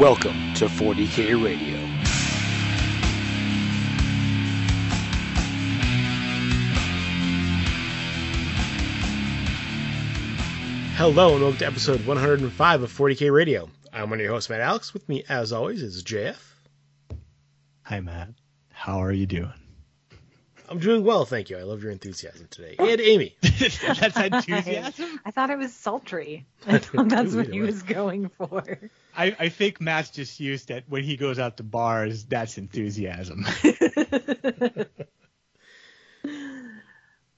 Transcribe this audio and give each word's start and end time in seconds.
Welcome 0.00 0.54
to 0.54 0.64
40K 0.64 1.44
Radio. 1.44 1.76
Hello 10.96 11.34
and 11.34 11.42
welcome 11.42 11.58
to 11.58 11.66
episode 11.66 12.06
105 12.06 12.82
of 12.82 12.90
40K 12.90 13.30
Radio. 13.30 13.68
I'm 13.92 14.08
one 14.08 14.20
of 14.20 14.24
your 14.24 14.32
hosts, 14.32 14.48
Matt 14.48 14.60
Alex. 14.60 14.94
With 14.94 15.06
me, 15.06 15.22
as 15.28 15.52
always, 15.52 15.82
is 15.82 16.02
JF. 16.02 16.40
Hi, 17.82 18.00
Matt. 18.00 18.30
How 18.72 19.00
are 19.00 19.12
you 19.12 19.26
doing? 19.26 19.52
I'm 20.70 20.78
doing 20.78 21.02
well, 21.04 21.24
thank 21.24 21.50
you. 21.50 21.58
I 21.58 21.62
love 21.64 21.82
your 21.82 21.90
enthusiasm 21.90 22.46
today. 22.48 22.76
And 22.78 23.00
Amy. 23.00 23.34
That's 23.42 24.16
enthusiasm? 24.16 25.20
I 25.24 25.32
thought 25.32 25.50
it 25.50 25.58
was 25.58 25.74
sultry. 25.74 26.46
I 26.64 26.78
thought 26.78 27.08
that's 27.08 27.34
what 27.34 27.48
he 27.48 27.60
way. 27.60 27.66
was 27.66 27.82
going 27.82 28.28
for. 28.38 28.78
I, 29.16 29.34
I 29.38 29.48
think 29.48 29.80
Matt's 29.80 30.10
just 30.10 30.38
used 30.38 30.68
that 30.68 30.84
when 30.88 31.02
he 31.02 31.16
goes 31.16 31.40
out 31.40 31.56
to 31.56 31.64
bars, 31.64 32.24
that's 32.24 32.56
enthusiasm. 32.56 33.44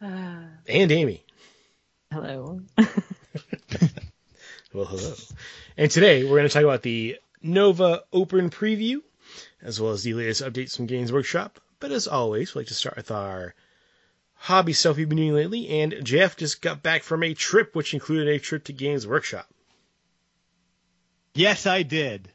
Uh, 0.01 0.43
And 0.69 0.91
Amy. 0.93 1.25
hello. 2.13 2.61
Well, 4.75 4.85
hello. 4.87 5.15
And 5.77 5.91
today 5.91 6.25
we're 6.25 6.31
going 6.39 6.49
to 6.49 6.53
talk 6.53 6.65
about 6.65 6.83
the 6.83 7.17
Nova 7.43 8.03
Open 8.13 8.51
preview, 8.51 8.97
as 9.63 9.81
well 9.81 9.93
as 9.93 10.03
the 10.03 10.15
latest 10.15 10.43
updates 10.43 10.77
from 10.77 10.87
Games 10.87 11.13
Workshop. 11.13 11.61
But 11.83 11.91
as 11.91 12.07
always, 12.07 12.55
we 12.55 12.61
like 12.61 12.69
to 12.69 12.75
start 12.75 12.97
with 12.97 13.11
our 13.11 13.57
hobby 14.35 14.73
stuff 14.73 14.97
we've 14.97 15.09
been 15.09 15.19
doing 15.19 15.35
lately. 15.35 15.81
And 15.81 15.97
Jeff 16.05 16.37
just 16.37 16.63
got 16.63 16.81
back 16.81 17.03
from 17.03 17.25
a 17.25 17.35
trip, 17.35 17.75
which 17.75 17.93
included 17.93 18.29
a 18.29 18.39
trip 18.39 18.63
to 18.65 18.73
Games 18.73 19.05
Workshop. 19.05 19.49
yes, 21.35 21.67
I 21.67 21.83
did. 21.83 22.31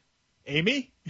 Amy? 0.46 0.92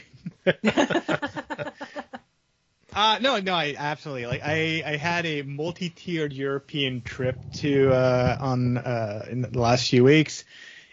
Uh, 2.91 3.19
no, 3.20 3.39
no, 3.39 3.55
I 3.55 3.77
absolutely 3.78 4.27
like. 4.27 4.41
I, 4.42 4.83
I 4.84 4.97
had 4.97 5.25
a 5.25 5.42
multi-tiered 5.42 6.33
European 6.33 7.03
trip 7.03 7.39
to 7.53 7.92
uh, 7.92 8.36
on 8.41 8.78
uh, 8.78 9.27
in 9.31 9.42
the 9.42 9.61
last 9.61 9.91
few 9.91 10.03
weeks, 10.03 10.42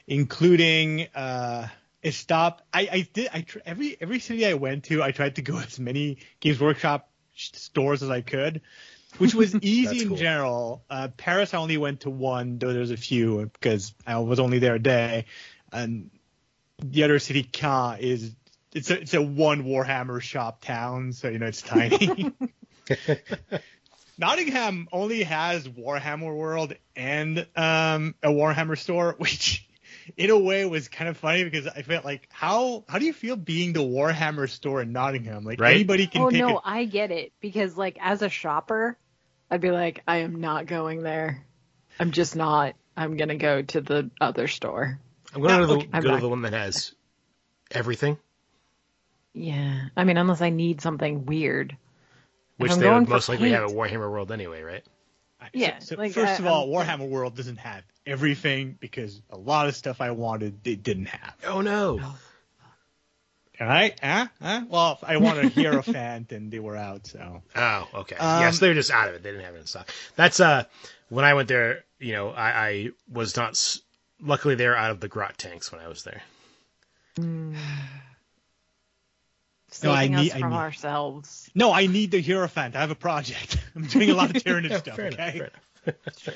including 0.06 1.08
uh, 1.16 1.68
a 2.04 2.12
stop. 2.12 2.62
I, 2.72 2.90
I 2.92 3.08
did. 3.12 3.30
I 3.34 3.42
tr- 3.42 3.60
every 3.66 3.98
every 4.00 4.20
city 4.20 4.46
I 4.46 4.54
went 4.54 4.84
to, 4.86 5.02
I 5.02 5.12
tried 5.12 5.38
to 5.38 5.42
go 5.42 5.58
as 5.66 5.80
many 5.80 6.18
Games 6.42 6.60
Workshop 6.60 7.10
sh- 7.14 7.15
stores 7.36 8.04
as 8.04 8.10
I 8.10 8.22
could, 8.22 8.62
which 9.18 9.34
was 9.34 9.56
easy 9.62 10.02
in 10.02 10.10
cool. 10.10 10.18
general. 10.18 10.84
Uh, 10.90 11.10
Paris, 11.16 11.54
I 11.54 11.58
only 11.58 11.78
went 11.78 12.02
to 12.02 12.10
one, 12.10 12.58
though 12.58 12.74
there's 12.74 12.92
a 12.92 12.98
few 12.98 13.50
because 13.54 13.94
I 14.06 14.20
was 14.20 14.40
only 14.40 14.60
there 14.60 14.76
a 14.76 14.80
day, 14.80 15.26
and 15.72 16.10
the 16.80 17.04
other 17.04 17.20
city, 17.20 17.44
Caen, 17.44 18.00
is 18.00 18.36
it's 18.74 18.90
a 18.90 19.02
it's 19.02 19.14
a 19.14 19.22
one 19.22 19.64
Warhammer 19.64 20.22
shop 20.22 20.62
town, 20.62 21.14
so 21.14 21.30
you 21.30 21.40
know 21.40 21.48
it's 21.48 21.62
tiny. 21.62 22.32
Nottingham 24.18 24.88
only 24.92 25.24
has 25.24 25.68
Warhammer 25.68 26.34
World 26.34 26.74
and 26.96 27.40
um, 27.56 28.16
a 28.24 28.30
Warhammer 28.30 28.78
store, 28.78 29.16
which 29.18 29.65
in 30.18 30.30
a 30.30 30.38
way 30.38 30.62
it 30.62 30.70
was 30.70 30.88
kind 30.88 31.10
of 31.10 31.18
funny 31.18 31.44
because 31.44 31.68
I 31.68 31.82
felt 31.82 32.06
like 32.06 32.28
how 32.32 32.84
how 32.88 33.00
do 33.00 33.06
you 33.06 33.14
feel 33.14 33.36
being 33.36 33.74
the 33.74 33.80
Warhammer 33.82 34.50
store 34.50 34.82
in 34.82 34.92
Nottingham? 34.92 35.44
Like 35.44 35.60
Right? 35.60 35.76
anybody 35.76 36.08
can 36.08 36.22
Oh 36.22 36.30
pick 36.30 36.40
no, 36.40 36.58
a- 36.58 36.62
I 36.64 36.86
get 36.86 37.12
it 37.12 37.32
because 37.40 37.76
like 37.78 37.98
as 38.02 38.22
a 38.22 38.30
shopper, 38.30 38.98
I'd 39.50 39.62
be 39.62 39.72
like, 39.72 40.02
I 40.08 40.18
am 40.18 40.42
not 40.42 40.66
going 40.68 41.02
there. 41.04 41.46
I'm 42.00 42.12
just 42.12 42.36
not. 42.36 42.76
I'm 42.98 43.18
gonna 43.18 43.36
go 43.38 43.62
to 43.62 43.82
the 43.82 44.10
other 44.22 44.48
store. 44.48 45.00
I'm 45.34 45.42
going 45.42 45.54
to 45.54 45.62
Yeah, 45.62 45.68
go, 45.68 45.68
to 45.68 45.74
okay, 45.80 45.88
the, 45.88 45.98
I'm 45.98 46.04
go 46.04 46.16
to 46.16 46.22
the 46.22 46.30
one 46.30 46.42
that 46.44 46.54
has 46.54 46.94
everything, 47.72 48.18
Yeah, 49.34 49.88
I 49.98 50.04
mean, 50.06 50.16
unless 50.18 50.42
I 50.42 50.50
need 50.50 50.80
something 50.82 51.26
weird. 51.26 51.76
which 52.58 52.72
I'm 52.72 52.80
they 52.80 52.90
would 52.90 53.10
most 53.10 53.28
likely 53.28 53.52
have 53.52 53.64
at 53.70 53.76
Warhammer 53.76 54.10
World 54.10 54.32
anyway, 54.32 54.62
right? 54.62 54.84
Yeah, 55.54 55.80
So, 55.80 55.96
so 55.96 56.02
like, 56.02 56.14
first 56.14 56.34
I- 56.40 56.44
of 56.44 56.46
all, 56.48 56.74
I'm- 56.74 56.88
Warhammer 57.00 57.10
World 57.10 57.36
doesn't 57.36 57.58
have 57.58 57.84
everything 58.06 58.78
because 58.80 59.22
a 59.30 59.38
lot 59.38 59.68
of 59.68 59.76
stuff 59.76 60.02
I 60.02 60.12
wanted 60.12 60.64
they 60.64 60.76
didn't 60.76 61.08
have. 61.08 61.36
Oh 61.46 61.62
no. 61.62 62.00
All 63.60 63.68
right? 63.68 63.98
Huh? 64.04 64.28
Huh? 64.42 64.62
Well, 64.68 65.00
I 65.02 65.16
wanted 65.18 65.46
a 65.46 65.50
Hierophant 65.50 66.32
and 66.34 66.52
they 66.52 66.60
were 66.60 66.76
out, 66.76 67.08
so. 67.08 67.42
Oh, 67.56 67.88
okay. 67.96 68.18
Um, 68.18 68.42
yes, 68.42 68.60
they 68.60 68.68
were 68.68 68.74
just 68.74 68.92
out 68.92 69.08
of 69.08 69.16
it. 69.16 69.24
They 69.24 69.32
didn't 69.32 69.46
have 69.46 69.56
it 69.56 69.60
in 69.60 69.66
stock. 69.66 69.90
That's 70.18 70.42
uh, 70.42 70.66
when 71.08 71.24
I 71.24 71.36
went 71.36 71.48
there, 71.48 71.86
you 71.98 72.12
know, 72.12 72.32
I, 72.32 72.68
I 72.68 72.90
was 73.10 73.38
not. 73.38 73.52
s- 73.52 73.80
Luckily, 74.22 74.56
they 74.56 74.68
were 74.68 74.76
out 74.78 74.92
of 74.92 75.00
the 75.00 75.08
grot 75.08 75.38
tanks 75.38 75.72
when 75.72 75.80
I 75.82 75.88
was 75.88 76.04
there. 76.04 76.22
No, 79.84 79.92
I 79.92 80.08
need- 80.08 80.30
us 80.32 80.36
I 80.36 80.40
from 80.40 80.52
need- 80.52 80.56
ourselves. 80.56 81.50
No, 81.54 81.74
I 81.74 81.88
need 81.88 82.12
the 82.12 82.22
Hierophant. 82.22 82.76
I 82.76 82.80
have 82.82 82.92
a 82.92 82.96
project. 82.96 83.58
I'm 83.76 83.86
doing 83.86 84.10
a 84.10 84.14
lot 84.14 84.34
of 84.36 84.36
Tyranid 84.44 84.70
Yeah, 84.70 84.78
stuff, 84.78 84.96
fair 84.96 85.08
enough, 85.08 85.20
okay? 85.20 85.38
enough. 85.86 86.36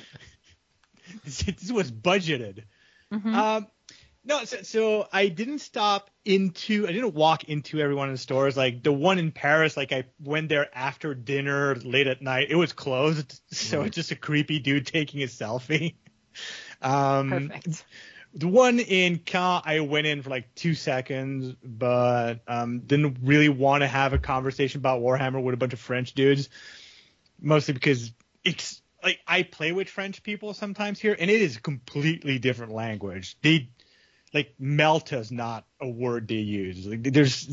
This, 1.24 1.72
was 1.72 1.92
budgeted. 1.92 2.64
Mhm. 3.12 3.34
Um, 3.34 3.68
no, 4.26 4.44
so, 4.44 4.62
so 4.62 5.08
I 5.12 5.28
didn't 5.30 5.60
stop 5.60 6.10
into, 6.26 6.88
I 6.88 6.92
didn't 6.92 7.16
walk 7.16 7.46
into 7.46 7.80
every 7.80 7.96
one 7.96 8.10
of 8.10 8.14
the 8.14 8.20
stores. 8.20 8.56
Like 8.58 8.84
the 8.84 8.92
one 8.92 9.18
in 9.18 9.32
Paris, 9.32 9.78
like 9.78 9.92
I 9.92 10.06
went 10.20 10.50
there 10.50 10.68
after 10.74 11.16
dinner 11.16 11.76
late 11.76 12.08
at 12.08 12.22
night. 12.22 12.48
It 12.50 12.56
was 12.56 12.74
closed, 12.74 13.42
so 13.52 13.84
it's 13.84 13.96
just 13.96 14.12
a 14.12 14.16
creepy 14.16 14.60
dude 14.60 14.86
taking 14.86 15.24
a 15.24 15.28
selfie. 15.28 15.96
Um, 16.82 17.30
Perfect. 17.30 17.84
the 18.34 18.48
one 18.48 18.80
in 18.80 19.18
Caen, 19.18 19.62
I 19.66 19.82
went 19.82 20.08
in 20.08 20.22
for 20.22 20.30
like 20.30 20.56
two 20.56 20.74
seconds, 20.74 21.56
but 21.62 22.42
um, 22.48 22.82
didn't 22.82 23.18
really 23.24 23.50
want 23.50 23.82
to 23.82 23.88
have 23.88 24.14
a 24.14 24.18
conversation 24.18 24.80
about 24.80 25.02
Warhammer 25.02 25.44
with 25.44 25.54
a 25.54 25.58
bunch 25.58 25.74
of 25.74 25.80
French 25.80 26.14
dudes, 26.14 26.48
mostly 27.42 27.74
because 27.74 28.14
it's 28.46 28.82
like 29.04 29.20
I 29.28 29.44
play 29.44 29.72
with 29.72 29.90
French 29.90 30.24
people 30.24 30.54
sometimes 30.54 31.00
here, 31.00 31.16
and 31.18 31.30
it 31.30 31.42
is 31.42 31.58
a 31.58 31.62
completely 31.62 32.40
different 32.40 32.74
language. 32.74 33.38
They 33.42 33.70
like 34.34 34.54
Melta 34.62 35.20
is 35.20 35.32
not 35.32 35.66
a 35.82 35.88
word 35.88 36.28
they 36.28 36.36
use. 36.36 36.86
Like 36.86 37.04
there's 37.04 37.46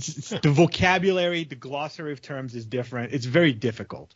the 0.43 0.51
vocabulary, 0.51 1.45
the 1.45 1.55
glossary 1.55 2.13
of 2.13 2.21
terms 2.21 2.55
is 2.55 2.67
different. 2.67 3.13
It's 3.13 3.27
very 3.27 3.53
difficult. 3.53 4.15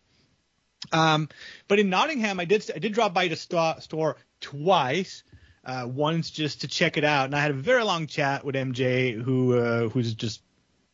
Um, 0.93 1.29
but 1.69 1.79
in 1.79 1.91
Nottingham, 1.91 2.41
I 2.41 2.45
did 2.45 2.71
I 2.75 2.79
did 2.79 2.93
drop 2.93 3.15
by 3.15 3.29
the 3.29 3.37
sto- 3.37 3.77
store 3.81 4.17
twice. 4.41 5.23
Uh, 5.63 5.87
once 5.87 6.31
just 6.31 6.63
to 6.63 6.69
check 6.69 6.97
it 6.97 7.05
out, 7.05 7.27
and 7.27 7.37
I 7.37 7.41
had 7.41 7.51
a 7.51 7.55
very 7.55 7.85
long 7.85 8.07
chat 8.07 8.47
with 8.47 8.55
MJ, 8.55 9.13
who 9.21 9.59
uh, 9.59 9.89
who's 9.89 10.15
just. 10.15 10.43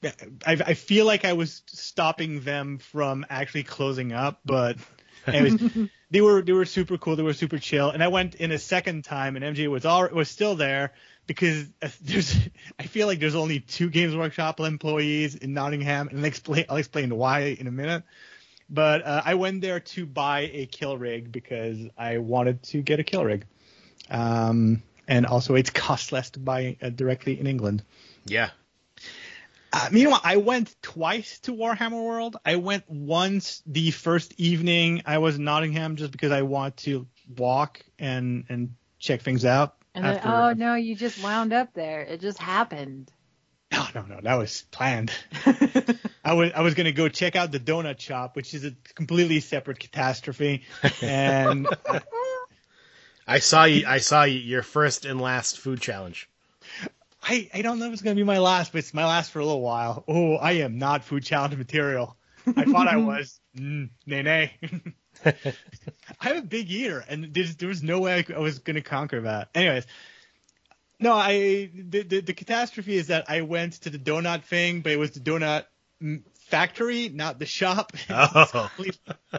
I, 0.05 0.13
I 0.45 0.75
feel 0.75 1.07
like 1.07 1.25
I 1.25 1.33
was 1.33 1.63
stopping 1.67 2.41
them 2.41 2.79
from 2.79 3.25
actually 3.31 3.63
closing 3.63 4.13
up, 4.13 4.41
but 4.45 4.77
anyways, 5.27 5.89
they 6.11 6.21
were 6.21 6.43
they 6.43 6.53
were 6.53 6.65
super 6.65 6.99
cool. 6.99 7.17
They 7.17 7.23
were 7.23 7.33
super 7.33 7.59
chill, 7.59 7.91
and 7.91 8.03
I 8.03 8.09
went 8.09 8.37
in 8.37 8.53
a 8.53 8.59
second 8.59 9.05
time, 9.05 9.37
and 9.37 9.45
MJ 9.45 9.69
was 9.69 9.85
all 9.85 10.09
was 10.09 10.29
still 10.29 10.55
there 10.55 10.93
because 11.27 11.67
uh, 11.83 11.89
there's 12.03 12.37
I 12.79 12.85
feel 12.85 13.07
like 13.07 13.19
there's 13.19 13.35
only 13.35 13.61
two 13.61 13.91
Games 13.91 14.15
Workshop 14.15 14.61
employees 14.61 15.35
in 15.35 15.55
Nottingham, 15.55 16.09
and 16.09 16.19
I'll 16.19 16.25
explain 16.25 16.65
I'll 16.69 16.77
explain 16.77 17.15
why 17.15 17.57
in 17.59 17.67
a 17.67 17.73
minute. 17.73 18.05
But 18.69 19.07
uh, 19.07 19.23
I 19.25 19.35
went 19.35 19.61
there 19.61 19.81
to 19.81 20.07
buy 20.07 20.51
a 20.53 20.67
kill 20.67 20.99
rig 20.99 21.31
because 21.31 21.79
I 21.97 22.19
wanted 22.19 22.63
to 22.65 22.83
get 22.83 22.99
a 22.99 23.05
kill 23.05 23.25
rig, 23.25 23.47
um, 24.11 24.83
and 25.07 25.25
also 25.27 25.55
it's 25.55 25.71
cost 25.71 26.13
less 26.13 26.31
to 26.31 26.41
buy 26.41 26.77
uh, 26.83 26.91
directly 26.91 27.39
in 27.39 27.47
England. 27.47 27.85
Yeah. 28.25 28.51
Uh, 29.77 29.89
meanwhile, 29.93 30.21
I 30.25 30.39
went 30.39 30.75
twice 30.81 31.39
to 31.41 31.53
Warhammer 31.53 32.03
World. 32.03 32.39
I 32.47 32.57
went 32.57 32.89
once 32.89 33.63
the 33.67 33.91
first 33.91 34.33
evening 34.39 35.03
I 35.05 35.19
was 35.19 35.37
in 35.37 35.45
Nottingham 35.45 35.97
just 35.97 36.13
because 36.13 36.33
I 36.33 36.43
want 36.43 36.79
to 36.79 37.07
walk 37.37 37.83
and 37.99 38.47
and 38.49 38.75
check 38.99 39.21
things 39.21 39.45
out. 39.45 39.77
And 39.95 40.03
then, 40.07 40.17
after- 40.17 40.29
oh 40.31 40.53
no, 40.55 40.77
you 40.77 40.95
just 40.97 41.23
wound 41.23 41.53
up 41.53 41.75
there. 41.75 42.01
It 42.01 42.23
just 42.23 42.39
happened. 42.39 43.13
no, 43.71 43.87
no, 43.95 44.03
no, 44.07 44.21
that 44.23 44.37
was 44.37 44.65
planned. 44.71 45.13
I 46.25 46.33
was 46.33 46.53
I 46.55 46.63
was 46.63 46.73
gonna 46.73 46.93
go 46.93 47.11
check 47.11 47.37
out 47.37 47.53
the 47.53 47.61
donut 47.61 48.01
shop, 48.01 48.35
which 48.35 48.55
is 48.55 48.65
a 48.65 48.73
completely 48.95 49.41
separate 49.41 49.79
catastrophe, 49.79 50.63
and 51.03 51.69
I 53.27 53.41
saw 53.41 53.65
you. 53.65 53.85
I 53.87 53.99
saw 53.99 54.23
you, 54.23 54.39
your 54.39 54.63
first 54.63 55.05
and 55.05 55.21
last 55.21 55.59
food 55.59 55.83
challenge. 55.83 56.31
I 57.27 57.51
I 57.53 57.63
don't 57.63 57.79
know 57.79 57.87
if 57.87 57.93
it's 57.93 58.03
gonna 58.03 58.15
be 58.15 58.23
my 58.23 58.39
last, 58.39 58.73
but 58.73 58.79
it's 58.79 58.95
my 58.95 59.05
last 59.05 59.33
for 59.33 59.41
a 59.41 59.45
little 59.45 59.61
while. 59.61 60.05
Oh, 60.07 60.37
I 60.37 60.53
am 60.53 60.79
not 60.79 61.05
food 61.05 61.25
challenge 61.25 61.57
material. 61.57 62.17
I 62.47 62.65
thought 62.65 62.89
I 62.89 62.97
was. 62.97 63.41
Mm, 63.57 63.89
nay, 64.05 64.21
nay. 64.21 64.53
I'm 66.21 66.37
a 66.37 66.43
big 66.43 66.71
eater, 66.71 67.03
and 67.09 67.33
there's, 67.33 67.57
there 67.57 67.71
was 67.71 67.83
no 67.83 68.01
way 68.01 68.23
I 68.29 68.39
was 68.39 68.59
going 68.59 68.75
to 68.75 68.83
conquer 68.83 69.23
that. 69.23 69.49
Anyways, 69.55 69.87
no, 71.01 71.15
I 71.15 71.71
the, 71.75 72.03
the 72.03 72.21
the 72.21 72.35
catastrophe 72.35 72.97
is 72.97 73.07
that 73.07 73.31
I 73.31 73.41
went 73.41 73.81
to 73.85 73.89
the 73.89 73.99
donut 73.99 74.43
thing, 74.45 74.83
but 74.83 74.93
it 74.93 74.99
was 74.99 75.13
the 75.13 75.21
donut 75.21 75.65
factory, 76.49 77.09
not 77.09 77.39
the 77.39 77.47
shop. 77.47 77.93
Oh. 78.11 78.71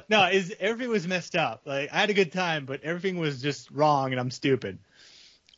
no, 0.09 0.25
is 0.25 0.55
everything 0.59 0.89
was 0.89 1.07
messed 1.07 1.35
up. 1.35 1.61
Like 1.65 1.93
I 1.93 1.99
had 1.99 2.09
a 2.09 2.15
good 2.15 2.31
time, 2.31 2.65
but 2.65 2.81
everything 2.81 3.17
was 3.17 3.39
just 3.39 3.69
wrong, 3.69 4.11
and 4.11 4.19
I'm 4.19 4.31
stupid. 4.31 4.79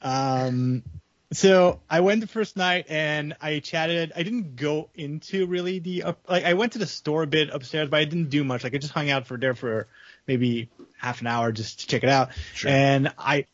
Um, 0.02 0.84
So 1.32 1.80
I 1.88 2.00
went 2.00 2.22
the 2.22 2.28
first 2.28 2.58
night 2.58 2.86
and 2.90 3.36
I 3.40 3.60
chatted. 3.60 4.14
I 4.16 4.24
didn't 4.24 4.56
go 4.56 4.90
into 4.96 5.46
really 5.46 5.80
the 5.80 6.04
up, 6.04 6.20
like 6.28 6.44
I 6.44 6.56
went 6.56 6.74
to 6.74 6.80
the 6.80 6.88
store 6.88 7.24
a 7.24 7.28
bit 7.28 7.50
upstairs, 7.52 7.90
but 7.90 8.00
I 8.00 8.06
didn't 8.06 8.30
do 8.30 8.44
much. 8.44 8.64
Like 8.64 8.74
I 8.74 8.80
just 8.80 8.94
hung 8.94 9.12
out 9.12 9.28
for 9.28 9.38
there 9.38 9.54
for 9.54 9.88
maybe 10.26 10.70
half 10.98 11.22
an 11.22 11.28
hour 11.28 11.52
just 11.52 11.82
to 11.82 11.88
check 11.88 12.04
it 12.04 12.10
out. 12.10 12.30
Sure. 12.56 12.72
And 12.72 13.14
I 13.18 13.46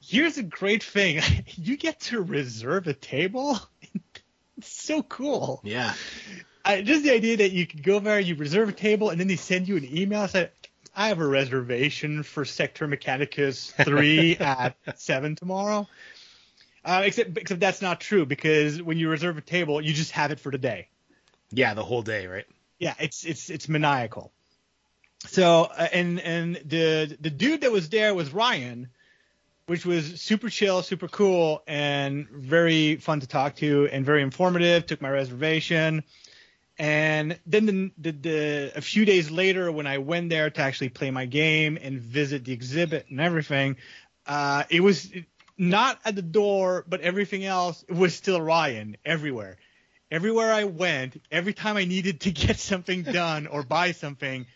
here's 0.00 0.38
a 0.38 0.42
great 0.42 0.82
thing: 0.82 1.22
you 1.54 1.76
get 1.76 2.00
to 2.00 2.20
reserve 2.20 2.88
a 2.88 2.94
table. 2.94 3.58
it's 4.58 4.82
so 4.82 5.02
cool. 5.02 5.60
Yeah. 5.62 5.94
I, 6.64 6.82
just 6.82 7.04
the 7.04 7.12
idea 7.12 7.38
that 7.38 7.52
you 7.52 7.66
could 7.66 7.82
go 7.82 8.00
there, 8.00 8.20
you 8.20 8.34
reserve 8.34 8.68
a 8.68 8.72
table, 8.72 9.08
and 9.08 9.18
then 9.18 9.28
they 9.28 9.36
send 9.36 9.66
you 9.66 9.76
an 9.76 9.96
email 9.96 10.26
saying, 10.26 10.48
"I 10.96 11.08
have 11.08 11.20
a 11.20 11.26
reservation 11.26 12.24
for 12.24 12.44
Sector 12.44 12.88
Mechanicus 12.88 13.72
three 13.84 14.36
at 14.40 14.76
seven 14.96 15.36
tomorrow." 15.36 15.86
Uh, 16.84 17.02
except, 17.04 17.36
except 17.36 17.60
that's 17.60 17.82
not 17.82 18.00
true 18.00 18.24
because 18.24 18.80
when 18.82 18.96
you 18.96 19.08
reserve 19.10 19.36
a 19.36 19.42
table, 19.42 19.80
you 19.80 19.92
just 19.92 20.12
have 20.12 20.30
it 20.30 20.40
for 20.40 20.50
today. 20.50 20.88
Yeah, 21.50 21.74
the 21.74 21.84
whole 21.84 22.02
day, 22.02 22.26
right? 22.26 22.46
Yeah, 22.78 22.94
it's 22.98 23.24
it's 23.24 23.50
it's 23.50 23.68
maniacal. 23.68 24.32
So 25.26 25.64
uh, 25.64 25.88
and 25.92 26.20
and 26.20 26.56
the 26.64 27.16
the 27.20 27.30
dude 27.30 27.60
that 27.62 27.72
was 27.72 27.90
there 27.90 28.14
was 28.14 28.32
Ryan, 28.32 28.88
which 29.66 29.84
was 29.84 30.20
super 30.20 30.48
chill, 30.48 30.82
super 30.82 31.08
cool, 31.08 31.62
and 31.66 32.28
very 32.30 32.96
fun 32.96 33.20
to 33.20 33.26
talk 33.26 33.56
to, 33.56 33.88
and 33.92 34.06
very 34.06 34.22
informative. 34.22 34.86
Took 34.86 35.02
my 35.02 35.10
reservation, 35.10 36.02
and 36.78 37.38
then 37.44 37.66
the, 37.66 37.92
the, 37.98 38.12
the 38.12 38.72
a 38.76 38.80
few 38.80 39.04
days 39.04 39.30
later, 39.30 39.70
when 39.70 39.86
I 39.86 39.98
went 39.98 40.30
there 40.30 40.48
to 40.48 40.60
actually 40.62 40.88
play 40.88 41.10
my 41.10 41.26
game 41.26 41.78
and 41.80 42.00
visit 42.00 42.46
the 42.46 42.52
exhibit 42.52 43.06
and 43.10 43.20
everything, 43.20 43.76
uh, 44.26 44.64
it 44.70 44.80
was 44.80 45.12
not 45.60 46.00
at 46.06 46.16
the 46.16 46.22
door, 46.22 46.84
but 46.88 47.02
everything 47.02 47.44
else 47.44 47.84
was 47.88 48.14
still 48.14 48.40
Ryan 48.40 48.96
everywhere. 49.04 49.58
Everywhere 50.10 50.52
I 50.52 50.64
went, 50.64 51.22
every 51.30 51.52
time 51.52 51.76
I 51.76 51.84
needed 51.84 52.22
to 52.22 52.32
get 52.32 52.58
something 52.70 53.02
done 53.02 53.46
or 53.46 53.62
buy 53.62 53.92
something, 53.92 54.46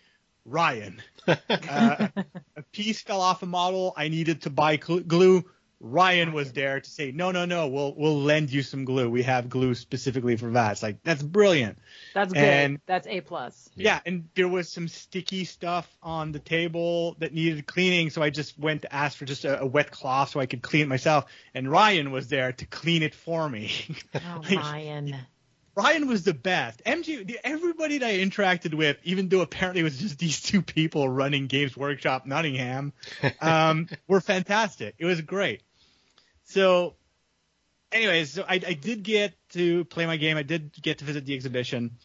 Ryan. 0.45 1.01
Uh, 1.27 2.09
a 2.55 2.63
piece 2.73 3.01
fell 3.01 3.23
off 3.23 3.43
a 3.43 3.47
model. 3.47 3.95
I 3.97 4.09
needed 4.09 4.43
to 4.43 4.51
buy 4.51 4.77
glue. 4.77 5.45
Ryan 5.87 6.33
was 6.33 6.53
there 6.53 6.81
to 6.81 6.91
say, 6.91 7.13
no, 7.13 7.31
no, 7.31 7.45
no, 7.45 7.69
we'll 7.69 7.95
we'll 7.95 8.19
lend 8.23 8.51
you 8.51 8.63
some 8.63 8.87
glue. 8.87 9.11
We 9.11 9.23
have 9.25 9.51
glue 9.51 9.75
specifically 9.75 10.37
for 10.37 10.51
that. 10.53 10.73
It's 10.73 10.83
like 10.83 11.03
that's 11.03 11.23
brilliant. 11.23 11.79
That's 12.15 12.33
good. 12.33 12.43
And- 12.43 12.81
That's 12.87 13.07
a 13.07 13.21
plus. 13.21 13.69
Yeah. 13.77 14.01
and 14.07 14.29
there 14.35 14.49
was 14.49 14.71
some 14.71 14.89
sticky 14.89 15.45
stuff 15.45 15.87
on 16.03 16.33
the 16.33 16.39
table 16.39 17.17
that 17.19 17.35
needed 17.35 17.67
cleaning, 17.67 18.09
so 18.09 18.23
I 18.23 18.31
just 18.31 18.59
went 18.59 18.83
to 18.83 18.95
ask 18.95 19.19
for 19.19 19.27
just 19.27 19.45
a, 19.45 19.61
a 19.61 19.67
wet 19.67 19.91
cloth 19.91 20.31
so 20.31 20.41
I 20.41 20.47
could 20.47 20.63
clean 20.63 20.83
it 20.85 20.89
myself. 20.89 21.27
And 21.55 21.71
Ryan 21.71 22.11
was 22.13 22.29
there 22.29 22.53
to 22.53 22.67
clean 22.67 23.03
it 23.03 23.15
for 23.15 23.47
me. 23.49 23.71
Oh, 24.15 24.41
Like, 24.49 24.57
Ryan. 24.57 25.17
Ryan 25.77 26.07
was 26.07 26.23
the 26.23 26.35
best. 26.35 26.83
MG, 26.85 27.35
everybody 27.43 27.99
that 27.99 28.07
I 28.07 28.19
interacted 28.19 28.75
with, 28.75 28.97
even 29.03 29.29
though 29.29 29.41
apparently 29.41 29.81
it 29.81 29.85
was 29.85 29.99
just 29.99 30.19
these 30.21 30.41
two 30.41 30.63
people 30.63 31.09
running 31.09 31.47
Games 31.47 31.77
Workshop 31.77 32.27
Nottingham, 32.27 32.93
um, 33.41 33.89
were 34.09 34.21
fantastic. 34.21 34.95
It 34.99 35.05
was 35.05 35.21
great. 35.21 35.63
So, 36.45 36.95
anyways, 37.93 38.33
so 38.33 38.45
I, 38.49 38.55
I 38.55 38.75
did 38.75 39.03
get 39.03 39.35
to 39.51 39.85
play 39.87 40.07
my 40.07 40.17
game. 40.17 40.37
I 40.37 40.43
did 40.43 40.73
get 40.81 40.99
to 40.99 41.05
visit 41.05 41.25
the 41.25 41.35
exhibition. 41.35 41.99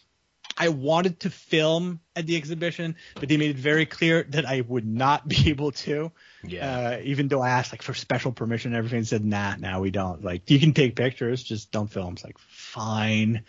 I 0.58 0.70
wanted 0.70 1.22
to 1.22 1.30
film 1.30 2.02
at 2.16 2.28
the 2.28 2.36
exhibition, 2.36 2.98
but 3.16 3.30
they 3.30 3.38
made 3.38 3.52
it 3.52 3.56
very 3.56 3.86
clear 3.86 4.24
that 4.30 4.46
I 4.46 4.62
would 4.62 4.86
not 4.86 5.28
be 5.28 5.44
able 5.50 5.72
to. 5.72 6.12
Yeah. 6.44 6.98
Uh, 6.98 7.02
even 7.04 7.30
though 7.30 7.42
I 7.42 7.50
asked 7.50 7.72
like 7.72 7.82
for 7.82 7.94
special 7.94 8.32
permission 8.32 8.72
and 8.74 8.78
everything, 8.78 9.04
said 9.06 9.24
nah, 9.24 9.56
nah, 9.56 9.80
we 9.80 9.92
don't. 9.92 10.24
Like 10.24 10.50
you 10.50 10.60
can 10.60 10.74
take 10.74 10.96
pictures, 10.96 11.44
just 11.44 11.72
don't 11.72 11.90
film. 11.90 12.14
It's 12.14 12.24
like 12.24 12.38
fine. 12.40 13.44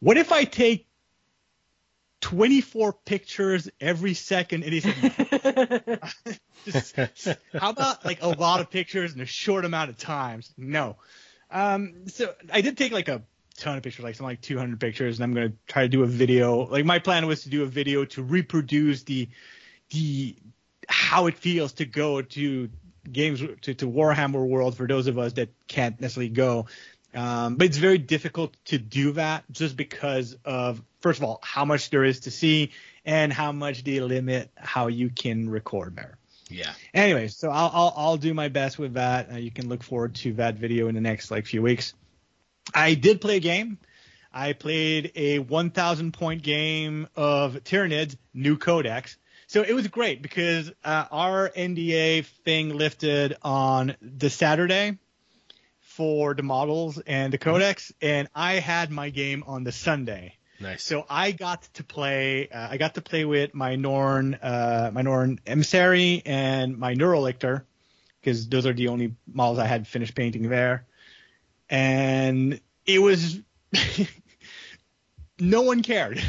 What 0.00 0.16
if 0.16 0.32
I 0.32 0.44
take 0.44 0.86
24 2.20 2.92
pictures 2.92 3.68
every 3.80 4.14
second? 4.14 4.64
And 4.64 4.72
he 4.72 4.80
said, 4.80 6.00
just, 6.64 6.96
how 7.54 7.70
about 7.70 8.04
like 8.04 8.22
a 8.22 8.28
lot 8.28 8.60
of 8.60 8.70
pictures 8.70 9.14
in 9.14 9.20
a 9.20 9.26
short 9.26 9.64
amount 9.64 9.90
of 9.90 9.98
times? 9.98 10.52
No. 10.56 10.96
Um, 11.50 12.06
so 12.08 12.32
I 12.52 12.60
did 12.60 12.76
take 12.76 12.92
like 12.92 13.08
a 13.08 13.22
ton 13.56 13.76
of 13.76 13.82
pictures, 13.82 14.04
like 14.04 14.14
something 14.14 14.30
like 14.30 14.40
200 14.40 14.80
pictures, 14.80 15.18
and 15.18 15.24
I'm 15.24 15.34
gonna 15.34 15.52
try 15.66 15.82
to 15.82 15.88
do 15.88 16.02
a 16.02 16.06
video. 16.06 16.66
Like 16.66 16.84
my 16.84 16.98
plan 16.98 17.26
was 17.26 17.42
to 17.44 17.50
do 17.50 17.62
a 17.62 17.66
video 17.66 18.04
to 18.06 18.22
reproduce 18.22 19.02
the 19.02 19.28
the 19.90 20.36
how 20.88 21.26
it 21.26 21.36
feels 21.36 21.72
to 21.74 21.84
go 21.84 22.22
to 22.22 22.68
games 23.10 23.40
to, 23.62 23.74
to 23.74 23.86
Warhammer 23.86 24.46
World 24.46 24.76
for 24.76 24.86
those 24.86 25.06
of 25.06 25.18
us 25.18 25.34
that 25.34 25.50
can't 25.68 26.00
necessarily 26.00 26.30
go. 26.30 26.66
Um, 27.14 27.56
but 27.56 27.66
it's 27.66 27.78
very 27.78 27.98
difficult 27.98 28.54
to 28.66 28.78
do 28.78 29.12
that 29.12 29.44
just 29.50 29.76
because 29.76 30.36
of 30.44 30.82
first 31.00 31.18
of 31.18 31.24
all 31.24 31.40
how 31.42 31.64
much 31.64 31.90
there 31.90 32.04
is 32.04 32.20
to 32.20 32.30
see 32.30 32.70
and 33.04 33.32
how 33.32 33.52
much 33.52 33.82
they 33.82 34.00
limit 34.00 34.50
how 34.56 34.86
you 34.86 35.10
can 35.10 35.48
record 35.48 35.96
there. 35.96 36.18
yeah. 36.48 36.72
Anyway, 36.94 37.28
so 37.28 37.50
I'll 37.50 37.70
I'll, 37.72 37.94
I'll 37.96 38.16
do 38.16 38.32
my 38.34 38.48
best 38.48 38.78
with 38.78 38.94
that. 38.94 39.32
Uh, 39.32 39.36
you 39.36 39.50
can 39.50 39.68
look 39.68 39.82
forward 39.82 40.14
to 40.16 40.34
that 40.34 40.56
video 40.56 40.88
in 40.88 40.94
the 40.94 41.00
next 41.00 41.30
like 41.30 41.46
few 41.46 41.62
weeks. 41.62 41.94
I 42.74 42.94
did 42.94 43.20
play 43.20 43.36
a 43.36 43.40
game. 43.40 43.78
I 44.32 44.52
played 44.52 45.12
a 45.16 45.40
1,000 45.40 46.12
point 46.12 46.42
game 46.42 47.08
of 47.16 47.54
Tyranids 47.64 48.16
New 48.32 48.56
Codex. 48.56 49.16
So 49.48 49.62
it 49.62 49.72
was 49.72 49.88
great 49.88 50.22
because 50.22 50.70
uh, 50.84 51.06
our 51.10 51.48
NDA 51.48 52.24
thing 52.44 52.76
lifted 52.76 53.36
on 53.42 53.96
the 54.00 54.30
Saturday 54.30 54.98
for 56.00 56.32
the 56.32 56.42
models 56.42 56.98
and 57.06 57.30
the 57.30 57.36
codex, 57.36 57.92
and 58.00 58.26
I 58.34 58.54
had 58.54 58.90
my 58.90 59.10
game 59.10 59.44
on 59.46 59.64
the 59.64 59.70
Sunday. 59.70 60.38
Nice. 60.58 60.82
So 60.82 61.04
I 61.10 61.32
got 61.32 61.62
to 61.74 61.84
play. 61.84 62.48
Uh, 62.48 62.68
I 62.70 62.78
got 62.78 62.94
to 62.94 63.02
play 63.02 63.26
with 63.26 63.54
my 63.54 63.76
Norn, 63.76 64.32
uh, 64.36 64.90
my 64.94 65.02
Norn 65.02 65.40
emissary 65.46 66.22
and 66.24 66.78
my 66.78 66.94
Neurolictor, 66.94 67.64
because 68.18 68.48
those 68.48 68.64
are 68.64 68.72
the 68.72 68.88
only 68.88 69.14
models 69.30 69.58
I 69.58 69.66
had 69.66 69.86
finished 69.86 70.14
painting 70.14 70.48
there. 70.48 70.86
And 71.68 72.62
it 72.86 72.98
was 72.98 73.38
no 75.38 75.60
one 75.60 75.82
cared. 75.82 76.22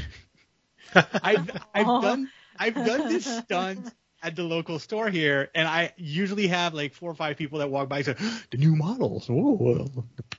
I've 0.93 1.49
I've 1.73 2.01
done 2.01 2.29
I've 2.59 2.75
done 2.75 3.07
this 3.07 3.25
stunt 3.25 3.89
at 4.21 4.35
the 4.35 4.43
local 4.43 4.79
store 4.79 5.09
here, 5.09 5.49
and 5.55 5.67
I 5.67 5.93
usually 5.97 6.47
have 6.47 6.73
like 6.73 6.93
four 6.93 7.11
or 7.11 7.15
five 7.15 7.37
people 7.37 7.59
that 7.59 7.69
walk 7.69 7.89
by 7.89 7.97
and 7.97 8.05
say, 8.05 8.15
"The 8.51 8.57
new 8.57 8.75
models, 8.75 9.29
oh, 9.29 9.87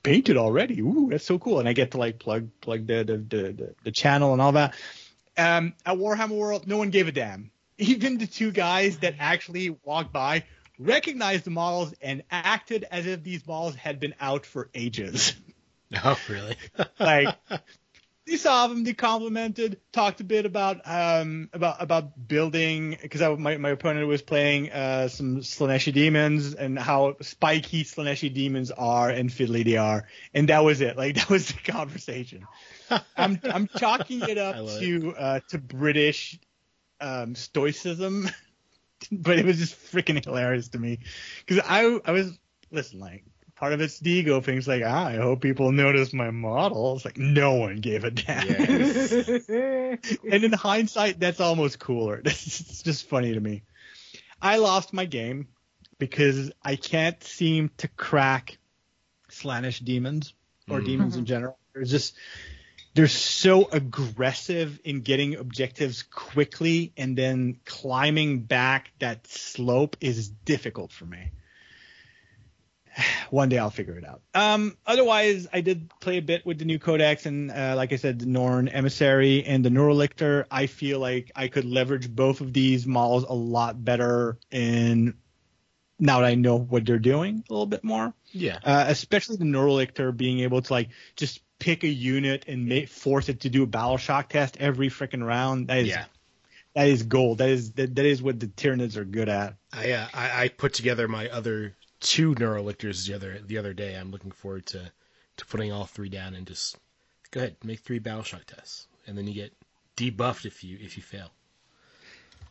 painted 0.03 0.37
already, 0.37 0.81
ooh, 0.81 1.07
that's 1.09 1.25
so 1.25 1.39
cool!" 1.39 1.59
And 1.59 1.67
I 1.67 1.73
get 1.73 1.91
to 1.91 1.97
like 1.97 2.19
plug 2.19 2.49
plug 2.61 2.87
the 2.87 3.03
the 3.03 3.17
the, 3.17 3.43
the, 3.53 3.75
the 3.83 3.91
channel 3.91 4.33
and 4.33 4.41
all 4.41 4.53
that. 4.53 4.75
Um, 5.37 5.73
at 5.85 5.97
Warhammer 5.97 6.37
World, 6.37 6.67
no 6.67 6.77
one 6.77 6.89
gave 6.89 7.07
a 7.07 7.11
damn. 7.11 7.51
Even 7.77 8.17
the 8.17 8.27
two 8.27 8.51
guys 8.51 8.99
that 8.99 9.15
actually 9.19 9.75
walked 9.83 10.13
by 10.13 10.43
recognized 10.77 11.45
the 11.45 11.51
models 11.51 11.93
and 12.01 12.23
acted 12.29 12.85
as 12.89 13.05
if 13.05 13.23
these 13.23 13.45
models 13.47 13.75
had 13.75 13.99
been 13.99 14.13
out 14.19 14.45
for 14.45 14.69
ages. 14.73 15.33
oh, 16.03 16.19
really? 16.29 16.55
like 16.99 17.35
they 18.25 18.37
saw 18.37 18.67
them, 18.67 18.83
they 18.83 18.93
complimented, 18.93 19.79
talked 19.91 20.21
a 20.21 20.23
bit 20.23 20.45
about 20.45 20.81
um 20.85 21.49
about 21.53 21.81
about 21.81 22.27
building 22.27 22.97
because 23.01 23.21
my 23.37 23.57
my 23.57 23.69
opponent 23.69 24.07
was 24.07 24.21
playing 24.21 24.71
uh 24.71 25.07
some 25.09 25.37
Slaaneshi 25.37 25.93
demons 25.93 26.53
and 26.53 26.79
how 26.79 27.17
spiky 27.21 27.83
Slaaneshi 27.83 28.33
demons 28.33 28.71
are 28.71 29.09
and 29.09 29.29
fiddly 29.29 29.65
they 29.65 29.77
are, 29.77 30.07
and 30.33 30.49
that 30.49 30.63
was 30.63 30.81
it. 30.81 30.97
Like 30.97 31.15
that 31.17 31.29
was 31.29 31.47
the 31.47 31.71
conversation. 31.71 32.47
I'm 33.17 33.39
I'm 33.43 33.67
chalking 33.67 34.21
it 34.21 34.37
up 34.37 34.55
to 34.79 35.13
uh 35.17 35.39
to 35.49 35.57
British 35.57 36.39
um 37.01 37.35
stoicism, 37.35 38.29
but 39.11 39.37
it 39.37 39.45
was 39.45 39.57
just 39.57 39.75
freaking 39.75 40.23
hilarious 40.23 40.69
to 40.69 40.79
me 40.79 40.99
because 41.45 41.63
I 41.67 41.99
I 42.05 42.11
was 42.11 42.39
listen 42.71 42.99
like 42.99 43.25
part 43.63 43.71
of 43.71 43.79
it's 43.79 43.97
the 43.99 44.11
ego 44.11 44.41
thing. 44.41 44.57
It's 44.57 44.67
like, 44.67 44.83
ah, 44.85 45.05
I 45.05 45.15
hope 45.15 45.39
people 45.39 45.71
notice 45.71 46.11
my 46.11 46.31
model. 46.31 46.97
It's 46.97 47.05
like 47.05 47.17
no 47.17 47.53
one 47.53 47.77
gave 47.77 48.03
a 48.03 48.11
damn. 48.11 48.45
Yeah. 48.45 49.95
and 50.33 50.43
in 50.43 50.51
hindsight, 50.51 51.17
that's 51.17 51.39
almost 51.39 51.79
cooler. 51.79 52.21
It's 52.25 52.83
just 52.83 53.07
funny 53.07 53.33
to 53.33 53.39
me. 53.39 53.63
I 54.41 54.57
lost 54.57 54.91
my 54.91 55.05
game 55.05 55.47
because 55.97 56.51
I 56.61 56.75
can't 56.75 57.23
seem 57.23 57.71
to 57.77 57.87
crack 57.87 58.57
Slaanesh 59.29 59.81
demons 59.81 60.33
or 60.69 60.81
Mm. 60.81 60.85
demons 60.85 61.15
in 61.15 61.25
general. 61.25 61.57
There's 61.73 61.89
just 61.89 62.15
they're 62.95 63.07
so 63.07 63.69
aggressive 63.71 64.77
in 64.83 65.03
getting 65.03 65.37
objectives 65.37 66.03
quickly 66.03 66.91
and 66.97 67.17
then 67.17 67.61
climbing 67.63 68.41
back 68.41 68.91
that 68.99 69.25
slope 69.27 69.95
is 70.01 70.27
difficult 70.27 70.91
for 70.91 71.05
me. 71.05 71.31
One 73.29 73.49
day 73.49 73.57
I'll 73.57 73.69
figure 73.69 73.97
it 73.97 74.05
out. 74.05 74.21
Um, 74.33 74.77
otherwise, 74.85 75.47
I 75.51 75.61
did 75.61 75.89
play 75.99 76.17
a 76.17 76.21
bit 76.21 76.45
with 76.45 76.59
the 76.59 76.65
new 76.65 76.79
codex 76.79 77.25
and, 77.25 77.49
uh, 77.51 77.73
like 77.75 77.91
I 77.93 77.95
said, 77.95 78.19
the 78.19 78.25
Norn 78.25 78.67
emissary 78.67 79.43
and 79.43 79.63
the 79.65 79.69
Neurolictor. 79.69 80.45
I 80.51 80.67
feel 80.67 80.99
like 80.99 81.31
I 81.35 81.47
could 81.47 81.65
leverage 81.65 82.09
both 82.09 82.41
of 82.41 82.53
these 82.53 82.85
models 82.85 83.23
a 83.27 83.33
lot 83.33 83.83
better 83.83 84.37
in 84.51 85.15
now 85.99 86.19
that 86.19 86.25
I 86.27 86.35
know 86.35 86.57
what 86.57 86.85
they're 86.85 86.99
doing 86.99 87.43
a 87.49 87.53
little 87.53 87.65
bit 87.65 87.83
more. 87.83 88.13
Yeah. 88.31 88.59
Uh, 88.63 88.85
especially 88.87 89.37
the 89.37 89.45
Neurolictor 89.45 90.15
being 90.15 90.39
able 90.41 90.61
to 90.61 90.73
like 90.73 90.89
just 91.15 91.41
pick 91.59 91.83
a 91.83 91.87
unit 91.87 92.45
and 92.47 92.67
make, 92.67 92.89
force 92.89 93.29
it 93.29 93.41
to 93.41 93.49
do 93.49 93.63
a 93.63 93.67
battle 93.67 93.97
shock 93.97 94.29
test 94.29 94.57
every 94.59 94.89
freaking 94.89 95.25
round. 95.25 95.67
That 95.67 95.77
is 95.79 95.87
Yeah. 95.87 96.05
that 96.75 96.87
is 96.87 97.03
gold. 97.03 97.37
That 97.37 97.49
is 97.49 97.71
that, 97.73 97.95
that 97.95 98.05
is 98.05 98.21
what 98.21 98.39
the 98.39 98.47
Tyranids 98.47 98.97
are 98.97 99.05
good 99.05 99.29
at. 99.29 99.55
I, 99.71 99.91
uh, 99.91 100.07
I 100.13 100.43
I 100.43 100.47
put 100.49 100.73
together 100.73 101.07
my 101.07 101.29
other 101.29 101.75
two 102.03 102.35
Neurolictors 102.35 103.07
the 103.07 103.15
other 103.15 103.39
the 103.43 103.57
other 103.57 103.73
day. 103.73 103.95
I'm 103.95 104.11
looking 104.11 104.31
forward 104.31 104.65
to 104.67 104.91
to 105.37 105.45
putting 105.47 105.71
all 105.71 105.85
three 105.85 106.09
down 106.09 106.35
and 106.35 106.45
just 106.45 106.77
go 107.31 107.39
ahead 107.39 107.55
make 107.63 107.79
three 107.79 107.99
battle 107.99 108.23
shock 108.23 108.45
tests, 108.45 108.87
and 109.07 109.17
then 109.17 109.27
you 109.27 109.33
get 109.33 109.53
debuffed 109.97 110.45
if 110.45 110.63
you 110.63 110.77
if 110.79 110.97
you 110.97 111.03
fail. 111.03 111.31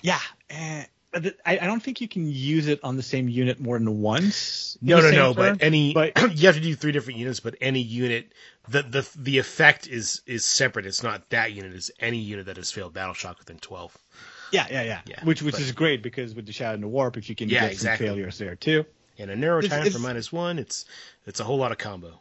Yeah. 0.00 0.18
Uh, 0.50 0.82
I, 1.14 1.58
I 1.58 1.66
don't 1.66 1.82
think 1.82 2.00
you 2.00 2.08
can 2.08 2.26
use 2.26 2.68
it 2.68 2.80
on 2.82 2.96
the 2.96 3.02
same 3.02 3.28
unit 3.28 3.60
more 3.60 3.78
than 3.78 4.00
once. 4.00 4.78
No, 4.80 4.98
no, 5.00 5.10
no. 5.10 5.34
turn. 5.34 5.56
But 5.58 5.62
any 5.62 5.92
but- 5.92 6.16
you 6.34 6.46
have 6.46 6.54
to 6.54 6.60
do 6.60 6.74
three 6.74 6.92
different 6.92 7.18
units, 7.18 7.38
but 7.40 7.54
any 7.60 7.80
unit 7.80 8.32
the 8.68 8.82
the 8.82 9.08
the 9.16 9.38
effect 9.38 9.86
is 9.86 10.22
is 10.26 10.44
separate. 10.44 10.86
It's 10.86 11.02
not 11.02 11.28
that 11.30 11.52
unit. 11.52 11.74
It's 11.74 11.90
any 12.00 12.18
unit 12.18 12.46
that 12.46 12.56
has 12.56 12.72
failed 12.72 12.94
battle 12.94 13.12
shock 13.14 13.38
within 13.38 13.58
twelve. 13.58 13.96
Yeah, 14.52 14.66
yeah, 14.70 14.82
yeah. 14.82 15.00
Yeah, 15.06 15.24
which 15.24 15.42
which 15.42 15.54
but- 15.54 15.60
is 15.60 15.72
great 15.72 16.02
because 16.02 16.34
with 16.34 16.46
the 16.46 16.52
Shadow 16.52 16.74
and 16.74 16.82
the 16.82 16.88
Warp, 16.88 17.16
if 17.18 17.28
you 17.28 17.34
can 17.34 17.50
Yeah, 17.50 17.60
get 17.60 17.72
exactly. 17.72 18.06
some 18.06 18.14
failures 18.14 18.38
there 18.38 18.56
too. 18.56 18.86
And 19.22 19.30
a 19.30 19.36
narrow 19.36 19.58
It's- 19.58 19.70
time 19.70 19.80
it's- 19.86 19.94
for 19.94 20.00
minus 20.00 20.30
one. 20.32 20.58
It's 20.58 20.84
it's 21.26 21.40
a 21.40 21.44
whole 21.44 21.58
lot 21.58 21.72
of 21.72 21.78
combo. 21.78 22.20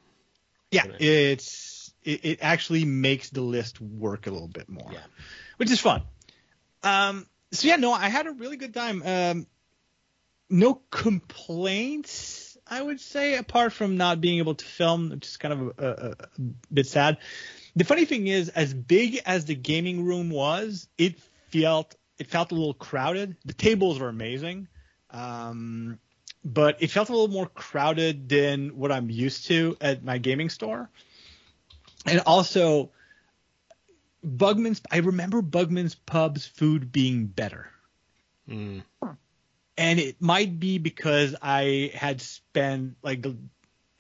Yeah, 0.72 0.86
it's 1.00 1.94
it, 2.04 2.24
it 2.26 2.40
actually 2.42 2.86
makes 2.86 3.30
the 3.30 3.42
list 3.42 3.82
work 3.82 4.28
a 4.28 4.32
little 4.32 4.48
bit 4.48 4.70
more, 4.70 4.90
Yeah. 4.92 5.04
which 5.58 5.70
is 5.70 5.80
fun. 5.80 6.04
Um, 6.84 7.28
so 7.52 7.68
yeah, 7.68 7.76
no, 7.76 7.92
I 7.92 8.10
had 8.10 8.26
a 8.28 8.32
really 8.32 8.58
good 8.58 8.74
time. 8.74 9.04
Um, 9.06 9.48
no 10.50 10.82
complaints, 10.90 12.58
I 12.68 12.82
would 12.82 13.00
say, 13.00 13.36
apart 13.38 13.74
from 13.74 13.98
not 13.98 14.22
being 14.22 14.40
able 14.40 14.56
to 14.56 14.66
film, 14.66 15.10
which 15.10 15.28
is 15.28 15.38
kind 15.38 15.54
of 15.54 15.62
a, 15.78 15.86
a, 15.86 16.12
a 16.12 16.42
bit 16.74 16.88
sad. 16.88 17.18
The 17.76 17.84
funny 17.84 18.06
thing 18.06 18.28
is, 18.28 18.50
as 18.50 18.74
big 18.74 19.22
as 19.26 19.46
the 19.46 19.56
gaming 19.56 20.04
room 20.06 20.30
was, 20.30 20.88
it 20.98 21.20
felt 21.52 21.96
it 22.18 22.28
felt 22.28 22.52
a 22.52 22.56
little 22.56 22.74
crowded. 22.74 23.36
The 23.46 23.54
tables 23.54 24.00
were 24.00 24.10
amazing. 24.10 24.68
Um, 25.10 26.00
but 26.44 26.82
it 26.82 26.92
felt 26.92 27.10
a 27.10 27.12
little 27.12 27.28
more 27.28 27.48
crowded 27.48 28.30
than 28.30 28.78
what 28.78 28.92
I'm 28.92 29.10
used 29.10 29.48
to 29.48 29.78
at 29.82 30.04
my 30.04 30.18
gaming 30.18 30.50
store. 30.50 30.90
And 32.06 32.22
also, 32.26 32.92
Bugman's. 34.26 34.82
I 34.92 34.98
remember 34.98 35.42
Bugman's 35.42 35.96
Pub's 35.96 36.46
food 36.46 36.92
being 36.92 37.26
better, 37.28 37.70
Mm. 38.50 38.84
and 39.78 40.00
it 40.00 40.22
might 40.22 40.60
be 40.60 40.78
because 40.78 41.36
I 41.42 41.92
had 41.94 42.22
spent 42.22 42.96
like 43.04 43.22
the 43.22 43.38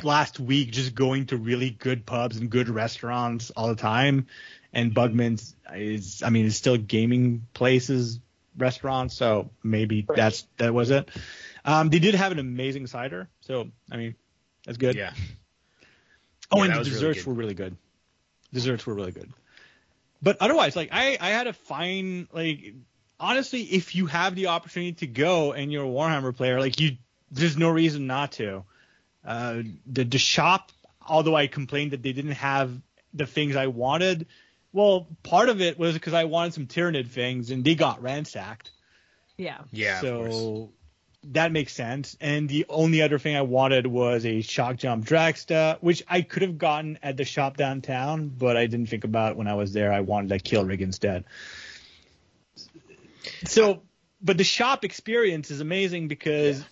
last 0.03 0.39
week 0.39 0.71
just 0.71 0.95
going 0.95 1.27
to 1.27 1.38
really 1.38 1.69
good 1.69 2.05
pubs 2.05 2.38
and 2.38 2.50
good 2.50 2.69
restaurants 2.69 3.51
all 3.51 3.67
the 3.67 3.75
time, 3.75 4.27
and 4.74 4.93
Bugman's 4.93 5.55
is. 5.74 6.24
I 6.24 6.29
mean, 6.31 6.45
it's 6.48 6.55
still 6.55 6.77
gaming 6.77 7.48
places, 7.53 8.19
restaurants, 8.57 9.15
so 9.15 9.51
maybe 9.63 10.05
that's 10.15 10.48
that 10.57 10.74
was 10.74 10.89
it. 10.91 11.10
Um, 11.63 11.89
they 11.89 11.99
did 11.99 12.15
have 12.15 12.31
an 12.31 12.39
amazing 12.39 12.87
cider, 12.87 13.29
so 13.41 13.69
I 13.91 13.97
mean, 13.97 14.15
that's 14.65 14.77
good. 14.77 14.95
Yeah. 14.95 15.13
Oh, 16.51 16.57
Yeah, 16.57 16.65
and 16.65 16.73
the 16.73 16.79
was 16.79 16.89
really 16.89 17.13
desserts 17.13 17.25
were 17.25 17.33
really 17.33 17.53
good. 17.53 17.75
Desserts 18.53 18.85
were 18.85 18.93
really 18.93 19.11
good. 19.11 19.31
But 20.21 20.37
otherwise, 20.39 20.75
like 20.75 20.89
I, 20.91 21.17
I 21.19 21.29
had 21.29 21.47
a 21.47 21.53
fine 21.53 22.27
like 22.31 22.73
honestly, 23.19 23.61
if 23.61 23.95
you 23.95 24.07
have 24.07 24.35
the 24.35 24.47
opportunity 24.47 24.93
to 24.93 25.07
go 25.07 25.53
and 25.53 25.71
you're 25.71 25.85
a 25.85 25.87
Warhammer 25.87 26.35
player, 26.35 26.59
like 26.59 26.79
you 26.79 26.97
there's 27.31 27.57
no 27.57 27.69
reason 27.69 28.07
not 28.07 28.33
to. 28.33 28.63
Uh 29.25 29.61
the 29.85 30.03
the 30.03 30.17
shop, 30.17 30.71
although 31.05 31.35
I 31.35 31.47
complained 31.47 31.91
that 31.91 32.03
they 32.03 32.13
didn't 32.13 32.31
have 32.31 32.71
the 33.13 33.25
things 33.25 33.55
I 33.55 33.67
wanted, 33.67 34.27
well, 34.73 35.07
part 35.23 35.49
of 35.49 35.61
it 35.61 35.77
was 35.77 35.93
because 35.93 36.13
I 36.13 36.25
wanted 36.25 36.53
some 36.53 36.67
Tyranid 36.67 37.09
things 37.09 37.51
and 37.51 37.63
they 37.63 37.75
got 37.75 38.01
ransacked. 38.01 38.71
Yeah. 39.37 39.59
Yeah. 39.71 40.01
of 40.01 40.17
course. 40.17 40.35
So 40.35 40.69
that 41.23 41.51
makes 41.51 41.73
sense. 41.73 42.17
And 42.19 42.49
the 42.49 42.65
only 42.69 43.01
other 43.01 43.19
thing 43.19 43.35
I 43.35 43.41
wanted 43.41 43.85
was 43.85 44.25
a 44.25 44.39
Shokkjump 44.39 45.05
Dragsta, 45.05 45.77
which 45.81 46.03
I 46.07 46.21
could 46.21 46.41
have 46.41 46.57
gotten 46.57 46.97
at 47.03 47.17
the 47.17 47.25
shop 47.25 47.57
downtown, 47.57 48.29
but 48.29 48.57
I 48.57 48.65
didn't 48.65 48.87
think 48.87 49.03
about 49.03 49.37
when 49.37 49.47
I 49.47 49.53
was 49.53 49.73
there. 49.73 49.93
I 49.93 50.01
wanted 50.01 50.31
a 50.31 50.39
kill 50.39 50.65
rig 50.65 50.81
instead. 50.81 51.25
So, 53.45 53.83
but 54.21 54.37
the 54.37 54.43
shop 54.43 54.83
experience 54.83 55.51
is 55.51 55.61
amazing 55.61 56.07
because, 56.07 56.63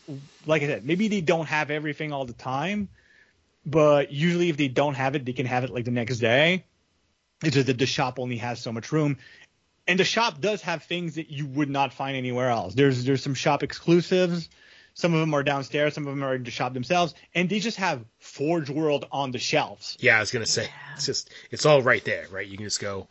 like 0.45 0.63
I 0.63 0.67
said, 0.67 0.85
maybe 0.85 1.07
they 1.07 1.21
don't 1.21 1.47
have 1.47 1.69
everything 1.69 2.11
all 2.11 2.25
the 2.25 2.33
time, 2.33 2.89
but 3.65 4.11
usually 4.11 4.49
if 4.49 4.57
they 4.57 4.67
don't 4.67 4.95
have 4.95 5.15
it, 5.15 5.25
they 5.25 5.33
can 5.33 5.45
have 5.45 5.63
it 5.63 5.69
like 5.69 5.85
the 5.85 5.91
next 5.91 6.17
day. 6.17 6.65
It's 7.43 7.55
just 7.55 7.67
that 7.67 7.77
the 7.77 7.85
shop 7.85 8.19
only 8.19 8.37
has 8.37 8.59
so 8.59 8.71
much 8.71 8.91
room 8.91 9.17
and 9.89 9.99
the 9.99 10.03
shop 10.05 10.39
does 10.39 10.61
have 10.61 10.83
things 10.83 11.15
that 11.15 11.31
you 11.31 11.47
would 11.47 11.69
not 11.69 11.91
find 11.91 12.15
anywhere 12.15 12.49
else. 12.49 12.75
There's 12.75 13.03
there's 13.03 13.23
some 13.23 13.33
shop 13.33 13.63
exclusives. 13.63 14.47
Some 14.93 15.13
of 15.13 15.19
them 15.19 15.33
are 15.33 15.43
downstairs. 15.43 15.95
Some 15.95 16.05
of 16.05 16.13
them 16.13 16.23
are 16.23 16.35
in 16.35 16.43
the 16.43 16.51
shop 16.51 16.73
themselves, 16.73 17.15
and 17.33 17.49
they 17.49 17.59
just 17.59 17.77
have 17.77 18.05
Forge 18.19 18.69
World 18.69 19.07
on 19.11 19.31
the 19.31 19.39
shelves. 19.39 19.97
Yeah, 19.99 20.17
I 20.17 20.19
was 20.19 20.31
gonna 20.31 20.45
say 20.45 20.69
it's 20.93 21.07
just 21.07 21.31
it's 21.49 21.65
all 21.65 21.81
right 21.81 22.05
there, 22.05 22.27
right? 22.31 22.45
You 22.45 22.55
can 22.55 22.67
just 22.67 22.79
go 22.79 23.07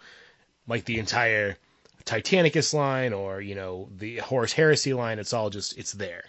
like 0.69 0.85
the 0.85 1.01
entire 1.01 1.59
Titanicus 2.05 2.73
line 2.73 3.13
or 3.13 3.41
you 3.41 3.57
know 3.57 3.89
the 3.97 4.19
Horus 4.19 4.53
Heresy 4.53 4.95
line. 4.95 5.19
It's 5.19 5.33
all 5.33 5.51
just 5.51 5.77
it's 5.77 5.93
there. 5.93 6.23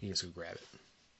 You 0.00 0.08
can 0.08 0.12
just 0.14 0.24
go 0.24 0.30
grab 0.30 0.54
it. 0.54 0.62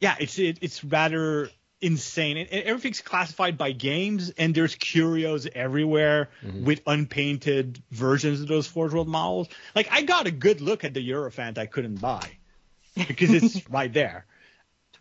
Yeah, 0.00 0.14
it's 0.20 0.38
it, 0.38 0.58
it's 0.60 0.84
rather 0.84 1.50
insane. 1.80 2.36
And, 2.36 2.48
and 2.50 2.64
everything's 2.64 3.00
classified 3.00 3.58
by 3.58 3.72
games, 3.72 4.30
and 4.30 4.54
there's 4.54 4.74
curios 4.74 5.46
everywhere 5.52 6.30
with 6.64 6.82
unpainted 6.86 7.82
versions 7.90 8.40
of 8.40 8.48
those 8.48 8.66
Forge 8.66 8.92
World 8.92 9.08
models. 9.08 9.48
Like 9.74 9.88
I 9.90 10.02
got 10.02 10.26
a 10.26 10.30
good 10.30 10.60
look 10.60 10.84
at 10.84 10.94
the 10.94 11.04
Hierophant 11.04 11.58
I 11.58 11.66
couldn't 11.66 12.00
buy 12.00 12.28
because 12.94 13.30
it's 13.30 13.68
right 13.70 13.92
there. 13.92 14.26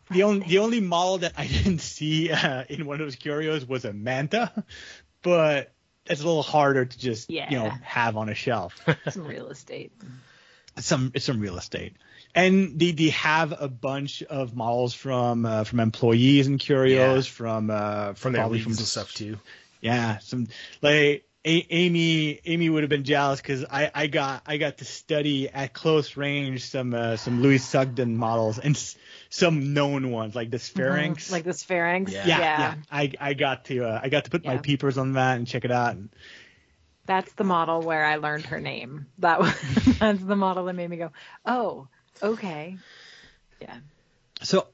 The 0.09 0.23
only 0.23 0.47
the 0.47 0.59
only 0.59 0.79
model 0.79 1.19
that 1.19 1.33
I 1.37 1.47
didn't 1.47 1.79
see 1.79 2.31
uh, 2.31 2.63
in 2.69 2.85
one 2.85 3.01
of 3.01 3.05
those 3.05 3.15
curios 3.15 3.65
was 3.65 3.85
a 3.85 3.93
Manta, 3.93 4.51
but 5.21 5.73
it's 6.05 6.21
a 6.21 6.25
little 6.25 6.43
harder 6.43 6.85
to 6.85 6.97
just 6.97 7.29
you 7.29 7.57
know 7.57 7.69
have 7.81 8.15
on 8.17 8.29
a 8.29 8.35
shelf. 8.35 8.73
Some 9.09 9.25
real 9.25 9.47
estate. 9.47 9.91
some 10.79 11.11
it's 11.13 11.25
some 11.25 11.39
real 11.41 11.57
estate, 11.57 11.97
and 12.37 12.79
they 12.79 12.91
they 12.91 13.09
have 13.09 13.53
a 13.59 13.67
bunch 13.67 14.23
of 14.23 14.55
models 14.55 14.93
from 14.93 15.45
uh, 15.45 15.63
from 15.63 15.79
employees 15.79 16.47
and 16.47 16.59
curios 16.59 17.25
Yeah. 17.27 17.31
from 17.33 17.69
uh, 17.69 18.13
From 18.13 18.33
probably 18.33 18.59
leagues 18.59 18.77
and 18.77 18.87
stuff 18.87 19.13
too. 19.13 19.37
yeah, 19.81 20.19
some 20.19 20.47
like 20.81 21.23
a- 21.45 21.67
Amy 21.69 22.39
Amy 22.45 22.69
would 22.69 22.83
have 22.83 22.89
been 22.89 23.03
jealous 23.05 23.39
because 23.41 23.63
I, 23.65 23.89
I 23.93 24.07
got 24.07 24.43
I 24.45 24.57
got 24.57 24.79
to 24.79 24.85
study 24.85 25.49
at 25.49 25.73
close 25.73 26.17
range 26.17 26.65
some 26.65 26.93
uh, 26.93 27.15
some 27.17 27.41
Louise 27.41 27.63
Sugden 27.63 28.17
models 28.17 28.59
and 28.59 28.75
s- 28.75 28.95
some 29.29 29.73
known 29.73 30.11
ones 30.11 30.35
like 30.35 30.51
the 30.51 30.57
Spheranx. 30.57 31.27
Mhm. 31.27 31.31
Like 31.31 31.43
the 31.43 31.51
Spheranx. 31.51 32.11
Yeah. 32.11 32.27
yeah, 32.27 32.37
yeah, 32.39 32.75
I 32.91 33.11
I 33.19 33.33
got 33.33 33.65
to 33.65 33.85
uh, 33.85 33.99
I 34.03 34.09
got 34.09 34.25
to 34.25 34.29
put 34.29 34.45
my 34.45 34.57
peepers 34.57 34.97
on 34.97 35.13
that 35.13 35.37
and 35.37 35.47
check 35.47 35.63
it 35.65 35.71
out. 35.71 35.95
And, 35.95 36.09
That's 37.05 37.31
the 37.33 37.45
model 37.45 37.81
where 37.81 38.03
I 38.03 38.17
learned 38.17 38.45
her 38.47 38.59
name. 38.59 39.05
That 39.19 39.39
was 39.39 39.53
that's 39.99 40.21
the 40.21 40.35
model 40.35 40.65
that 40.65 40.73
made 40.73 40.89
me 40.89 40.97
go, 40.97 41.11
oh, 41.45 41.87
okay. 42.21 42.77
Yeah. 43.61 43.77
so 44.41 44.67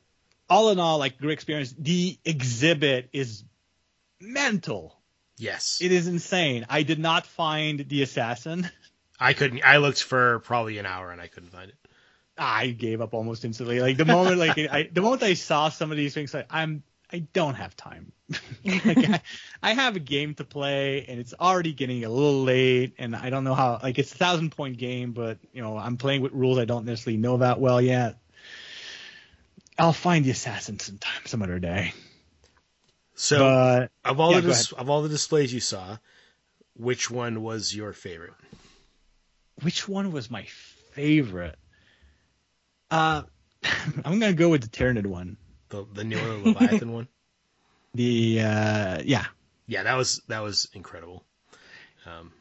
all 0.49 0.69
in 0.69 0.79
all, 0.79 0.97
like 0.97 1.17
great 1.17 1.33
experience. 1.33 1.73
The 1.77 2.17
exhibit 2.25 3.09
is 3.13 3.43
mental. 4.19 4.97
Yes, 5.37 5.79
It 5.81 5.91
is 5.91 6.07
insane. 6.07 6.65
I 6.69 6.83
did 6.83 6.99
not 6.99 7.25
find 7.25 7.79
the 7.89 8.03
assassin. 8.03 8.69
I 9.19 9.33
couldn't. 9.33 9.63
I 9.65 9.77
looked 9.77 10.03
for 10.03 10.39
probably 10.39 10.77
an 10.77 10.85
hour 10.85 11.11
and 11.11 11.19
I 11.19 11.27
couldn't 11.27 11.49
find 11.49 11.69
it. 11.69 11.75
I 12.37 12.67
gave 12.67 13.01
up 13.01 13.13
almost 13.13 13.45
instantly. 13.45 13.79
Like 13.79 13.97
the 13.97 14.05
moment, 14.05 14.37
like 14.37 14.57
I, 14.57 14.89
the 14.91 15.01
moment 15.01 15.23
I 15.23 15.33
saw 15.33 15.69
some 15.69 15.91
of 15.91 15.97
these 15.97 16.13
things, 16.13 16.33
like 16.33 16.47
I'm, 16.49 16.83
I 17.13 17.19
don't 17.19 17.53
have 17.53 17.75
time. 17.75 18.11
like 18.65 19.09
I, 19.09 19.21
I 19.61 19.73
have 19.73 19.95
a 19.95 19.99
game 19.99 20.33
to 20.35 20.43
play, 20.43 21.05
and 21.07 21.19
it's 21.19 21.33
already 21.39 21.71
getting 21.71 22.03
a 22.03 22.09
little 22.09 22.43
late, 22.43 22.95
and 22.97 23.15
I 23.15 23.29
don't 23.29 23.43
know 23.43 23.53
how. 23.53 23.79
Like 23.81 23.99
it's 23.99 24.11
a 24.11 24.17
thousand 24.17 24.51
point 24.51 24.77
game, 24.77 25.11
but 25.11 25.37
you 25.53 25.61
know 25.61 25.77
I'm 25.77 25.97
playing 25.97 26.21
with 26.21 26.33
rules 26.33 26.57
I 26.57 26.65
don't 26.65 26.85
necessarily 26.85 27.17
know 27.17 27.37
that 27.37 27.59
well 27.59 27.79
yet. 27.79 28.17
I'll 29.77 29.93
find 29.93 30.25
the 30.25 30.31
assassin 30.31 30.79
sometime, 30.79 31.21
some 31.25 31.43
other 31.43 31.59
day. 31.59 31.93
So 33.15 33.39
but 33.39 33.91
of 34.03 34.19
all 34.19 34.31
yeah, 34.31 34.39
the 34.41 34.47
dis- 34.47 34.71
of 34.71 34.89
all 34.89 35.03
the 35.03 35.09
displays 35.09 35.53
you 35.53 35.59
saw, 35.59 35.97
which 36.75 37.11
one 37.11 37.43
was 37.43 37.75
your 37.75 37.93
favorite? 37.93 38.33
which 39.61 39.87
one 39.87 40.11
was 40.11 40.31
my 40.31 40.43
favorite? 40.43 41.57
Uh, 42.89 43.23
I'm 44.05 44.19
gonna 44.19 44.33
go 44.33 44.49
with 44.49 44.61
the 44.61 44.67
Tyranid 44.67 45.05
one. 45.05 45.37
The 45.73 45.87
the 45.91 46.03
newer 46.03 46.37
Leviathan 46.37 46.93
one. 46.93 47.07
The 47.95 48.41
uh, 48.41 49.01
yeah, 49.05 49.25
Yeah, 49.67 49.83
that 49.83 49.95
was 49.95 50.21
that 50.27 50.41
was 50.41 50.67
incredible. 50.73 51.23
Um, 52.07 52.31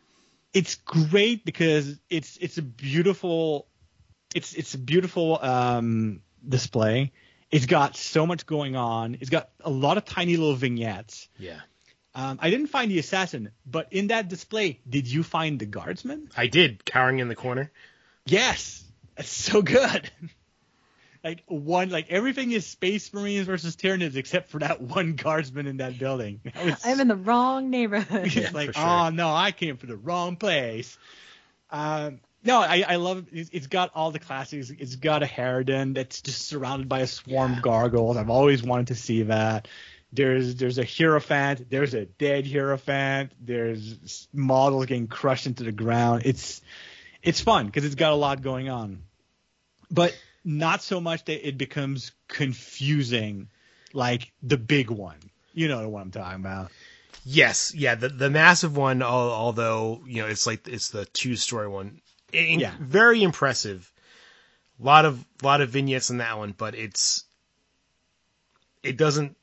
it's 0.55 0.77
great 0.77 1.45
because 1.45 1.99
it's 2.09 2.39
it's 2.39 2.57
a 2.57 2.62
beautiful 2.62 3.67
it's 4.35 4.55
it's 4.55 4.73
a 4.73 4.79
beautiful 4.79 5.39
um 5.43 6.21
display. 6.47 7.12
It's 7.51 7.67
got 7.67 7.97
so 7.97 8.27
much 8.27 8.47
going 8.47 8.77
on. 8.77 9.19
It's 9.21 9.29
got 9.29 9.51
a 9.61 9.69
lot 9.69 9.99
of 9.99 10.07
tiny 10.07 10.39
little 10.39 10.55
vignettes. 10.55 11.29
Yeah. 11.39 11.61
Um, 12.15 12.39
I 12.41 12.49
didn't 12.49 12.69
find 12.69 12.91
the 12.91 12.99
assassin, 12.99 13.51
but 13.67 13.89
in 13.91 14.07
that 14.09 14.29
display, 14.29 14.81
did 14.89 15.07
you 15.07 15.23
find 15.23 15.59
the 15.59 15.67
guardsman? 15.67 16.31
I 16.35 16.47
did, 16.47 16.85
cowering 16.85 17.19
in 17.19 17.29
the 17.29 17.35
corner. 17.35 17.71
Yes, 18.25 18.85
that's 19.17 19.31
so 19.31 19.61
good. 19.61 20.11
like 21.25 21.43
one, 21.47 21.91
like 21.91 22.11
everything 22.11 22.50
is 22.52 22.67
Space 22.67 23.12
Marines 23.14 23.47
versus 23.47 23.76
Tyranids 23.76 24.17
except 24.17 24.50
for 24.50 24.59
that 24.61 24.81
one 24.81 25.14
guardsman 25.14 25.67
in 25.67 25.76
that 25.79 25.99
building. 25.99 26.41
That 26.55 26.64
was- 26.64 26.85
I'm 26.85 27.00
in 27.00 27.09
the 27.09 27.17
wrong 27.17 27.71
neighborhood. 27.71 28.26
it's 28.26 28.35
Yeah, 28.37 28.50
like, 28.52 28.69
for 28.69 28.73
sure. 28.75 28.83
oh 28.85 29.11
no, 29.11 29.33
I 29.33 29.52
came 29.52 29.76
from 29.76 29.88
the 29.91 29.97
wrong 29.97 30.37
place. 30.37 30.99
Um, 31.71 32.21
no, 32.45 32.59
I, 32.61 32.85
I 32.88 32.97
love 32.97 33.19
it. 33.19 33.25
It's- 33.33 33.50
It's 33.52 33.67
got 33.69 33.93
all 33.95 34.11
the 34.11 34.19
classics. 34.19 34.71
It's 34.71 34.97
got 34.97 35.23
a 35.23 35.26
Harridan 35.26 35.95
that's 35.95 36.21
just 36.23 36.47
surrounded 36.47 36.88
by 36.88 37.00
a 37.00 37.07
swarm 37.07 37.52
Yeah. 37.52 37.57
of 37.59 37.62
gargoyles. 37.62 38.17
I've 38.17 38.31
always 38.31 38.62
wanted 38.62 38.88
to 38.88 38.95
see 38.97 39.23
that. 39.25 39.69
There's 40.14 40.57
there's 40.57 40.79
a 40.79 40.85
Hierophant. 40.85 41.71
There's 41.71 41.95
a 41.95 42.05
dead 42.05 42.47
Hierophant. 42.47 43.33
There's 43.41 44.29
models 44.35 44.85
getting 44.87 45.07
crushed 45.07 45.47
into 45.47 45.64
the 45.64 45.73
ground. 45.73 46.23
It's 46.26 46.61
it's 47.23 47.41
fun 47.41 47.67
because 47.67 47.85
it's 47.87 47.95
got 47.95 48.12
a 48.12 48.17
lot 48.17 48.43
going 48.43 48.69
on, 48.69 49.05
but 49.91 50.14
not 50.45 50.83
so 50.83 51.01
much 51.01 51.25
that 51.27 51.47
it 51.47 51.57
becomes 51.59 52.13
confusing, 52.29 53.49
like 53.93 54.33
the 54.43 54.57
big 54.57 54.91
one. 54.91 55.19
You 55.55 55.69
know 55.69 55.89
what 55.89 56.01
I'm 56.03 56.11
talking 56.11 56.41
about. 56.41 56.71
Yes, 57.25 57.73
yeah, 57.75 57.95
the 57.95 58.09
the 58.09 58.31
massive 58.31 58.77
one, 58.77 59.03
although 59.03 60.03
you 60.07 60.23
know 60.23 60.29
it's 60.29 60.47
like 60.47 60.67
it's 60.67 60.89
the 60.89 61.05
two 61.07 61.37
story 61.37 61.69
one, 61.69 62.01
In- 62.33 62.61
Yeah. 62.61 62.75
very 62.81 63.23
impressive. 63.23 63.93
A 64.81 64.85
lot 64.85 65.05
of 65.05 65.25
lot 65.43 65.61
of 65.61 65.71
vignettes 65.71 66.11
in 66.11 66.17
that 66.19 66.39
one, 66.39 66.53
but 66.57 66.75
it's 66.75 67.25
it 68.83 68.97
doesn't 68.97 69.37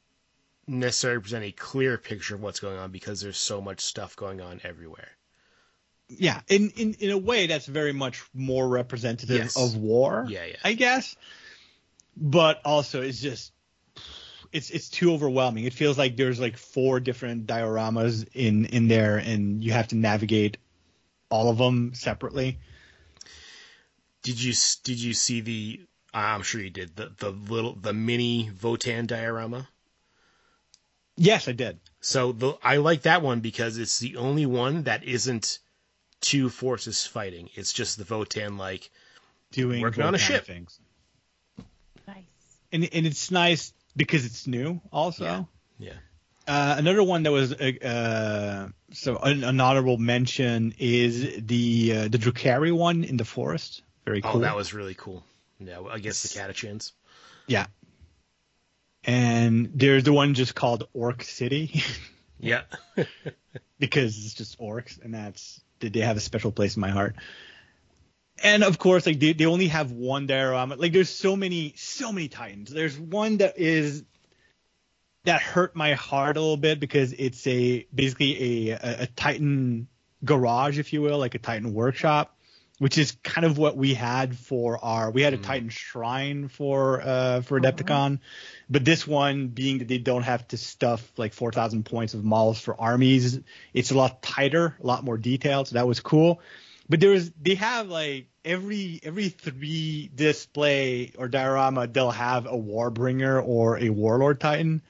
necessarily 0.67 1.21
present 1.21 1.45
a 1.45 1.51
clear 1.51 1.97
picture 1.97 2.35
of 2.35 2.41
what's 2.41 2.59
going 2.59 2.77
on 2.77 2.91
because 2.91 3.21
there's 3.21 3.37
so 3.37 3.61
much 3.61 3.79
stuff 3.79 4.15
going 4.15 4.41
on 4.41 4.59
everywhere. 4.63 5.09
Yeah 6.09 6.41
in, 6.47 6.71
in 6.71 6.93
in 6.95 7.11
a 7.11 7.17
way 7.17 7.47
that's 7.47 7.65
very 7.67 7.93
much 7.93 8.23
more 8.33 8.67
representative 8.67 9.37
Yes. 9.37 9.55
of 9.55 9.75
war 9.77 10.25
Yeah, 10.27 10.45
yeah. 10.45 10.55
i 10.63 10.73
guess 10.73 11.15
but 12.17 12.59
also 12.65 13.01
it's 13.01 13.21
just 13.21 13.53
it's 14.51 14.71
it's 14.71 14.89
too 14.89 15.13
overwhelming 15.13 15.65
it 15.65 15.73
feels 15.73 15.97
like 15.97 16.17
there's 16.17 16.39
like 16.39 16.57
four 16.57 16.99
different 16.99 17.45
dioramas 17.45 18.27
in 18.33 18.65
in 18.65 18.87
there 18.87 19.17
and 19.17 19.63
you 19.63 19.71
have 19.71 19.87
to 19.89 19.95
navigate 19.95 20.57
all 21.29 21.49
of 21.49 21.57
them 21.59 21.93
separately 21.93 22.57
Did 24.23 24.41
you 24.41 24.53
did 24.83 24.99
you 24.99 25.13
see 25.13 25.41
the? 25.41 25.81
I'm 26.13 26.41
sure 26.41 26.59
you 26.59 26.71
did 26.71 26.95
the 26.95 27.11
the 27.17 27.29
little 27.29 27.75
the 27.75 27.93
mini 27.93 28.49
Votann 28.51 29.05
diorama. 29.05 29.67
yes 31.15 31.47
i 31.47 31.51
did 31.51 31.79
So 32.01 32.31
the 32.31 32.57
I 32.63 32.77
like 32.77 33.03
that 33.03 33.21
one 33.21 33.39
because 33.41 33.77
it's 33.77 33.99
the 33.99 34.17
only 34.17 34.45
one 34.47 34.83
that 34.83 35.03
isn't 35.03 35.59
two 36.21 36.49
forces 36.49 37.05
fighting. 37.05 37.49
It's 37.55 37.73
just 37.73 37.97
the 37.97 38.03
Votann 38.03 38.57
like 38.57 38.89
doing 39.51 39.81
Working 39.81 40.03
on 40.03 40.09
a 40.09 40.17
both 40.17 40.21
ship. 40.21 40.45
things 40.45 40.79
Nice. 42.07 42.23
and 42.71 42.83
and 42.93 43.05
it's 43.07 43.31
nice 43.31 43.73
because 43.95 44.25
it's 44.25 44.45
new 44.47 44.81
also 44.91 45.23
Yeah. 45.25 45.43
yeah. 45.79 45.93
Uh, 46.47 46.75
another 46.79 47.03
one 47.03 47.23
that 47.23 47.31
was 47.31 47.53
uh, 47.53 47.71
uh, 47.85 48.67
so 48.91 49.17
an, 49.17 49.43
an 49.43 49.61
honorable 49.61 49.97
mention 49.97 50.73
is 50.79 51.21
the 51.45 51.93
uh, 51.95 52.07
the 52.07 52.17
Drukhari 52.17 52.71
one 52.73 53.03
in 53.03 53.17
the 53.17 53.25
forest. 53.25 53.83
Very 54.05 54.21
cool. 54.21 54.37
Oh, 54.37 54.39
that 54.39 54.55
was 54.55 54.73
really 54.73 54.95
cool. 54.95 55.23
Yeah, 55.59 55.81
against 55.91 56.23
the 56.23 56.39
Catachans. 56.39 56.93
yeah. 57.47 57.67
And 59.03 59.71
there's 59.75 60.03
the 60.03 60.13
one 60.13 60.33
just 60.33 60.55
called 60.55 60.87
Orc 60.93 61.23
City 61.23 61.83
Yeah. 62.39 62.63
because 63.79 64.17
it's 64.25 64.33
just 64.33 64.59
orcs, 64.59 65.01
and 65.03 65.13
that's 65.13 65.61
they 65.79 65.89
they 65.89 65.99
have 66.01 66.17
a 66.17 66.21
special 66.21 66.51
place 66.51 66.75
in 66.75 66.81
my 66.81 66.89
heart. 66.89 67.15
And 68.41 68.63
of 68.63 68.77
course, 68.77 69.05
like 69.05 69.19
they, 69.19 69.33
they 69.33 69.45
only 69.45 69.67
have 69.67 69.91
one 69.91 70.27
diorama. 70.27 70.75
Like 70.75 70.93
there's 70.93 71.09
so 71.09 71.35
many 71.35 71.73
so 71.75 72.11
many 72.11 72.27
titans. 72.27 72.71
There's 72.71 72.97
one 72.97 73.37
that 73.37 73.57
is 73.57 74.03
that 75.25 75.41
hurt 75.41 75.75
my 75.75 75.93
heart 75.93 76.37
a 76.37 76.39
little 76.39 76.57
bit 76.57 76.79
because 76.79 77.13
it's 77.13 77.45
a 77.47 77.85
basically 77.93 78.71
a, 78.71 78.75
a, 78.75 79.03
a 79.03 79.07
Titan 79.07 79.87
garage, 80.23 80.79
if 80.79 80.93
you 80.93 81.01
will, 81.01 81.19
like 81.19 81.35
a 81.35 81.39
Titan 81.39 81.73
workshop, 81.73 82.37
which 82.79 82.97
is 82.97 83.11
kind 83.23 83.45
of 83.45 83.57
what 83.57 83.77
we 83.77 83.93
had 83.93 84.35
for 84.37 84.83
our 84.83 85.11
we 85.11 85.21
had 85.21 85.33
a 85.33 85.37
Titan 85.37 85.69
shrine 85.69 86.47
for 86.47 87.01
uh 87.01 87.41
for 87.41 87.59
Adepticon, 87.59 88.19
but 88.69 88.83
this 88.83 89.05
one 89.05 89.47
being 89.49 89.77
that 89.79 89.87
they 89.87 89.99
don't 89.99 90.23
have 90.23 90.47
to 90.49 90.57
stuff 90.57 91.11
like 91.17 91.33
four 91.33 91.51
thousand 91.51 91.85
points 91.85 92.13
of 92.13 92.23
models 92.23 92.59
for 92.59 92.79
armies, 92.79 93.39
it's 93.73 93.91
a 93.91 93.95
lot 93.95 94.21
tighter, 94.23 94.75
a 94.81 94.85
lot 94.87 95.03
more 95.03 95.17
detailed, 95.17 95.67
so 95.67 95.75
that 95.75 95.87
was 95.87 95.99
cool. 95.99 96.41
But 96.89 96.99
there 96.99 97.11
was 97.11 97.31
they 97.39 97.55
have 97.55 97.87
like 97.87 98.27
every 98.43 98.99
every 99.03 99.29
three 99.29 100.09
display 100.15 101.13
or 101.17 101.27
diorama 101.27 101.85
they'll 101.87 102.09
have 102.09 102.45
a 102.47 102.57
warbringer 102.57 103.45
or 103.45 103.77
a 103.77 103.89
warlord 103.89 104.39
titan 104.39 104.81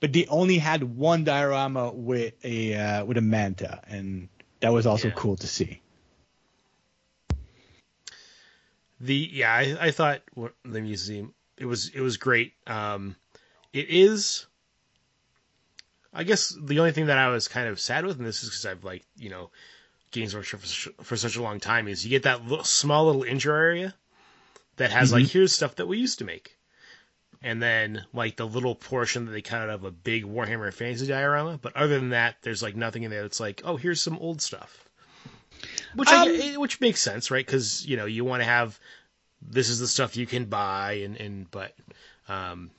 but 0.00 0.12
they 0.12 0.26
only 0.26 0.58
had 0.58 0.82
one 0.84 1.24
diorama 1.24 1.90
with 1.90 2.34
a 2.44 2.74
uh, 2.74 3.04
with 3.04 3.16
a 3.16 3.20
manta, 3.20 3.80
and 3.88 4.28
that 4.60 4.72
was 4.72 4.86
also 4.86 5.08
Yeah. 5.08 5.14
cool 5.16 5.36
to 5.36 5.46
see. 5.46 5.80
The 9.00 9.14
yeah, 9.32 9.52
I, 9.52 9.76
I 9.80 9.90
thought 9.90 10.22
the 10.64 10.80
museum 10.80 11.34
it 11.58 11.66
was 11.66 11.88
it 11.88 12.00
was 12.00 12.16
great. 12.16 12.54
Um, 12.66 13.16
it 13.72 13.90
is. 13.90 14.46
I 16.12 16.24
guess 16.24 16.56
the 16.60 16.78
only 16.78 16.92
thing 16.92 17.06
that 17.06 17.18
I 17.18 17.28
was 17.28 17.48
kind 17.48 17.68
of 17.68 17.78
sad 17.78 18.06
with, 18.06 18.16
and 18.18 18.26
this 18.26 18.42
is 18.42 18.48
because 18.48 18.66
I've 18.66 18.84
like 18.84 19.04
you 19.16 19.30
know, 19.30 19.50
Games 20.10 20.34
Workshop 20.34 20.60
for, 20.60 21.04
for 21.04 21.16
such 21.16 21.36
a 21.36 21.42
long 21.42 21.60
time, 21.60 21.88
is 21.88 22.04
you 22.04 22.10
get 22.10 22.22
that 22.22 22.44
little, 22.46 22.64
small 22.64 23.06
little 23.06 23.24
intro 23.24 23.54
area 23.54 23.94
that 24.76 24.90
has 24.90 25.12
like 25.12 25.26
here's 25.26 25.52
stuff 25.52 25.76
that 25.76 25.86
we 25.86 25.98
used 25.98 26.18
to 26.20 26.24
make, 26.24 26.56
and 27.42 27.62
then 27.62 28.04
like 28.12 28.36
the 28.36 28.46
little 28.46 28.74
portion 28.74 29.26
that 29.26 29.32
they 29.32 29.42
cut 29.42 29.62
out 29.62 29.70
of 29.70 29.84
a 29.84 29.90
big 29.90 30.24
Warhammer 30.24 30.72
Fantasy 30.72 31.06
diorama. 31.06 31.58
But 31.60 31.76
other 31.76 31.98
than 31.98 32.10
that, 32.10 32.36
there's 32.42 32.62
like 32.62 32.76
nothing 32.76 33.02
in 33.02 33.10
there 33.10 33.22
that's 33.22 33.40
like 33.40 33.62
oh 33.64 33.76
here's 33.76 34.00
some 34.00 34.18
old 34.18 34.40
stuff. 34.40 34.87
Which 35.98 36.08
Um, 36.08 36.28
get- 36.28 36.60
which 36.60 36.80
makes 36.80 37.00
sense, 37.00 37.30
right? 37.30 37.44
Because 37.44 37.84
you 37.84 37.96
know 37.96 38.06
you 38.06 38.24
want 38.24 38.40
to 38.40 38.44
have 38.44 38.78
this 39.42 39.68
is 39.68 39.80
the 39.80 39.88
stuff 39.88 40.16
you 40.16 40.26
can 40.26 40.44
buy, 40.44 40.92
and 41.04 41.16
and 41.16 41.50
but 41.50 41.74
um, 42.28 42.70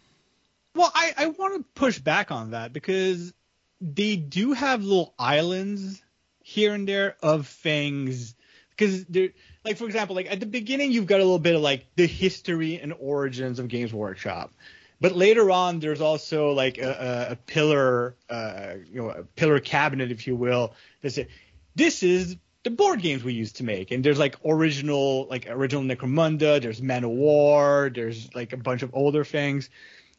Well, 0.74 0.92
I 0.96 1.14
I 1.18 1.26
want 1.28 1.56
to 1.58 1.66
push 1.80 2.00
back 2.00 2.32
on 2.32 2.52
that 2.52 2.72
because 2.72 3.34
they 3.82 4.16
do 4.16 4.54
have 4.54 4.84
little 4.84 5.14
islands 5.20 6.02
here 6.44 6.74
and 6.74 6.88
there 6.88 7.18
of 7.22 7.48
things 7.48 8.36
because 8.70 9.04
they're 9.06 9.30
like 9.66 9.78
for 9.78 9.86
example 9.86 10.16
like 10.16 10.32
at 10.32 10.40
the 10.40 10.46
beginning 10.46 10.92
you've 10.92 11.06
got 11.06 11.18
a 11.20 11.24
little 11.24 11.40
bit 11.40 11.56
of 11.56 11.62
like 11.62 11.86
the 11.96 12.08
history 12.08 12.80
and 12.80 12.94
origins 13.00 13.60
of 13.60 13.68
games 13.68 13.94
workshop 13.94 14.52
but 15.00 15.16
later 15.16 15.52
on 15.52 15.80
there's 15.80 16.02
also 16.02 16.52
like 16.52 16.78
a, 16.78 17.28
a, 17.30 17.32
a 17.34 17.36
pillar 17.36 18.16
uh, 18.30 18.74
you 18.92 19.02
know 19.02 19.10
a 19.10 19.24
pillar 19.24 19.60
cabinet 19.60 20.12
if 20.12 20.26
you 20.28 20.36
will 20.36 20.74
that 21.02 21.12
say 21.12 21.28
this 21.76 22.04
is 22.04 22.36
the 22.64 22.70
board 22.70 23.02
games 23.02 23.24
we 23.24 23.34
used 23.34 23.58
to 23.58 23.64
make 23.64 23.92
and 23.92 24.04
there's 24.04 24.20
like 24.20 24.36
original 24.46 25.28
like 25.30 25.48
original 25.50 25.84
necromunda 25.84 26.62
there's 26.62 26.82
man 26.82 27.04
of 27.04 27.12
war 27.12 27.92
there's 27.94 28.34
like 28.36 28.54
a 28.54 28.58
bunch 28.58 28.84
of 28.84 28.92
older 28.94 29.24
things 29.24 29.70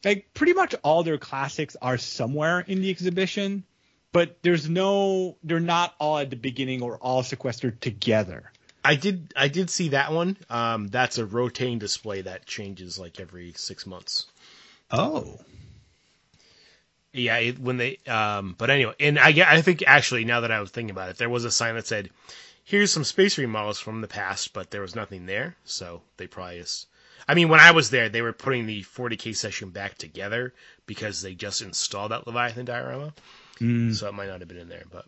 like 0.03 0.33
pretty 0.33 0.53
much 0.53 0.73
all 0.83 1.03
their 1.03 1.17
classics 1.17 1.75
are 1.81 1.97
somewhere 1.97 2.59
in 2.59 2.81
the 2.81 2.89
exhibition 2.89 3.63
but 4.11 4.37
there's 4.41 4.69
no 4.69 5.37
they're 5.43 5.59
not 5.59 5.93
all 5.99 6.17
at 6.17 6.29
the 6.29 6.35
beginning 6.35 6.81
or 6.81 6.97
all 6.97 7.23
sequestered 7.23 7.79
together 7.81 8.51
I 8.83 8.95
did 8.95 9.33
I 9.35 9.47
did 9.47 9.69
see 9.69 9.89
that 9.89 10.11
one. 10.11 10.37
Um, 10.49 10.87
that's 10.87 11.17
a 11.17 11.25
rotating 11.25 11.77
display 11.77 12.21
that 12.21 12.45
changes 12.45 12.97
like 12.97 13.19
every 13.19 13.53
six 13.55 13.85
months. 13.85 14.25
oh 14.89 15.37
Yeah, 17.13 17.37
it, 17.37 17.59
when 17.59 17.77
they 17.77 17.97
um, 18.07 18.55
but 18.57 18.69
anyway, 18.69 18.93
and 18.99 19.19
I 19.19 19.29
I 19.45 19.61
think 19.61 19.83
actually 19.85 20.23
now 20.25 20.41
that 20.41 20.51
I 20.51 20.61
was 20.61 20.71
thinking 20.71 20.91
about 20.91 21.09
it, 21.09 21.17
there 21.17 21.29
was 21.29 21.43
a 21.43 21.51
sign 21.51 21.75
that 21.75 21.85
said, 21.87 22.09
"Here's 22.63 22.91
some 22.91 23.03
space 23.03 23.37
marine 23.37 23.49
models 23.49 23.79
from 23.79 24.01
the 24.01 24.07
past," 24.07 24.53
but 24.53 24.71
there 24.71 24.81
was 24.81 24.95
nothing 24.95 25.25
there, 25.25 25.55
so 25.65 26.01
they 26.17 26.27
probably 26.27 26.59
just. 26.59 26.87
I 27.27 27.35
mean, 27.35 27.49
when 27.49 27.59
I 27.59 27.71
was 27.71 27.89
there, 27.91 28.09
they 28.09 28.21
were 28.21 28.33
putting 28.33 28.65
the 28.65 28.83
40k 28.83 29.35
session 29.35 29.69
back 29.69 29.97
together 29.97 30.53
because 30.85 31.21
they 31.21 31.35
just 31.35 31.61
installed 31.61 32.11
that 32.11 32.25
Leviathan 32.27 32.65
diorama, 32.65 33.13
so 33.93 34.07
it 34.07 34.13
might 34.13 34.27
not 34.27 34.39
have 34.39 34.47
been 34.47 34.57
in 34.57 34.69
there. 34.69 34.83
But 34.89 35.05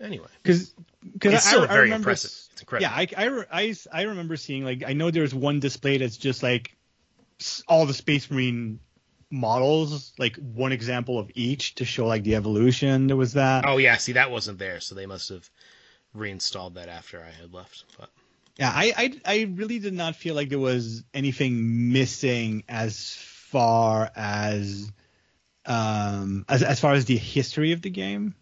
anyway, 0.00 0.28
because 0.42 0.72
it's 1.22 1.46
I, 1.46 1.50
still 1.50 1.64
I 1.64 1.66
very 1.66 1.82
remember 1.82 2.10
impressive. 2.10 2.30
It's 2.52 2.62
incredible. 2.62 2.90
yeah 2.90 3.06
I, 3.16 3.26
I, 3.26 3.44
I, 3.52 3.74
I 3.92 4.02
remember 4.02 4.36
seeing 4.36 4.64
like 4.64 4.82
i 4.86 4.92
know 4.92 5.10
there's 5.10 5.34
one 5.34 5.60
display 5.60 5.98
that's 5.98 6.16
just 6.16 6.42
like 6.42 6.76
all 7.68 7.86
the 7.86 7.94
space 7.94 8.30
marine 8.30 8.80
models 9.30 10.12
like 10.18 10.36
one 10.36 10.72
example 10.72 11.18
of 11.18 11.30
each 11.34 11.76
to 11.76 11.84
show 11.84 12.06
like 12.06 12.24
the 12.24 12.34
evolution 12.34 13.06
there 13.06 13.16
was 13.16 13.34
that 13.34 13.64
Oh 13.66 13.76
yeah, 13.76 13.96
see 13.96 14.12
that 14.12 14.30
wasn't 14.30 14.58
there, 14.58 14.80
so 14.80 14.94
they 14.94 15.06
must 15.06 15.28
have 15.28 15.48
reinstalled 16.14 16.74
that 16.74 16.88
after 16.88 17.22
I 17.22 17.30
had 17.30 17.52
left. 17.52 17.84
But 17.98 18.10
Yeah, 18.58 18.72
I, 18.74 18.92
I 18.96 19.20
I 19.24 19.42
really 19.54 19.78
did 19.78 19.94
not 19.94 20.16
feel 20.16 20.34
like 20.34 20.48
there 20.48 20.58
was 20.58 21.04
anything 21.14 21.92
missing 21.92 22.64
as 22.68 23.14
far 23.16 24.10
as 24.16 24.90
um 25.66 26.44
as 26.48 26.62
as 26.62 26.80
far 26.80 26.94
as 26.94 27.04
the 27.04 27.16
history 27.16 27.72
of 27.72 27.82
the 27.82 27.90
game. 27.90 28.34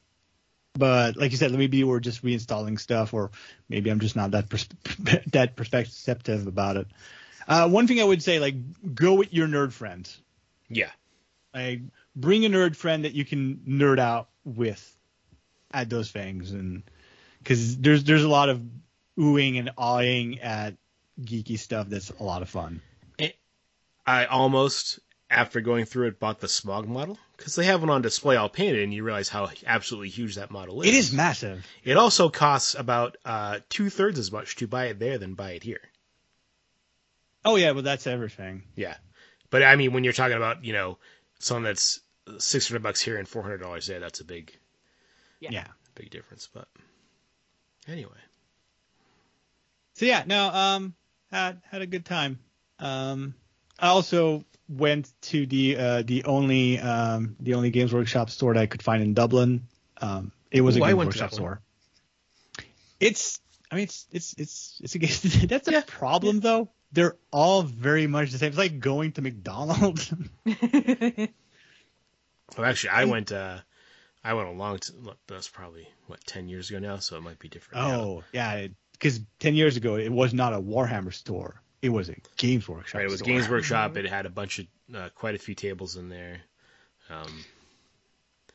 But 0.74 1.16
like 1.16 1.32
you 1.32 1.36
said, 1.36 1.52
maybe 1.52 1.82
we're 1.82 2.00
just 2.00 2.22
reinstalling 2.22 2.78
stuff, 2.78 3.12
or 3.12 3.32
maybe 3.68 3.90
I'm 3.90 4.00
just 4.00 4.14
not 4.16 4.30
that 4.30 4.48
pers- 4.48 4.68
that 5.32 5.56
perspective 5.56 6.46
about 6.46 6.76
it. 6.76 6.86
Uh, 7.48 7.68
one 7.68 7.86
thing 7.86 8.00
I 8.00 8.04
would 8.04 8.22
say, 8.22 8.38
like, 8.38 8.54
go 8.94 9.14
with 9.14 9.32
your 9.32 9.48
nerd 9.48 9.72
friends. 9.72 10.20
Yeah. 10.68 10.90
Like, 11.54 11.80
bring 12.14 12.44
a 12.44 12.48
nerd 12.48 12.76
friend 12.76 13.04
that 13.04 13.14
you 13.14 13.24
can 13.24 13.62
nerd 13.66 13.98
out 13.98 14.28
with 14.44 14.96
at 15.72 15.90
those 15.90 16.10
things, 16.10 16.52
and 16.52 16.82
because 17.38 17.78
there's 17.78 18.04
there's 18.04 18.24
a 18.24 18.28
lot 18.28 18.48
of 18.48 18.62
oohing 19.18 19.58
and 19.58 19.70
awing 19.76 20.40
at 20.40 20.74
geeky 21.20 21.58
stuff 21.58 21.88
that's 21.88 22.10
a 22.10 22.22
lot 22.22 22.42
of 22.42 22.48
fun. 22.48 22.80
I 24.08 24.24
almost, 24.24 25.00
after 25.28 25.60
going 25.60 25.84
through 25.84 26.06
it, 26.08 26.18
bought 26.18 26.40
the 26.40 26.46
Smaug 26.46 26.86
model 26.86 27.18
because 27.36 27.56
they 27.56 27.66
have 27.66 27.80
one 27.82 27.90
on 27.90 28.00
display 28.00 28.36
all 28.36 28.48
painted, 28.48 28.82
and 28.82 28.94
you 28.94 29.04
realize 29.04 29.28
how 29.28 29.50
absolutely 29.66 30.08
huge 30.08 30.36
that 30.36 30.50
model 30.50 30.80
is. 30.80 30.88
It 30.88 30.94
is 30.94 31.12
massive. 31.12 31.66
It 31.84 31.98
also 31.98 32.30
costs 32.30 32.74
about 32.74 33.18
uh, 33.26 33.58
two 33.68 33.90
thirds 33.90 34.18
as 34.18 34.32
much 34.32 34.56
to 34.56 34.66
buy 34.66 34.86
it 34.86 34.98
there 34.98 35.18
than 35.18 35.34
buy 35.34 35.50
it 35.50 35.62
here. 35.62 35.82
Oh 37.44 37.56
yeah, 37.56 37.72
well 37.72 37.82
that's 37.82 38.06
everything. 38.06 38.62
Yeah, 38.76 38.96
but 39.50 39.62
I 39.62 39.76
mean, 39.76 39.92
when 39.92 40.04
you're 40.04 40.12
talking 40.12 40.36
about 40.36 40.64
you 40.64 40.72
know 40.72 40.98
something 41.38 41.64
that's 41.64 42.00
six 42.38 42.68
hundred 42.68 42.82
bucks 42.82 43.00
here 43.00 43.16
and 43.18 43.26
four 43.28 43.42
hundred 43.42 43.58
dollars 43.58 43.86
there, 43.86 44.00
that's 44.00 44.20
a 44.20 44.24
big, 44.24 44.56
Yeah. 45.40 45.50
Yeah. 45.52 45.66
big 45.94 46.10
difference. 46.10 46.48
But 46.52 46.68
anyway, 47.86 48.10
So 49.94 50.06
yeah, 50.06 50.22
no, 50.26 50.48
um, 50.48 50.94
had 51.30 51.60
had 51.70 51.82
a 51.82 51.86
good 51.86 52.04
time. 52.04 52.38
Um, 52.78 53.34
I 53.78 53.88
also 53.88 54.44
went 54.68 55.10
to 55.22 55.46
the 55.46 55.76
uh, 55.76 56.02
the 56.02 56.24
only 56.24 56.78
um, 56.78 57.36
the 57.40 57.54
only 57.54 57.70
Games 57.70 57.92
Workshop 57.92 58.30
store 58.30 58.54
that 58.54 58.60
I 58.60 58.66
could 58.66 58.82
find 58.82 59.02
in 59.02 59.14
Dublin. 59.14 59.66
Um, 60.00 60.32
it 60.50 60.60
was 60.60 60.76
Ooh, 60.76 60.82
a 60.82 60.86
I 60.86 60.88
Games 60.90 61.04
Workshop 61.06 61.30
that 61.30 61.40
one. 61.40 61.58
store. 61.58 61.60
It's, 63.00 63.40
I 63.70 63.76
mean, 63.76 63.84
it's 63.84 64.06
it's 64.12 64.34
it's 64.38 64.80
it's 64.82 64.94
a 64.94 64.98
game- 64.98 65.46
that's 65.48 65.68
a 65.68 65.72
Yeah. 65.72 65.82
problem 65.86 66.40
though. 66.40 66.70
They're 66.92 67.16
all 67.30 67.62
very 67.62 68.06
much 68.06 68.30
the 68.30 68.38
same. 68.38 68.48
It's 68.48 68.58
like 68.58 68.80
going 68.80 69.12
to 69.12 69.22
McDonald's. 69.22 70.12
well, 70.44 71.28
actually, 72.58 72.90
I 72.90 73.04
went. 73.04 73.30
Uh, 73.32 73.58
I 74.24 74.34
went 74.34 74.48
a 74.48 74.52
long. 74.52 74.78
T- 74.78 74.94
look, 75.00 75.18
that's 75.26 75.48
probably 75.48 75.88
what 76.06 76.24
ten 76.24 76.48
years 76.48 76.70
ago 76.70 76.78
now, 76.78 76.98
so 76.98 77.16
it 77.16 77.22
might 77.22 77.38
be 77.38 77.48
different. 77.48 77.84
now. 77.84 77.94
oh 77.94 78.24
yeah, 78.32 78.68
because 78.92 79.20
ten 79.38 79.54
years 79.54 79.76
ago 79.76 79.96
it 79.96 80.10
was 80.10 80.32
not 80.32 80.54
a 80.54 80.60
Warhammer 80.60 81.12
store. 81.12 81.60
It 81.82 81.90
was 81.90 82.08
a 82.08 82.16
Games 82.36 82.68
Workshop. 82.68 82.98
Right, 82.98 83.04
it 83.04 83.10
was 83.10 83.20
store. 83.20 83.34
Games 83.34 83.48
Workshop. 83.50 83.96
It 83.96 84.06
had 84.06 84.26
a 84.26 84.30
bunch 84.30 84.58
of 84.58 84.66
uh, 84.94 85.08
quite 85.14 85.34
a 85.34 85.38
few 85.38 85.54
tables 85.54 85.96
in 85.96 86.08
there. 86.08 86.40
Um, 87.10 87.44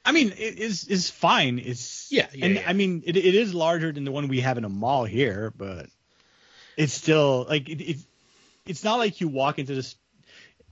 I 0.06 0.12
mean, 0.12 0.34
it 0.38 0.60
is 0.60 0.88
is 0.88 1.10
fine. 1.10 1.60
It's 1.60 2.12
Yeah, 2.12 2.28
yeah, 2.34 2.46
and 2.46 2.56
yeah. 2.56 2.64
I 2.68 2.74
mean, 2.74 3.04
it, 3.06 3.16
it 3.16 3.36
is 3.36 3.54
larger 3.54 3.92
than 3.92 4.04
the 4.04 4.12
one 4.12 4.28
we 4.28 4.42
have 4.42 4.58
in 4.58 4.66
a 4.66 4.70
mall 4.70 5.06
here, 5.06 5.54
but 5.56 5.88
it's 6.76 6.94
still 6.94 7.46
like 7.48 7.70
it, 7.70 7.82
it, 7.82 7.98
it's 8.66 8.84
not 8.84 9.00
like 9.00 9.22
you 9.22 9.28
walk 9.28 9.60
into 9.60 9.76
this. 9.76 9.96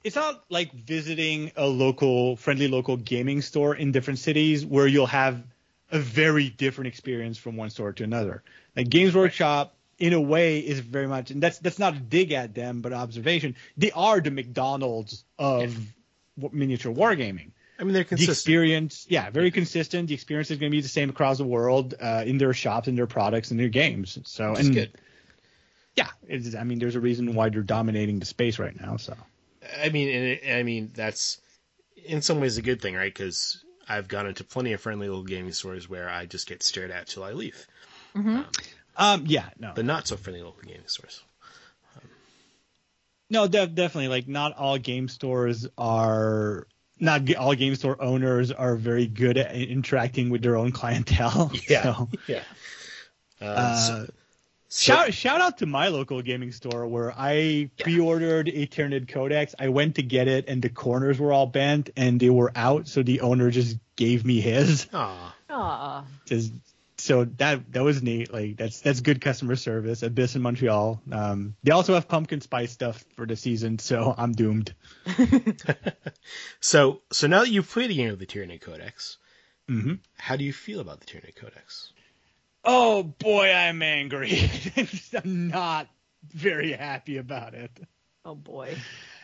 It's 0.03 0.15
not 0.15 0.43
like 0.49 0.73
visiting 0.73 1.51
a 1.55 1.67
local, 1.67 2.35
friendly 2.35 2.67
local 2.67 2.97
gaming 2.97 3.41
store 3.41 3.75
in 3.75 3.91
different 3.91 4.19
cities 4.19 4.65
where 4.65 4.87
you'll 4.87 5.05
have 5.07 5.43
a 5.91 5.99
very 5.99 6.49
different 6.49 6.87
experience 6.87 7.37
from 7.37 7.55
one 7.55 7.69
store 7.69 7.93
to 7.93 8.03
another. 8.03 8.43
Like 8.75 8.89
Games 8.89 9.13
Workshop, 9.13 9.75
in 9.99 10.13
a 10.13 10.21
way, 10.21 10.59
is 10.59 10.79
very 10.79 11.07
much, 11.07 11.29
and 11.31 11.43
that's 11.43 11.59
that's 11.59 11.77
not 11.77 11.95
a 11.95 11.99
dig 11.99 12.31
at 12.31 12.55
them, 12.55 12.81
but 12.81 12.93
observation. 12.93 13.55
They 13.77 13.91
are 13.91 14.19
the 14.19 14.31
McDonald's 14.31 15.23
of 15.37 15.75
w 16.37 16.49
miniature 16.57 16.93
wargaming 16.93 17.51
I 17.81 17.83
mean, 17.83 17.93
they're 17.93 18.03
consistent. 18.03 18.27
the 18.27 18.39
experience, 18.39 19.07
yeah, 19.09 19.31
very 19.31 19.49
consistent. 19.49 20.07
The 20.07 20.13
experience 20.13 20.51
is 20.51 20.59
going 20.59 20.71
to 20.71 20.75
be 20.75 20.81
the 20.81 20.87
same 20.87 21.09
across 21.09 21.39
the 21.39 21.45
world 21.45 21.95
uh, 21.99 22.23
in 22.25 22.37
their 22.37 22.53
shops, 22.53 22.87
in 22.87 22.95
their 22.95 23.07
products, 23.07 23.49
in 23.49 23.57
their 23.57 23.69
games. 23.69 24.19
So, 24.23 24.53
is 24.53 24.67
and 24.67 24.75
good. 24.75 24.91
Yeah, 25.95 26.07
it's, 26.27 26.55
I 26.55 26.63
mean, 26.63 26.79
there's 26.79 26.95
a 26.95 26.99
reason 26.99 27.33
why 27.33 27.49
they're 27.49 27.61
dominating 27.61 28.19
the 28.19 28.25
space 28.25 28.59
right 28.59 28.79
now. 28.79 28.97
So, 28.97 29.15
I 29.81 29.89
mean, 29.89 30.07
and 30.09 30.25
it, 30.25 30.53
I 30.53 30.63
mean 30.63 30.91
that's 30.93 31.41
in 32.05 32.21
some 32.21 32.39
ways 32.39 32.57
a 32.57 32.61
good 32.61 32.81
thing, 32.81 32.95
right? 32.95 33.13
Because 33.13 33.63
I've 33.87 34.07
gone 34.07 34.25
into 34.27 34.43
plenty 34.43 34.73
of 34.73 34.81
friendly 34.81 35.07
little 35.07 35.23
gaming 35.23 35.51
stores 35.53 35.89
where 35.89 36.09
I 36.09 36.25
just 36.25 36.47
get 36.47 36.63
stared 36.63 36.91
at 36.91 37.07
till 37.07 37.23
I 37.23 37.31
leave, 37.33 37.67
um, 38.95 39.23
yeah, 39.25 39.49
no, 39.59 39.71
but 39.75 39.85
not 39.85 40.07
so 40.07 40.15
friendly 40.17 40.41
local 40.43 40.61
gaming 40.63 40.87
stores. 40.87 41.21
no, 43.29 43.47
def- 43.47 43.73
definitely. 43.75 44.07
Like, 44.09 44.27
not 44.27 44.55
all 44.57 44.77
game 44.77 45.07
stores 45.07 45.67
are. 45.77 46.67
Not 46.99 47.33
all 47.35 47.55
game 47.55 47.73
store 47.75 47.99
owners 47.99 48.51
are 48.51 48.75
very 48.75 49.07
good 49.07 49.35
at 49.37 49.55
interacting 49.55 50.29
with 50.29 50.43
their 50.43 50.55
own 50.55 50.71
clientele. 50.71 51.51
So, 51.67 52.09
yeah. 52.27 52.43
Uh, 53.41 53.45
uh, 53.45 53.75
so- 54.05 54.07
so- 54.73 54.93
Shout 54.93 55.13
shout 55.13 55.41
out 55.41 55.57
to 55.57 55.65
my 55.65 55.89
local 55.89 56.21
gaming 56.21 56.51
store 56.53 56.87
where 56.87 57.13
I 57.17 57.69
pre-ordered 57.77 58.47
a 58.47 58.65
Tyranid 58.67 59.09
Codex. 59.09 59.53
I 59.59 59.67
went 59.67 59.95
to 59.95 60.01
get 60.03 60.27
it 60.29 60.45
and 60.47 60.61
the 60.61 60.69
corners 60.69 61.19
were 61.19 61.33
all 61.33 61.45
bent 61.47 61.89
and 61.97 62.19
they 62.19 62.29
were 62.29 62.51
out, 62.55 62.87
so 62.87 63.03
the 63.03 63.19
owner 63.21 63.51
just 63.51 63.77
gave 63.97 64.23
me 64.25 64.39
his. 64.39 64.87
Aw. 64.93 65.35
Aw. 65.49 66.05
Just 66.25 66.53
so 66.97 67.25
that 67.25 67.69
that 67.73 67.83
was 67.83 68.01
neat. 68.01 68.31
Like 68.31 68.55
that's 68.55 68.79
that's 68.79 69.01
good 69.01 69.19
customer 69.19 69.57
service. 69.57 70.03
Abyss 70.03 70.35
in 70.35 70.41
Montreal. 70.41 71.01
Um, 71.11 71.55
they 71.63 71.71
also 71.71 71.93
have 71.95 72.07
pumpkin 72.07 72.39
spice 72.39 72.71
stuff 72.71 73.03
for 73.17 73.25
the 73.25 73.35
season, 73.35 73.77
so 73.79 74.15
I'm 74.17 74.31
doomed. 74.31 74.73
so 76.59 77.01
so 77.11 77.27
now 77.27 77.39
that 77.41 77.49
you've 77.49 77.69
played 77.69 77.89
the 77.89 77.95
game 77.95 78.11
of 78.11 78.19
the 78.19 78.25
Tyranid 78.25 78.61
Codex, 78.61 79.17
hmm 79.67 79.95
how 80.17 80.35
do 80.37 80.43
you 80.43 80.53
feel 80.53 80.79
about 80.79 80.99
the 81.01 81.05
Tyranid 81.07 81.35
Codex? 81.35 81.91
Oh 82.63 83.03
boy, 83.03 83.51
I'm 83.51 83.81
angry. 83.81 84.49
I'm 85.13 85.47
not 85.49 85.87
very 86.33 86.71
happy 86.71 87.17
about 87.17 87.53
it. 87.53 87.71
Oh 88.23 88.35
boy. 88.35 88.75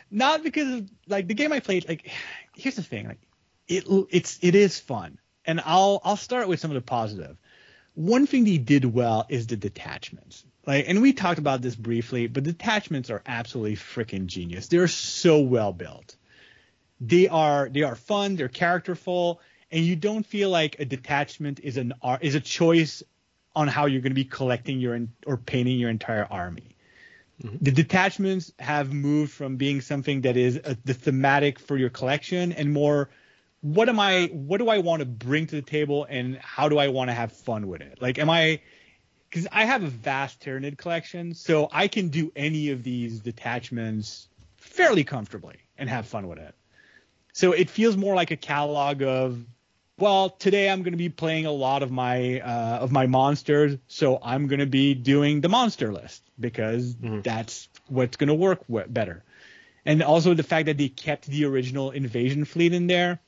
not 0.10 0.44
because 0.44 0.74
of 0.74 0.90
like 1.08 1.28
the 1.28 1.34
game 1.34 1.54
I 1.54 1.60
played. 1.60 1.88
Like, 1.88 2.10
here's 2.56 2.76
the 2.76 2.84
thing: 2.84 3.08
like, 3.08 3.22
it 3.68 3.86
it's 4.10 4.40
it 4.42 4.56
is 4.56 4.80
fun, 4.80 5.20
and 5.46 5.62
I'll 5.64 6.02
I'll 6.04 6.18
start 6.18 6.48
with 6.48 6.60
some 6.60 6.72
of 6.72 6.76
the 6.76 6.82
positive. 6.82 7.38
One 7.94 8.28
thing 8.28 8.44
they 8.44 8.58
did 8.58 8.86
well 8.86 9.26
is 9.30 9.48
the 9.48 9.58
detachments. 9.58 10.44
Like, 10.66 10.86
and 10.88 11.02
we 11.02 11.14
talked 11.14 11.40
about 11.40 11.62
this 11.62 11.76
briefly, 11.76 12.28
but 12.28 12.44
detachments 12.44 13.10
are 13.10 13.24
absolutely 13.26 13.76
freaking 13.76 14.26
genius. 14.28 14.68
They're 14.68 14.88
so 14.88 15.40
well 15.40 15.74
built. 15.74 16.16
They 17.00 17.28
are 17.28 17.70
they 17.70 17.84
are 17.84 17.96
fun. 17.96 18.36
They're 18.36 18.50
characterful, 18.50 19.42
and 19.72 19.86
you 19.86 19.96
don't 19.96 20.26
feel 20.26 20.50
like 20.50 20.80
a 20.80 20.86
detachment 20.86 21.60
is 21.62 21.78
an 21.78 21.94
is 22.22 22.36
a 22.36 22.40
choice 22.40 23.04
on 23.58 23.68
how 23.68 23.88
you're 23.88 24.02
going 24.02 24.12
to 24.12 24.16
be 24.16 24.24
collecting 24.24 24.80
your 24.80 25.00
or 25.26 25.36
painting 25.36 25.80
your 25.80 25.90
entire 25.90 26.26
army. 26.26 26.76
The 27.62 27.72
detachments 27.72 28.52
have 28.60 28.94
moved 28.94 29.32
from 29.32 29.58
being 29.58 29.82
something 29.82 30.22
that 30.22 30.38
is 30.38 30.60
uh 30.64 30.76
the 30.86 30.94
thematic 30.94 31.60
for 31.60 31.76
your 31.76 31.90
collection 31.90 32.52
and 32.52 32.72
more 32.72 33.10
what 33.62 33.90
am 33.90 34.00
i 34.00 34.28
what 34.32 34.58
do 34.58 34.70
i 34.70 34.78
want 34.78 35.02
to 35.02 35.06
bring 35.06 35.48
to 35.48 35.56
the 35.56 35.62
table 35.62 36.06
and 36.10 36.38
how 36.38 36.70
do 36.70 36.78
i 36.78 36.88
want 36.88 37.10
to 37.10 37.14
have 37.14 37.32
fun 37.32 37.68
with 37.68 37.82
it? 37.82 38.00
Like 38.02 38.18
am 38.20 38.30
i 38.30 38.62
because 39.30 39.48
i 39.52 39.66
have 39.66 39.84
a 39.84 39.88
vast 39.88 40.40
Tyranid 40.42 40.78
collection 40.78 41.34
so 41.34 41.68
i 41.72 41.88
can 41.88 42.10
do 42.10 42.32
any 42.36 42.70
of 42.70 42.84
these 42.84 43.20
detachments 43.20 44.30
fairly 44.58 45.04
comfortably 45.04 45.58
and 45.78 45.90
have 45.90 46.08
fun 46.08 46.28
with 46.28 46.40
it. 46.40 46.56
So 47.34 47.52
it 47.52 47.70
feels 47.70 47.98
more 47.98 48.16
like 48.16 48.32
a 48.32 48.38
catalog 48.38 49.04
of 49.04 49.46
well, 50.00 50.30
today 50.30 50.70
I'm 50.70 50.84
going 50.84 50.94
to 50.94 50.98
be 50.98 51.10
playing 51.10 51.46
a 51.46 51.52
lot 51.52 51.82
of 51.82 51.92
my 51.92 52.40
uh, 52.40 52.80
of 52.82 52.92
my 52.92 53.08
monsters, 53.08 53.78
so 53.88 54.20
I'm 54.22 54.48
going 54.48 54.60
to 54.60 54.68
be 54.68 54.94
doing 54.94 55.42
the 55.42 55.50
monster 55.50 55.92
list 55.92 56.24
because 56.40 56.96
that's 57.24 57.68
what's 57.88 58.18
going 58.18 58.28
to 58.28 58.36
work 58.36 58.68
w- 58.68 58.88
better. 58.88 59.24
And 59.86 60.04
also 60.04 60.34
the 60.34 60.44
fact 60.44 60.68
that 60.68 60.78
they 60.78 60.90
kept 60.90 61.26
the 61.26 61.46
original 61.46 61.92
invasion 61.92 62.46
fleet 62.46 62.74
in 62.74 62.88
there, 62.88 63.20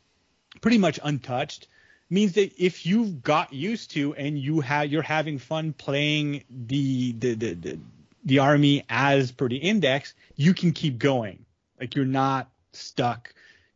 pretty 0.61 0.77
much 0.77 0.99
untouched, 1.01 1.67
means 2.09 2.33
that 2.33 2.51
if 2.63 2.85
you've 2.85 3.23
got 3.23 3.51
used 3.51 3.91
to 3.91 4.13
and 4.13 4.37
you 4.37 4.59
have 4.61 4.91
you're 4.91 5.01
having 5.01 5.39
fun 5.39 5.73
playing 5.73 6.43
the 6.49 7.13
the 7.13 7.33
the, 7.33 7.53
the, 7.55 7.79
the 8.25 8.39
army 8.39 8.85
as 8.89 9.31
per 9.31 9.49
the 9.49 9.57
index, 9.57 10.13
you 10.35 10.53
can 10.53 10.71
keep 10.73 10.99
going. 10.99 11.45
Like 11.79 11.95
you're 11.95 12.05
not 12.05 12.47
stuck 12.73 13.33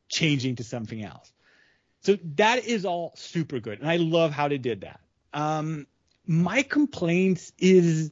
changing 0.09 0.57
to 0.57 0.63
something 0.63 1.03
else. 1.03 1.32
So 2.03 2.17
that 2.35 2.65
is 2.65 2.85
all 2.85 3.13
super 3.15 3.59
good, 3.59 3.79
and 3.79 3.89
I 3.89 3.95
love 3.97 4.31
how 4.31 4.49
they 4.49 4.57
did 4.57 4.81
that. 4.81 4.99
Um, 5.33 5.87
my 6.27 6.61
complaints 6.61 7.53
is 7.57 8.11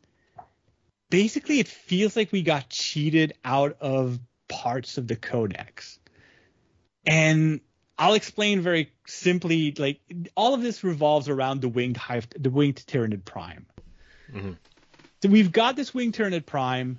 basically 1.09 1.59
it 1.59 1.67
feels 1.67 2.15
like 2.15 2.31
we 2.31 2.41
got 2.41 2.69
cheated 2.69 3.33
out 3.43 3.77
of 3.81 4.19
parts 4.47 4.97
of 4.97 5.07
the 5.07 5.15
codex, 5.15 5.99
and 7.05 7.59
I'll 7.97 8.13
explain 8.13 8.61
very 8.61 8.91
simply. 9.05 9.73
Like 9.77 9.99
all 10.35 10.53
of 10.53 10.61
this 10.61 10.83
revolves 10.83 11.29
around 11.29 11.61
the 11.61 11.69
winged 11.69 11.97
hive, 11.97 12.27
the 12.39 12.49
winged 12.49 12.83
Tyranid 12.87 13.25
Prime. 13.25 13.65
Mhm. 14.33 14.57
So 15.21 15.29
we've 15.29 15.51
got 15.51 15.75
this 15.75 15.93
winged 15.93 16.15
Tyranid 16.15 16.45
Prime, 16.45 16.97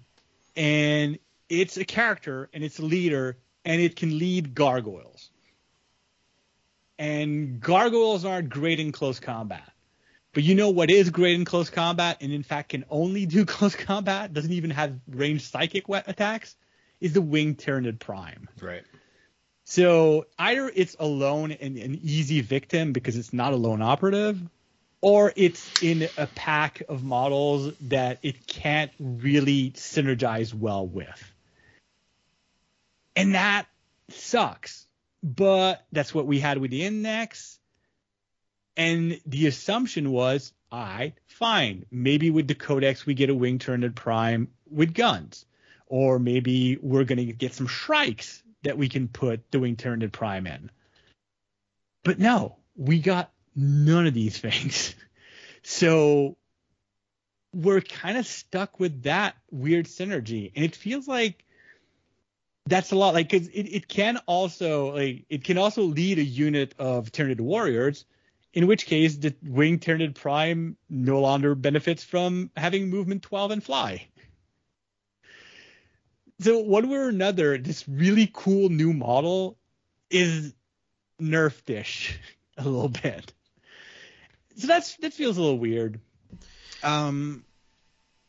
and 0.54 1.18
it's 1.48 1.76
a 1.76 1.84
character 1.84 2.48
and 2.52 2.62
it's 2.62 2.78
a 2.78 2.84
leader, 2.84 3.38
and 3.64 3.80
it 3.80 3.96
can 3.96 4.18
lead 4.18 4.54
gargoyles. 4.54 5.31
And 6.98 7.60
gargoyles 7.60 8.24
aren't 8.24 8.48
great 8.48 8.80
in 8.80 8.92
close 8.92 9.18
combat. 9.18 9.72
But 10.34 10.44
you 10.44 10.54
know 10.54 10.70
what 10.70 10.90
is 10.90 11.10
great 11.10 11.34
in 11.34 11.44
close 11.44 11.68
combat, 11.68 12.18
and 12.20 12.32
in 12.32 12.42
fact 12.42 12.70
can 12.70 12.84
only 12.88 13.26
do 13.26 13.44
close 13.46 13.74
combat, 13.74 14.32
doesn't 14.32 14.52
even 14.52 14.70
have 14.70 14.98
ranged 15.08 15.44
psychic 15.50 15.88
attacks, 15.88 16.56
is 17.00 17.12
the 17.12 17.20
Wing 17.20 17.54
Tyranid 17.54 17.98
Prime. 17.98 18.48
Right. 18.60 18.84
So 19.64 20.26
either 20.38 20.70
it's 20.74 20.96
alone 20.98 21.52
and 21.52 21.76
an 21.76 22.00
easy 22.02 22.40
victim 22.40 22.92
because 22.92 23.16
it's 23.16 23.32
not 23.32 23.52
a 23.52 23.56
lone 23.56 23.82
operative, 23.82 24.40
or 25.00 25.32
it's 25.36 25.82
in 25.82 26.08
a 26.16 26.26
pack 26.26 26.82
of 26.88 27.02
models 27.02 27.74
that 27.82 28.18
it 28.22 28.46
can't 28.46 28.92
really 28.98 29.72
synergize 29.72 30.54
well 30.54 30.86
with. 30.86 31.32
And 33.14 33.34
that 33.34 33.66
sucks. 34.10 34.86
But 35.22 35.84
that's 35.92 36.14
what 36.14 36.26
we 36.26 36.40
had 36.40 36.58
with 36.58 36.70
the 36.70 36.84
index. 36.84 37.58
And 38.76 39.20
the 39.26 39.46
assumption 39.46 40.10
was, 40.10 40.52
all 40.70 40.80
right, 40.80 41.14
fine. 41.26 41.86
Maybe 41.90 42.30
with 42.30 42.48
the 42.48 42.54
codex 42.54 43.06
we 43.06 43.14
get 43.14 43.30
a 43.30 43.34
wing 43.34 43.58
Tyranid 43.58 43.94
prime 43.94 44.48
with 44.70 44.94
guns. 44.94 45.44
Or 45.86 46.18
maybe 46.18 46.78
we're 46.80 47.04
gonna 47.04 47.24
get 47.24 47.54
some 47.54 47.66
shrikes 47.66 48.42
that 48.62 48.78
we 48.78 48.88
can 48.88 49.08
put 49.08 49.50
the 49.50 49.60
wing 49.60 49.76
Tyranid 49.76 50.12
prime 50.12 50.46
in. 50.46 50.70
But 52.02 52.18
no, 52.18 52.56
we 52.74 52.98
got 52.98 53.30
none 53.54 54.06
of 54.06 54.14
these 54.14 54.38
things. 54.38 54.94
So 55.62 56.36
we're 57.54 57.80
kind 57.80 58.16
of 58.16 58.26
stuck 58.26 58.80
with 58.80 59.02
that 59.02 59.36
weird 59.50 59.86
synergy. 59.86 60.50
And 60.56 60.64
it 60.64 60.74
feels 60.74 61.06
like 61.06 61.44
that's 62.66 62.92
a 62.92 62.96
lot 62.96 63.14
like 63.14 63.30
cause 63.30 63.48
it, 63.48 63.62
it 63.62 63.88
can 63.88 64.18
also 64.26 64.94
like 64.94 65.24
it 65.28 65.44
can 65.44 65.58
also 65.58 65.82
lead 65.82 66.18
a 66.18 66.24
unit 66.24 66.74
of 66.78 67.10
Tyranid 67.10 67.40
warriors, 67.40 68.04
in 68.54 68.66
which 68.66 68.86
case 68.86 69.16
the 69.16 69.34
wing 69.42 69.78
Tyranid 69.78 70.14
prime 70.14 70.76
no 70.88 71.20
longer 71.20 71.54
benefits 71.54 72.04
from 72.04 72.50
having 72.56 72.88
movement 72.88 73.22
12 73.22 73.50
and 73.50 73.64
fly. 73.64 74.06
So 76.40 76.58
one 76.58 76.88
way 76.88 76.96
or 76.96 77.08
another, 77.08 77.58
this 77.58 77.88
really 77.88 78.28
cool 78.32 78.68
new 78.68 78.92
model 78.92 79.58
is 80.10 80.54
nerfed-ish 81.20 82.18
a 82.56 82.64
little 82.64 82.88
bit. 82.88 83.32
So 84.56 84.66
that's 84.66 84.96
that 84.96 85.14
feels 85.14 85.36
a 85.36 85.40
little 85.40 85.58
weird. 85.58 86.00
Um, 86.82 87.44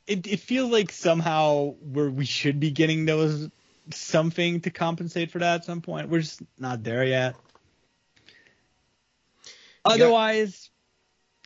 it 0.08 0.26
it 0.28 0.40
feels 0.40 0.72
like 0.72 0.92
somehow 0.92 1.76
where 1.82 2.10
we 2.10 2.26
should 2.26 2.60
be 2.60 2.72
getting 2.72 3.06
those 3.06 3.50
something 3.92 4.62
to 4.62 4.70
compensate 4.70 5.32
for 5.32 5.40
that 5.40 5.56
at 5.56 5.66
some 5.66 5.82
point. 5.82 6.10
We're 6.10 6.22
just 6.22 6.42
not 6.58 6.84
there 6.84 7.04
yet. 7.04 7.36
Otherwise, 9.86 10.70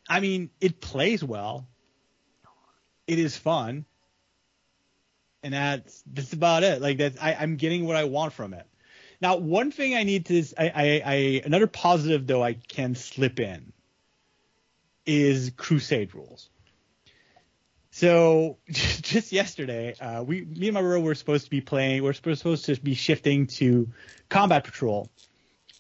I 0.08 0.20
mean, 0.20 0.50
it 0.62 0.80
plays 0.80 1.24
well. 1.24 1.68
It 3.08 3.20
is 3.20 3.36
fun. 3.36 3.86
And 5.44 5.54
that's 5.54 6.04
that's 6.14 6.34
about 6.34 6.64
it. 6.64 6.82
Like 6.82 6.98
that 6.98 7.14
I, 7.22 7.36
I'm 7.36 7.56
getting 7.56 7.86
what 7.86 7.96
I 7.96 8.04
want 8.04 8.34
from 8.34 8.54
it. 8.54 8.66
Now, 9.22 9.38
one 9.38 9.72
thing 9.72 9.96
I 9.96 10.04
need 10.04 10.26
to 10.26 10.44
I, 10.58 10.66
I, 10.68 11.02
I 11.06 11.42
another 11.46 11.68
positive 11.68 12.28
though 12.28 12.44
I 12.44 12.54
can 12.54 12.96
slip 12.96 13.40
in 13.40 13.72
is 15.06 15.52
crusade 15.56 16.14
rules. 16.14 16.50
So 17.98 18.58
just 18.70 19.32
yesterday, 19.32 19.96
uh, 20.00 20.22
we, 20.22 20.42
me 20.42 20.68
and 20.68 20.76
my 20.76 20.82
bro 20.82 21.00
were 21.00 21.16
supposed 21.16 21.46
to 21.46 21.50
be 21.50 21.62
playing. 21.62 22.04
We're 22.04 22.14
supposed 22.14 22.66
to 22.66 22.76
be 22.76 22.94
shifting 22.94 23.48
to 23.58 23.90
combat 24.30 24.66
patrol, 24.66 25.10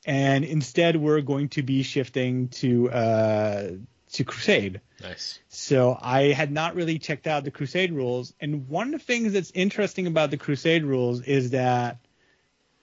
and 0.03 0.43
instead 0.43 0.95
we're 0.95 1.21
going 1.21 1.49
to 1.49 1.61
be 1.61 1.83
shifting 1.83 2.47
to 2.61 2.89
uh, 2.89 3.69
to 4.13 4.23
crusade. 4.23 4.81
Nice. 4.99 5.39
So 5.49 5.95
I 6.01 6.31
had 6.31 6.51
not 6.51 6.73
really 6.73 6.97
checked 6.97 7.27
out 7.27 7.43
the 7.43 7.51
crusade 7.51 7.93
rules, 7.93 8.33
and 8.41 8.67
one 8.67 8.95
of 8.95 8.99
the 8.99 9.05
things 9.05 9.33
that's 9.33 9.51
interesting 9.51 10.07
about 10.07 10.31
the 10.31 10.37
crusade 10.37 10.85
rules 10.85 11.21
is 11.21 11.51
that, 11.51 11.99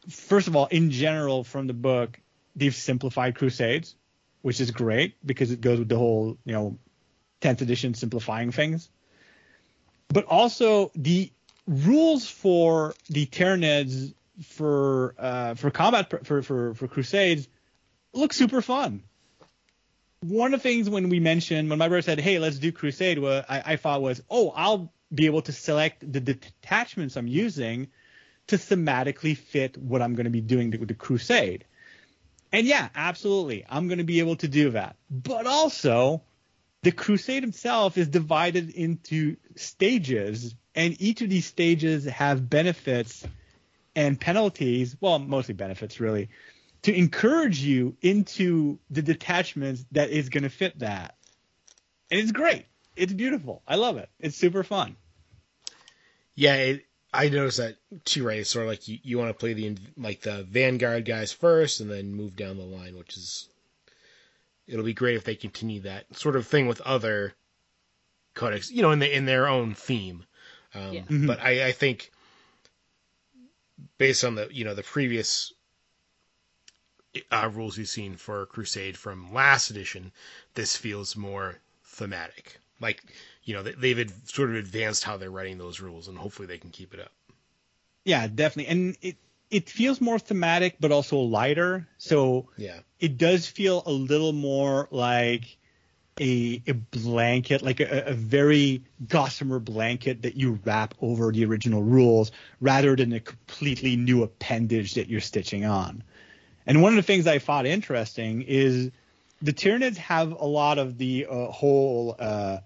first 0.09 0.47
of 0.47 0.55
all, 0.55 0.67
in 0.67 0.93
general, 0.93 1.43
from 1.43 1.67
the 1.67 1.75
book, 1.75 2.21
they've 2.55 2.73
simplified 2.73 3.35
crusades, 3.35 3.97
which 4.43 4.61
is 4.61 4.71
great 4.71 5.17
because 5.27 5.51
it 5.51 5.61
goes 5.61 5.81
with 5.81 5.89
the 5.89 5.99
whole 5.99 6.39
you 6.45 6.53
know 6.53 6.79
10th 7.41 7.63
edition 7.63 7.95
simplifying 7.95 8.53
things 8.53 8.91
but 10.09 10.25
also 10.25 10.91
the 10.95 11.31
rules 11.67 12.29
for 12.29 12.95
the 13.09 13.27
Tyranids 13.27 14.15
for 14.43 15.15
uh, 15.19 15.55
for 15.55 15.71
combat 15.71 16.27
for, 16.27 16.43
for 16.43 16.75
for 16.75 16.89
Crusades 16.89 17.49
look 18.13 18.33
super 18.33 18.63
fun. 18.63 19.03
One 20.21 20.55
of 20.55 20.63
the 20.63 20.69
things 20.69 20.89
when 20.89 21.09
we 21.11 21.21
mentioned 21.21 21.69
when 21.69 21.79
my 21.79 21.89
brother 21.89 22.03
said, 22.03 22.21
"Hey, 22.21 22.39
let's 22.39 22.59
do 22.59 22.73
Crusade," 22.73 23.19
what 23.19 23.45
I, 23.49 23.63
I 23.65 23.77
thought 23.77 24.03
was, 24.03 24.23
"Oh, 24.31 24.53
I'll 24.55 24.93
be 25.15 25.27
able 25.27 25.43
to 25.43 25.53
select 25.53 26.01
the 26.01 26.21
detachments 26.21 27.17
I'm 27.17 27.29
using 27.29 27.89
to 28.49 28.57
thematically 28.57 29.37
fit 29.37 29.77
what 29.79 30.03
I'm 30.03 30.15
going 30.15 30.25
to 30.25 30.31
be 30.31 30.41
doing 30.41 30.71
with 30.71 30.89
the 30.89 30.95
Crusade." 30.95 31.65
And 32.53 32.67
yeah, 32.69 32.89
absolutely, 32.95 33.65
I'm 33.69 33.89
going 33.89 33.99
to 33.99 34.05
be 34.05 34.21
able 34.21 34.37
to 34.37 34.49
do 34.49 34.71
that. 34.71 34.97
But 35.11 35.47
also, 35.47 36.23
the 36.85 36.93
crusade 36.93 37.43
itself 37.43 37.99
is 37.99 38.07
divided 38.07 38.71
into 38.71 39.37
stages, 39.57 40.55
and 40.75 41.01
each 41.01 41.23
of 41.23 41.31
these 41.31 41.47
stages 41.47 42.05
have 42.05 42.49
benefits 42.49 43.27
and 43.95 44.21
penalties. 44.21 44.97
Well, 45.01 45.19
mostly 45.19 45.55
benefits, 45.55 46.01
really, 46.01 46.31
to 46.83 46.95
encourage 46.95 47.61
you 47.61 47.97
into 48.03 48.79
the 48.91 49.03
detachments 49.03 49.85
that 49.93 50.11
is 50.11 50.29
going 50.29 50.45
to 50.45 50.51
fit 50.51 50.79
that. 50.81 51.17
And 52.11 52.21
it's 52.21 52.33
great. 52.33 52.67
It's 52.97 53.13
beautiful. 53.13 53.63
I 53.67 53.77
love 53.77 53.97
it. 53.97 54.09
It's 54.21 54.37
super 54.37 54.63
fun. 54.63 54.97
Yeah, 56.35 56.55
it, 56.55 56.87
I 57.13 57.29
noticed 57.29 57.59
that 57.59 57.77
too. 58.05 58.27
Right, 58.27 58.41
it's 58.41 58.51
sort 58.51 58.65
of 58.65 58.71
like 58.71 58.89
you, 58.89 58.99
you 59.03 59.19
want 59.19 59.31
to 59.31 59.35
play 59.35 59.53
the 59.53 59.77
like 59.97 60.23
the 60.23 60.43
vanguard 60.43 61.05
guys 61.05 61.33
first, 61.33 61.81
and 61.81 61.91
then 61.91 62.15
move 62.15 62.37
down 62.37 62.57
the 62.57 62.65
line, 62.65 62.97
which 62.97 63.17
is 63.17 63.49
it'll 64.67 64.85
be 64.85 64.95
great 64.95 65.17
if 65.17 65.25
they 65.25 65.37
continue 65.37 65.81
that 65.81 66.17
sort 66.17 66.37
of 66.37 66.47
thing 66.47 66.67
with 66.67 66.81
other 66.81 67.35
codex, 68.35 68.71
you 68.71 68.83
know, 68.83 68.91
in 68.91 68.99
the 68.99 69.17
in 69.17 69.25
their 69.25 69.49
own 69.49 69.75
theme. 69.75 70.25
Um, 70.75 70.93
yeah. 70.93 71.01
mm-hmm. 71.03 71.27
But 71.27 71.41
I, 71.41 71.69
I 71.69 71.73
think 71.73 72.11
based 73.99 74.25
on 74.25 74.35
the 74.35 74.49
you 74.51 74.65
know 74.65 74.75
the 74.75 74.83
previous 74.83 75.53
uh, 77.31 77.51
rules 77.53 77.79
we've 77.79 77.89
seen 77.89 78.17
for 78.17 78.47
Crusade 78.47 78.97
from 78.97 79.33
last 79.33 79.71
edition, 79.71 80.13
this 80.55 80.77
feels 80.77 81.17
more 81.17 81.59
thematic. 81.85 82.59
Like 82.81 83.03
you 83.45 83.55
know 83.55 83.63
they've 83.63 84.13
sort 84.25 84.51
of 84.51 84.57
advanced 84.57 85.05
how 85.05 85.17
they're 85.17 85.31
writing 85.31 85.59
those 85.59 85.81
rules, 85.81 86.09
and 86.09 86.19
hopefully 86.19 86.47
they 86.47 86.59
can 86.59 86.71
keep 86.71 86.93
it 86.93 87.01
up. 87.01 87.13
Yeah, 88.05 88.27
definitely, 88.27 88.73
and 88.73 88.97
it 89.01 89.17
it 89.51 89.71
feels 89.71 90.01
more 90.01 90.19
thematic, 90.19 90.77
but 90.81 90.91
also 90.91 91.19
lighter. 91.19 91.87
So 91.99 92.49
yeah, 92.57 92.81
it 92.99 93.17
does 93.17 93.47
feel 93.47 93.83
a 93.87 93.93
little 93.93 94.33
more 94.33 94.89
like 94.91 95.57
a, 96.21 96.63
a 96.67 96.75
blanket, 96.75 97.63
like 97.63 97.81
a, 97.81 98.05
a, 98.07 98.15
very 98.15 98.83
gossamer 99.09 99.59
blanket 99.59 100.23
that 100.23 100.37
you 100.37 100.61
wrap 100.65 100.95
over 101.01 101.33
the 101.33 101.45
original 101.45 101.83
rules, 101.83 102.31
rather 102.61 102.95
than 102.95 103.13
a 103.13 103.21
completely 103.21 103.97
new 103.97 104.23
appendage 104.23 104.95
that 104.95 105.09
you're 105.09 105.21
stitching 105.21 105.65
on. 105.65 106.05
And 106.67 106.83
one 106.83 106.93
of 106.93 106.97
the 106.97 107.03
things 107.03 107.27
I 107.27 107.41
thought 107.41 107.67
interesting 107.67 108.43
is 108.43 108.91
the 109.43 109.53
Tyranids 109.53 109.97
have 109.97 110.33
a 110.33 110.47
lot 110.47 110.79
of 110.79 110.99
the 110.99 111.27
uh, 111.29 111.47
whole, 111.47 112.15
uh, 112.19 112.59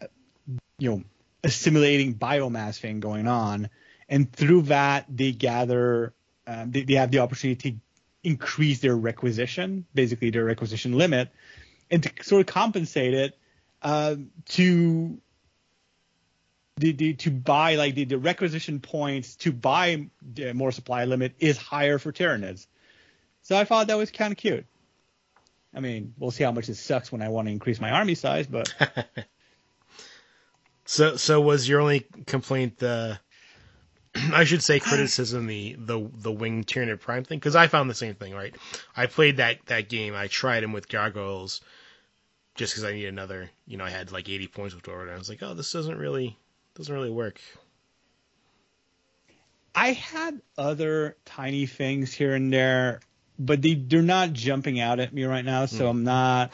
you 0.79 0.91
know, 0.91 1.03
assimilating 1.43 2.15
biomass 2.15 2.79
thing 2.79 3.01
going 3.01 3.27
on, 3.27 3.71
and 4.09 4.31
through 4.31 4.63
that 4.63 5.07
they 5.09 5.33
gather, 5.33 6.13
um, 6.47 6.71
they, 6.71 6.83
they 6.83 6.95
have 6.95 7.11
the 7.11 7.21
opportunity 7.21 7.73
to 7.73 7.79
increase 8.23 8.81
their 8.81 8.97
requisition, 8.97 9.87
basically 9.95 10.31
their 10.31 10.45
requisition 10.45 10.93
limit, 10.93 11.31
and 11.91 12.03
to 12.03 12.11
sort 12.23 12.41
of 12.41 12.47
compensate 12.47 13.15
it 13.15 13.38
uh, 13.83 14.17
to 14.47 15.19
the, 16.77 16.93
the, 16.93 17.15
to 17.15 17.31
buy 17.31 17.75
like 17.75 17.95
the, 17.95 18.05
the 18.05 18.19
requisition 18.19 18.81
points 18.81 19.37
to 19.37 19.53
buy 19.53 20.09
the 20.23 20.55
more 20.55 20.73
supply 20.73 21.05
limit 21.05 21.35
is 21.39 21.57
higher 21.57 21.99
for 21.99 22.13
Tyranids. 22.13 22.67
So 23.43 23.57
I 23.57 23.65
thought 23.65 23.89
that 23.89 23.97
was 23.97 24.11
kind 24.11 24.33
of 24.33 24.39
cute. 24.39 24.67
I 25.75 25.81
mean, 25.81 26.15
we'll 26.19 26.31
see 26.31 26.45
how 26.45 26.53
much 26.53 26.69
it 26.69 26.77
sucks 26.77 27.13
when 27.13 27.23
I 27.23 27.29
want 27.29 27.49
to 27.49 27.53
increase 27.53 27.81
my 27.81 27.91
army 27.91 28.15
size, 28.15 28.47
but. 28.47 28.75
so 30.85 31.17
so 31.17 31.41
was 31.41 31.69
your 31.69 31.81
only 31.81 32.07
complaint 32.27 32.79
the 32.79 33.19
I 34.15 34.45
should 34.45 34.63
say 34.63 34.81
criticism 34.81 35.47
the 35.47 35.77
the 35.79 36.11
the 36.13 36.33
wing 36.33 36.65
Tyranid 36.65 37.01
Prime 37.01 37.25
thing 37.25 37.39
because 37.39 37.57
I 37.57 37.67
found 37.67 37.91
the 37.91 37.95
same 37.95 38.15
thing. 38.15 38.35
Right, 38.35 38.55
I 38.97 39.07
played 39.07 39.37
that 39.37 39.59
that 39.67 39.89
game. 39.89 40.15
I 40.15 40.29
tried 40.29 40.63
him 40.63 40.73
with 40.73 40.89
gargoyles 40.89 41.61
just 42.59 42.75
because 42.75 42.85
I 42.85 42.93
need 42.93 43.07
another. 43.07 43.49
You 43.67 43.79
know, 43.79 43.85
I 43.85 43.91
had 43.91 44.13
like 44.13 44.29
80 44.29 44.49
points 44.49 44.75
with 44.75 44.85
Dora, 44.85 45.03
and 45.05 45.11
I 45.11 45.17
was 45.17 45.29
like, 45.31 45.43
oh, 45.43 45.55
this 45.55 45.73
doesn't 45.73 45.97
really 45.97 46.37
doesn't 46.75 46.95
really 46.95 47.11
work. 47.11 47.41
I 49.75 49.93
had 49.93 50.41
other 50.59 51.17
tiny 51.25 51.67
things 51.67 52.13
here 52.13 52.35
and 52.35 52.53
there, 52.53 53.01
but 53.39 53.63
they 53.63 53.75
they're 53.75 54.03
not 54.03 54.33
jumping 54.33 54.81
out 54.81 54.99
at 55.01 55.13
me 55.15 55.25
right 55.25 55.45
now, 55.45 55.67
so 55.67 55.85
Mm. 55.87 55.91
I'm 55.91 56.05
not. 56.05 56.53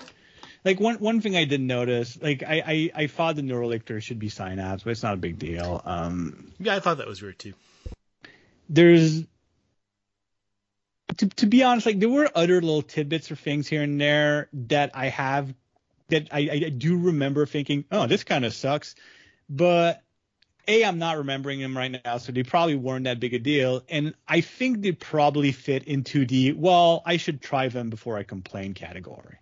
Like 0.64 0.80
one 0.80 0.96
one 0.96 1.20
thing 1.20 1.36
I 1.36 1.44
did 1.44 1.60
notice, 1.60 2.18
like 2.20 2.42
I 2.42 2.62
I, 2.66 2.90
I 3.02 3.06
thought 3.06 3.36
the 3.36 3.42
Neurolictor 3.42 4.00
should 4.02 4.18
be 4.18 4.28
synapse, 4.28 4.82
but 4.84 4.90
it's 4.90 5.02
not 5.02 5.14
a 5.14 5.18
big 5.18 5.38
deal. 5.38 5.82
Um, 5.84 6.52
Yeah, 6.58 6.74
I 6.76 6.80
thought 6.80 6.98
that 6.98 7.06
was 7.06 7.20
weird 7.22 7.38
too. 7.38 7.54
there's 8.68 9.24
to 11.18 11.28
to 11.28 11.46
be 11.46 11.62
honest, 11.62 11.86
like 11.86 12.00
there 12.00 12.08
were 12.08 12.30
other 12.34 12.60
little 12.60 12.82
tidbits 12.82 13.30
or 13.30 13.36
things 13.36 13.68
here 13.68 13.82
and 13.82 14.00
there 14.00 14.48
that 14.52 14.90
I 14.94 15.08
have 15.08 15.54
that 16.08 16.28
I, 16.32 16.48
I 16.52 16.68
do 16.70 16.98
remember 16.98 17.46
thinking, 17.46 17.84
oh, 17.90 18.06
this 18.06 18.24
kind 18.24 18.44
of 18.44 18.54
sucks, 18.54 18.94
but 19.48 20.02
a 20.66 20.84
I'm 20.84 20.98
not 20.98 21.18
remembering 21.18 21.60
them 21.60 21.76
right 21.76 22.00
now, 22.04 22.18
so 22.18 22.32
they 22.32 22.42
probably 22.42 22.74
weren't 22.74 23.04
that 23.04 23.20
big 23.20 23.34
a 23.34 23.38
deal, 23.38 23.82
and 23.88 24.14
I 24.26 24.40
think 24.40 24.82
they 24.82 24.92
probably 24.92 25.52
fit 25.52 25.84
into 25.84 26.26
the 26.26 26.52
well, 26.52 27.02
I 27.04 27.16
should 27.16 27.40
try 27.40 27.68
them 27.68 27.90
before 27.90 28.16
I 28.16 28.22
complain 28.22 28.74
category. 28.74 29.38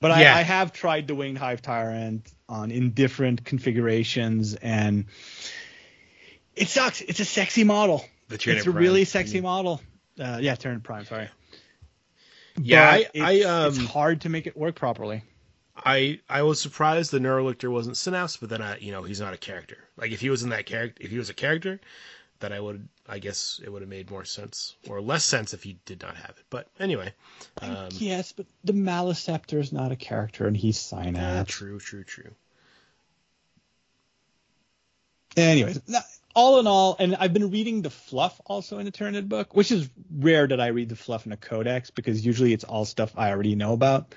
But 0.00 0.18
Yeah. 0.18 0.34
I, 0.34 0.40
I 0.40 0.42
have 0.42 0.72
tried 0.72 1.08
the 1.08 1.14
winged 1.14 1.38
hive 1.38 1.60
tyrant 1.62 2.30
on 2.48 2.70
in 2.70 2.92
different 2.92 3.44
configurations, 3.44 4.54
and 4.54 5.06
it 6.54 6.68
sucks. 6.68 7.00
It's 7.00 7.20
a 7.20 7.24
sexy 7.24 7.64
model. 7.64 8.04
The 8.28 8.36
it's 8.36 8.46
a 8.46 8.70
Prime. 8.70 8.76
really 8.76 9.04
sexy 9.04 9.40
model. 9.40 9.80
Uh, 10.18 10.38
yeah, 10.40 10.54
Tyrant 10.54 10.84
Prime. 10.84 11.04
Sorry. 11.04 11.28
Yeah, 12.62 12.98
But 13.12 13.20
I, 13.22 13.24
I 13.24 13.32
it's, 13.32 13.46
um, 13.46 13.68
it's 13.68 13.92
hard 13.92 14.20
to 14.22 14.28
make 14.28 14.46
it 14.46 14.56
work 14.56 14.74
properly. 14.74 15.22
I 15.76 16.20
I 16.28 16.42
was 16.42 16.60
surprised 16.60 17.10
the 17.10 17.18
Neurolictor 17.18 17.70
wasn't 17.70 17.96
Synapse, 17.96 18.36
but 18.36 18.50
then 18.50 18.60
I, 18.60 18.76
you 18.78 18.92
know, 18.92 19.02
he's 19.02 19.20
not 19.20 19.32
a 19.32 19.38
character. 19.38 19.78
Like 19.96 20.12
if 20.12 20.20
he 20.20 20.30
was 20.30 20.42
in 20.42 20.50
that 20.50 20.66
character, 20.66 21.02
if 21.02 21.10
he 21.10 21.18
was 21.18 21.30
a 21.30 21.34
character, 21.34 21.80
then 22.40 22.52
I 22.52 22.60
would, 22.60 22.86
I 23.08 23.18
guess 23.18 23.60
it 23.64 23.70
would 23.70 23.82
have 23.82 23.88
made 23.88 24.10
more 24.10 24.24
sense 24.24 24.76
or 24.88 25.00
less 25.00 25.24
sense 25.24 25.54
if 25.54 25.62
he 25.62 25.78
did 25.86 26.02
not 26.02 26.16
have 26.16 26.30
it. 26.30 26.44
But 26.50 26.68
anyway, 26.78 27.14
um, 27.62 27.88
yes, 27.92 28.32
but 28.32 28.46
the 28.64 28.72
Maliceptor 28.72 29.58
is 29.58 29.72
not 29.72 29.92
a 29.92 29.96
character, 29.96 30.46
and 30.46 30.56
he's 30.56 30.90
yeah, 30.92 31.04
Synapse. 31.04 31.54
true, 31.54 31.78
true, 31.78 32.04
true. 32.04 32.30
Anyways, 35.36 35.80
no- 35.86 36.00
all 36.34 36.60
in 36.60 36.66
all, 36.66 36.96
and 36.98 37.16
I've 37.16 37.32
been 37.32 37.50
reading 37.50 37.82
the 37.82 37.90
fluff 37.90 38.40
also 38.46 38.78
in 38.78 38.84
the 38.84 38.92
Tyranid 38.92 39.28
book, 39.28 39.54
which 39.54 39.70
is 39.72 39.88
rare 40.14 40.46
that 40.46 40.60
I 40.60 40.68
read 40.68 40.88
the 40.88 40.96
fluff 40.96 41.26
in 41.26 41.32
a 41.32 41.36
codex 41.36 41.90
because 41.90 42.24
usually 42.24 42.52
it's 42.52 42.64
all 42.64 42.84
stuff 42.84 43.12
I 43.16 43.30
already 43.30 43.56
know 43.56 43.72
about. 43.72 44.14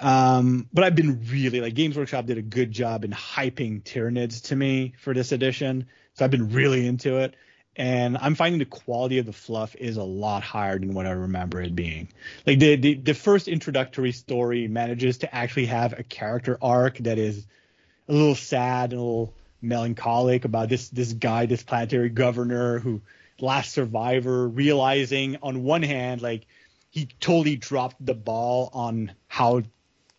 Um, 0.00 0.68
but 0.72 0.84
I've 0.84 0.96
been 0.96 1.24
really 1.30 1.60
like 1.60 1.74
Games 1.74 1.96
Workshop 1.96 2.26
did 2.26 2.36
a 2.36 2.42
good 2.42 2.72
job 2.72 3.04
in 3.04 3.12
hyping 3.12 3.82
Tyranids 3.82 4.48
to 4.48 4.56
me 4.56 4.94
for 4.98 5.14
this 5.14 5.32
edition, 5.32 5.86
so 6.14 6.24
I've 6.24 6.30
been 6.30 6.52
really 6.52 6.86
into 6.86 7.18
it. 7.18 7.34
And 7.76 8.16
I'm 8.18 8.36
finding 8.36 8.60
the 8.60 8.66
quality 8.66 9.18
of 9.18 9.26
the 9.26 9.32
fluff 9.32 9.74
is 9.74 9.96
a 9.96 10.04
lot 10.04 10.44
higher 10.44 10.78
than 10.78 10.94
what 10.94 11.06
I 11.06 11.10
remember 11.10 11.60
it 11.60 11.74
being. 11.74 12.08
Like 12.46 12.58
the 12.58 12.76
the, 12.76 12.94
the 12.94 13.14
first 13.14 13.48
introductory 13.48 14.12
story 14.12 14.68
manages 14.68 15.18
to 15.18 15.34
actually 15.34 15.66
have 15.66 15.98
a 15.98 16.02
character 16.02 16.58
arc 16.60 16.98
that 16.98 17.18
is 17.18 17.46
a 18.08 18.12
little 18.12 18.36
sad 18.36 18.92
and 18.92 19.00
a 19.00 19.04
little 19.04 19.34
melancholic 19.64 20.44
about 20.44 20.68
this 20.68 20.88
this 20.88 21.12
guy, 21.12 21.46
this 21.46 21.62
planetary 21.62 22.08
governor 22.08 22.78
who 22.78 23.02
last 23.40 23.72
survivor, 23.72 24.48
realizing 24.48 25.38
on 25.42 25.64
one 25.64 25.82
hand 25.82 26.22
like 26.22 26.46
he 26.90 27.06
totally 27.20 27.56
dropped 27.56 28.04
the 28.04 28.14
ball 28.14 28.70
on 28.72 29.12
how 29.26 29.62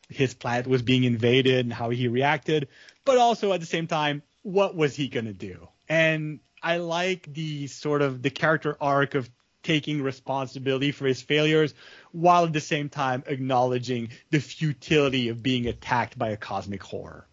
his 0.10 0.34
planet 0.34 0.68
was 0.68 0.82
being 0.82 1.04
invaded 1.04 1.66
and 1.66 1.74
how 1.74 1.90
he 1.90 2.08
reacted, 2.08 2.68
but 3.06 3.18
also 3.18 3.54
at 3.54 3.60
the 3.60 3.66
same 3.66 3.88
time, 3.88 4.22
what 4.44 4.76
was 4.76 4.96
he 4.96 5.08
gonna 5.08 5.34
do? 5.34 5.68
And 5.88 6.40
I 6.62 6.78
like 6.78 7.32
the 7.34 7.68
sort 7.68 8.02
of 8.02 8.22
the 8.22 8.30
character 8.30 8.76
arc 8.82 9.16
of 9.16 9.30
taking 9.64 10.02
responsibility 10.02 10.92
for 10.92 11.06
his 11.08 11.22
failures 11.22 11.74
while 12.12 12.46
at 12.46 12.54
the 12.54 12.62
same 12.62 12.88
time 12.88 13.24
acknowledging 13.26 14.10
the 14.30 14.40
futility 14.40 15.30
of 15.30 15.42
being 15.42 15.68
attacked 15.68 16.18
by 16.18 16.30
a 16.30 16.38
cosmic 16.38 16.84
horror. 16.84 17.28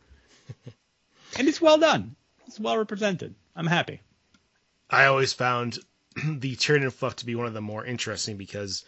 and 1.38 1.48
it's 1.48 1.60
well 1.60 1.78
done. 1.78 2.16
It's 2.46 2.60
well 2.60 2.76
represented. 2.76 3.34
I'm 3.54 3.66
happy. 3.66 4.00
I 4.90 5.06
always 5.06 5.32
found 5.32 5.78
the 6.24 6.56
Tyranid 6.56 6.92
fluff 6.92 7.16
to 7.16 7.26
be 7.26 7.34
one 7.34 7.46
of 7.46 7.54
the 7.54 7.60
more 7.60 7.84
interesting 7.84 8.36
because 8.36 8.84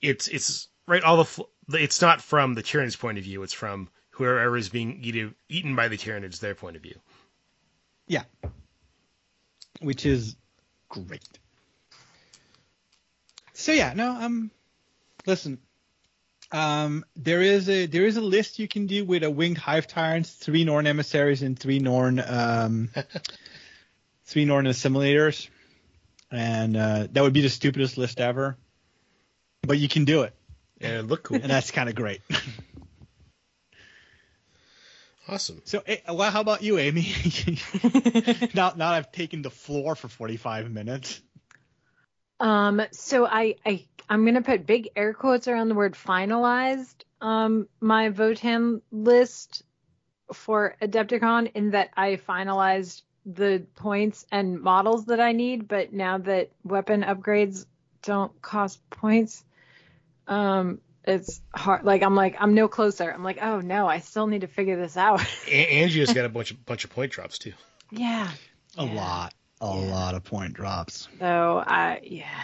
it's 0.00 0.28
it's 0.28 0.68
right 0.86 1.02
all 1.02 1.24
the 1.24 1.78
it's 1.78 2.00
not 2.00 2.20
from 2.20 2.54
the 2.54 2.62
Tyranid's 2.62 2.96
point 2.96 3.18
of 3.18 3.24
view. 3.24 3.42
It's 3.42 3.52
from 3.52 3.88
whoever 4.10 4.56
is 4.56 4.68
being 4.68 4.98
eaten 5.02 5.34
eaten 5.48 5.76
by 5.76 5.88
the 5.88 5.96
Tyranids 5.96 6.40
their 6.40 6.54
point 6.54 6.76
of 6.76 6.82
view. 6.82 6.98
Yeah. 8.06 8.24
Which 9.80 10.04
is 10.04 10.34
great. 10.88 11.38
So 13.52 13.72
yeah, 13.72 13.92
no, 13.94 14.10
um 14.10 14.50
listen. 15.26 15.58
Um 16.50 17.04
there 17.16 17.42
is 17.42 17.68
a 17.68 17.86
there 17.86 18.06
is 18.06 18.16
a 18.16 18.22
list 18.22 18.58
you 18.58 18.68
can 18.68 18.86
do 18.86 19.04
with 19.04 19.22
a 19.22 19.30
winged 19.30 19.58
hive 19.58 19.86
tyrants, 19.86 20.30
three 20.30 20.64
Norn 20.64 20.86
emissaries 20.86 21.42
and 21.42 21.58
three 21.58 21.78
Norn 21.78 22.22
um 22.26 22.90
three 24.24 24.44
Norn 24.44 24.66
assimilators. 24.66 25.48
And 26.30 26.76
uh 26.76 27.08
that 27.12 27.22
would 27.22 27.34
be 27.34 27.42
the 27.42 27.50
stupidest 27.50 27.98
list 27.98 28.20
ever. 28.20 28.56
But 29.62 29.78
you 29.78 29.88
can 29.88 30.04
do 30.04 30.22
it. 30.22 30.34
And 30.80 31.08
look 31.08 31.24
cool. 31.24 31.36
And 31.36 31.50
that's 31.50 31.70
kind 31.70 31.88
of 31.88 31.94
great. 31.94 32.22
awesome. 35.28 35.60
So, 35.64 35.82
eh, 35.86 35.98
well, 36.08 36.30
how 36.30 36.40
about 36.40 36.62
you, 36.62 36.78
Amy? 36.78 37.12
now, 38.54 38.72
now 38.76 38.90
I've 38.90 39.12
taken 39.12 39.42
the 39.42 39.50
floor 39.50 39.94
for 39.94 40.08
45 40.08 40.70
minutes. 40.70 41.20
Um, 42.40 42.82
so 42.92 43.26
I, 43.26 43.56
I 43.66 43.84
I'm 44.08 44.24
gonna 44.24 44.42
put 44.42 44.66
big 44.66 44.90
air 44.96 45.12
quotes 45.12 45.48
around 45.48 45.68
the 45.68 45.74
word 45.74 45.94
finalized. 45.94 46.94
Um, 47.20 47.68
my 47.80 48.10
Votann 48.10 48.80
list 48.90 49.62
for 50.32 50.76
Adepticon 50.80 51.52
in 51.54 51.70
that 51.70 51.90
I 51.96 52.16
finalized 52.16 53.02
the 53.26 53.66
points 53.76 54.24
and 54.32 54.60
models 54.60 55.06
that 55.06 55.20
I 55.20 55.32
need, 55.32 55.68
but 55.68 55.92
now 55.92 56.18
that 56.18 56.50
weapon 56.64 57.02
upgrades 57.02 57.66
don't 58.02 58.40
cost 58.40 58.80
points, 58.90 59.44
um, 60.26 60.80
it's 61.04 61.40
hard. 61.54 61.84
Like 61.84 62.02
I'm 62.02 62.14
like 62.14 62.36
I'm 62.38 62.54
no 62.54 62.68
closer. 62.68 63.10
I'm 63.10 63.24
like, 63.24 63.38
oh 63.42 63.60
no, 63.60 63.86
I 63.86 64.00
still 64.00 64.26
need 64.26 64.42
to 64.42 64.46
figure 64.46 64.76
this 64.76 64.96
out. 64.96 65.20
A- 65.48 65.50
Angie 65.82 66.00
has 66.00 66.12
got 66.12 66.24
a 66.24 66.28
bunch 66.28 66.50
of 66.50 66.64
bunch 66.64 66.84
of 66.84 66.90
point 66.90 67.12
drops 67.12 67.38
too. 67.38 67.52
yeah. 67.90 68.30
A 68.76 68.84
Yeah. 68.84 68.94
lot, 68.94 69.34
a 69.60 69.66
Yeah. 69.66 69.90
lot 69.94 70.14
of 70.14 70.24
point 70.24 70.52
drops. 70.54 71.08
So 71.18 71.62
I 71.66 72.00
yeah, 72.04 72.40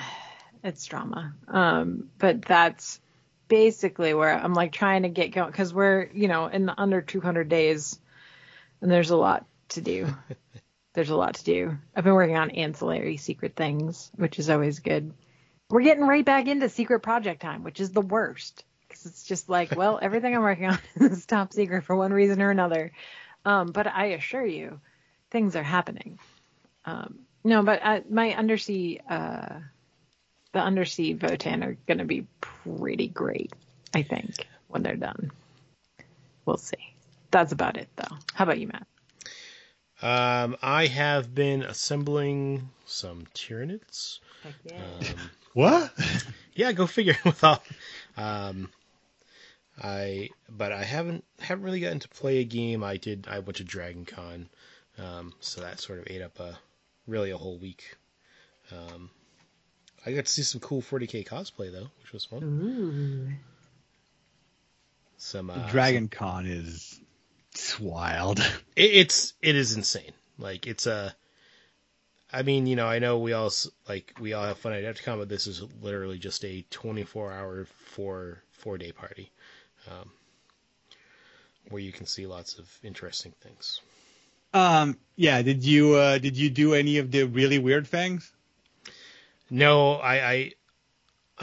it's 0.65 0.87
drama. 0.87 1.35
Um, 1.47 2.11
but 2.19 2.43
that's 2.43 3.01
basically 3.47 4.15
where 4.15 4.35
I'm 4.35 4.55
like 4.55 4.73
trying 4.73 5.03
to 5.03 5.11
get 5.11 5.33
going 5.33 5.51
because 5.51 5.73
we're 5.73 6.09
you 6.13 6.27
know 6.27 6.47
in 6.47 6.67
the 6.67 6.75
under 6.77 7.01
200 7.01 7.49
days, 7.49 7.99
and 8.81 8.91
there's 8.91 9.11
a 9.11 9.17
lot 9.17 9.47
to 9.71 9.81
do. 9.81 10.09
there's 10.95 11.11
a 11.11 11.17
lot 11.17 11.35
to 11.35 11.45
do. 11.45 11.77
I've 11.95 12.05
been 12.05 12.15
working 12.15 12.37
on 12.37 12.51
ancillary 12.51 13.19
secret 13.19 13.55
things, 13.55 14.11
which 14.17 14.39
is 14.39 14.51
always 14.51 14.81
good. 14.81 15.13
We're 15.71 15.83
getting 15.83 16.07
right 16.07 16.25
back 16.25 16.47
into 16.47 16.69
secret 16.69 17.01
project 17.01 17.43
time, 17.43 17.63
which 17.63 17.81
is 17.81 17.91
the 17.91 18.01
worst 18.01 18.65
because 18.89 19.07
it's 19.07 19.25
just 19.25 19.49
like, 19.49 19.77
well, 19.77 19.99
everything 20.03 20.35
I'm 20.35 20.43
working 20.43 20.67
on 20.67 20.79
is 20.97 21.27
top 21.27 21.53
secret 21.53 21.85
for 21.85 21.95
one 21.95 22.13
reason 22.13 22.41
or 22.41 22.51
another. 22.51 22.93
Um, 23.45 23.73
but 23.73 23.87
I 23.87 24.07
assure 24.07 24.47
you, 24.47 24.81
things 25.31 25.57
are 25.57 25.63
happening. 25.63 26.19
Um, 26.87 27.21
no, 27.43 27.63
but 27.63 27.81
uh, 27.83 28.01
my 28.09 28.33
undersea, 28.35 29.01
uh, 29.09 29.61
the 30.55 30.61
undersea 30.61 31.15
Votann 31.15 31.63
are 31.65 31.77
going 31.87 31.99
to 31.99 32.05
be 32.05 32.27
pretty 32.41 33.09
great, 33.09 33.53
I 33.93 34.03
think, 34.03 34.47
when 34.69 34.83
they're 34.83 34.97
done. 34.97 35.31
We'll 36.47 36.57
see. 36.57 36.95
That's 37.33 37.53
about 37.53 37.77
it, 37.77 37.89
though. 37.97 38.17
How 38.33 38.45
about 38.45 38.59
you, 38.61 38.69
Matt? 38.69 38.87
Um, 40.01 40.57
I 40.63 40.87
have 40.87 41.35
been 41.35 41.63
assembling 41.63 42.71
some 42.87 43.27
Tyranids. 43.35 44.21
Um, 44.73 45.17
What? 45.55 45.93
yeah, 46.55 46.73
go 46.73 46.87
figure 46.87 47.17
with 47.25 47.43
all. 47.45 47.63
Um, 48.17 48.71
I 49.81 50.31
but 50.49 50.73
I 50.73 50.83
haven't 50.83 51.25
haven't 51.39 51.65
really 51.65 51.79
gotten 51.81 52.01
to 52.01 52.09
play 52.09 52.39
a 52.39 52.45
game. 52.45 52.83
I 52.83 52.97
did. 52.97 53.27
I 53.31 53.39
went 53.39 53.57
to 53.57 53.65
Dragon 53.65 54.05
Con, 54.05 54.49
um, 54.99 55.33
so 55.39 55.61
that 55.61 55.79
sort 55.79 56.01
of 56.01 56.07
ate 56.09 56.23
up 56.23 56.41
a 56.41 56.59
really 57.07 57.31
a 57.31 57.37
whole 57.39 57.57
week. 57.59 57.97
Um, 58.73 59.11
I 60.07 60.13
got 60.13 60.27
to 60.27 60.31
see 60.31 60.43
some 60.43 60.61
cool 60.61 60.83
40k 60.83 61.27
cosplay 61.27 61.73
though, 61.73 61.89
which 62.03 62.13
was 62.13 62.25
fun. 62.25 62.43
Ooh. 62.43 63.33
Some 65.17 65.51
uh, 65.51 65.67
Dragon 65.71 66.09
Con 66.09 66.47
is 66.47 67.01
it's 67.53 67.81
wild. 67.81 68.41
it, 68.77 68.91
it's 68.91 69.33
it 69.41 69.57
is 69.57 69.77
insane. 69.77 70.13
Like 70.39 70.67
it's 70.67 70.87
a. 70.87 71.15
I 72.33 72.43
mean, 72.43 72.67
you 72.67 72.75
know, 72.75 72.87
I 72.89 72.99
know 72.99 73.19
we 73.19 73.33
all 73.33 73.47
s- 73.47 73.71
like 73.89 74.13
we 74.21 74.33
all 74.33 74.45
have 74.45 74.59
fun 74.59 74.73
at 74.73 74.83
Adepticon, 74.83 75.19
but 75.19 75.29
this 75.29 75.47
is 75.47 75.63
literally 75.81 76.19
just 76.19 76.45
a 76.45 76.65
24 76.71 77.33
hour 77.33 77.67
four 77.93 78.43
four 78.51 78.77
day 78.77 78.93
party. 78.93 79.31
Um, 79.91 80.11
where 81.69 81.81
you 81.81 81.93
can 81.93 82.07
see 82.07 82.27
lots 82.27 82.59
of 82.59 82.69
interesting 82.83 83.33
things. 83.41 83.81
Um, 84.53 84.99
yeah. 85.17 85.41
Did 85.43 85.65
you 85.65 85.95
uh, 85.95 86.19
did 86.19 86.37
you 86.37 86.51
do 86.51 86.75
any 86.75 86.99
of 86.99 87.11
the 87.11 87.23
really 87.23 87.59
weird 87.59 87.87
things? 87.87 88.31
No, 89.51 89.95
I, 89.95 90.15
I, 90.15 90.53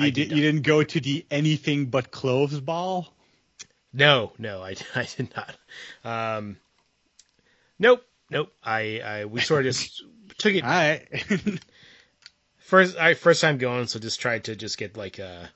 You, 0.05 0.11
did, 0.11 0.29
did 0.29 0.31
you 0.31 0.41
didn't 0.41 0.61
go 0.63 0.83
to 0.83 0.99
the 0.99 1.25
anything 1.29 1.85
but 1.87 2.11
clothes 2.11 2.59
ball. 2.59 3.13
No, 3.93 4.31
no, 4.37 4.61
I, 4.61 4.75
I 4.95 5.07
did 5.17 5.29
not. 5.35 5.55
Um, 6.03 6.57
nope, 7.79 8.03
nope. 8.29 8.51
I, 8.63 8.99
I 8.99 9.25
we 9.25 9.41
sort 9.41 9.65
of 9.65 9.73
just 9.73 10.03
took 10.37 10.53
it 10.53 10.63
All 10.63 10.69
right. 10.69 11.07
first. 12.57 12.97
I 12.97 13.13
first 13.13 13.41
time 13.41 13.57
going, 13.57 13.87
so 13.87 13.99
just 13.99 14.19
tried 14.19 14.45
to 14.45 14.55
just 14.55 14.77
get 14.77 14.97
like 14.97 15.19
a 15.19 15.49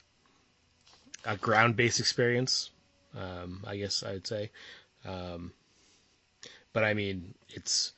a 1.25 1.37
ground 1.37 1.75
based 1.75 1.99
experience. 1.99 2.69
Um, 3.17 3.63
I 3.65 3.77
guess 3.77 4.03
I 4.03 4.13
would 4.13 4.27
say. 4.27 4.51
Um, 5.05 5.53
but 6.73 6.83
I 6.83 6.93
mean, 6.93 7.33
it's. 7.49 7.93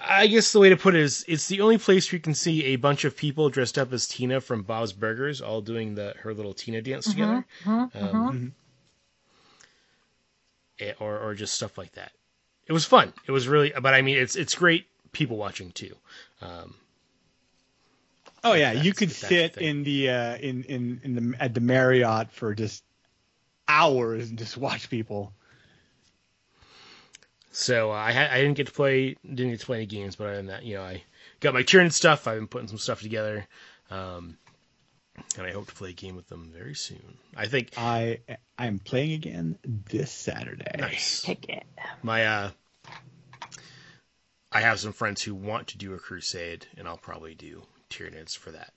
I 0.00 0.26
guess 0.28 0.52
the 0.52 0.60
way 0.60 0.68
to 0.68 0.76
put 0.76 0.94
it 0.94 1.00
is, 1.00 1.24
it's 1.26 1.48
the 1.48 1.60
only 1.60 1.78
place 1.78 2.10
where 2.10 2.18
you 2.18 2.22
can 2.22 2.34
see 2.34 2.64
a 2.66 2.76
bunch 2.76 3.04
of 3.04 3.16
people 3.16 3.48
dressed 3.50 3.78
up 3.78 3.92
as 3.92 4.06
Tina 4.06 4.40
from 4.40 4.62
Bob's 4.62 4.92
Burgers, 4.92 5.40
all 5.40 5.60
doing 5.60 5.94
the 5.94 6.14
her 6.20 6.32
little 6.32 6.54
Tina 6.54 6.80
dance 6.82 7.08
together. 7.10 7.44
Um, 7.94 8.52
eh, 10.78 10.92
or 11.00 11.18
or 11.18 11.34
just 11.34 11.54
stuff 11.54 11.76
like 11.76 11.92
that. 11.92 12.12
It 12.66 12.72
was 12.72 12.84
fun. 12.84 13.12
It 13.26 13.32
was 13.32 13.48
really, 13.48 13.72
but 13.80 13.94
I 13.94 14.02
mean, 14.02 14.18
it's 14.18 14.36
it's 14.36 14.54
great 14.54 14.86
people 15.12 15.36
watching 15.36 15.72
too. 15.72 15.96
Um, 16.40 16.74
Oh 18.44 18.54
yeah, 18.54 18.72
you 18.72 18.92
could 18.92 19.08
that's 19.08 19.20
the 19.20 19.26
sit 19.26 19.56
in 19.58 19.82
the 19.82 20.10
uh, 20.10 20.36
in 20.36 20.62
in 20.64 21.00
in 21.02 21.14
the 21.14 21.42
at 21.42 21.54
the 21.54 21.60
Marriott 21.60 22.30
for 22.30 22.54
just 22.54 22.84
hours 23.66 24.30
and 24.30 24.38
just 24.38 24.56
watch 24.56 24.88
people. 24.88 25.32
So 27.58 27.90
uh, 27.90 27.94
I 27.94 28.12
had, 28.12 28.30
I 28.30 28.40
didn't 28.40 28.56
get 28.56 28.68
to 28.68 28.72
play 28.72 29.16
didn't 29.26 29.50
get 29.50 29.60
to 29.60 29.66
play 29.66 29.78
any 29.78 29.86
games, 29.86 30.14
but 30.14 30.28
other 30.28 30.36
than 30.36 30.46
that, 30.46 30.64
you 30.64 30.76
know, 30.76 30.82
I 30.82 31.02
got 31.40 31.54
my 31.54 31.64
Tyranid 31.64 31.92
stuff. 31.92 32.28
I've 32.28 32.38
been 32.38 32.46
putting 32.46 32.68
some 32.68 32.78
stuff 32.78 33.02
together, 33.02 33.48
um, 33.90 34.38
and 35.36 35.44
I 35.44 35.50
hope 35.50 35.66
to 35.66 35.74
play 35.74 35.90
a 35.90 35.92
game 35.92 36.14
with 36.14 36.28
them 36.28 36.52
very 36.54 36.76
soon. 36.76 37.18
I 37.36 37.48
think 37.48 37.70
I 37.76 38.20
I 38.56 38.66
am 38.66 38.78
playing 38.78 39.12
again 39.12 39.58
this 39.64 40.12
Saturday. 40.12 40.70
nice. 40.78 41.24
Pick 41.24 41.48
it. 41.48 41.64
My 42.00 42.26
uh, 42.26 42.50
I 44.52 44.60
have 44.60 44.78
some 44.78 44.92
friends 44.92 45.20
who 45.20 45.34
want 45.34 45.66
to 45.68 45.78
do 45.78 45.94
a 45.94 45.98
crusade, 45.98 46.64
and 46.76 46.86
I'll 46.86 46.96
probably 46.96 47.34
do 47.34 47.64
Tyranids 47.90 48.38
for 48.38 48.52
that. 48.52 48.72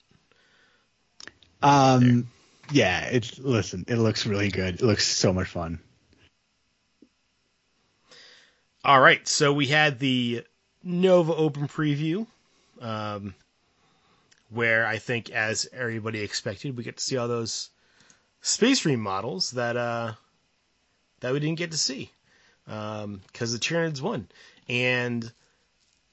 Um, 1.61 2.29
yeah, 2.71 3.05
it's 3.05 3.38
listen, 3.38 3.86
it 3.88 3.97
looks 3.97 4.25
really 4.25 4.49
good. 4.49 4.82
It 4.82 4.82
looks 4.82 5.05
so 5.05 5.32
much 5.34 5.49
fun. 5.49 5.82
All 8.84 8.99
right, 8.99 9.27
so 9.27 9.53
we 9.53 9.67
had 9.67 9.99
the 9.99 10.43
Nova 10.84 11.36
Open 11.36 11.67
preview, 11.67 12.25
um, 12.79 13.36
where 14.49 14.88
I 14.88 14.97
think, 14.97 15.29
as 15.29 15.69
everybody 15.71 16.21
expected, 16.21 16.75
we 16.75 16.84
get 16.84 16.97
to 16.97 17.03
see 17.03 17.15
all 17.15 17.27
those 17.27 17.69
Space 18.41 18.84
Marine 18.84 18.99
models 18.99 19.51
that 19.51 19.77
uh, 19.77 20.13
that 21.19 21.32
we 21.32 21.39
didn't 21.39 21.59
get 21.59 21.71
to 21.71 21.77
see 21.77 22.11
because 22.65 23.53
the 23.53 23.59
Tyranids 23.59 24.01
won, 24.01 24.27
and 24.67 25.32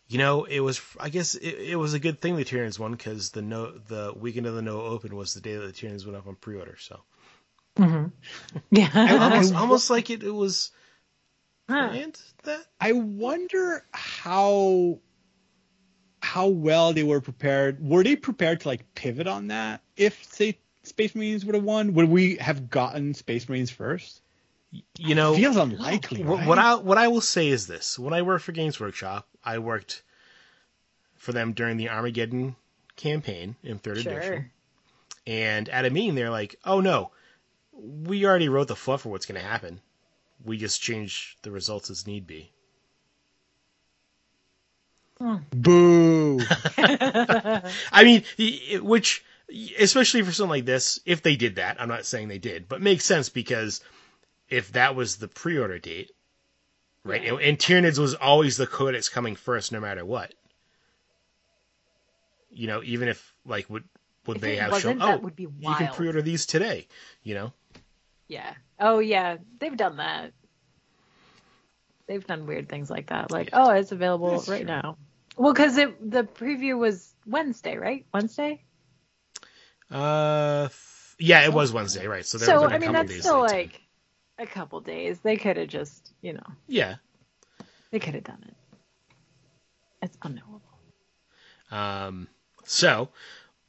you 0.09 0.19
know 0.19 0.45
it 0.45 0.61
was 0.61 0.79
I 1.01 1.09
guess 1.09 1.37
it, 1.37 1.55
it 1.55 1.77
was 1.77 1.95
a 1.95 1.99
good 1.99 2.21
thing 2.21 2.37
the 2.37 2.45
Tyranids 2.45 2.79
won 2.79 2.93
because 2.93 3.31
the 3.31 3.41
no 3.41 3.71
the 3.71 4.13
weekend 4.15 4.47
of 4.47 4.55
the 4.55 4.63
Nova 4.63 4.83
Open 4.83 5.17
was 5.17 5.33
the 5.33 5.41
day 5.41 5.57
that 5.57 5.67
the 5.67 5.73
Tyranids 5.73 6.05
went 6.05 6.19
up 6.19 6.27
on 6.27 6.35
pre-order, 6.37 6.77
so. 6.79 7.01
Yeah. 8.71 8.91
almost 9.23 9.55
almost 9.55 9.91
like 9.91 10.11
it, 10.11 10.23
it 10.23 10.35
was 10.35 10.71
Huh. 11.69 11.93
that 12.45 12.67
I 12.81 12.93
wonder 12.93 13.85
how 13.93 15.01
how 16.23 16.49
well 16.49 16.93
they 16.93 17.03
were 17.03 17.21
prepared. 17.21 17.87
Were 17.87 18.03
they 18.03 18.17
prepared 18.17 18.61
to 18.61 18.69
like 18.69 18.95
pivot 18.95 19.27
on 19.27 19.49
that? 19.49 19.83
If 19.97 20.25
say 20.33 20.59
Space 20.83 21.15
Marines 21.15 21.45
would 21.45 21.55
have 21.55 21.65
won, 21.65 21.95
would 21.95 22.09
we 22.09 22.37
have 22.37 22.71
gotten 22.71 23.15
Space 23.15 23.49
Marines 23.49 23.71
first? 23.71 24.23
you 24.99 25.15
know 25.15 25.33
it 25.33 25.37
Feels 25.37 25.57
unlikely. 25.57 26.23
What, 26.23 26.41
right? 26.41 26.49
what 26.49 26.59
I 26.59 26.75
what 26.75 26.99
I 26.99 27.09
will 27.09 27.21
say 27.21 27.49
is 27.49 27.67
this: 27.67 27.99
when 27.99 28.13
I 28.13 28.23
worked 28.23 28.45
for 28.45 28.53
Games 28.53 28.79
Workshop, 28.79 29.29
I 29.45 29.59
worked 29.59 30.03
for 31.17 31.33
them 31.33 31.53
during 31.53 31.77
the 31.77 31.89
Armageddon 31.89 32.57
campaign 32.97 33.57
in 33.63 33.79
third 33.79 33.99
edition, 33.99 34.51
and 35.27 35.69
at 35.69 35.87
a 35.87 35.91
meeting, 35.91 36.15
they're 36.15 36.31
like, 36.31 36.59
"Oh 36.65 36.81
no, 36.81 37.13
we 37.73 38.27
already 38.27 38.49
wrote 38.49 38.69
the 38.69 38.77
fluff 38.77 39.03
for 39.03 39.09
what's 39.09 39.27
going 39.27 39.41
to 39.41 39.47
happen. 39.47 39.81
We 40.45 40.57
just 40.59 40.81
change 40.81 41.37
the 41.43 41.51
results 41.51 41.91
as 41.91 42.07
need 42.07 42.27
be." 42.27 42.53
Hmm. 45.19 45.37
Boo. 45.51 46.39
I 46.79 48.05
mean, 48.05 48.23
which, 48.83 49.25
especially 49.79 50.23
for 50.23 50.33
something 50.33 50.51
like 50.51 50.65
this, 50.65 51.01
if 51.05 51.23
they 51.23 51.35
did 51.37 51.57
that, 51.57 51.81
I'm 51.81 51.89
not 51.89 52.07
saying 52.07 52.29
they 52.29 52.39
did, 52.39 52.69
but 52.69 52.81
makes 52.81 53.05
sense 53.05 53.29
because 53.29 53.81
if 54.49 54.73
that 54.73 54.95
was 54.95 55.17
the 55.17 55.29
pre-order 55.29 55.79
date, 55.79 56.13
right, 57.05 57.23
Yeah. 57.25 57.35
and, 57.37 57.59
Tyranids 57.59 57.99
was 57.99 58.15
always 58.15 58.57
the 58.57 58.67
codex 58.67 59.09
coming 59.09 59.35
first, 59.37 59.73
no 59.73 59.81
matter 59.81 60.05
what. 60.05 60.33
You 62.51 62.67
know, 62.69 62.83
even 62.85 63.09
if 63.09 63.35
like 63.45 63.69
would 63.69 63.85
would 64.27 64.37
If 64.37 64.43
they 64.43 64.57
have 64.57 64.81
shown? 64.81 64.99
that 64.99 65.19
Oh, 65.19 65.23
would 65.23 65.37
be 65.37 65.45
you 65.45 65.75
can 65.75 65.93
pre-order 65.95 66.23
these 66.23 66.47
today. 66.47 66.87
You 67.23 67.35
know, 67.35 67.53
Yeah. 68.29 68.55
Oh 68.79 68.99
yeah, 69.01 69.39
they've 69.59 69.77
done 69.77 69.97
that. 69.99 70.33
They've 72.07 72.27
done 72.27 72.47
weird 72.47 72.69
things 72.69 72.91
like 72.91 73.09
that. 73.09 73.31
Like, 73.31 73.51
oh, 73.53 73.71
it's 73.71 73.93
available 73.93 74.31
That's 74.33 74.49
right 74.49 74.59
true. 74.61 74.67
now. 74.67 74.97
Well, 75.37 75.53
because 75.53 75.77
it 75.77 76.11
the 76.11 76.25
preview 76.25 76.79
was 76.79 77.15
Wednesday, 77.27 77.77
right? 77.77 78.07
Wednesday. 78.13 78.63
uh, 79.91 80.65
f- 80.67 81.17
yeah, 81.19 81.45
it 81.45 81.53
was 81.53 81.73
Wednesday, 81.73 82.07
right? 82.07 82.25
So 82.27 82.39
there 82.39 82.47
So 82.49 82.63
was 82.63 82.73
I 82.73 82.79
mean, 82.79 82.93
that's 82.93 83.19
still 83.21 83.41
like 83.41 83.83
a 84.39 84.47
couple 84.47 84.81
days. 84.81 85.21
They 85.21 85.37
could 85.37 85.57
have 85.57 85.69
just, 85.69 86.13
you 86.23 86.33
know, 86.35 86.47
yeah. 86.67 86.97
they 87.91 87.99
could 87.99 88.15
have 88.15 88.25
done 88.25 88.45
it. 88.47 88.55
It's 90.03 90.17
unknowable. 90.23 90.63
Um, 91.71 92.29
so, 92.65 93.11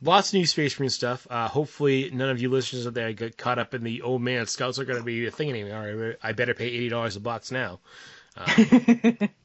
lots 0.01 0.29
of 0.29 0.35
new 0.35 0.45
Space 0.45 0.79
Marine 0.79 0.89
stuff. 0.89 1.27
Uh, 1.29 1.47
hopefully, 1.47 2.09
none 2.13 2.29
of 2.29 2.41
you 2.41 2.49
listeners 2.49 2.87
out 2.87 2.93
there 2.93 3.11
get 3.13 3.37
caught 3.37 3.59
up 3.59 3.73
in 3.73 3.83
the 3.83 4.01
old 4.01 4.21
man 4.21 4.45
scouts 4.47 4.79
are 4.79 4.85
going 4.85 4.99
to 4.99 5.05
be 5.05 5.25
a 5.27 5.31
thing 5.31 5.49
anymore. 5.49 6.15
I 6.23 6.33
better 6.33 6.53
pay 6.53 6.67
eighty 6.67 6.89
dollars 6.89 7.15
a 7.15 7.19
box 7.19 7.51
now, 7.51 7.79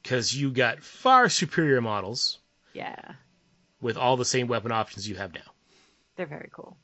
because 0.02 0.34
you 0.34 0.50
got 0.50 0.82
far 0.82 1.28
superior 1.28 1.80
models 1.80 2.38
Yeah, 2.72 3.12
with 3.80 3.96
all 3.96 4.16
the 4.16 4.24
same 4.24 4.46
weapon 4.46 4.72
options 4.72 5.08
you 5.08 5.16
have 5.16 5.34
now. 5.34 5.40
they're 6.16 6.26
very 6.26 6.48
cool. 6.52 6.76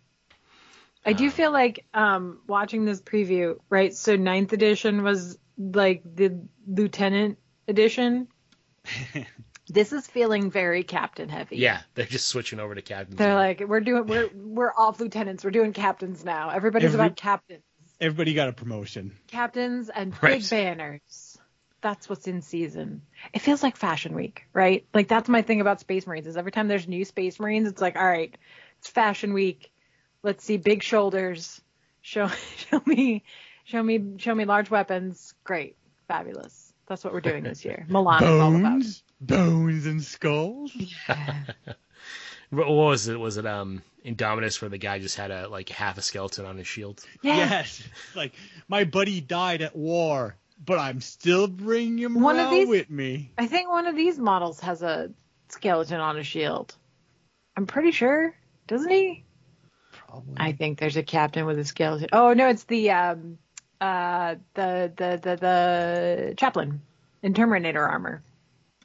I 1.06 1.14
do 1.14 1.30
feel 1.30 1.50
like 1.52 1.86
um 1.94 2.40
watching 2.46 2.84
this 2.84 3.00
preview, 3.00 3.56
right? 3.70 3.94
So 3.94 4.16
ninth 4.16 4.52
edition 4.52 5.02
was 5.02 5.38
like 5.58 6.02
the 6.04 6.40
lieutenant 6.66 7.38
edition. 7.68 8.28
this 9.72 9.92
is 9.92 10.06
feeling 10.06 10.50
very 10.50 10.82
captain 10.82 11.28
heavy. 11.28 11.56
Yeah, 11.56 11.80
they're 11.94 12.04
just 12.06 12.28
switching 12.28 12.60
over 12.60 12.74
to 12.74 12.82
captains. 12.82 13.16
They're 13.16 13.28
now. 13.30 13.36
like, 13.36 13.60
we're 13.66 13.80
doing, 13.80 14.06
we're 14.06 14.28
we're 14.34 14.72
off 14.76 15.00
lieutenants. 15.00 15.44
We're 15.44 15.50
doing 15.50 15.72
captains 15.72 16.24
now. 16.24 16.50
Everybody's 16.50 16.94
Every- 16.94 17.06
about 17.06 17.16
captains, 17.16 17.62
Everybody 18.00 18.34
got 18.34 18.48
a 18.48 18.52
promotion. 18.52 19.16
captains 19.26 19.88
and 19.90 20.14
Right. 20.22 20.40
big 20.40 20.48
banners. 20.50 21.38
That's 21.82 22.08
what's 22.10 22.26
in 22.28 22.42
season. 22.42 23.02
It 23.32 23.38
feels 23.40 23.62
like 23.62 23.76
Fashion 23.76 24.14
Week, 24.14 24.44
right? 24.52 24.86
Like 24.92 25.08
that's 25.08 25.28
my 25.30 25.42
thing 25.42 25.60
about 25.62 25.80
Space 25.80 26.06
Marines 26.06 26.26
is 26.26 26.36
every 26.36 26.52
time 26.52 26.68
there's 26.68 26.86
new 26.86 27.04
Space 27.06 27.40
Marines, 27.40 27.68
it's 27.68 27.80
like, 27.80 27.96
all 27.96 28.06
right, 28.06 28.36
it's 28.78 28.88
Fashion 28.88 29.32
Week. 29.32 29.70
Let's 30.22 30.44
see 30.44 30.58
big 30.58 30.82
shoulders. 30.82 31.60
Show 32.02 32.28
show 32.68 32.82
me 32.86 33.24
show 33.64 33.82
me 33.82 34.14
show 34.18 34.34
me 34.34 34.44
large 34.44 34.70
weapons. 34.70 35.32
Great, 35.44 35.76
fabulous. 36.08 36.72
That's 36.86 37.02
what 37.04 37.12
we're 37.14 37.20
doing 37.20 37.44
this 37.44 37.64
year. 37.64 37.86
Milan 37.90 38.24
is 38.24 38.28
all 38.40 38.56
about. 38.56 38.82
Bones, 39.20 39.50
bones 39.50 39.86
and 39.86 40.02
skulls. 40.02 40.72
what 41.06 41.76
what 42.50 42.68
was 42.70 43.08
it? 43.08 43.18
Was 43.18 43.36
it 43.36 43.46
um 43.46 43.82
Indominus 44.04 44.60
where 44.62 44.68
the 44.70 44.78
guy 44.78 44.98
just 44.98 45.16
had 45.16 45.30
a 45.30 45.48
like 45.48 45.68
half 45.68 45.98
a 45.98 46.02
skeleton 46.02 46.46
on 46.46 46.56
his 46.56 46.66
shield? 46.66 47.04
Yeah. 47.22 47.36
Yes, 47.36 47.82
like 48.16 48.32
my 48.68 48.84
buddy 48.84 49.20
died 49.20 49.60
at 49.62 49.76
war, 49.76 50.36
but 50.64 50.78
I'm 50.78 51.00
still 51.00 51.46
bringing 51.48 51.98
him 51.98 52.20
One 52.20 52.38
of 52.38 52.50
these- 52.50 52.68
with 52.68 52.90
me. 52.90 53.30
I 53.36 53.46
think 53.46 53.68
one 53.70 53.86
of 53.86 53.94
these 53.96 54.18
models 54.18 54.60
has 54.60 54.82
a 54.82 55.10
skeleton 55.48 56.00
on 56.00 56.16
a 56.16 56.22
shield. 56.22 56.74
I'm 57.56 57.66
pretty 57.66 57.90
sure, 57.90 58.34
doesn't 58.68 58.90
he? 58.90 59.24
Probably. 59.92 60.34
I 60.38 60.52
think 60.52 60.78
there's 60.78 60.96
a 60.96 61.02
captain 61.02 61.44
with 61.44 61.58
a 61.58 61.64
skeleton. 61.64 62.08
Oh 62.12 62.32
no, 62.32 62.48
it's 62.48 62.64
the 62.64 62.90
um 62.92 63.38
uh 63.82 64.36
the 64.54 64.92
the 64.96 65.20
the 65.22 65.36
the 65.36 66.34
chaplain 66.38 66.80
in 67.22 67.34
Terminator 67.34 67.86
armor. 67.86 68.22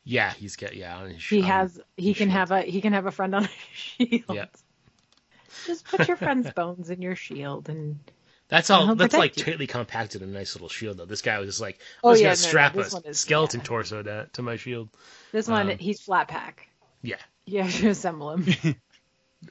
Yeah, 0.06 0.32
he's 0.34 0.56
got 0.56 0.76
yeah 0.76 0.98
on 0.98 1.10
his. 1.10 1.24
He 1.24 1.40
on- 1.42 1.44
has 1.48 1.82
he 1.98 2.10
his 2.10 2.18
can 2.18 2.28
shield. 2.28 2.38
have 2.38 2.52
a 2.52 2.62
he 2.62 2.80
can 2.82 2.94
have 2.94 3.06
a 3.08 3.12
friend 3.12 3.36
on 3.36 3.46
a 3.46 3.50
shield. 3.74 4.24
Yeah. 4.32 4.46
Just 5.66 5.86
put 5.86 6.08
your 6.08 6.18
friend's 6.18 6.52
bones 6.54 6.90
in 6.90 7.02
your 7.02 7.16
shield 7.16 7.70
and 7.70 8.00
That's 8.50 8.70
all. 8.70 8.86
He'll 8.86 8.96
That's 8.96 9.14
like 9.16 9.32
protect 9.32 9.38
you. 9.48 9.54
tightly 9.54 9.68
compacted 9.68 10.22
in 10.22 10.30
a 10.30 10.32
nice 10.32 10.54
little 10.54 10.70
shield, 10.70 10.98
though. 10.98 11.06
This 11.06 11.22
guy 11.24 11.40
was 11.40 11.48
just 11.48 11.62
like, 11.62 11.80
Oh, 12.04 12.10
I'm 12.10 12.16
just 12.16 12.22
yeah, 12.22 12.28
gonna 12.28 12.36
no, 12.38 12.44
no, 12.44 12.48
strap 12.50 12.74
this 12.74 12.94
one 12.94 13.02
a 13.06 13.10
is- 13.10 13.20
skeleton 13.20 13.60
yeah. 13.62 13.66
torso 13.66 14.04
to, 14.04 14.30
to 14.34 14.42
my 14.44 14.58
shield. 14.58 14.90
This 15.32 15.48
one, 15.48 15.72
Um, 15.72 15.78
he's 15.80 16.02
flat 16.02 16.28
pack. 16.28 16.68
Yeah, 17.02 17.18
You 17.46 17.64
to 17.68 17.90
assemble 17.90 18.32
him. 18.34 18.46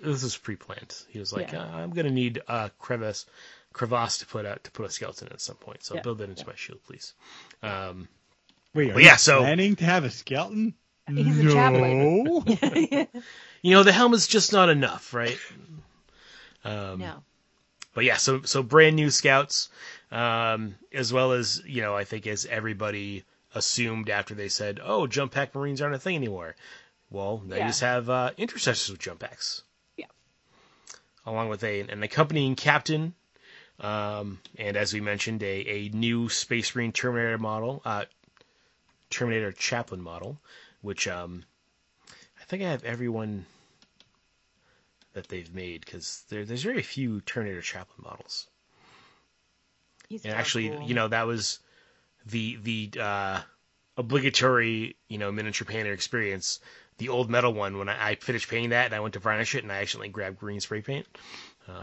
this 0.02 0.22
is 0.22 0.36
pre-planned. 0.36 0.94
He 1.08 1.18
was 1.18 1.32
like, 1.32 1.52
Yeah. 1.52 1.62
uh, 1.62 1.76
I'm 1.78 1.90
gonna 1.90 2.10
need 2.10 2.42
a 2.46 2.70
crevice, 2.78 3.26
crevasse 3.72 4.18
to 4.18 4.26
put 4.26 4.44
out 4.46 4.62
to 4.64 4.70
put 4.70 4.86
a 4.86 4.90
skeleton 4.90 5.28
at 5.32 5.40
some 5.40 5.56
point. 5.56 5.82
So 5.84 5.94
Yeah, 5.96 6.02
build 6.02 6.18
that 6.18 6.28
into 6.28 6.46
my 6.46 6.54
shield, 6.54 6.80
please. 6.86 7.14
Um, 7.62 8.08
Wait, 8.74 8.90
are 8.90 8.94
Well, 8.94 9.00
you 9.00 9.06
yeah, 9.06 9.16
so- 9.16 9.40
planning 9.40 9.76
to 9.76 9.84
have 9.84 10.04
a 10.04 10.10
skeleton? 10.10 10.74
He's 11.06 11.38
a 11.38 11.42
no. 11.42 11.52
chaplain. 11.52 13.08
you 13.62 13.74
know, 13.74 13.82
the 13.82 13.92
helmet's 13.92 14.26
just 14.26 14.52
not 14.52 14.70
enough, 14.70 15.12
right? 15.12 15.38
Um, 16.64 16.98
no. 17.00 17.22
but 17.94 18.04
yeah, 18.04 18.16
so 18.16 18.40
so 18.42 18.62
brand 18.62 18.96
new 18.96 19.10
scouts, 19.10 19.68
um, 20.10 20.76
as 20.94 21.12
well 21.12 21.32
as 21.32 21.62
you 21.66 21.82
know, 21.82 21.94
I 21.94 22.04
think 22.04 22.26
as 22.26 22.46
everybody 22.46 23.24
assumed 23.54 24.08
after 24.08 24.34
they 24.34 24.48
said, 24.48 24.80
"Oh, 24.82 25.06
jump 25.06 25.32
pack 25.32 25.54
marines 25.54 25.82
aren't 25.82 25.94
a 25.94 25.98
thing 25.98 26.16
anymore." 26.16 26.56
Well, 27.10 27.36
they 27.46 27.58
Yeah. 27.58 27.66
just 27.66 27.82
have 27.82 28.08
uh, 28.08 28.30
intercessors 28.38 28.90
with 28.90 29.00
jump 29.00 29.20
packs. 29.20 29.62
Yeah. 29.98 30.06
Along 31.26 31.50
with 31.50 31.62
a 31.64 31.80
an 31.80 32.02
accompanying 32.02 32.54
captain, 32.56 33.12
um, 33.78 34.40
and 34.56 34.78
as 34.78 34.94
we 34.94 35.02
mentioned, 35.02 35.42
a 35.42 35.68
a 35.68 35.88
new 35.90 36.30
Space 36.30 36.74
Marine 36.74 36.92
Terminator 36.92 37.36
model, 37.36 37.82
uh, 37.84 38.06
Terminator 39.14 39.52
Chaplain 39.52 40.02
model, 40.02 40.40
which 40.82 41.06
um, 41.06 41.44
I 42.40 42.44
think 42.46 42.62
I 42.62 42.70
have 42.70 42.84
everyone 42.84 43.46
that 45.12 45.28
they've 45.28 45.54
made 45.54 45.84
because 45.84 46.24
there, 46.28 46.44
there's 46.44 46.64
very 46.64 46.82
few 46.82 47.20
Terminator 47.20 47.62
Chaplain 47.62 48.02
models. 48.02 48.48
He's 50.08 50.24
And 50.24 50.34
actually, 50.34 50.68
cool. 50.68 50.88
you 50.88 50.94
know, 50.94 51.08
that 51.08 51.26
was 51.26 51.60
the 52.26 52.56
the 52.56 52.90
uh, 53.00 53.40
obligatory, 53.96 54.96
you 55.08 55.18
know, 55.18 55.30
miniature 55.30 55.66
painter 55.66 55.92
experience. 55.92 56.60
The 56.98 57.08
old 57.08 57.30
metal 57.30 57.52
one, 57.52 57.78
when 57.78 57.88
I, 57.88 58.10
I 58.10 58.14
finished 58.16 58.48
painting 58.48 58.70
that 58.70 58.86
and 58.86 58.94
I 58.94 59.00
went 59.00 59.14
to 59.14 59.20
varnish 59.20 59.54
it 59.54 59.62
and 59.62 59.72
I 59.72 59.80
accidentally 59.80 60.10
grabbed 60.10 60.38
green 60.38 60.60
spray 60.60 60.82
paint. 60.82 61.06
Oh, 61.68 61.72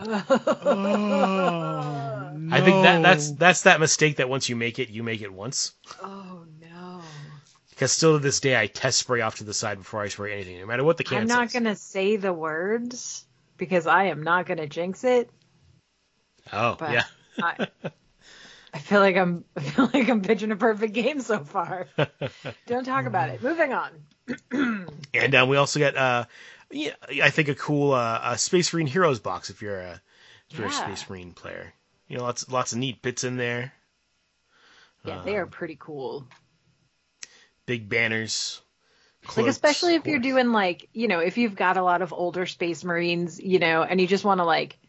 I 2.52 2.62
think 2.62 2.84
that 2.84 3.02
that's 3.02 3.32
that's 3.32 3.62
that 3.62 3.80
mistake 3.80 4.18
that 4.18 4.30
once 4.30 4.50
you 4.50 4.56
make 4.56 4.80
it, 4.80 4.90
you 4.90 5.04
make 5.04 5.22
it 5.22 5.34
once. 5.34 5.74
Oh 6.02 6.46
no. 6.60 6.68
Because 7.82 7.94
still 7.94 8.14
to 8.14 8.20
this 8.20 8.40
day, 8.40 8.56
I 8.56 8.68
test 8.68 9.00
spray 9.00 9.22
off 9.22 9.38
to 9.38 9.44
the 9.44 9.56
side 9.56 9.80
before 9.80 10.04
I 10.04 10.08
spray 10.08 10.34
anything, 10.34 10.60
no 10.60 10.68
matter 10.68 10.84
what 10.84 10.98
the 10.98 11.04
can 11.04 11.18
I'm 11.24 11.28
not 11.28 11.52
gonna 11.52 11.76
say 11.76 12.16
the 12.16 12.32
words 12.32 13.26
because 13.58 13.88
I 13.88 14.04
am 14.04 14.22
not 14.22 14.46
gonna 14.46 14.68
jinx 14.68 15.04
it. 15.04 15.32
Oh 16.54 16.76
But 16.78 16.92
yeah. 16.92 17.04
I, 17.42 17.70
I 18.72 18.78
feel 18.78 19.00
like 19.00 19.18
I'm 19.18 19.46
I 19.58 19.62
feel 19.62 19.90
like 19.92 20.08
I'm 20.08 20.22
pitching 20.22 20.52
a 20.52 20.56
perfect 20.56 20.94
game 20.94 21.22
so 21.22 21.44
far. 21.44 21.88
Don't 22.68 22.84
talk 22.84 23.08
about 23.08 23.30
it. 23.30 23.42
Moving 23.42 23.74
on. 23.74 23.90
And 25.16 25.34
um, 25.34 25.50
we 25.50 25.58
also 25.58 25.80
got, 25.80 25.98
uh, 25.98 26.26
yeah, 26.70 26.94
I 27.24 27.32
think 27.32 27.48
a 27.48 27.56
cool 27.56 27.94
uh, 27.94 28.20
a 28.24 28.38
Space 28.38 28.72
Marine 28.72 28.86
Heroes 28.86 29.20
box 29.20 29.50
if 29.50 29.64
you're 29.64 29.80
a 29.80 30.00
if 30.52 30.60
you're 30.60 30.68
a 30.68 30.70
Yeah. 30.70 30.86
Space 30.86 31.10
Marine 31.10 31.32
player. 31.32 31.74
You 32.08 32.18
know, 32.18 32.24
lots 32.26 32.48
lots 32.48 32.74
of 32.74 32.78
neat 32.78 33.02
bits 33.02 33.24
in 33.24 33.38
there. 33.38 33.74
Yeah, 35.04 35.24
they 35.26 35.36
are 35.36 35.46
Um, 35.46 35.50
pretty 35.50 35.78
cool. 35.80 36.28
Big 37.66 37.89
banners. 37.89 38.62
Like 39.38 39.47
especially 39.47 39.95
if 39.95 40.07
you're 40.07 40.20
doing 40.20 40.51
like, 40.51 40.89
you 40.93 41.07
know, 41.07 41.20
if 41.20 41.38
you've 41.38 41.55
got 41.55 41.78
a 41.78 41.84
lot 41.84 42.01
of 42.01 42.12
older 42.12 42.45
space 42.47 42.84
marines, 42.84 43.39
you 43.39 43.59
know, 43.59 43.84
and 43.84 44.01
you 44.01 44.07
just 44.07 44.26
want 44.26 44.39
to 44.39 44.45
like 44.45 44.80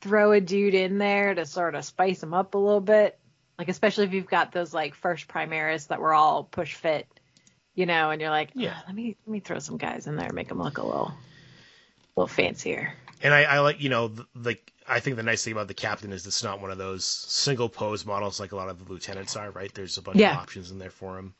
throw 0.00 0.32
a 0.32 0.40
dude 0.40 0.74
in 0.74 0.98
there 0.98 1.34
to 1.34 1.46
sort 1.46 1.74
of 1.74 1.84
spice 1.84 2.20
them 2.20 2.34
up 2.34 2.54
a 2.54 2.58
little 2.58 2.80
bit. 2.80 3.18
Like 3.58 3.68
especially 3.68 4.04
if 4.04 4.12
you've 4.12 4.26
got 4.28 4.52
those 4.52 4.74
like 4.74 4.94
first 4.94 5.28
Primaris 5.28 5.88
that 5.88 6.00
were 6.00 6.12
all 6.12 6.44
push 6.44 6.74
fit, 6.74 7.06
you 7.74 7.86
know, 7.86 8.10
and 8.10 8.20
you're 8.20 8.30
like, 8.30 8.50
Yeah. 8.54 8.70
yeah, 8.70 8.78
let 8.86 8.94
me 8.94 9.16
let 9.26 9.32
me 9.32 9.40
throw 9.40 9.60
some 9.60 9.76
guys 9.78 10.06
in 10.08 10.16
there, 10.16 10.32
make 10.32 10.48
them 10.48 10.58
look 10.62 10.78
a 10.78 10.84
little, 10.84 11.12
little 12.16 12.28
fancier. 12.28 12.92
And 13.22 13.32
I, 13.34 13.42
I 13.44 13.58
like, 13.60 13.80
you 13.80 13.88
know, 13.88 14.12
the 14.34 14.56
I 14.88 15.00
think 15.00 15.16
the 15.16 15.22
nice 15.22 15.44
thing 15.44 15.52
about 15.52 15.68
the 15.68 15.74
captain 15.74 16.12
is 16.12 16.26
it's 16.26 16.42
not 16.44 16.60
one 16.60 16.70
of 16.70 16.78
those 16.78 17.04
single 17.04 17.68
pose 17.68 18.04
models 18.06 18.40
like 18.40 18.52
a 18.52 18.56
lot 18.56 18.68
of 18.68 18.84
the 18.84 18.92
lieutenants 18.92 19.36
are. 19.36 19.50
Right? 19.50 19.72
There's 19.72 19.98
a 19.98 20.02
bunch 20.02 20.18
Yeah. 20.18 20.32
of 20.32 20.38
options 20.38 20.70
in 20.72 20.78
there 20.78 20.90
for 20.90 21.16
him. 21.18 21.34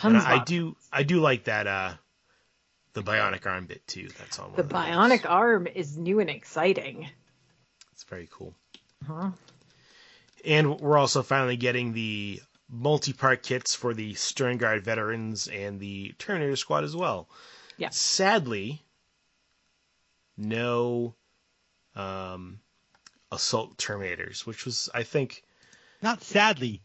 Tons 0.00 0.24
I, 0.24 0.36
I 0.36 0.44
do 0.44 0.76
I 0.92 1.02
do 1.02 1.20
like 1.20 1.44
that 1.44 1.66
uh 1.66 1.92
the 2.94 3.02
bionic 3.02 3.46
arm 3.46 3.66
bit 3.66 3.86
too. 3.86 4.08
That's 4.18 4.38
on 4.38 4.46
one 4.46 4.56
The 4.56 4.62
of 4.62 4.68
those. 4.68 4.78
bionic 4.80 5.28
arm 5.30 5.66
is 5.68 5.96
new 5.96 6.18
and 6.20 6.28
exciting. 6.30 7.08
It's 7.92 8.04
very 8.04 8.28
cool. 8.32 8.54
Huh? 9.06 9.30
And 10.44 10.80
we're 10.80 10.98
also 10.98 11.22
finally 11.22 11.56
getting 11.56 11.92
the 11.92 12.40
multi-part 12.68 13.42
kits 13.42 13.74
for 13.74 13.92
the 13.94 14.14
Sternguard 14.14 14.82
veterans 14.82 15.48
and 15.48 15.78
the 15.78 16.14
Terminator 16.18 16.56
squad 16.56 16.82
as 16.84 16.96
well. 16.96 17.28
Yeah. 17.76 17.90
Sadly, 17.90 18.82
no 20.36 21.14
um, 21.94 22.60
assault 23.30 23.76
Terminators, 23.76 24.46
which 24.46 24.64
was, 24.64 24.88
I 24.94 25.02
think, 25.02 25.42
Not 26.02 26.22
sadly, 26.22 26.80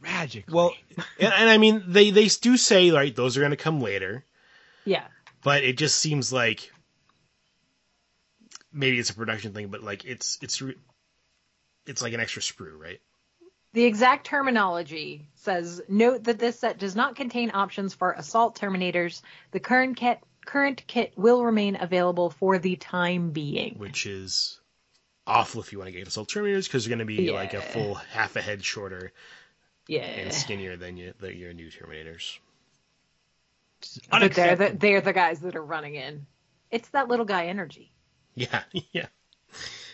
tragically. 0.00 0.54
well, 0.54 0.72
and, 1.18 1.32
and 1.32 1.50
I 1.50 1.58
mean, 1.58 1.82
they 1.86 2.10
they 2.10 2.26
do 2.28 2.56
say 2.56 2.90
right 2.90 3.14
those 3.14 3.36
are 3.36 3.40
going 3.40 3.50
to 3.50 3.56
come 3.56 3.80
later, 3.80 4.24
Yeah. 4.84 5.04
but 5.42 5.64
it 5.64 5.76
just 5.78 5.98
seems 5.98 6.32
like 6.32 6.70
maybe 8.72 8.98
it's 8.98 9.10
a 9.10 9.14
production 9.14 9.52
thing, 9.52 9.68
but 9.68 9.82
like 9.82 10.04
it's 10.04 10.38
it's 10.42 10.62
it's 11.86 12.02
like 12.02 12.12
an 12.12 12.20
extra 12.20 12.42
sprue, 12.42 12.78
right? 12.78 13.00
The 13.74 13.84
exact 13.84 14.26
terminology 14.26 15.28
says 15.34 15.82
note 15.88 16.24
that 16.24 16.38
this 16.38 16.58
set 16.60 16.78
does 16.78 16.96
not 16.96 17.16
contain 17.16 17.50
options 17.54 17.94
for 17.94 18.12
assault 18.12 18.58
terminators. 18.58 19.20
The 19.50 19.60
current 19.60 19.96
kit 19.96 20.18
current 20.46 20.82
kit 20.86 21.12
will 21.16 21.44
remain 21.44 21.76
available 21.78 22.30
for 22.30 22.58
the 22.58 22.76
time 22.76 23.30
being. 23.30 23.74
which 23.78 24.06
is 24.06 24.60
awful 25.26 25.60
if 25.60 25.72
you 25.72 25.78
want 25.78 25.88
to 25.88 25.92
get 25.98 26.08
assault 26.08 26.30
terminators 26.30 26.64
because 26.64 26.84
they're 26.86 26.96
going 26.96 27.06
to 27.06 27.16
be 27.16 27.30
like 27.30 27.52
a 27.52 27.60
full 27.60 27.92
half 27.94 28.34
a 28.36 28.40
head 28.40 28.64
shorter 28.64 29.12
Yeah. 29.88 30.02
and 30.02 30.32
skinnier 30.32 30.76
than 30.76 30.96
you, 30.96 31.12
than 31.18 31.36
your 31.36 31.52
new 31.52 31.70
terminators. 31.70 32.38
But 34.10 34.32
they're 34.34 34.56
the, 34.56 34.76
they're 34.78 35.00
the 35.00 35.12
guys 35.12 35.40
that 35.40 35.56
are 35.56 35.64
running 35.64 35.94
in. 35.96 36.26
It's 36.70 36.88
that 36.90 37.08
little 37.08 37.24
guy 37.24 37.46
energy. 37.46 37.90
Yeah, 38.34 38.62
yeah. 38.92 39.06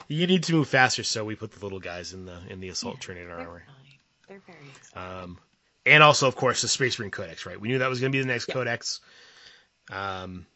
You 0.09 0.27
need 0.27 0.43
to 0.45 0.53
move 0.53 0.69
faster, 0.69 1.03
so 1.03 1.25
we 1.25 1.35
put 1.37 1.53
the 1.53 1.65
little 1.65 1.81
guys 1.81 2.13
in 2.13 2.27
the 2.27 2.39
in 2.51 2.61
the 2.61 2.69
assault 2.69 3.01
Terminator 3.01 3.29
They're 3.37 3.47
armor. 3.47 3.63
fine. 3.67 3.99
They're 4.29 4.43
very 4.47 4.69
exciting. 4.69 5.23
Um, 5.23 5.39
and 5.87 6.03
also, 6.03 6.27
of 6.29 6.37
course, 6.37 6.61
the 6.63 6.69
Space 6.69 6.99
Marine 6.99 7.11
Codex, 7.11 7.47
right? 7.47 7.61
We 7.61 7.69
knew 7.69 7.79
that 7.79 7.89
was 7.89 8.01
going 8.01 8.11
to 8.13 8.17
be 8.17 8.21
the 8.23 8.29
next 8.29 8.49
Yeah. 8.49 8.55
Codex. 8.55 9.01
Um, 9.93 10.47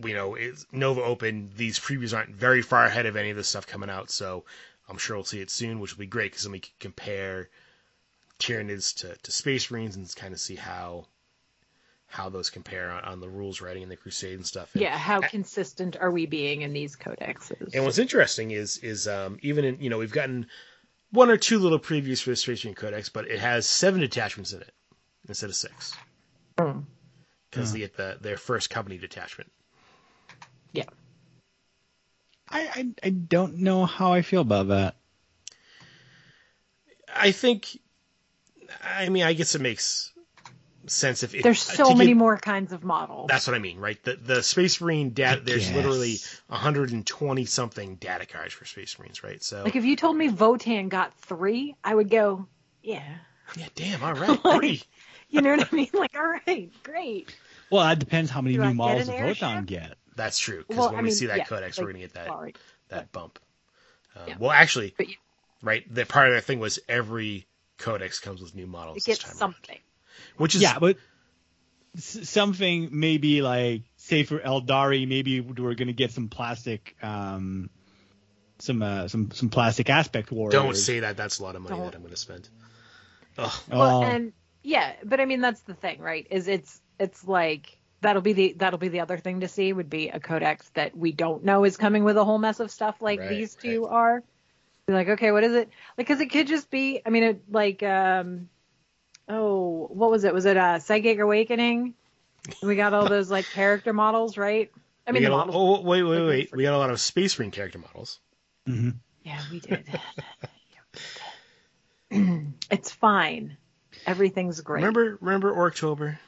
we 0.00 0.12
know 0.12 0.34
it's 0.34 0.66
Nova 0.72 1.02
Open. 1.02 1.50
These 1.56 1.78
previews 1.78 2.16
aren't 2.16 2.30
very 2.34 2.62
far 2.62 2.84
ahead 2.86 3.06
of 3.06 3.16
any 3.16 3.30
of 3.30 3.36
the 3.36 3.44
stuff 3.44 3.66
coming 3.66 3.90
out, 3.90 4.10
so 4.10 4.44
I'm 4.88 4.98
sure 4.98 5.16
we'll 5.16 5.24
see 5.24 5.40
it 5.40 5.50
soon, 5.50 5.80
which 5.80 5.92
will 5.94 6.00
be 6.00 6.06
great 6.06 6.30
because 6.32 6.44
then 6.44 6.52
we 6.52 6.60
can 6.60 6.72
compare 6.78 7.48
Tyranids 8.42 8.94
to, 8.98 9.16
to 9.22 9.32
Space 9.32 9.70
Marines 9.70 9.96
and 9.96 10.14
kind 10.16 10.32
of 10.34 10.40
see 10.40 10.56
how 10.56 11.06
how 12.06 12.28
those 12.28 12.50
compare 12.50 12.90
on, 12.90 13.02
on 13.04 13.20
the 13.20 13.28
rules 13.28 13.62
writing 13.62 13.82
and 13.82 13.90
the 13.90 13.96
Crusade 13.96 14.34
and 14.34 14.46
stuff. 14.46 14.74
And, 14.74 14.82
yeah, 14.82 14.98
how 14.98 15.22
consistent 15.22 15.96
are 15.98 16.10
we 16.10 16.26
being 16.26 16.60
in 16.60 16.74
these 16.74 16.94
codexes? 16.94 17.74
and 17.74 17.84
what's 17.84 17.98
interesting 17.98 18.50
is 18.50 18.78
is 18.78 19.08
um, 19.08 19.38
even 19.42 19.64
in 19.64 19.80
you 19.80 19.88
know 19.90 19.98
we've 19.98 20.12
gotten 20.12 20.46
one 21.10 21.30
or 21.30 21.36
two 21.36 21.58
little 21.58 21.78
previews 21.78 22.22
for 22.22 22.30
the 22.30 22.36
Space 22.36 22.64
Marine 22.64 22.74
Codex, 22.74 23.08
but 23.08 23.28
it 23.28 23.38
has 23.38 23.66
seven 23.66 24.00
detachments 24.00 24.52
in 24.52 24.60
it 24.62 24.72
instead 25.28 25.50
of 25.50 25.56
six 25.56 25.94
Hmm. 26.58 26.80
because 27.50 27.72
they 27.72 27.78
get 27.80 27.96
the 27.96 28.18
their 28.20 28.36
first 28.36 28.68
company 28.70 28.98
detachment. 28.98 29.50
Yeah. 30.72 30.84
I, 32.48 32.60
I 32.74 32.88
I 33.04 33.10
don't 33.10 33.58
know 33.58 33.86
how 33.86 34.12
I 34.12 34.22
feel 34.22 34.42
about 34.42 34.68
that. 34.68 34.96
I 37.14 37.30
think, 37.32 37.78
I 38.82 39.08
mean, 39.08 39.22
I 39.24 39.32
guess 39.32 39.54
it 39.54 39.60
makes 39.60 40.12
sense 40.86 41.22
if, 41.22 41.34
if 41.34 41.42
There's 41.44 41.62
so 41.62 41.88
get- 41.88 41.98
many 41.98 42.14
more 42.14 42.36
kinds 42.36 42.72
of 42.72 42.82
models. 42.84 43.28
That's 43.30 43.46
what 43.46 43.54
I 43.54 43.58
mean, 43.60 43.78
right? 43.78 44.02
The 44.02 44.16
the 44.16 44.42
Space 44.42 44.80
Marine 44.80 45.10
data. 45.10 45.40
I 45.40 45.44
There's 45.44 45.66
guess. 45.66 45.74
literally 45.76 46.16
120 46.48 47.44
something 47.44 47.96
data 47.96 48.26
cards 48.26 48.52
for 48.52 48.64
Space 48.64 48.98
Marines, 48.98 49.22
right? 49.22 49.42
So 49.42 49.62
like 49.62 49.76
if 49.76 49.84
you 49.84 49.96
told 49.96 50.16
me 50.16 50.28
Votann 50.28 50.88
got 50.88 51.14
three, 51.20 51.76
I 51.84 51.94
would 51.94 52.10
go, 52.10 52.46
yeah. 52.82 53.02
yeah, 53.56 53.66
damn, 53.74 54.02
all 54.02 54.14
right, 54.20 54.44
Like- 54.44 54.60
three. 54.60 54.82
You 55.30 55.40
know 55.40 55.56
what 55.56 55.72
I 55.72 55.74
mean? 55.76 55.88
Like, 55.94 56.14
all 56.14 56.26
right, 56.46 56.70
great. 56.82 57.34
Well, 57.70 57.84
that 57.86 57.98
depends 57.98 58.30
how 58.30 58.42
many 58.42 58.56
Do 58.56 58.60
new 58.62 58.66
get 58.68 58.76
models 58.76 59.08
an 59.08 59.14
of 59.14 59.20
airship? 59.20 59.48
Votann 59.48 59.64
get. 59.66 59.94
That's 60.14 60.38
true. 60.38 60.58
Because 60.68 60.76
Well, 60.76 60.88
when 60.88 60.96
I 60.96 61.00
we 61.00 61.04
mean, 61.06 61.14
see 61.14 61.26
that 61.26 61.38
yeah, 61.38 61.44
Codex, 61.44 61.78
like, 61.78 61.86
we're 61.86 61.92
gonna 61.92 62.04
get 62.04 62.12
that 62.14 62.26
Sorry. 62.26 62.54
that 62.88 63.12
bump. 63.12 63.38
Um, 64.14 64.22
Yeah. 64.28 64.34
Well, 64.38 64.50
actually, 64.50 64.92
But 64.98 65.08
you- 65.08 65.14
right, 65.62 65.82
the 65.94 66.04
part 66.04 66.26
of 66.28 66.34
their 66.34 66.42
thing 66.42 66.58
was 66.58 66.80
every 66.86 67.46
Codex 67.82 68.20
comes 68.20 68.40
with 68.40 68.54
new 68.54 68.66
models. 68.66 68.96
It 68.96 69.00
this 69.00 69.06
gets 69.06 69.18
time 69.20 69.30
around. 69.30 69.38
something. 69.38 69.78
which 70.36 70.54
is 70.54 70.62
Yeah, 70.62 70.78
but 70.78 70.96
something 71.96 72.88
maybe 72.92 73.42
like 73.42 73.82
say 73.96 74.22
for 74.24 74.38
Aeldari, 74.38 75.06
maybe 75.06 75.40
we're 75.40 75.74
going 75.74 75.88
to 75.88 75.92
get 75.92 76.10
some 76.12 76.28
plastic 76.28 76.96
um, 77.02 77.68
some 78.58 78.82
uh, 78.82 79.08
some 79.08 79.30
some 79.32 79.48
plastic 79.50 79.90
aspect 79.90 80.30
warriors. 80.30 80.52
Don't 80.54 80.76
say 80.76 81.00
that. 81.00 81.16
That's 81.16 81.38
a 81.38 81.42
lot 81.42 81.56
of 81.56 81.62
money 81.62 81.76
Don't. 81.76 81.84
that 81.86 81.94
I'm 81.94 82.00
going 82.00 82.12
to 82.12 82.16
spend. 82.16 82.48
Ugh. 83.38 83.52
Well, 83.70 83.98
Oh. 83.98 84.02
and 84.04 84.32
yeah, 84.62 84.92
but 85.04 85.20
I 85.20 85.24
mean 85.24 85.40
that's 85.40 85.60
the 85.62 85.74
thing, 85.74 86.00
right? 86.00 86.26
Is 86.30 86.48
it's 86.48 86.80
it's 86.98 87.26
like 87.26 87.78
that'll 88.00 88.22
be 88.22 88.32
the 88.32 88.54
that'll 88.58 88.78
be 88.78 88.88
the 88.88 89.00
other 89.00 89.18
thing 89.18 89.40
to 89.40 89.48
see 89.48 89.72
would 89.72 89.90
be 89.90 90.08
a 90.08 90.20
codex 90.20 90.68
that 90.74 90.96
we 90.96 91.12
don't 91.12 91.44
know 91.44 91.64
is 91.64 91.76
coming 91.76 92.04
with 92.04 92.16
a 92.16 92.24
whole 92.24 92.38
mess 92.38 92.60
of 92.60 92.70
stuff 92.70 92.96
like 93.00 93.20
Right, 93.20 93.28
these 93.28 93.54
two 93.54 93.86
are. 93.86 94.22
Be 94.92 94.96
like, 94.96 95.08
okay, 95.08 95.32
what 95.32 95.44
is 95.44 95.54
it? 95.54 95.70
Like, 95.96 96.06
cause 96.06 96.20
it 96.20 96.26
could 96.26 96.46
just 96.46 96.70
be. 96.70 97.00
I 97.04 97.10
mean, 97.10 97.22
it 97.22 97.42
like 97.50 97.82
um, 97.82 98.48
oh, 99.28 99.88
what 99.90 100.10
was 100.10 100.24
it? 100.24 100.34
Was 100.34 100.44
it 100.44 100.56
uh, 100.56 100.78
Psychic 100.78 101.18
Awakening? 101.18 101.94
We 102.62 102.76
got 102.76 102.92
all 102.92 103.08
those 103.08 103.30
like 103.30 103.48
character 103.50 103.92
models, 103.92 104.36
right? 104.36 104.70
I 105.06 105.12
mean, 105.12 105.22
we 105.22 105.26
the 105.26 105.30
got 105.30 105.48
a- 105.48 105.52
oh 105.52 105.80
wait, 105.80 106.02
wait, 106.02 106.18
like, 106.18 106.28
wait. 106.28 106.56
We 106.56 106.62
got 106.62 106.74
a 106.74 106.78
lot 106.78 106.90
of 106.90 107.00
Space 107.00 107.38
Marine 107.38 107.50
character 107.50 107.78
models. 107.78 108.20
Mm-hmm. 108.68 108.90
Yeah, 109.22 109.40
we 109.50 109.60
did. 109.60 109.88
it's 112.70 112.90
fine. 112.90 113.56
Everything's 114.06 114.60
great. 114.60 114.80
Remember, 114.80 115.18
remember 115.20 115.54
Orktober? 115.54 116.18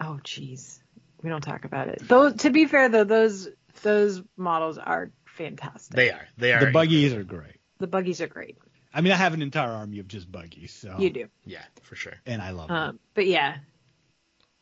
Oh, 0.00 0.20
jeez, 0.22 0.78
we 1.22 1.30
don't 1.30 1.40
talk 1.40 1.64
about 1.64 1.88
it. 1.88 2.02
Though, 2.02 2.32
to 2.32 2.50
be 2.50 2.66
fair, 2.66 2.88
though, 2.88 3.04
those 3.04 3.48
those 3.82 4.22
models 4.36 4.78
are 4.78 5.10
fantastic. 5.24 5.96
They 5.96 6.10
are. 6.10 6.26
They 6.36 6.52
are. 6.52 6.60
The 6.66 6.72
buggies 6.72 7.14
are 7.14 7.24
great. 7.24 7.56
The 7.82 7.88
buggies 7.88 8.20
are 8.20 8.28
great. 8.28 8.56
I 8.94 9.00
mean, 9.00 9.12
I 9.12 9.16
have 9.16 9.34
an 9.34 9.42
entire 9.42 9.70
army 9.72 9.98
of 9.98 10.06
just 10.06 10.30
buggies, 10.30 10.72
so 10.72 10.94
You 11.00 11.10
do, 11.10 11.28
Yeah, 11.44 11.64
for 11.82 11.96
sure. 11.96 12.14
and 12.26 12.40
I 12.40 12.52
love 12.52 12.68
them. 12.68 12.76
um, 12.76 13.00
but 13.14 13.26
yeah, 13.26 13.56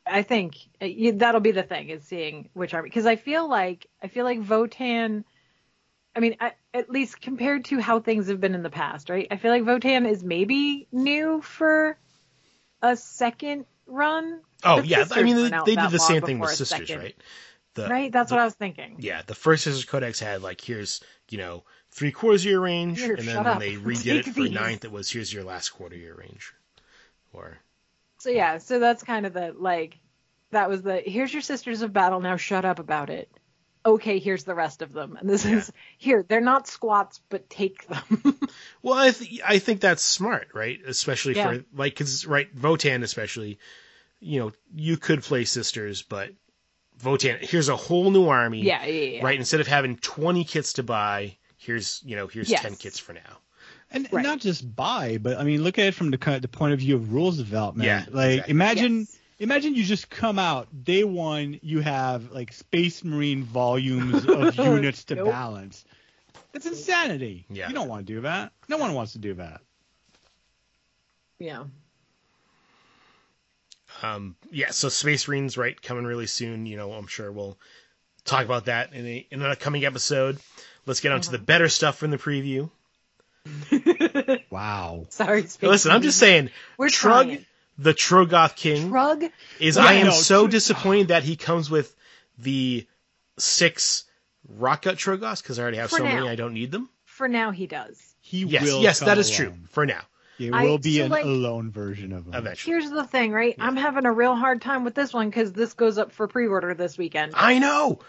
I 0.07 0.23
think 0.23 0.57
uh, 0.81 0.87
you, 0.87 1.13
that'll 1.13 1.43
be 1.43 1.51
the 1.51 1.63
thing 1.63 1.91
is 1.91 2.03
seeing 2.05 2.49
which 2.55 2.73
army 2.73 2.89
because 2.89 3.05
I 3.05 3.17
feel 3.17 3.47
like 3.47 3.87
I 4.03 4.09
feel 4.09 4.25
like 4.25 4.41
Votann. 4.41 5.25
I 6.17 6.21
mean, 6.21 6.37
I, 6.41 6.53
at 6.73 6.89
least 6.89 7.21
compared 7.21 7.67
to 7.67 7.79
how 7.79 8.01
things 8.01 8.29
have 8.29 8.41
been 8.41 8.55
in 8.55 8.63
the 8.63 8.71
past, 8.71 9.11
right? 9.11 9.29
I 9.31 9.37
feel 9.37 9.51
like 9.51 9.65
Votann 9.65 10.09
is 10.11 10.25
maybe 10.25 10.89
new 10.91 11.43
for 11.43 11.99
a 12.81 12.97
second 12.97 13.67
run, 13.87 14.41
Oh 14.65 14.81
The 14.81 14.87
yeah, 14.87 15.07
I 15.11 15.23
mean 15.25 15.37
they, 15.37 15.53
out 15.53 15.67
they 15.67 15.77
did 15.77 15.91
the 15.91 15.99
same 15.99 16.23
thing 16.23 16.39
with 16.39 16.51
Sisters, 16.53 16.89
second. 16.89 16.99
right? 17.03 17.17
The, 17.75 17.87
right? 17.89 18.11
That's 18.11 18.31
the- 18.31 18.37
what 18.37 18.41
I 18.41 18.45
was 18.47 18.55
thinking. 18.55 18.97
Yeah, 18.99 19.21
the 19.27 19.35
first 19.35 19.65
Sisters 19.65 19.85
Codex 19.85 20.19
had 20.21 20.41
like 20.43 20.63
here's 20.63 21.03
you 21.29 21.37
know 21.37 21.65
three 21.91 22.13
quarters 22.13 22.45
of 22.45 22.51
your 22.51 22.61
range, 22.61 23.01
Here, 23.01 23.15
and 23.15 23.27
then 23.27 23.37
when 23.39 23.47
up. 23.47 23.59
they 23.61 23.75
redid 23.77 24.03
Take 24.05 24.27
it 24.29 24.35
for 24.35 24.43
these. 24.43 24.53
ninth, 24.53 24.85
it 24.85 24.93
was 24.93 25.11
here's 25.11 25.33
your 25.33 25.45
last 25.45 25.71
quarter 25.71 25.95
of 25.97 26.01
your 26.01 26.17
range, 26.17 26.53
or 27.33 27.59
So 28.19 28.31
yeah, 28.31 28.59
so 28.59 28.79
that's 28.79 29.03
kind 29.03 29.27
of 29.27 29.33
the 29.33 29.55
like 29.59 29.99
that 30.51 30.69
was 30.69 30.83
the 30.83 30.97
here's 31.05 31.33
your 31.33 31.43
sisters 31.43 31.83
of 31.83 31.93
battle 31.93 32.21
now 32.21 32.37
shut 32.37 32.65
up 32.65 32.79
about 32.79 33.11
it. 33.11 33.31
Okay, 33.87 34.19
here's 34.19 34.45
the 34.45 34.55
rest 34.55 34.83
of 34.83 34.93
them. 34.93 35.17
And 35.17 35.29
this 35.29 35.45
Yeah. 35.47 35.57
is 35.57 35.73
here, 35.97 36.23
they're 36.29 36.41
not 36.43 36.69
squats 36.69 37.21
but 37.31 37.49
take 37.49 37.87
them. 37.89 38.39
well, 38.83 38.95
I 38.95 39.11
th- 39.11 39.41
I 39.45 39.59
think 39.59 39.81
that's 39.81 40.03
smart, 40.03 40.49
right? 40.53 40.79
Especially 40.87 41.35
Yeah. 41.35 41.49
for 41.59 41.65
like 41.75 41.95
because 41.95 42.27
right 42.27 42.55
Votann 42.55 43.03
especially, 43.03 43.59
you 44.21 44.39
know, 44.41 44.53
you 44.75 44.97
could 44.99 45.23
play 45.23 45.45
Sisters, 45.45 46.03
but 46.03 46.31
Votann 47.03 47.39
here's 47.43 47.71
a 47.71 47.77
whole 47.77 48.11
new 48.11 48.29
army, 48.29 48.61
yeah, 48.63 48.85
yeah, 48.85 49.03
yeah. 49.17 49.25
right? 49.25 49.39
Instead 49.39 49.61
of 49.61 49.67
having 49.67 49.97
twenty 49.97 50.45
kits 50.45 50.75
to 50.75 50.83
buy, 50.83 51.39
here's 51.61 52.03
you 52.05 52.17
know 52.17 52.27
here's 52.27 52.49
Yes. 52.51 52.63
ten 52.63 52.75
kits 52.77 52.99
for 52.99 53.13
now. 53.13 53.39
And 53.93 54.09
Right. 54.13 54.23
not 54.25 54.41
just 54.41 54.75
buy, 54.77 55.19
but 55.19 55.37
I 55.39 55.45
mean, 55.45 55.63
look 55.63 55.79
at 55.79 55.87
it 55.87 55.95
from 55.95 56.11
the 56.11 56.19
kind 56.19 56.37
of 56.37 56.43
the 56.43 56.49
point 56.49 56.73
of 56.73 56.79
view 56.79 56.97
of 56.97 57.13
rules 57.13 57.37
development. 57.39 57.87
Yeah, 57.87 58.05
like 58.11 58.31
exactly. 58.33 58.51
imagine, 58.53 58.99
Yes. 59.01 59.19
imagine 59.41 59.75
you 59.75 59.85
just 59.85 60.09
come 60.11 60.39
out 60.39 60.69
day 60.85 61.03
one, 61.05 61.59
you 61.63 61.81
have 61.81 62.31
like 62.33 62.53
Space 62.53 63.03
Marine 63.05 63.43
volumes 63.43 64.25
of 64.27 64.55
units 64.57 65.05
to 65.05 65.17
Nope. 65.17 65.31
balance. 65.31 65.85
That's 66.53 66.67
insanity. 66.67 67.47
Yeah. 67.51 67.69
You 67.69 67.75
don't 67.75 67.89
want 67.89 68.07
to 68.07 68.13
do 68.15 68.21
that. 68.23 68.53
No 68.69 68.77
one 68.79 68.95
wants 68.95 69.13
to 69.13 69.19
do 69.19 69.35
that. 69.35 69.61
Yeah. 71.39 71.65
Um, 74.03 74.37
yeah, 74.51 74.71
so 74.71 74.89
Space 74.89 75.27
Marines, 75.29 75.57
right, 75.59 75.81
coming 75.81 76.05
really 76.05 76.27
soon. 76.27 76.65
You 76.67 76.77
know, 76.77 76.93
I'm 76.93 77.07
sure 77.07 77.31
we'll 77.33 77.59
talk 78.25 78.45
about 78.45 78.67
that 78.67 78.93
in 78.93 79.05
a 79.07 79.27
in 79.31 79.43
an 79.43 79.51
upcoming 79.51 79.85
episode. 79.85 80.39
Let's 80.91 80.99
get 80.99 81.13
on 81.13 81.21
to 81.21 81.31
the 81.31 81.39
better 81.39 81.69
stuff 81.69 81.99
from 81.99 82.11
the 82.11 82.19
preview. 82.19 82.69
Wow. 84.51 85.07
Sorry, 85.11 85.47
Space 85.47 85.69
Listen, 85.71 85.93
I'm 85.93 86.03
just 86.03 86.19
saying, 86.19 86.51
We're 86.77 86.89
Trugg, 86.89 87.23
trying. 87.27 87.47
the 87.79 87.95
Troggoth 87.95 88.57
King, 88.57 88.89
Shrug. 88.89 89.25
is 89.61 89.77
Yeah, 89.77 89.85
I 89.85 89.93
am 89.95 90.07
no, 90.09 90.13
so 90.13 90.47
Trugg- 90.47 90.51
disappointed 90.51 91.09
that 91.09 91.23
he 91.23 91.37
comes 91.37 91.71
with 91.71 91.95
the 92.39 92.87
six 93.39 94.05
rock 94.49 94.83
gut 94.83 94.97
Troggoths 94.97 95.43
because 95.43 95.61
I 95.61 95.63
already 95.63 95.77
have 95.77 95.91
For 95.91 95.99
so 95.99 96.03
many. 96.05 96.29
I 96.29 96.35
don't 96.35 96.55
need 96.55 96.73
them. 96.73 96.89
For 97.05 97.29
now 97.29 97.53
he 97.53 97.69
does. 97.69 98.03
He 98.21 98.41
Yes, 98.45 98.65
will. 98.65 98.83
yes, 98.83 98.99
come 98.99 99.07
that 99.07 99.19
is 99.19 99.31
true 99.31 99.55
for 99.71 99.87
now. 99.87 100.03
It 100.41 100.53
I- 100.53 100.65
will 100.65 100.79
be 100.79 100.97
so, 100.99 101.05
an 101.05 101.11
like- 101.13 101.25
alone 101.25 101.71
version 101.71 102.13
of 102.13 102.27
him. 102.27 102.35
Eventually, 102.35 102.73
Here's 102.73 102.91
the 102.91 103.05
thing, 103.05 103.31
right? 103.31 103.55
I'm 103.61 103.77
having 103.77 104.07
a 104.07 104.13
real 104.13 104.35
hard 104.35 104.61
time 104.61 104.83
with 104.83 104.97
this 104.97 105.13
one 105.15 105.29
because 105.31 105.53
this 105.53 105.75
goes 105.75 105.97
up 105.99 106.11
for 106.11 106.27
pre-order 106.27 106.75
this 106.75 106.99
weekend. 106.99 107.35
I 107.37 107.61
know. 107.61 108.01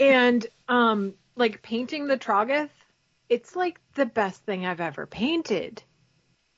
And 0.00 0.46
um 0.68 1.12
like 1.36 1.62
painting 1.62 2.06
the 2.06 2.18
Troggoth, 2.18 2.70
it's 3.28 3.54
like 3.54 3.80
the 3.94 4.06
best 4.06 4.44
thing 4.44 4.66
I've 4.66 4.80
ever 4.80 5.06
painted. 5.06 5.82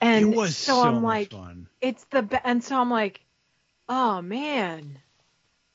And 0.00 0.32
it 0.32 0.36
was 0.36 0.56
so, 0.56 0.74
so, 0.74 0.82
I'm 0.82 1.02
much 1.02 1.02
like, 1.04 1.30
fun. 1.30 1.68
it's 1.80 2.04
the 2.04 2.22
be- 2.22 2.38
and 2.44 2.62
so 2.62 2.80
I'm 2.80 2.90
like, 2.90 3.20
oh 3.88 4.22
man, 4.22 4.98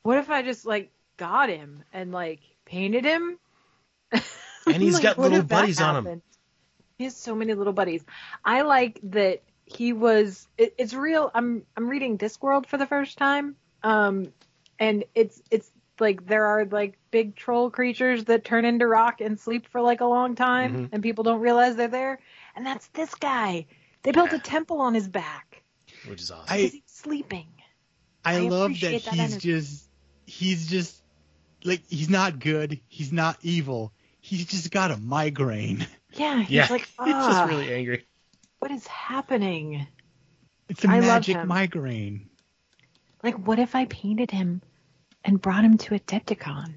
what 0.03 0.17
if 0.17 0.29
I 0.29 0.41
just 0.41 0.65
like 0.65 0.91
got 1.17 1.49
him 1.49 1.83
and 1.91 2.11
like 2.11 2.39
painted 2.65 3.05
him? 3.05 3.37
And 4.65 4.81
he's 4.81 4.93
Like, 4.93 5.03
got 5.03 5.19
little 5.19 5.43
buddies 5.43 5.81
on 5.81 6.07
him. 6.07 6.21
He 6.97 7.03
has 7.03 7.17
so 7.17 7.35
many 7.35 7.53
little 7.53 7.73
buddies. 7.73 8.01
I 8.45 8.61
like 8.61 8.97
that 9.03 9.41
he 9.65 9.91
was. 9.91 10.47
It, 10.57 10.73
it's 10.77 10.93
real. 10.93 11.29
I'm 11.33 11.65
I'm 11.75 11.89
reading 11.89 12.17
Discworld 12.17 12.67
for 12.67 12.77
the 12.77 12.85
first 12.85 13.17
time, 13.17 13.57
um, 13.83 14.31
and 14.79 15.03
it's 15.15 15.41
it's 15.51 15.69
like 15.99 16.25
there 16.25 16.45
are 16.45 16.65
like 16.65 16.97
big 17.11 17.35
troll 17.35 17.69
creatures 17.69 18.25
that 18.25 18.43
turn 18.43 18.65
into 18.65 18.87
rock 18.87 19.21
and 19.21 19.39
sleep 19.39 19.67
for 19.69 19.81
like 19.81 20.01
a 20.01 20.05
long 20.05 20.35
time, 20.35 20.73
Mhm. 20.73 20.89
and 20.91 21.03
people 21.03 21.23
don't 21.23 21.39
realize 21.41 21.75
they're 21.75 21.87
there. 21.87 22.19
And 22.55 22.65
that's 22.65 22.87
this 22.87 23.13
guy. 23.15 23.65
They 24.03 24.11
built 24.11 24.31
Yeah. 24.31 24.37
a 24.37 24.41
temple 24.41 24.81
on 24.81 24.93
his 24.93 25.07
back 25.07 25.63
which 26.07 26.21
is 26.21 26.31
awesome. 26.31 26.45
I- 26.49 26.57
he's 26.57 26.81
sleeping. 26.87 27.47
I, 28.25 28.35
I 28.35 28.39
love 28.39 28.71
that 28.81 29.03
that 29.03 29.13
he's 29.13 29.19
energy. 29.19 29.51
just 29.51 29.89
he's 30.25 30.67
just 30.67 31.01
like 31.63 31.81
he's 31.89 32.09
not 32.09 32.39
good, 32.39 32.79
he's 32.87 33.11
not 33.11 33.37
evil. 33.41 33.91
He's 34.21 34.45
just 34.45 34.71
got 34.71 34.91
a 34.91 34.97
migraine. 34.97 35.85
Yeah, 36.13 36.39
he's 36.41 36.49
yeah, 36.49 36.67
like, 36.69 36.81
he's 37.03 37.13
ah, 37.13 37.29
just 37.45 37.49
really 37.51 37.73
angry. 37.73 38.05
what 38.59 38.71
is 38.71 38.85
happening? 38.87 39.87
It's 40.69 40.85
a 40.85 40.89
I 40.89 40.95
love 40.99 41.07
magic 41.07 41.35
him. 41.37 41.47
migraine. 41.47 42.29
Like, 43.23 43.35
what 43.45 43.59
if 43.59 43.75
I 43.75 43.85
painted 43.85 44.31
him 44.31 44.61
and 45.23 45.41
brought 45.41 45.63
him 45.65 45.77
to 45.79 45.95
a 45.95 45.99
Adepticon 45.99 46.73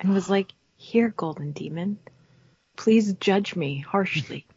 and 0.00 0.12
was 0.14 0.28
like, 0.30 0.52
here, 0.76 1.08
Golden 1.16 1.52
Demon, 1.52 1.98
please 2.76 3.12
judge 3.14 3.54
me 3.56 3.78
harshly. 3.80 4.46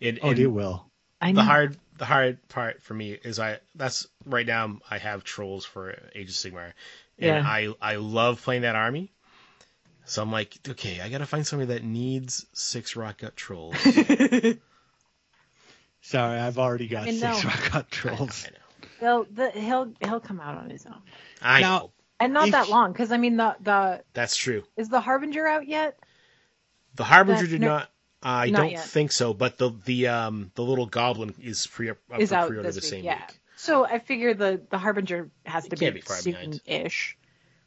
And, 0.00 0.18
Oh, 0.20 0.30
and 0.30 0.38
it 0.40 0.48
will. 0.48 0.84
I 1.20 1.30
know. 1.30 1.42
the 1.42 1.44
hard 1.44 1.76
the 1.96 2.04
hard 2.04 2.48
part 2.48 2.82
for 2.82 2.92
me 2.92 3.12
is 3.12 3.38
I 3.38 3.60
that's 3.76 4.08
right 4.26 4.44
now 4.44 4.78
I 4.90 4.98
have 4.98 5.22
trolls 5.22 5.64
for 5.64 5.96
Age 6.16 6.28
of 6.30 6.34
Sigmar, 6.34 6.72
and 7.20 7.36
Yeah. 7.36 7.44
I 7.46 7.72
I 7.80 7.94
love 7.96 8.42
playing 8.42 8.62
that 8.62 8.74
army. 8.74 9.12
So 10.04 10.20
I'm 10.20 10.32
like, 10.32 10.58
okay, 10.68 11.00
I 11.00 11.08
gotta 11.08 11.26
find 11.26 11.46
somebody 11.46 11.74
that 11.74 11.84
needs 11.84 12.44
six 12.52 12.96
rock 12.96 13.18
gut 13.18 13.36
trolls. 13.36 13.76
Sorry, 16.00 16.38
I've 16.40 16.58
already 16.58 16.88
got 16.88 17.04
six 17.06 17.20
know. 17.22 17.38
rock 17.48 17.74
out 17.76 17.90
trolls. 17.90 18.44
I 18.48 18.50
know. 18.50 18.56
He'll, 18.98 19.26
the, 19.32 19.50
he'll 19.52 19.92
he'll 20.00 20.20
come 20.20 20.40
out 20.40 20.56
on 20.58 20.68
his 20.70 20.84
own, 20.86 21.00
I 21.40 21.60
Now- 21.60 21.78
know. 21.78 21.90
And 22.24 22.32
not 22.32 22.46
If- 22.48 22.52
that 22.52 22.68
long, 22.68 22.92
because 22.92 23.12
I 23.12 23.16
mean 23.18 23.36
the 23.36 23.56
the 23.60 24.02
That's 24.14 24.36
true. 24.36 24.64
is 24.76 24.88
the 24.88 25.00
Harbinger 25.00 25.46
out 25.46 25.66
yet? 25.66 25.98
The 26.94 27.04
Harbinger 27.04 27.42
That- 27.42 27.48
did 27.48 27.60
no- 27.60 27.66
not. 27.68 27.88
I 28.24 28.50
not 28.50 28.60
don't 28.60 28.70
yet. 28.70 28.84
think 28.84 29.10
so, 29.10 29.34
but 29.34 29.58
the 29.58 29.70
the 29.84 30.06
um 30.08 30.52
the 30.54 30.62
little 30.62 30.86
goblin 30.86 31.34
is 31.40 31.66
pre 31.66 31.90
up 31.90 31.98
Is 32.18 32.28
for 32.30 32.34
out 32.36 32.48
pre-order 32.48 32.70
this 32.70 32.76
the 32.76 32.86
week, 32.86 32.90
same 32.90 33.04
yeah. 33.04 33.26
week. 33.26 33.40
So 33.56 33.84
I 33.84 33.98
figure 33.98 34.32
the 34.34 34.60
the 34.70 34.78
Harbinger 34.78 35.30
has 35.44 35.66
to 35.68 35.74
It 35.74 35.94
be, 35.94 36.00
behind. 36.00 36.22
soon-ish, 36.22 37.18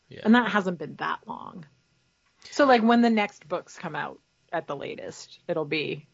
Yeah. 0.10 0.22
and 0.24 0.34
that 0.36 0.50
hasn't 0.52 0.78
been 0.80 0.96
that 0.98 1.20
long. 1.28 1.66
So 2.52 2.66
like 2.66 2.84
when 2.84 3.02
the 3.02 3.10
next 3.10 3.48
books 3.50 3.78
come 3.78 3.96
out 3.96 4.20
at 4.54 4.66
the 4.68 4.76
latest, 4.78 5.40
it'll 5.48 5.66
be 5.66 6.08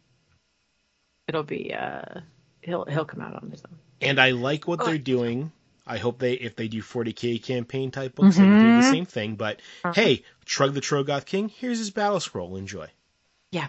it'll 1.28 1.44
be 1.44 1.74
uh 1.74 2.22
he'll 2.62 2.86
he'll 2.86 3.06
come 3.06 3.22
out 3.22 3.36
on 3.42 3.52
his 3.52 3.62
own. 3.70 3.78
And 4.02 4.20
I 4.20 4.32
like 4.32 4.68
what 4.68 4.82
Oh. 4.82 4.86
they're 4.86 4.98
doing. 4.98 5.52
I 5.92 5.98
hope 5.98 6.20
they, 6.20 6.34
if 6.34 6.56
they 6.56 6.70
do 6.70 6.82
40k 6.82 7.44
campaign 7.44 7.92
type 7.92 8.16
books, 8.16 8.38
they 8.38 8.44
do 8.44 8.72
the 8.72 8.80
Mhm. 8.82 8.90
same 8.90 9.06
thing. 9.06 9.36
But 9.36 9.62
Uh-huh. 9.84 9.94
hey, 9.94 10.24
Trugg 10.46 10.74
the 10.74 10.80
Troggoth 10.80 11.26
King, 11.26 11.50
here's 11.50 11.80
his 11.80 11.92
battle 11.92 12.22
scroll. 12.22 12.56
Enjoy. 12.56 12.88
Yeah, 13.52 13.68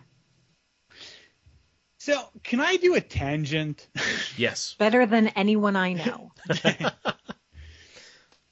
So, 1.98 2.28
can 2.44 2.60
I 2.60 2.76
do 2.76 2.94
a 2.94 3.00
tangent? 3.00 3.88
Yes. 4.38 4.74
better 4.78 5.04
than 5.06 5.28
anyone 5.28 5.74
I 5.76 5.92
know. 5.94 6.32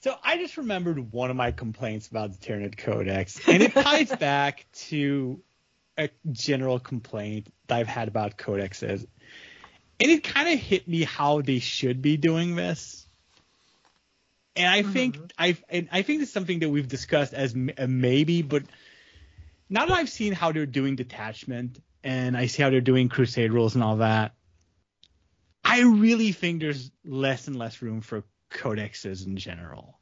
So 0.02 0.16
I 0.24 0.38
just 0.38 0.56
remembered 0.56 1.12
one 1.12 1.30
of 1.30 1.36
my 1.36 1.52
complaints 1.52 2.08
about 2.08 2.32
the 2.32 2.38
Tyranid 2.38 2.78
Codex, 2.78 3.38
and 3.46 3.62
it 3.62 3.74
ties 3.74 4.10
back 4.16 4.64
to 4.88 5.42
a 5.98 6.08
general 6.32 6.78
complaint 6.80 7.52
that 7.66 7.76
I've 7.78 7.86
had 7.86 8.08
about 8.08 8.38
codexes, 8.38 9.06
and 10.00 10.10
it 10.10 10.24
kind 10.24 10.48
of 10.48 10.58
hit 10.58 10.88
me 10.88 11.02
how 11.04 11.42
they 11.42 11.58
should 11.58 12.00
be 12.00 12.16
doing 12.16 12.56
this. 12.56 13.06
And 14.56 14.66
I 14.68 14.82
mm-hmm. 14.82 14.92
think 14.92 15.32
I 15.38 15.56
and 15.68 15.88
I 15.92 16.02
think 16.02 16.22
it's 16.22 16.32
something 16.32 16.60
that 16.60 16.68
we've 16.68 16.88
discussed 16.88 17.32
as 17.34 17.54
a 17.54 17.84
uh, 17.84 17.86
maybe, 17.86 18.42
but 18.42 18.64
now 19.68 19.86
that 19.86 19.94
I've 19.94 20.08
seen 20.08 20.32
how 20.32 20.52
they're 20.52 20.66
doing 20.66 20.96
detachment 20.96 21.80
and 22.02 22.36
I 22.36 22.46
see 22.46 22.62
how 22.62 22.70
they're 22.70 22.80
doing 22.80 23.08
crusade 23.08 23.52
rules 23.52 23.74
and 23.74 23.84
all 23.84 23.96
that, 23.96 24.34
I 25.64 25.82
really 25.82 26.32
think 26.32 26.60
there's 26.60 26.90
less 27.04 27.46
and 27.46 27.56
less 27.56 27.80
room 27.80 28.00
for 28.00 28.24
codexes 28.50 29.26
in 29.26 29.36
general. 29.36 29.98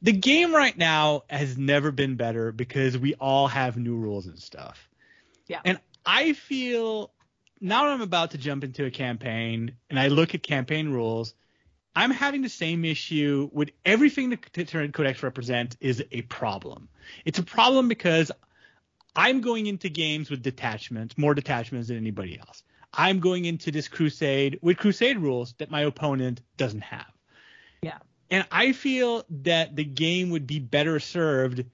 The 0.00 0.12
game 0.12 0.54
right 0.54 0.76
now 0.78 1.24
has 1.28 1.58
never 1.58 1.90
been 1.90 2.14
better 2.14 2.52
because 2.52 2.96
we 2.96 3.14
all 3.14 3.48
have 3.48 3.76
new 3.76 3.96
rules 3.96 4.26
and 4.26 4.38
stuff. 4.38 4.88
Yeah. 5.48 5.60
And 5.64 5.80
I 6.06 6.34
feel 6.34 7.10
now 7.60 7.84
that 7.84 7.94
I'm 7.94 8.02
about 8.02 8.30
to 8.30 8.38
jump 8.38 8.62
into 8.62 8.84
a 8.84 8.90
campaign 8.90 9.72
and 9.90 9.98
I 9.98 10.08
look 10.08 10.34
at 10.36 10.42
campaign 10.44 10.90
rules, 10.90 11.34
I'm 11.98 12.12
having 12.12 12.42
the 12.42 12.48
same 12.48 12.84
issue 12.84 13.50
with 13.52 13.70
everything 13.84 14.30
the 14.30 14.36
Tyranid 14.36 14.92
Codex 14.92 15.24
represents 15.24 15.76
is 15.80 16.00
a 16.12 16.22
problem. 16.22 16.88
It's 17.24 17.40
a 17.40 17.42
problem 17.42 17.88
because 17.88 18.30
I'm 19.16 19.40
going 19.40 19.66
into 19.66 19.88
games 19.88 20.30
with 20.30 20.40
detachment, 20.40 21.18
more 21.18 21.34
detachments 21.34 21.88
than 21.88 21.96
anybody 21.96 22.38
else. 22.38 22.62
I'm 22.94 23.18
going 23.18 23.46
into 23.46 23.72
this 23.72 23.88
crusade 23.88 24.60
with 24.62 24.76
crusade 24.76 25.18
rules 25.18 25.54
that 25.58 25.72
my 25.72 25.80
opponent 25.80 26.40
doesn't 26.56 26.82
have. 26.82 27.12
Yeah. 27.82 27.98
And 28.30 28.46
I 28.52 28.74
feel 28.74 29.24
that 29.42 29.74
the 29.74 29.84
game 29.84 30.30
would 30.30 30.46
be 30.46 30.60
better 30.60 31.00
served 31.00 31.64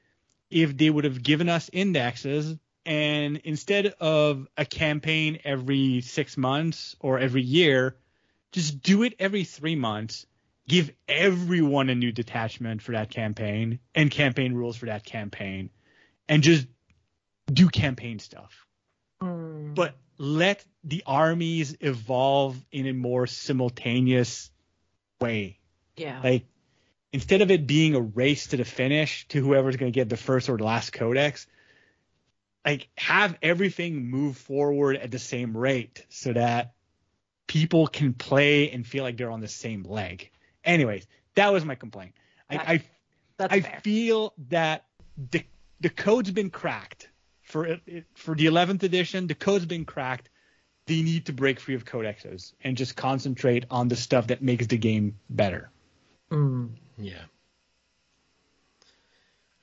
if 0.51 0.75
they 0.75 0.89
would 0.89 1.05
have 1.05 1.23
given 1.23 1.51
us 1.51 1.69
indexes 1.71 2.57
and 2.87 3.43
instead 3.45 3.89
of 4.01 4.49
a 4.57 4.65
campaign 4.65 5.41
every 5.45 6.01
six 6.01 6.39
months 6.39 6.97
or 6.99 7.19
every 7.19 7.43
year, 7.43 7.99
just 8.55 8.83
do 8.83 9.03
it 9.03 9.15
every 9.19 9.43
three 9.43 9.75
months. 9.75 10.27
Give 10.69 10.93
everyone 11.09 11.91
a 11.91 11.95
new 11.95 12.13
detachment 12.13 12.81
for 12.81 12.93
that 12.93 13.11
campaign 13.11 13.81
and 13.95 14.11
campaign 14.11 14.55
rules 14.55 14.77
for 14.77 14.87
that 14.87 15.05
campaign 15.05 15.71
and 16.29 16.43
just 16.43 16.67
do 17.53 17.69
campaign 17.69 18.21
stuff. 18.21 18.65
Mm. 19.21 19.75
But 19.75 19.97
let 20.19 20.65
the 20.85 21.03
armies 21.05 21.77
evolve 21.81 22.57
in 22.71 22.87
a 22.87 22.93
more 22.93 23.27
simultaneous 23.27 24.51
way. 25.21 25.59
yeah. 25.97 26.21
Like 26.23 26.47
instead 27.13 27.43
of 27.43 27.51
it 27.51 27.67
being 27.67 27.97
a 27.97 28.01
race 28.01 28.47
to 28.49 28.57
the 28.57 28.65
finish 28.65 29.27
to 29.29 29.43
whoever's 29.43 29.77
going 29.77 29.93
to 29.93 29.95
get 29.95 30.09
the 30.09 30.17
first 30.17 30.49
or 30.49 30.57
the 30.57 30.65
last 30.65 30.93
codex, 30.93 31.47
like 32.65 32.89
have 32.97 33.37
everything 33.43 34.07
move 34.07 34.37
forward 34.37 34.97
at 34.97 35.11
the 35.11 35.19
same 35.19 35.57
rate 35.57 36.07
so 36.09 36.33
that 36.33 36.75
people 37.47 37.87
can 37.87 38.13
play 38.15 38.71
and 38.71 38.87
feel 38.87 39.05
like 39.05 39.17
they're 39.17 39.31
on 39.31 39.41
the 39.41 39.49
same 39.49 39.83
leg. 39.85 40.31
Anyways, 40.65 41.07
that 41.35 41.53
was 41.53 41.65
my 41.65 41.75
complaint. 41.75 42.13
I, 42.51 42.57
I 42.57 42.83
That's 43.37 43.53
I 43.55 43.61
feel 43.61 44.33
that 44.49 44.85
the 45.31 45.45
the 45.81 45.91
code's 45.91 46.31
been 46.31 46.51
cracked 46.51 47.09
for 47.43 47.67
it, 47.67 47.81
it- 47.87 48.07
for 48.15 48.35
the 48.35 48.47
11th 48.47 48.83
edition. 48.83 49.27
The 49.27 49.35
code's 49.35 49.67
been 49.67 49.85
cracked. 49.85 50.31
They 50.87 51.03
need 51.03 51.27
to 51.27 51.33
break 51.33 51.61
free 51.61 51.75
of 51.75 51.85
codexes 51.85 52.53
and 52.63 52.77
just 52.77 52.95
concentrate 52.97 53.65
on 53.71 53.89
the 53.89 53.97
stuff 53.97 54.27
that 54.27 54.43
makes 54.43 54.67
the 54.67 54.77
game 54.77 55.19
better. 55.31 55.71
Mm. 56.31 56.71
Yeah. 56.99 57.23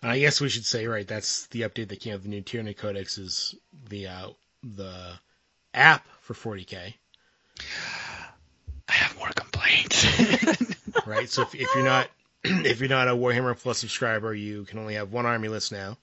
I 0.03 0.17
guess 0.19 0.41
we 0.41 0.49
should 0.49 0.65
say 0.65 0.87
right. 0.87 1.07
That's 1.07 1.45
the 1.47 1.61
update 1.61 1.89
that 1.89 1.99
came 1.99 2.13
with 2.13 2.23
the 2.23 2.29
new 2.29 2.41
Tyranid 2.41 2.77
Codex 2.77 3.17
is 3.19 3.53
the 3.89 4.07
uh, 4.07 4.29
the 4.63 5.11
app 5.75 6.07
for 6.21 6.33
40k. 6.33 6.95
I 8.87 8.93
have 8.93 9.17
more 9.17 9.29
complaints. 9.29 10.05
right? 11.05 11.29
So 11.29 11.43
if, 11.43 11.55
if 11.55 11.67
you're 11.75 11.83
not 11.85 12.09
if 12.43 12.79
you're 12.79 12.89
not 12.89 13.07
a 13.07 13.11
Warhammer 13.11 13.57
Plus 13.57 13.79
subscriber, 13.79 14.33
you 14.33 14.63
can 14.65 14.79
only 14.79 14.95
have 14.95 15.11
one 15.11 15.25
army 15.25 15.47
list 15.47 15.71
now, 15.71 15.97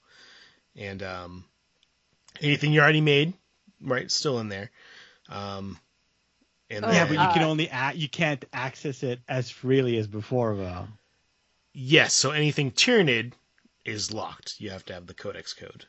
and 0.75 1.03
um, 1.03 1.43
anything 2.41 2.71
you 2.71 2.81
already 2.81 3.01
made, 3.01 3.33
right, 3.81 4.09
still 4.09 4.39
in 4.39 4.49
there. 4.49 4.71
Um, 5.27 5.77
and 6.69 6.85
Oh, 6.85 6.91
yeah, 6.91 7.05
but 7.05 7.13
you 7.13 7.27
can 7.33 7.43
only 7.43 7.67
a- 7.71 7.93
you 7.93 8.07
can't 8.09 8.43
access 8.53 9.03
it 9.03 9.19
as 9.27 9.49
freely 9.49 9.97
as 9.97 10.07
before, 10.07 10.55
though. 10.55 10.87
yes, 11.73 12.13
so 12.13 12.31
anything 12.31 12.71
Tyranid 12.71 13.33
is 13.85 14.13
locked. 14.13 14.55
You 14.59 14.69
have 14.71 14.85
to 14.85 14.93
have 14.93 15.07
the 15.07 15.13
Codex 15.13 15.53
code 15.53 15.85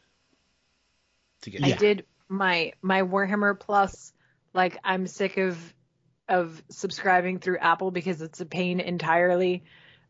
to 1.43 1.51
get. 1.51 1.61
It. 1.61 1.65
I 1.65 1.69
it. 1.71 1.79
did 1.79 2.05
my 2.29 2.73
my 2.83 3.03
Warhammer 3.03 3.59
Plus. 3.59 4.13
Like 4.53 4.79
I'm 4.85 5.07
sick 5.07 5.37
of 5.37 5.59
of 6.29 6.63
subscribing 6.71 7.39
through 7.39 7.59
Apple 7.59 7.91
because 7.91 8.23
it's 8.23 8.41
a 8.41 8.47
pain 8.47 8.81
entirely, 8.81 9.65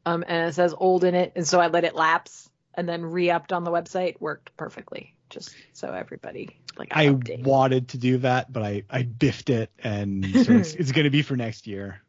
um, 0.04 0.24
and 0.26 0.48
it 0.48 0.54
says 0.54 0.74
old 0.76 1.04
in 1.04 1.14
it, 1.14 1.32
and 1.36 1.46
so 1.46 1.60
I 1.60 1.68
let 1.68 1.84
it 1.84 1.94
lapse 1.94 2.50
and 2.74 2.88
then 2.88 3.04
re-upped 3.04 3.52
on 3.52 3.64
the 3.64 3.70
website. 3.70 4.20
Worked 4.20 4.56
perfectly. 4.56 5.14
Just 5.28 5.54
so 5.72 5.92
everybody 5.92 6.60
like 6.76 6.88
I 6.90 7.06
update. 7.06 7.44
wanted 7.44 7.88
to 7.90 7.98
do 7.98 8.18
that, 8.18 8.52
but 8.52 8.62
I, 8.64 8.82
I 8.90 9.02
biffed 9.02 9.50
it, 9.50 9.70
and 9.78 10.24
so 10.44 10.52
it's, 10.52 10.74
it's 10.74 10.92
going 10.92 11.04
to 11.04 11.10
be 11.10 11.22
for 11.22 11.36
next 11.36 11.66
year. 11.66 12.00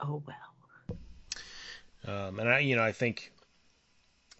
oh 0.00 0.22
well. 0.26 0.36
Um, 2.06 2.38
and 2.38 2.48
I, 2.48 2.60
you 2.60 2.76
know, 2.76 2.84
I 2.84 2.92
think 2.92 3.32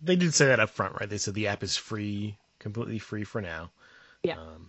they 0.00 0.16
did 0.16 0.34
say 0.34 0.46
that 0.46 0.60
up 0.60 0.70
front, 0.70 0.94
right? 1.00 1.08
They 1.08 1.18
said 1.18 1.34
the 1.34 1.48
app 1.48 1.62
is 1.62 1.76
free, 1.76 2.38
completely 2.58 2.98
free 2.98 3.24
for 3.24 3.40
now. 3.40 3.70
Yeah. 4.22 4.38
Um, 4.38 4.68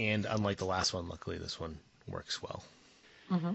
and 0.00 0.26
unlike 0.26 0.56
the 0.56 0.64
last 0.64 0.94
one, 0.94 1.08
luckily 1.08 1.38
this 1.38 1.60
one 1.60 1.78
works 2.08 2.42
well. 2.42 2.64
Mm-hmm. 3.30 3.52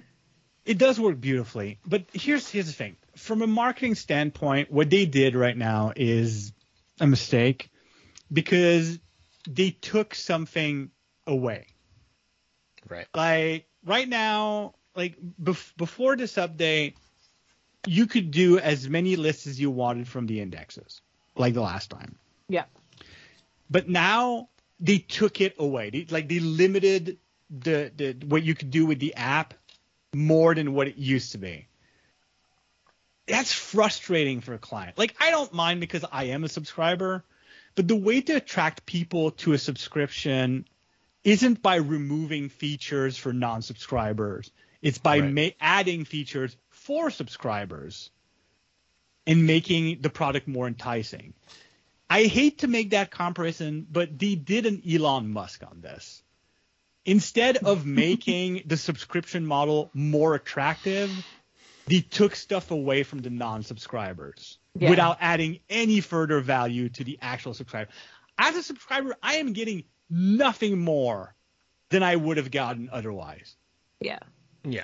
It 0.65 0.77
does 0.77 0.99
work 0.99 1.19
beautifully, 1.19 1.79
but 1.85 2.05
here's 2.13 2.49
here's 2.49 2.67
the 2.67 2.73
thing. 2.73 2.95
From 3.15 3.41
a 3.41 3.47
marketing 3.47 3.95
standpoint, 3.95 4.71
what 4.71 4.89
they 4.89 5.05
did 5.05 5.35
right 5.35 5.55
now 5.55 5.93
is 5.95 6.53
a 6.99 7.07
mistake 7.07 7.69
because 8.31 8.99
they 9.47 9.71
took 9.71 10.15
something 10.15 10.91
away. 11.27 11.67
Right. 12.89 13.07
Like 13.13 13.67
right 13.85 14.07
now, 14.07 14.75
like 14.95 15.17
bef- 15.41 15.75
before 15.77 16.15
this 16.15 16.33
update, 16.35 16.95
you 17.85 18.07
could 18.07 18.31
do 18.31 18.57
as 18.57 18.89
many 18.89 19.15
lists 19.15 19.47
as 19.47 19.59
you 19.59 19.69
wanted 19.69 20.07
from 20.07 20.25
the 20.25 20.41
indexes, 20.41 21.01
like 21.35 21.53
the 21.53 21.61
last 21.61 21.89
time. 21.89 22.17
Yeah. 22.49 22.65
But 23.69 23.89
now 23.89 24.49
they 24.79 24.97
took 24.97 25.41
it 25.41 25.55
away. 25.59 25.89
They, 25.89 26.05
like 26.09 26.27
they 26.27 26.39
limited 26.39 27.17
the, 27.49 27.91
the 27.95 28.25
what 28.25 28.43
you 28.43 28.55
could 28.55 28.71
do 28.71 28.85
with 28.85 28.99
the 28.99 29.15
app 29.15 29.53
more 30.13 30.55
than 30.55 30.73
what 30.73 30.87
it 30.87 30.97
used 30.97 31.33
to 31.33 31.37
be. 31.37 31.67
That's 33.27 33.53
frustrating 33.53 34.41
for 34.41 34.53
a 34.53 34.59
client. 34.59 34.97
Like 34.97 35.15
I 35.19 35.31
don't 35.31 35.53
mind 35.53 35.79
because 35.79 36.05
I 36.11 36.25
am 36.25 36.43
a 36.43 36.49
subscriber, 36.49 37.23
but 37.75 37.87
the 37.87 37.95
way 37.95 38.21
to 38.21 38.33
attract 38.33 38.85
people 38.85 39.31
to 39.31 39.53
a 39.53 39.57
subscription 39.57 40.65
isn't 41.23 41.61
by 41.61 41.77
removing 41.77 42.49
features 42.49 43.17
for 43.17 43.33
non-subscribers. 43.33 44.51
It's 44.81 44.99
by 44.99 45.19
Right. 45.19 45.33
ma- 45.33 45.49
adding 45.59 46.05
features 46.05 46.55
for 46.69 47.09
subscribers 47.09 48.11
and 49.25 49.47
making 49.47 50.01
the 50.01 50.11
product 50.11 50.47
more 50.47 50.67
enticing. 50.67 51.33
I 52.09 52.23
hate 52.23 52.59
to 52.59 52.67
make 52.67 52.91
that 52.91 53.11
comparison, 53.11 53.85
but 53.89 54.17
they 54.17 54.35
did 54.35 54.65
an 54.65 54.81
Elon 54.89 55.31
Musk 55.31 55.63
on 55.69 55.81
this. 55.81 56.21
Instead 57.05 57.57
of 57.57 57.85
making 58.05 58.63
the 58.65 58.77
subscription 58.77 59.45
model 59.45 59.89
more 59.93 60.35
attractive, 60.35 61.11
they 61.87 62.01
took 62.01 62.35
stuff 62.35 62.71
away 62.71 63.03
from 63.03 63.19
the 63.19 63.29
non-subscribers 63.29 64.57
Yeah. 64.75 64.89
without 64.89 65.17
adding 65.21 65.59
any 65.69 66.01
further 66.01 66.39
value 66.41 66.89
to 66.89 67.03
the 67.03 67.17
actual 67.21 67.53
subscriber. 67.53 67.89
As 68.37 68.55
a 68.55 68.63
subscriber, 68.63 69.15
I 69.21 69.35
am 69.35 69.53
getting 69.53 69.83
nothing 70.09 70.79
more 70.79 71.35
than 71.89 72.03
I 72.03 72.15
would 72.15 72.37
have 72.37 72.51
gotten 72.51 72.89
otherwise. 72.91 73.55
Yeah. 73.99 74.19
Yeah. 74.63 74.83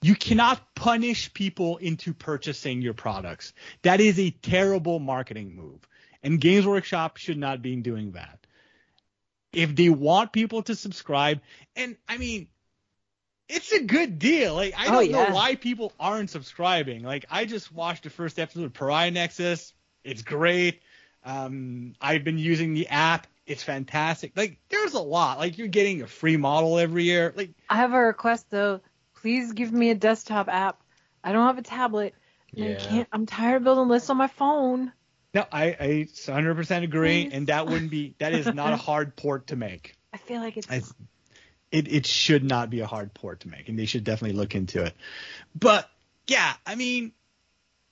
You 0.00 0.14
cannot 0.14 0.74
punish 0.76 1.34
people 1.34 1.76
into 1.78 2.14
purchasing 2.14 2.82
your 2.82 2.94
products. 2.94 3.52
That 3.82 4.00
is 4.00 4.18
a 4.18 4.30
terrible 4.30 5.00
marketing 5.00 5.56
move. 5.56 5.80
And 6.22 6.40
Games 6.40 6.66
Workshop 6.66 7.16
should 7.16 7.38
not 7.38 7.62
be 7.62 7.76
doing 7.76 8.12
that. 8.12 8.38
If 9.52 9.74
they 9.74 9.88
want 9.88 10.32
people 10.32 10.62
to 10.64 10.74
subscribe, 10.74 11.40
and 11.76 11.96
I 12.08 12.18
mean, 12.18 12.48
it's 13.48 13.72
a 13.72 13.82
good 13.82 14.18
deal. 14.18 14.54
Like 14.54 14.74
I 14.76 14.86
Oh, 14.88 14.90
don't 15.00 15.10
yeah. 15.10 15.28
know 15.28 15.34
why 15.34 15.54
people 15.54 15.92
aren't 15.98 16.30
subscribing. 16.30 17.02
Like 17.02 17.24
I 17.30 17.44
just 17.46 17.72
watched 17.72 18.04
the 18.04 18.10
first 18.10 18.38
episode 18.38 18.64
of 18.64 18.72
Pariah 18.74 19.10
Nexus. 19.10 19.72
It's 20.04 20.22
great. 20.22 20.80
Um, 21.24 21.94
I've 22.00 22.24
been 22.24 22.38
using 22.38 22.74
the 22.74 22.88
app. 22.88 23.26
It's 23.46 23.62
fantastic. 23.62 24.32
Like 24.36 24.58
there's 24.68 24.92
a 24.94 25.00
lot. 25.00 25.38
Like 25.38 25.56
you're 25.56 25.68
getting 25.68 26.02
a 26.02 26.06
free 26.06 26.36
model 26.36 26.78
every 26.78 27.04
year. 27.04 27.32
Like 27.34 27.50
I 27.70 27.76
have 27.76 27.92
a 27.94 27.98
request 28.00 28.46
though. 28.50 28.80
Please 29.14 29.52
give 29.52 29.72
me 29.72 29.90
a 29.90 29.94
desktop 29.94 30.48
app. 30.48 30.82
I 31.24 31.32
don't 31.32 31.46
have 31.46 31.58
a 31.58 31.62
tablet. 31.62 32.14
and 32.56 32.76
I 32.76 32.80
can't. 32.80 33.08
I'm 33.12 33.24
tired 33.26 33.56
of 33.56 33.64
building 33.64 33.88
lists 33.88 34.10
on 34.10 34.16
my 34.18 34.28
phone. 34.28 34.92
No, 35.38 35.46
I, 35.52 35.66
I 35.66 36.08
100% 36.10 36.82
agree, 36.82 37.24
Please. 37.26 37.32
and 37.32 37.46
that 37.46 37.68
wouldn't 37.68 37.92
be 37.92 38.16
that 38.18 38.32
is 38.32 38.52
not 38.52 38.72
a 38.72 38.76
hard 38.88 39.14
port 39.14 39.48
to 39.48 39.56
make. 39.56 39.94
I 40.12 40.16
feel 40.16 40.40
like 40.40 40.56
it's 40.56 40.68
I, 40.68 40.82
it 41.70 41.86
it 41.86 42.06
should 42.06 42.42
not 42.42 42.70
be 42.70 42.80
a 42.80 42.86
hard 42.86 43.14
port 43.14 43.40
to 43.40 43.48
make, 43.48 43.68
and 43.68 43.78
they 43.78 43.86
should 43.86 44.02
definitely 44.02 44.36
look 44.36 44.56
into 44.56 44.82
it. 44.82 44.94
But 45.54 45.88
yeah, 46.26 46.52
I 46.66 46.74
mean, 46.74 47.12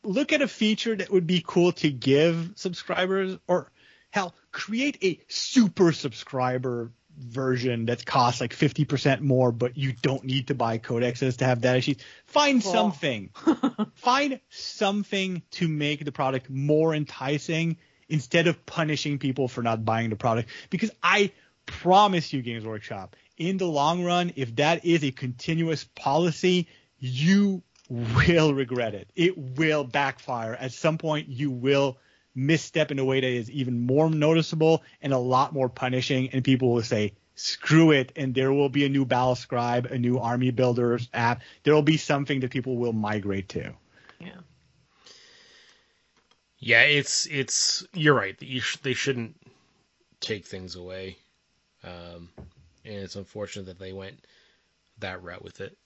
look 0.02 0.32
at 0.32 0.42
a 0.42 0.48
feature 0.48 0.96
that 0.96 1.08
would 1.10 1.28
be 1.28 1.40
cool 1.46 1.70
to 1.72 1.90
give 1.90 2.52
subscribers, 2.56 3.38
or 3.46 3.70
hell, 4.10 4.34
create 4.50 4.98
a 5.04 5.20
super 5.28 5.92
subscriber 5.92 6.90
version 7.18 7.86
that 7.86 8.04
costs 8.04 8.40
like 8.40 8.54
50% 8.54 9.20
more, 9.20 9.52
but 9.52 9.76
you 9.76 9.92
don't 9.92 10.24
need 10.24 10.48
to 10.48 10.54
buy 10.54 10.78
codexes 10.78 11.38
to 11.38 11.44
have 11.44 11.60
data 11.60 11.80
sheets. 11.80 12.04
Find 12.26 12.62
Cool. 12.62 12.72
something. 12.72 13.30
Find 13.94 14.40
something 14.50 15.42
to 15.52 15.68
make 15.68 16.04
the 16.04 16.12
product 16.12 16.50
more 16.50 16.94
enticing 16.94 17.76
instead 18.08 18.46
of 18.46 18.64
punishing 18.66 19.18
people 19.18 19.48
for 19.48 19.62
not 19.62 19.84
buying 19.84 20.10
the 20.10 20.16
product. 20.16 20.50
Because 20.70 20.90
I 21.02 21.32
promise 21.64 22.32
you, 22.32 22.42
Games 22.42 22.64
Workshop, 22.64 23.16
in 23.36 23.56
the 23.56 23.66
long 23.66 24.04
run, 24.04 24.32
if 24.36 24.54
that 24.56 24.84
is 24.84 25.02
a 25.04 25.10
continuous 25.10 25.84
policy, 25.84 26.68
you 26.98 27.62
will 27.88 28.54
regret 28.54 28.94
it. 28.94 29.08
It 29.14 29.36
will 29.36 29.84
backfire. 29.84 30.54
At 30.54 30.72
some 30.72 30.98
point, 30.98 31.28
you 31.28 31.50
will 31.50 31.98
misstep 32.36 32.92
in 32.92 33.00
a 33.00 33.04
way 33.04 33.20
that 33.20 33.26
is 33.26 33.50
even 33.50 33.80
more 33.80 34.10
noticeable 34.10 34.84
and 35.02 35.12
a 35.12 35.18
lot 35.18 35.52
more 35.52 35.68
punishing, 35.68 36.28
and 36.30 36.44
people 36.44 36.72
will 36.72 36.82
say, 36.82 37.14
screw 37.34 37.90
it, 37.92 38.12
and 38.16 38.34
there 38.34 38.52
will 38.52 38.68
be 38.68 38.84
a 38.84 38.88
new 38.88 39.04
Battle 39.04 39.34
Scribe, 39.34 39.86
a 39.86 39.98
new 39.98 40.18
Army 40.18 40.50
Builders 40.52 41.08
app. 41.12 41.42
There 41.64 41.74
will 41.74 41.82
be 41.82 41.96
something 41.96 42.40
that 42.40 42.50
people 42.50 42.76
will 42.76 42.92
migrate 42.92 43.48
to. 43.50 43.74
yeah. 44.20 44.40
Yeah, 46.58 46.82
it's 46.82 47.26
it's 47.26 47.86
you're 47.92 48.14
right. 48.14 48.40
You 48.40 48.60
sh- 48.60 48.78
they 48.78 48.94
shouldn't 48.94 49.36
take 50.20 50.46
things 50.46 50.74
away, 50.74 51.18
um, 51.84 52.30
and 52.84 52.94
it's 52.94 53.16
unfortunate 53.16 53.66
that 53.66 53.78
they 53.78 53.92
went 53.92 54.24
that 54.98 55.22
route 55.22 55.44
with 55.44 55.60
it. 55.60 55.76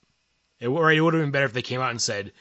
It, 0.61 0.65
w- 0.65 0.81
right, 0.81 0.97
it 0.97 1.01
would 1.01 1.13
have 1.13 1.23
been 1.23 1.31
better 1.31 1.45
if 1.45 1.53
they 1.53 1.61
came 1.61 1.81
out 1.81 1.91
and 1.91 2.01
said, 2.01 2.31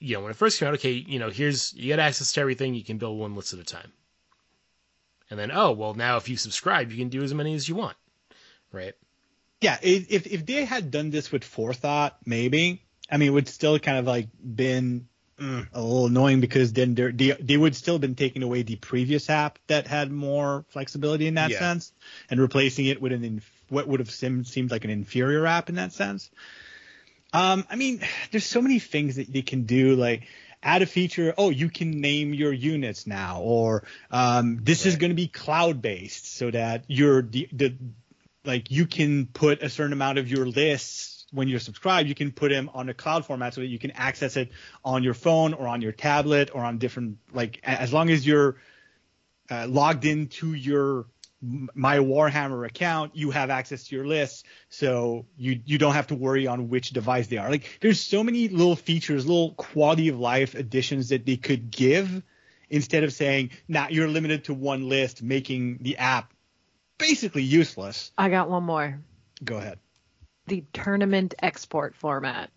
you 0.00 0.14
know, 0.16 0.22
when 0.22 0.30
it 0.30 0.36
first 0.36 0.58
came 0.58 0.68
out, 0.68 0.74
okay, 0.74 0.92
you 0.92 1.18
know, 1.18 1.30
here's 1.30 1.72
you 1.74 1.86
get 1.88 1.98
access 1.98 2.32
to 2.32 2.40
everything. 2.40 2.74
You 2.74 2.82
can 2.84 2.98
build 2.98 3.18
one 3.18 3.36
list 3.36 3.52
at 3.52 3.58
a 3.60 3.64
time, 3.64 3.92
and 5.30 5.38
then 5.38 5.50
oh 5.52 5.72
well, 5.72 5.94
now 5.94 6.16
if 6.16 6.28
you 6.28 6.36
subscribe, 6.36 6.90
you 6.90 6.96
can 6.98 7.08
do 7.08 7.22
as 7.22 7.34
many 7.34 7.54
as 7.54 7.68
you 7.68 7.74
want, 7.74 7.96
right? 8.72 8.94
Yeah, 9.60 9.78
if 9.82 10.26
if 10.26 10.46
they 10.46 10.64
had 10.64 10.90
done 10.90 11.10
this 11.10 11.30
with 11.30 11.44
forethought, 11.44 12.16
maybe 12.24 12.82
I 13.10 13.18
mean, 13.18 13.28
it 13.28 13.32
would 13.32 13.48
still 13.48 13.78
kind 13.78 13.98
of 13.98 14.06
like 14.06 14.28
been 14.42 15.08
mm, 15.38 15.66
a 15.72 15.80
little 15.82 16.06
annoying 16.06 16.40
because 16.40 16.72
then 16.72 16.94
they 16.94 17.32
they 17.32 17.56
would 17.56 17.76
still 17.76 17.94
have 17.94 18.00
been 18.00 18.14
taking 18.14 18.42
away 18.42 18.62
the 18.62 18.76
previous 18.76 19.28
app 19.28 19.58
that 19.66 19.86
had 19.86 20.10
more 20.10 20.64
flexibility 20.68 21.26
in 21.26 21.34
that 21.34 21.50
Yeah. 21.50 21.58
sense 21.58 21.92
and 22.30 22.40
replacing 22.40 22.86
it 22.86 23.02
with 23.02 23.12
an 23.12 23.24
inf- 23.24 23.64
what 23.68 23.86
would 23.86 24.00
have 24.00 24.10
seemed 24.10 24.46
seemed 24.46 24.70
like 24.70 24.84
an 24.84 24.90
inferior 24.90 25.46
app 25.46 25.68
in 25.68 25.74
that 25.74 25.92
sense. 25.92 26.30
Um, 27.32 27.64
I 27.70 27.76
mean, 27.76 28.00
there's 28.30 28.46
so 28.46 28.60
many 28.60 28.78
things 28.78 29.16
that 29.16 29.32
they 29.32 29.42
can 29.42 29.64
do, 29.64 29.96
like 29.96 30.24
add 30.62 30.82
a 30.82 30.86
feature. 30.86 31.34
Oh, 31.38 31.50
you 31.50 31.70
can 31.70 32.00
name 32.00 32.34
your 32.34 32.52
units 32.52 33.06
now, 33.06 33.40
or 33.40 33.84
um, 34.10 34.58
this 34.62 34.86
is 34.86 34.96
going 34.96 35.10
to 35.10 35.16
be 35.16 35.28
cloud 35.28 35.80
based, 35.80 36.36
so 36.36 36.50
that 36.50 36.84
you're 36.88 37.22
the, 37.22 37.48
the 37.52 37.76
like 38.44 38.70
you 38.70 38.86
can 38.86 39.26
put 39.26 39.62
a 39.62 39.68
certain 39.68 39.92
amount 39.92 40.18
of 40.18 40.28
your 40.28 40.46
lists 40.46 41.26
when 41.32 41.48
you're 41.48 41.60
subscribed. 41.60 42.08
You 42.08 42.14
can 42.14 42.32
put 42.32 42.50
them 42.50 42.70
on 42.74 42.88
a 42.88 42.94
cloud 42.94 43.24
format 43.24 43.54
so 43.54 43.60
that 43.60 43.68
you 43.68 43.78
can 43.78 43.92
access 43.92 44.36
it 44.36 44.50
on 44.84 45.02
your 45.02 45.14
phone 45.14 45.54
or 45.54 45.68
on 45.68 45.82
your 45.82 45.92
tablet 45.92 46.50
or 46.52 46.64
on 46.64 46.78
different 46.78 47.18
like 47.32 47.60
as 47.62 47.92
long 47.92 48.10
as 48.10 48.26
you're 48.26 48.56
uh, 49.50 49.66
logged 49.68 50.04
into 50.04 50.54
your 50.54 51.06
my 51.42 51.98
Warhammer 51.98 52.66
account, 52.66 53.16
you 53.16 53.30
have 53.30 53.50
access 53.50 53.84
to 53.84 53.96
your 53.96 54.06
lists, 54.06 54.44
so 54.68 55.26
you 55.36 55.60
you 55.64 55.78
don't 55.78 55.94
have 55.94 56.08
to 56.08 56.14
worry 56.14 56.46
on 56.46 56.68
which 56.68 56.90
device 56.90 57.28
they 57.28 57.38
are. 57.38 57.50
Like 57.50 57.78
there's 57.80 58.00
so 58.00 58.22
many 58.22 58.48
little 58.48 58.76
features, 58.76 59.26
little 59.26 59.54
quality 59.54 60.08
of 60.08 60.18
life 60.18 60.54
additions 60.54 61.08
that 61.08 61.24
they 61.24 61.36
could 61.36 61.70
give 61.70 62.22
instead 62.68 63.04
of 63.04 63.12
saying, 63.12 63.50
"Nah, 63.68 63.88
you're 63.88 64.08
limited 64.08 64.44
to 64.44 64.54
one 64.54 64.88
list," 64.88 65.22
making 65.22 65.78
the 65.80 65.96
app 65.96 66.32
basically 66.98 67.42
useless. 67.42 68.12
I 68.18 68.28
got 68.28 68.50
one 68.50 68.64
more. 68.64 69.00
Go 69.42 69.56
ahead. 69.56 69.78
The 70.46 70.64
tournament 70.72 71.34
export 71.42 71.94
format. 71.94 72.50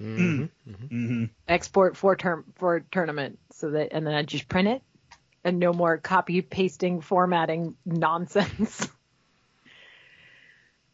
Mm-hmm. 0.00 0.44
hmm 0.90 1.24
Export 1.48 1.96
for 1.96 2.14
term 2.14 2.44
for 2.54 2.80
tournament, 2.92 3.38
so 3.52 3.70
that 3.70 3.88
and 3.92 4.06
then 4.06 4.14
I 4.14 4.22
just 4.22 4.48
print 4.48 4.68
it, 4.68 4.82
and 5.44 5.58
no 5.58 5.72
more 5.72 5.98
copy 5.98 6.42
pasting 6.42 7.00
formatting 7.00 7.74
nonsense. 7.86 8.88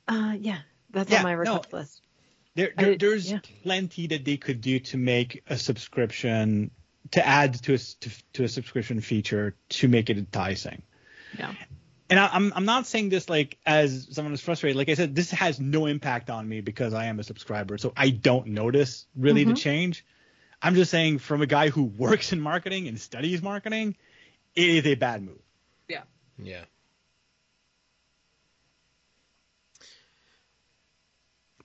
uh, 0.08 0.34
yeah, 0.38 0.58
that's 0.90 1.10
Yeah, 1.10 1.18
on 1.18 1.22
my 1.24 1.32
no. 1.34 1.38
request 1.40 1.72
list. 1.72 2.00
There, 2.54 2.70
I- 2.78 2.96
there's 2.98 3.30
yeah. 3.32 3.40
plenty 3.62 4.06
that 4.08 4.24
they 4.24 4.36
could 4.36 4.60
do 4.60 4.78
to 4.80 4.96
make 4.96 5.42
a 5.48 5.56
subscription 5.56 6.70
to 7.12 7.26
add 7.26 7.54
to 7.64 7.72
a 7.72 7.74
s- 7.74 7.94
to, 7.94 8.10
to 8.34 8.44
a 8.44 8.48
subscription 8.48 9.00
feature 9.00 9.56
to 9.70 9.88
make 9.88 10.10
it 10.10 10.18
enticing. 10.18 10.82
Yeah. 11.38 11.52
and 12.08 12.20
I, 12.20 12.28
I'm 12.32 12.52
I'm 12.54 12.64
not 12.64 12.86
saying 12.86 13.08
this 13.08 13.28
like 13.28 13.58
as 13.66 14.06
someone 14.12 14.32
who's 14.32 14.40
frustrated. 14.40 14.76
Like 14.76 14.88
I 14.88 14.94
said, 14.94 15.14
this 15.16 15.30
has 15.32 15.58
no 15.58 15.86
impact 15.86 16.30
on 16.30 16.48
me 16.48 16.60
because 16.60 16.94
I 16.94 17.06
am 17.06 17.18
a 17.18 17.24
subscriber, 17.24 17.76
so 17.76 17.92
I 17.96 18.10
don't 18.10 18.48
notice 18.48 19.06
really 19.16 19.44
the 19.44 19.52
Mhm. 19.52 19.56
change. 19.58 20.04
I'm 20.62 20.76
just 20.76 20.90
saying 20.90 21.18
from 21.18 21.42
a 21.42 21.46
guy 21.46 21.68
who 21.70 21.84
works 21.84 22.32
in 22.32 22.40
marketing 22.40 22.86
and 22.88 22.98
studies 23.00 23.42
marketing, 23.42 23.96
it 24.56 24.68
is 24.68 24.86
a 24.86 24.94
bad 24.94 25.22
move. 25.22 25.40
Yeah. 25.88 26.02
Yeah. 26.38 26.64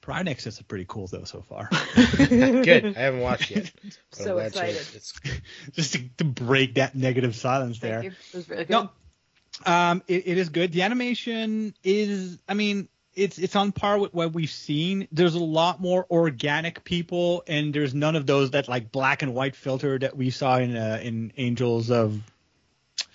Pariah 0.02 0.24
Nexus 0.24 0.56
is 0.56 0.62
pretty 0.64 0.86
cool 0.88 1.08
though 1.08 1.26
so 1.26 1.42
far. 1.42 1.70
Good. 2.18 2.98
I 2.98 3.00
haven't 3.00 3.20
watched 3.20 3.52
yet. 3.52 3.72
But 3.84 3.98
So 4.12 4.24
I'm 4.40 4.50
glad 4.50 4.54
to- 4.54 4.70
excited. 4.70 4.96
It's, 4.96 5.14
just 5.74 5.94
to, 5.94 6.04
to 6.18 6.24
break 6.24 6.76
that 6.76 6.96
negative 6.96 7.36
silence 7.36 7.80
there. 7.80 8.04
You. 8.04 8.10
It 8.10 8.36
was 8.36 8.50
really 8.50 8.66
good. 8.66 8.74
No, 8.74 8.90
um, 9.66 10.02
it, 10.08 10.28
it 10.28 10.38
is 10.38 10.50
good. 10.50 10.72
The 10.72 10.84
animation 10.84 11.74
is, 11.84 12.40
I 12.48 12.54
mean, 12.54 12.88
it's 13.16 13.38
it's 13.38 13.56
on 13.56 13.72
par 13.74 14.00
with 14.00 14.14
what 14.14 14.34
we've 14.34 14.50
seen. 14.50 15.08
There's 15.12 15.36
a 15.36 15.44
lot 15.44 15.82
more 15.82 16.06
organic 16.10 16.84
people, 16.86 17.44
and 17.48 17.74
there's 17.74 17.94
none 17.94 18.16
of 18.16 18.26
those 18.26 18.52
that 18.52 18.70
like 18.70 18.92
black 18.92 19.22
and 19.22 19.34
white 19.34 19.56
filter 19.56 20.00
that 20.00 20.16
we 20.16 20.30
saw 20.30 20.58
in 20.58 20.78
uh, 20.78 21.00
in 21.04 21.34
Angels 21.36 21.92
of 21.92 22.22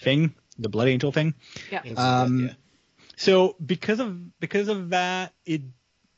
Thing, 0.04 0.34
the 0.58 0.68
Blood 0.68 0.88
Angel 0.88 1.12
thing. 1.12 1.34
Yeah. 1.70 1.82
Um, 1.96 2.46
yeah. 2.46 2.52
So 3.16 3.56
because 3.64 4.00
of 4.00 4.38
because 4.40 4.68
of 4.68 4.90
that, 4.90 5.32
it 5.44 5.62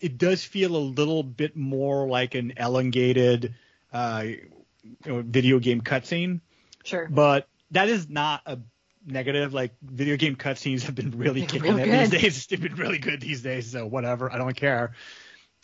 it 0.00 0.18
does 0.18 0.44
feel 0.44 0.76
a 0.76 0.78
little 0.78 1.22
bit 1.22 1.56
more 1.56 2.08
like 2.08 2.34
an 2.34 2.52
elongated 2.56 3.54
uh, 3.92 4.24
you 4.24 5.12
know, 5.12 5.22
video 5.22 5.58
game 5.58 5.80
cutscene 5.80 6.40
Sure. 6.84 7.08
but 7.10 7.48
that 7.72 7.88
is 7.88 8.08
not 8.08 8.42
a 8.46 8.58
negative. 9.04 9.52
Like 9.52 9.74
video 9.82 10.16
game 10.16 10.36
cutscenes 10.36 10.82
have 10.84 10.94
been 10.94 11.12
really 11.12 11.40
They're 11.40 11.48
kicking 11.48 11.74
real 11.74 11.78
it 11.78 12.10
these 12.10 12.22
days. 12.22 12.46
They've 12.46 12.60
been 12.60 12.76
really 12.76 12.98
good 12.98 13.20
these 13.20 13.42
days. 13.42 13.72
So 13.72 13.86
whatever, 13.86 14.32
I 14.32 14.38
don't 14.38 14.54
care. 14.54 14.92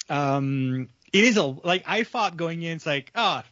Um, 0.09 0.89
it 1.12 1.25
is 1.25 1.37
a 1.37 1.45
like 1.45 1.85
I 1.87 2.05
thought 2.05 2.37
going 2.37 2.62
in. 2.62 2.77
It's 2.77 2.87
like 2.87 3.12
ah, 3.14 3.45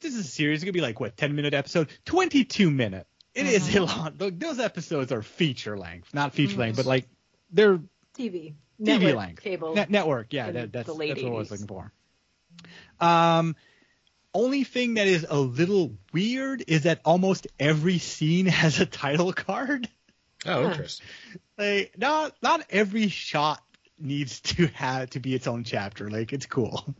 this 0.00 0.14
is 0.14 0.20
a 0.20 0.28
series. 0.28 0.56
It's 0.58 0.64
gonna 0.64 0.72
be 0.72 0.80
like 0.80 1.00
what 1.00 1.16
ten 1.16 1.34
minute 1.34 1.54
episode, 1.54 1.88
twenty 2.04 2.44
two 2.44 2.70
minute. 2.70 3.06
It 3.38 3.46
is 3.46 3.74
a 3.74 3.80
lot. 3.80 4.18
Look, 4.18 4.38
those 4.38 4.58
episodes 4.58 5.12
are 5.12 5.22
feature 5.22 5.76
length, 5.78 6.12
not 6.12 6.34
feature 6.34 6.58
length, 6.58 6.76
but 6.76 6.86
like 6.86 7.08
they're 7.52 7.78
TV. 7.78 7.84
TV 8.18 8.54
Network, 8.78 9.16
length. 9.16 9.42
Cable. 9.42 9.74
Net- 9.74 9.90
network. 9.90 10.32
Yeah, 10.32 10.50
that, 10.50 10.72
that's, 10.72 10.86
the 10.86 10.94
late 10.94 11.08
that's 11.08 11.22
what 11.22 11.32
I 11.32 11.36
was 11.36 11.50
looking 11.50 11.66
for. 11.66 11.92
Um, 13.00 13.56
only 14.34 14.64
thing 14.64 14.94
that 14.94 15.06
is 15.06 15.26
a 15.28 15.38
little 15.38 15.94
weird 16.12 16.62
is 16.66 16.82
that 16.82 17.00
almost 17.04 17.46
every 17.58 17.98
scene 17.98 18.46
has 18.62 18.80
a 18.80 18.86
title 18.86 19.32
card. 19.32 19.88
Oh, 20.46 20.62
Huh. 20.62 20.70
interesting. 20.70 21.06
Like, 21.56 21.94
not 21.98 22.34
not 22.42 22.64
every 22.70 23.08
shot 23.08 23.62
needs 23.98 24.40
to 24.42 24.66
have 24.68 25.10
to 25.10 25.20
be 25.20 25.34
its 25.34 25.46
own 25.48 25.64
chapter. 25.64 26.08
Like, 26.10 26.32
it's 26.32 26.46
cool. 26.46 26.94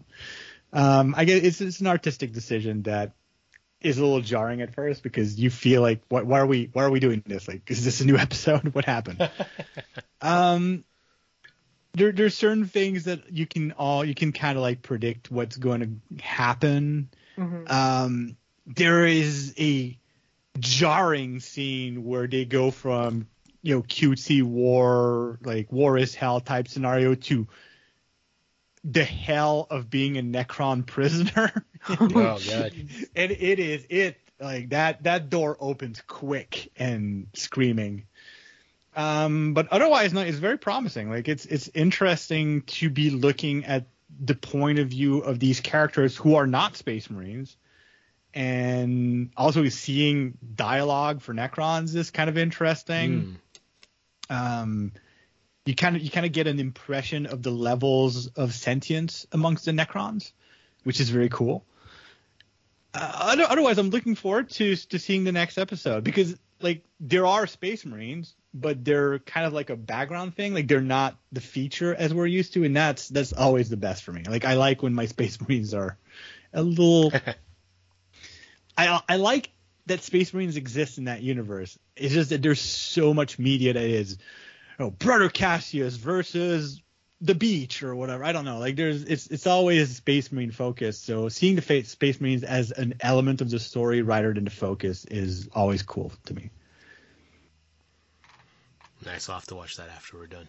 Um, 0.72 1.14
I 1.16 1.24
guess 1.24 1.42
it's 1.42 1.60
it's 1.62 1.80
an 1.80 1.86
artistic 1.86 2.32
decision 2.32 2.82
that 2.82 3.12
is 3.80 3.98
a 3.98 4.02
little 4.02 4.20
jarring 4.20 4.60
at 4.60 4.74
first 4.74 5.02
because 5.02 5.38
you 5.38 5.50
feel 5.50 5.82
like, 5.82 6.02
what? 6.08 6.26
Why 6.26 6.40
are 6.40 6.46
we? 6.46 6.70
Why 6.72 6.84
are 6.84 6.90
we 6.90 7.00
doing 7.00 7.22
this? 7.26 7.46
Like, 7.48 7.70
is 7.70 7.84
this 7.84 8.00
a 8.00 8.06
new 8.06 8.16
episode? 8.18 8.74
What 8.74 8.84
happened? 8.84 9.30
um, 10.20 10.84
there 11.94 12.12
there's 12.12 12.34
certain 12.34 12.66
things 12.66 13.04
that 13.04 13.32
you 13.32 13.46
can 13.46 13.72
all 13.72 14.04
you 14.04 14.14
can 14.14 14.32
kind 14.32 14.56
of 14.56 14.62
like 14.62 14.82
predict 14.82 15.30
what's 15.30 15.56
going 15.56 15.80
to 15.80 16.22
happen. 16.22 17.08
Mhm. 17.36 17.70
Um, 17.70 18.36
there 18.66 19.06
is 19.06 19.54
a 19.58 19.98
jarring 20.58 21.40
scene 21.40 22.04
where 22.04 22.26
they 22.26 22.44
go 22.44 22.70
from 22.70 23.28
you 23.62 23.76
know 23.76 23.82
cutesy 23.82 24.42
war 24.42 25.38
like 25.42 25.70
war 25.70 25.96
is 25.96 26.14
hell 26.14 26.40
type 26.40 26.68
scenario 26.68 27.14
to 27.14 27.46
the 28.84 29.04
hell 29.04 29.66
of 29.70 29.90
being 29.90 30.18
a 30.18 30.22
Necron 30.22 30.86
prisoner. 30.86 31.52
Oh 31.88 32.08
god. 32.08 32.72
and 33.14 33.30
it 33.30 33.60
is 33.60 33.86
it 33.88 34.16
Like 34.40 34.70
that 34.70 35.04
that 35.04 35.30
door 35.30 35.56
opens 35.60 36.02
quick 36.06 36.72
and 36.76 37.28
screaming. 37.34 38.04
Um, 38.96 39.54
but 39.54 39.68
otherwise, 39.68 40.12
no, 40.12 40.22
it's 40.22 40.38
very 40.38 40.58
promising. 40.58 41.08
Like 41.08 41.28
it's 41.28 41.46
it's 41.46 41.70
interesting 41.74 42.62
to 42.62 42.90
be 42.90 43.10
looking 43.10 43.64
at 43.64 43.86
the 44.20 44.34
point 44.34 44.80
of 44.80 44.88
view 44.88 45.20
of 45.20 45.38
these 45.38 45.60
characters 45.60 46.16
who 46.16 46.34
are 46.34 46.48
not 46.48 46.76
Space 46.76 47.08
Marines, 47.08 47.56
and 48.34 49.30
also 49.36 49.68
seeing 49.68 50.36
dialogue 50.56 51.20
for 51.20 51.32
Necrons 51.32 51.94
is 51.94 52.10
kind 52.10 52.28
of 52.28 52.36
interesting. 52.36 53.38
Mm. 54.28 54.62
Um, 54.62 54.92
you 55.68 55.74
kind 55.74 55.96
of 55.96 56.02
you 56.02 56.10
kind 56.10 56.24
of 56.24 56.32
get 56.32 56.46
an 56.46 56.58
impression 56.58 57.26
of 57.26 57.42
the 57.42 57.50
levels 57.50 58.28
of 58.28 58.54
sentience 58.54 59.26
amongst 59.32 59.66
the 59.66 59.72
Necrons, 59.72 60.32
which 60.84 60.98
is 60.98 61.10
very 61.10 61.28
cool. 61.28 61.62
Uh, 62.94 63.36
otherwise, 63.50 63.76
I'm 63.76 63.90
looking 63.90 64.14
forward 64.14 64.48
to 64.52 64.76
to 64.76 64.98
seeing 64.98 65.24
the 65.24 65.32
next 65.32 65.58
episode 65.58 66.04
because 66.04 66.36
like 66.62 66.84
there 67.00 67.26
are 67.26 67.46
Space 67.46 67.84
Marines, 67.84 68.34
but 68.54 68.82
they're 68.82 69.18
kind 69.18 69.46
of 69.46 69.52
like 69.52 69.68
a 69.68 69.76
background 69.76 70.34
thing. 70.34 70.54
Like 70.54 70.68
they're 70.68 70.80
not 70.80 71.18
the 71.32 71.42
feature 71.42 71.94
as 71.94 72.14
we're 72.14 72.26
used 72.26 72.54
to, 72.54 72.64
and 72.64 72.74
that's 72.74 73.10
that's 73.10 73.34
always 73.34 73.68
the 73.68 73.76
best 73.76 74.04
for 74.04 74.12
me. 74.12 74.22
Like 74.26 74.46
I 74.46 74.54
like 74.54 74.82
when 74.82 74.94
my 74.94 75.04
Space 75.16 75.38
Marines 75.38 75.74
are 75.74 75.98
a 76.54 76.62
little. 76.62 77.12
I 78.78 79.02
I 79.06 79.16
like 79.16 79.50
that 79.84 80.02
Space 80.02 80.32
Marines 80.32 80.56
exist 80.56 80.96
in 80.96 81.04
that 81.04 81.20
universe. 81.20 81.78
It's 81.94 82.14
just 82.14 82.30
that 82.30 82.40
there's 82.40 82.60
so 82.60 83.12
much 83.12 83.38
media 83.38 83.74
that 83.74 83.82
is, 83.82 84.16
know, 84.78 84.90
Brother 84.90 85.28
Cassius 85.28 85.96
versus 85.96 86.82
the 87.20 87.34
beach 87.34 87.82
or 87.82 87.96
whatever. 87.96 88.22
I 88.24 88.32
don't 88.32 88.44
know. 88.44 88.58
Like 88.58 88.76
there's 88.76 89.02
it's 89.04 89.26
it's 89.26 89.46
always 89.46 89.96
Space 89.96 90.30
Marine 90.30 90.50
focused. 90.52 91.04
So 91.04 91.28
seeing 91.28 91.56
the 91.56 91.62
fa- 91.62 91.84
Space 91.84 92.20
Marines 92.20 92.44
as 92.44 92.70
an 92.70 92.94
element 93.00 93.40
of 93.40 93.50
the 93.50 93.58
story 93.58 94.02
rather 94.02 94.32
than 94.32 94.44
the 94.44 94.50
focus 94.50 95.04
is 95.04 95.48
always 95.52 95.82
cool 95.82 96.12
to 96.26 96.34
me. 96.34 96.50
Nice. 99.04 99.28
I'll 99.28 99.36
have 99.36 99.46
to 99.46 99.54
watch 99.54 99.76
that 99.76 99.88
after 99.88 100.16
we're 100.18 100.26
done. 100.26 100.48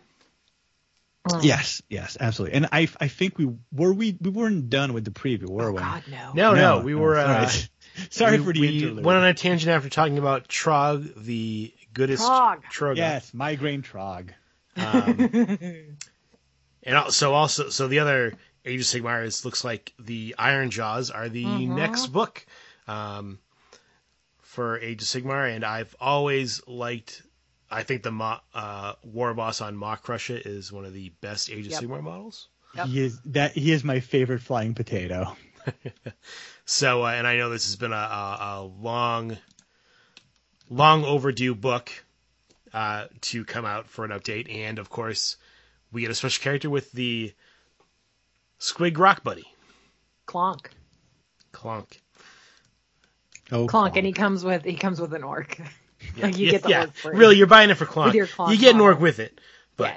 Oh, 1.31 1.41
Yes, 1.43 1.81
yes, 1.89 2.17
absolutely. 2.19 2.57
And 2.57 2.67
I 2.71 2.87
I 2.99 3.07
think 3.07 3.37
we 3.37 3.49
were 3.71 3.93
we 3.93 4.17
we 4.19 4.29
weren't 4.29 4.69
done 4.69 4.93
with 4.93 5.05
the 5.05 5.11
preview, 5.11 5.49
were 5.49 5.69
Oh, 5.69 5.73
we? 5.73 5.79
God, 5.79 6.03
no. 6.09 6.31
No, 6.33 6.53
no, 6.55 6.79
we 6.79 6.95
were. 6.95 7.15
sorry. 7.15 7.45
Uh, 7.45 7.49
sorry 8.09 8.39
we, 8.39 8.45
for 8.45 8.53
the 8.53 8.61
we 8.61 8.77
interlude. 8.83 9.05
went 9.05 9.17
on 9.17 9.25
a 9.25 9.33
tangent 9.33 9.69
after 9.69 9.89
talking 9.89 10.17
about 10.17 10.47
Trog, 10.47 11.13
the 11.23 11.73
goodest 11.99 12.23
Trog. 12.23 12.63
Trog. 12.71 12.97
yes, 12.97 13.33
migraine 13.33 13.81
trog. 13.83 14.29
Um, 14.77 15.29
and 16.83 16.95
also, 16.95 17.33
also, 17.33 17.69
so 17.69 17.87
the 17.87 17.99
other 17.99 18.33
Age 18.65 18.79
of 18.81 18.85
Sigmar 18.85 19.23
is 19.25 19.43
looks 19.45 19.63
like 19.63 19.93
the 19.99 20.35
Ironjawz 20.39 21.13
are 21.13 21.29
the 21.29 21.43
Mhm. 21.45 21.75
next 21.75 22.07
book 22.07 22.45
um, 22.87 23.39
for 24.41 24.79
Age 24.79 25.01
of 25.01 25.07
Sigmar, 25.07 25.53
and 25.53 25.63
I've 25.65 25.95
always 25.99 26.61
liked. 26.67 27.23
I 27.71 27.83
think 27.83 28.01
the 28.03 28.11
Mo- 28.11 28.39
uh, 28.53 28.93
War 29.03 29.33
Boss 29.33 29.61
on 29.61 29.75
Maw-Krusha 29.75 30.41
is 30.45 30.71
one 30.71 30.85
of 30.85 30.93
the 30.93 31.09
best 31.21 31.49
Age 31.51 31.67
of 31.67 31.71
Yep. 31.73 31.81
Sigmar 31.83 32.01
models. 32.01 32.47
Yep. 32.75 32.87
He 32.87 32.99
is 33.01 33.19
that 33.25 33.51
he 33.53 33.71
is 33.71 33.83
my 33.83 33.99
favorite 33.99 34.41
flying 34.41 34.73
potato. 34.73 35.35
So, 36.65 37.03
uh, 37.03 37.07
and 37.09 37.25
I 37.25 37.37
know 37.37 37.49
this 37.49 37.65
has 37.65 37.75
been 37.77 37.93
a, 37.93 37.95
a, 37.95 38.37
a 38.41 38.61
long, 38.63 39.35
long 40.69 41.03
overdue 41.03 41.55
book 41.55 41.91
uh, 42.73 43.05
to 43.21 43.43
come 43.45 43.65
out 43.65 43.87
for 43.87 44.05
an 44.05 44.11
update, 44.11 44.53
and 44.53 44.79
of 44.79 44.89
course, 44.89 45.37
we 45.91 46.01
get 46.01 46.11
a 46.11 46.15
special 46.15 46.41
character 46.43 46.69
with 46.69 46.91
the 46.91 47.33
Squig 48.59 48.97
Rock 48.97 49.23
Buddy, 49.23 49.45
Clonk. 50.27 50.67
Clonk. 51.53 51.99
Oh, 53.51 53.65
Clonk, 53.67 53.95
and 53.97 54.05
he 54.05 54.13
comes 54.13 54.43
with 54.43 54.63
he 54.63 54.75
comes 54.75 54.99
with 55.01 55.13
an 55.13 55.23
orc. 55.23 55.59
Yeah, 56.15 56.27
Like, 56.27 56.37
you 56.37 56.45
yeah, 56.45 56.51
get 56.51 56.63
the 56.63 56.69
yeah. 56.69 56.85
orc. 57.03 57.13
Really, 57.17 57.35
you're 57.35 57.45
buying 57.45 57.69
it 57.69 57.75
for 57.75 57.85
Clonk. 57.85 58.05
With 58.05 58.15
your 58.15 58.27
Clonk 58.27 58.51
you 58.53 58.57
get 58.57 58.73
an 58.73 58.79
orc 58.79 58.95
model. 58.95 59.03
with 59.03 59.19
it, 59.19 59.41
but 59.75 59.95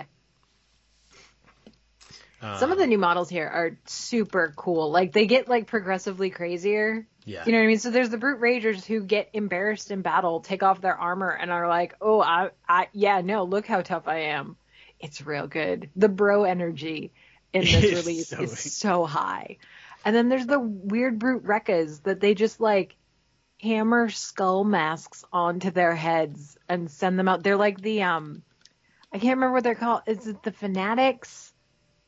yeah. 2.43 2.49
uh, 2.55 2.59
Some 2.59 2.73
of 2.73 2.79
the 2.79 2.89
new 2.89 2.99
models 2.99 3.29
here 3.29 3.47
are 3.47 3.79
super 3.87 4.53
cool. 4.57 4.91
Like 4.91 5.13
they 5.13 5.27
get 5.27 5.49
like 5.49 5.69
progressively 5.69 6.31
crazier. 6.31 7.07
Yeah, 7.25 7.45
You 7.47 7.53
know 7.53 7.59
what 7.59 7.65
I 7.65 7.67
mean? 7.69 7.79
So 7.79 7.91
there's 7.91 8.11
the 8.11 8.19
Brute 8.19 8.41
Ragerz 8.41 8.85
who 8.85 9.01
get 9.01 9.31
embarrassed 9.33 9.91
in 9.91 10.03
battle, 10.03 10.41
take 10.41 10.63
off 10.63 10.81
their 10.81 10.97
armor, 10.97 11.31
and 11.31 11.51
are 11.51 11.69
like, 11.69 11.95
"Oh, 12.01 12.21
I, 12.21 12.51
I, 12.69 12.89
yeah, 12.93 13.21
no, 13.21 13.45
look 13.45 13.67
how 13.67 13.81
tough 13.83 14.09
I 14.09 14.19
am." 14.21 14.57
It's 14.99 15.21
real 15.23 15.47
good. 15.47 15.91
The 15.97 16.09
bro 16.09 16.45
energy 16.45 17.13
in 17.53 17.63
this 17.63 17.75
It's 17.85 18.07
release 18.07 18.29
so- 18.29 18.41
is 18.43 18.75
so 18.75 19.05
high. 19.05 19.59
And 20.05 20.17
then 20.17 20.29
there's 20.29 20.47
the 20.47 20.61
Weirdbrute 20.61 21.43
Wrekkaz 21.43 22.03
that 22.03 22.19
they 22.19 22.35
just 22.35 22.61
like 22.61 22.97
hammer 23.61 24.09
skull 24.09 24.65
masks 24.65 25.25
onto 25.33 25.71
their 25.71 25.95
heads 25.95 26.59
and 26.69 26.91
send 26.91 27.19
them 27.19 27.29
out. 27.29 27.45
They're 27.45 27.57
like 27.57 27.81
the 27.81 28.03
um, 28.03 28.43
I 29.13 29.19
can't 29.19 29.37
remember 29.37 29.53
what 29.55 29.63
they're 29.63 29.77
called. 29.77 30.03
Is 30.07 30.27
it 30.27 30.43
the 30.43 30.51
fanatics? 30.51 31.52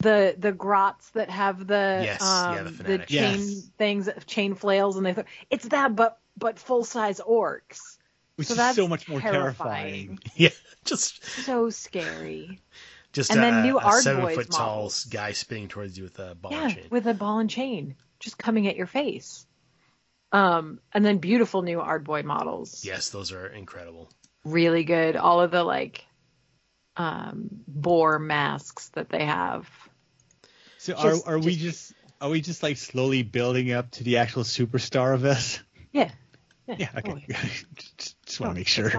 The 0.04 0.34
the 0.38 0.52
grots 0.52 1.10
that 1.10 1.30
have 1.30 1.66
the 1.66 2.08
Yes, 2.08 2.20
um, 2.20 2.48
yeah, 2.48 2.62
the 2.82 2.98
the 2.98 2.98
chain 2.98 3.62
Yes. 3.62 3.70
things, 3.78 4.08
chain 4.26 4.54
flails, 4.54 4.96
and 4.96 5.06
they 5.06 5.14
th- 5.14 5.26
it's 5.50 5.68
that, 5.68 5.96
but 5.96 6.20
but 6.36 6.58
full 6.58 6.84
size 6.84 7.20
orcs. 7.20 7.98
which 8.36 8.48
so 8.48 8.54
is 8.54 8.62
that's 8.62 8.74
so 8.74 8.88
much 8.88 9.08
more 9.08 9.20
terrifying. 9.20 9.22
terrifying. 9.22 10.18
yeah, 10.36 10.50
just 10.84 11.20
So 11.36 11.70
scary. 11.70 12.60
just 13.12 13.30
And 13.30 13.42
a, 13.42 13.42
then 13.42 13.60
new 13.62 13.78
a 13.78 13.80
Ard 13.80 13.92
seven 13.92 14.22
Boys 14.22 14.36
foot 14.36 14.50
tall 14.50 14.90
models. 14.90 15.04
guy 15.10 15.32
spinning 15.32 15.68
towards 15.68 15.96
you 15.96 16.04
with 16.04 16.18
a 16.18 16.34
ball 16.34 16.52
yeah, 16.52 16.62
and 16.62 16.68
chain. 16.70 16.90
with 16.90 17.06
a 17.06 17.14
ball 17.14 17.38
and 17.38 17.50
chain 17.50 17.96
just 18.20 18.38
coming 18.38 18.66
at 18.66 18.76
your 18.76 18.86
face. 18.86 19.46
Um, 20.32 20.80
and 20.92 21.04
then 21.04 21.18
beautiful 21.18 21.62
new 21.62 21.78
Ardboy 21.78 22.24
models. 22.24 22.84
Yes, 22.84 23.10
those 23.10 23.32
are 23.32 23.46
incredible. 23.46 24.10
Really 24.44 24.84
good. 24.84 25.16
All 25.16 25.40
of 25.40 25.50
the 25.50 25.62
like 25.64 26.04
um 26.96 27.48
boar 27.68 28.18
masks 28.18 28.90
that 28.90 29.08
they 29.10 29.24
have. 29.24 29.68
So 30.84 30.92
Just- 30.92 31.26
are 31.26 31.34
are 31.36 31.38
we 31.38 31.56
just- 31.56 31.88
just 31.88 31.92
are 32.20 32.28
we 32.28 32.42
just 32.42 32.62
like 32.62 32.76
slowly 32.76 33.22
building 33.22 33.72
up 33.72 33.90
to 33.92 34.04
the 34.04 34.18
actual 34.18 34.42
superstar 34.44 35.14
of 35.14 35.22
this? 35.22 35.58
Yeah. 35.92 36.10
Yeah, 36.66 36.90
okay. 36.98 37.12
Oh, 37.12 37.18
yeah. 37.28 37.40
just 37.74 38.22
just 38.26 38.38
want 38.40 38.50
Oh, 38.50 38.52
to 38.54 38.60
make 38.60 38.68
sure 38.68 38.92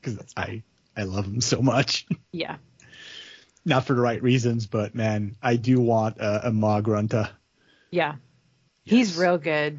because 0.00 0.18
I 0.36 0.64
I 0.96 1.04
love 1.04 1.26
him 1.26 1.40
so 1.40 1.62
much. 1.62 2.06
Yeah. 2.32 2.56
Not 3.64 3.84
for 3.86 3.94
the 3.94 4.00
right 4.00 4.20
reasons, 4.20 4.66
but 4.66 4.96
man, 4.96 5.36
I 5.40 5.54
do 5.56 5.78
want 5.80 6.18
a, 6.18 6.48
a 6.48 6.52
Maw-grunta. 6.52 7.30
Yeah. 7.90 8.16
He's 8.84 9.16
real 9.16 9.38
good. 9.38 9.78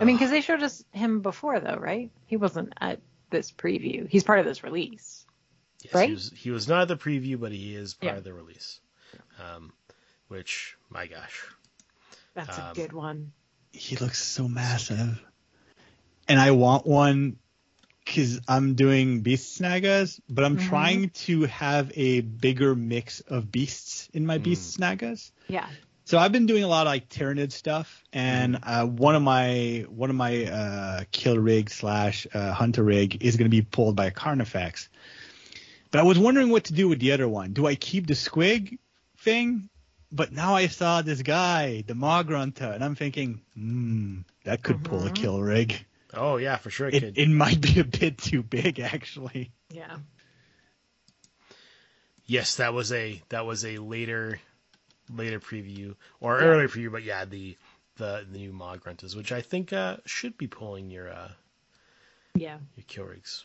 I 0.00 0.04
mean, 0.04 0.16
because 0.16 0.30
they 0.30 0.40
showed 0.42 0.62
us 0.62 0.84
him 0.92 1.20
before, 1.20 1.58
though, 1.60 1.76
right? 1.76 2.10
He 2.26 2.36
wasn't 2.36 2.72
at 2.80 3.00
this 3.30 3.50
preview. 3.52 4.08
He's 4.08 4.24
part 4.24 4.40
of 4.40 4.44
this 4.44 4.62
release. 4.64 5.24
Yes, 5.84 5.94
Right? 5.94 6.08
He 6.08 6.14
was, 6.14 6.32
he 6.34 6.50
was 6.50 6.68
not 6.68 6.82
at 6.82 6.88
the 6.88 6.96
preview, 6.96 7.38
but 7.40 7.52
he 7.52 7.74
is 7.76 7.94
part 7.94 8.12
Yeah. 8.14 8.18
of 8.18 8.24
the 8.24 8.32
release. 8.34 8.80
Um, 9.38 9.72
which, 10.28 10.76
my 10.90 11.06
gosh. 11.06 11.44
That's 12.34 12.58
a 12.58 12.62
Um, 12.62 12.74
good 12.74 12.92
one. 12.92 13.32
He 13.72 13.96
looks 13.96 14.22
so 14.22 14.48
massive, 14.48 15.20
and 16.26 16.40
I 16.40 16.52
want 16.52 16.86
one 16.86 17.36
because 18.04 18.40
I'm 18.48 18.74
doing 18.74 19.20
Beast 19.20 19.60
Snaggas, 19.60 20.20
but 20.28 20.44
I'm 20.44 20.56
Mhm. 20.56 20.68
trying 20.68 21.10
to 21.10 21.44
have 21.44 21.92
a 21.94 22.20
bigger 22.22 22.74
mix 22.74 23.20
of 23.20 23.52
beasts 23.52 24.08
in 24.14 24.24
my 24.24 24.38
Mm. 24.38 24.42
Beast 24.44 24.78
Snaggas. 24.78 25.30
Yeah. 25.48 25.68
So 26.06 26.16
I've 26.16 26.32
been 26.32 26.46
doing 26.46 26.64
a 26.64 26.68
lot 26.68 26.86
of 26.86 26.90
like 26.90 27.10
Tyranid 27.10 27.52
stuff, 27.52 28.02
and 28.14 28.58
uh, 28.62 28.86
one 28.86 29.14
of 29.14 29.20
my 29.20 29.84
one 29.90 30.08
of 30.08 30.16
my 30.16 30.46
uh, 30.46 31.04
kill 31.12 31.36
rig 31.38 31.68
slash 31.68 32.26
uh, 32.32 32.52
hunter 32.52 32.82
rig 32.82 33.22
is 33.22 33.36
going 33.36 33.44
to 33.44 33.50
be 33.54 33.60
pulled 33.60 33.94
by 33.94 34.06
a 34.06 34.10
Carnifex. 34.10 34.88
But 35.90 36.00
I 36.00 36.04
was 36.04 36.18
wondering 36.18 36.48
what 36.48 36.64
to 36.64 36.72
do 36.72 36.88
with 36.88 36.98
the 37.00 37.12
other 37.12 37.28
one. 37.28 37.52
Do 37.52 37.66
I 37.66 37.74
keep 37.74 38.06
the 38.06 38.14
squig 38.14 38.78
thing? 39.18 39.68
But 40.10 40.32
now 40.32 40.54
I 40.54 40.68
saw 40.68 41.02
this 41.02 41.20
guy, 41.22 41.82
the 41.86 41.94
Maw-grunta, 41.94 42.74
and 42.74 42.82
I'm 42.82 42.94
thinking, 42.94 43.42
hmm, 43.54 44.20
that 44.44 44.62
could 44.62 44.82
pull 44.82 45.06
a 45.06 45.10
Mhm. 45.10 45.14
kill 45.14 45.40
rig. 45.42 45.84
Oh, 46.14 46.36
yeah, 46.38 46.56
for 46.56 46.70
sure 46.70 46.88
it, 46.88 46.94
It, 46.94 47.00
could. 47.00 47.18
it 47.18 47.28
might 47.28 47.60
be 47.60 47.78
a 47.80 47.84
bit 47.84 48.16
too 48.18 48.42
big, 48.42 48.80
actually. 48.80 49.52
Yeah. 49.70 49.98
yes, 52.24 52.56
that 52.56 52.72
was 52.72 52.92
a 52.92 53.20
that 53.28 53.44
was 53.46 53.64
a 53.64 53.78
later 53.78 54.40
later 55.10 55.40
preview 55.40 55.94
or 56.20 56.38
Yeah. 56.40 56.46
earlier 56.46 56.68
preview, 56.68 56.92
but 56.92 57.02
yeah, 57.02 57.24
the 57.26 57.56
the, 57.96 58.24
the 58.30 58.38
new 58.38 58.52
Maw-gruntas, 58.52 59.14
which 59.16 59.32
I 59.32 59.42
think 59.42 59.72
uh, 59.72 59.96
should 60.06 60.38
be 60.38 60.46
pulling 60.46 60.90
your 60.90 61.10
uh, 61.10 61.30
Yeah. 62.34 62.58
your 62.76 62.84
kill 62.86 63.04
rigs. 63.04 63.44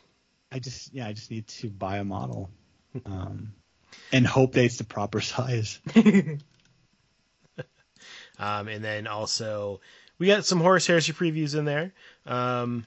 I 0.51 0.59
just, 0.59 0.93
yeah, 0.93 1.07
I 1.07 1.13
just 1.13 1.31
need 1.31 1.47
to 1.47 1.69
buy 1.69 1.97
a 1.97 2.03
model, 2.03 2.49
um, 3.07 3.53
and 4.11 4.25
hope 4.27 4.53
that 4.53 4.63
it's 4.63 4.77
the 4.77 4.83
proper 4.83 5.19
size. 5.21 5.81
Um, 8.43 8.67
and 8.67 8.83
then 8.83 9.07
also 9.07 9.79
we 10.17 10.27
got 10.27 10.45
some 10.45 10.59
Horus 10.59 10.85
Heresy 10.85 11.13
previews 11.13 11.57
in 11.57 11.65
there. 11.65 11.93
Um, 12.25 12.85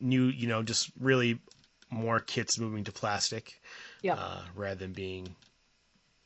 new, 0.00 0.24
you 0.24 0.46
know, 0.46 0.62
just 0.62 0.90
really 0.98 1.38
more 1.90 2.20
kits 2.20 2.58
moving 2.58 2.84
to 2.84 2.92
plastic 2.92 3.60
Yeah. 4.02 4.14
uh, 4.14 4.40
rather 4.54 4.76
than 4.76 4.92
being 4.92 5.34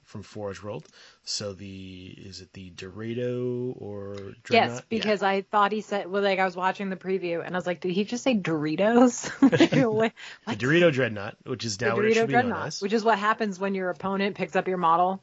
from 0.05 0.23
Forge 0.23 0.63
World. 0.63 0.87
So 1.25 1.55
the 1.55 2.15
is 2.17 2.41
it 2.41 2.53
the 2.53 2.71
Dorito 2.71 3.75
or 3.81 4.15
Dreadnought? 4.45 4.75
Yes, 4.77 4.83
because 4.89 5.23
I 5.25 5.43
thought 5.43 5.73
he 5.73 5.81
said 5.81 6.09
well, 6.09 6.23
like 6.23 6.39
I 6.39 6.45
was 6.45 6.55
watching 6.55 6.91
the 6.91 6.97
preview 6.97 7.45
and 7.45 7.57
I 7.57 7.59
was 7.59 7.67
like, 7.67 7.81
did 7.81 7.91
he 7.93 8.05
just 8.05 8.23
say 8.23 8.37
Doritos? 8.37 9.29
What- 9.93 10.13
the 10.47 10.55
Dorito 10.55 10.93
Dreadnought, 10.93 11.37
which 11.45 11.65
is 11.65 11.79
the 11.79 11.87
now 11.87 11.97
what 11.97 12.05
it 12.05 12.13
Dorito 12.13 12.15
should 12.15 12.27
be 12.29 12.33
known 12.35 12.43
Dreadnought, 12.51 12.79
which 12.81 12.93
is 12.93 13.03
what 13.03 13.19
happens 13.19 13.59
when 13.59 13.75
your 13.75 13.91
opponent 13.91 14.37
picks 14.37 14.55
up 14.55 14.69
your 14.69 14.79
model. 14.79 15.21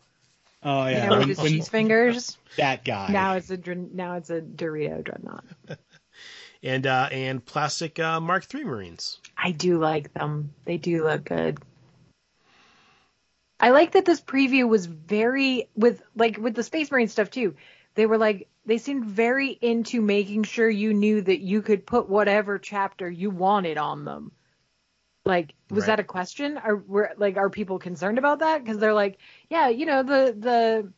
Oh 0.64 0.86
You 0.86 0.92
yeah, 0.96 1.10
know, 1.10 1.20
when- 1.20 1.28
his 1.30 1.38
when 1.38 1.52
cheese 1.52 1.70
fingers. 1.70 2.38
that 2.58 2.86
guy. 2.86 3.10
Now 3.12 3.34
it's 3.36 3.50
a 3.50 3.58
now 3.58 4.16
it's 4.16 4.30
a 4.30 4.42
Dorito 4.42 5.04
Dreadnought. 5.04 5.46
and 6.64 6.86
uh, 6.86 7.10
and 7.12 7.44
plastic 7.44 7.98
uh, 8.00 8.20
Mark 8.20 8.46
III 8.54 8.66
Marines. 8.66 9.20
I 9.38 9.52
do 9.52 9.80
like 9.80 10.14
them. 10.14 10.54
They 10.66 10.78
do 10.78 11.04
look 11.04 11.26
good. 11.26 11.60
I 13.60 13.70
like 13.70 13.92
that 13.92 14.06
this 14.06 14.22
preview 14.22 14.68
was 14.68 14.86
very 14.88 15.70
with 15.76 16.02
like 16.16 16.38
with 16.38 16.56
the 16.56 16.64
Space 16.64 16.92
Marine 16.92 17.08
stuff 17.08 17.30
too. 17.30 17.56
They 17.96 18.06
were 18.06 18.18
like 18.18 18.48
they 18.66 18.78
seemed 18.78 19.06
very 19.06 19.50
into 19.50 20.02
making 20.02 20.44
sure 20.44 20.70
you 20.70 20.94
knew 20.94 21.22
that 21.22 21.40
you 21.42 21.62
could 21.62 21.86
put 21.86 22.10
whatever 22.10 22.58
chapter 22.60 23.10
you 23.10 23.30
wanted 23.30 23.78
on 23.78 24.06
them. 24.06 24.32
Like, 25.26 25.54
was 25.70 25.82
Right. 25.82 25.88
that 25.88 26.00
a 26.00 26.04
question? 26.04 26.58
Are 26.58 26.76
were 26.76 27.12
like 27.18 27.38
are 27.38 27.50
people 27.50 27.80
concerned 27.80 28.18
about 28.18 28.40
that? 28.40 28.64
Because 28.64 28.80
they're 28.80 28.94
like, 28.94 29.20
yeah, 29.50 29.70
you 29.70 29.86
know 29.86 30.04
the 30.04 30.36
the 30.38 30.92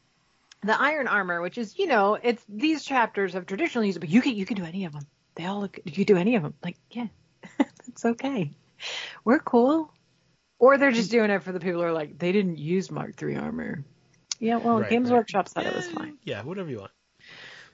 the 0.65 0.81
iron 0.81 1.07
armor, 1.07 1.41
which 1.41 1.57
is 1.57 1.77
you 1.77 1.87
know 1.87 2.17
it's 2.21 2.43
these 2.47 2.83
chapters 2.83 3.33
have 3.33 3.45
traditionally 3.45 3.87
used, 3.87 3.97
it, 3.97 4.01
but 4.01 4.09
you 4.09 4.21
can 4.21 4.35
you 4.35 4.45
can 4.45 4.55
do 4.57 4.63
any 4.63 4.85
of 4.85 4.93
them. 4.93 5.05
They 5.35 5.45
all 5.45 5.61
look 5.61 5.79
you 5.83 5.91
can 5.91 6.03
do 6.05 6.17
any 6.17 6.35
of 6.35 6.43
them. 6.43 6.53
Like, 6.63 6.77
yeah, 6.91 7.07
it's 7.87 8.05
okay. 8.05 8.51
We're 9.25 9.39
cool. 9.39 9.91
Or 10.59 10.77
they're 10.77 10.91
just 10.91 11.11
doing 11.11 11.29
it 11.29 11.43
for 11.43 11.51
the 11.51 11.59
people 11.59 11.81
who 11.81 11.87
are 11.87 11.91
like, 11.91 12.17
they 12.17 12.31
didn't 12.31 12.57
use 12.57 12.89
Mark 12.89 13.21
III 13.21 13.35
armor. 13.35 13.83
Yeah, 14.39 14.57
well, 14.57 14.79
Right, 14.79 14.89
Games 14.89 15.09
right. 15.09 15.17
Workshop 15.17 15.49
said 15.49 15.65
it 15.65 15.75
was 15.75 15.87
Eh, 15.87 15.91
fine. 15.91 16.17
Yeah, 16.23 16.43
whatever 16.43 16.69
you 16.69 16.79
want. 16.79 16.91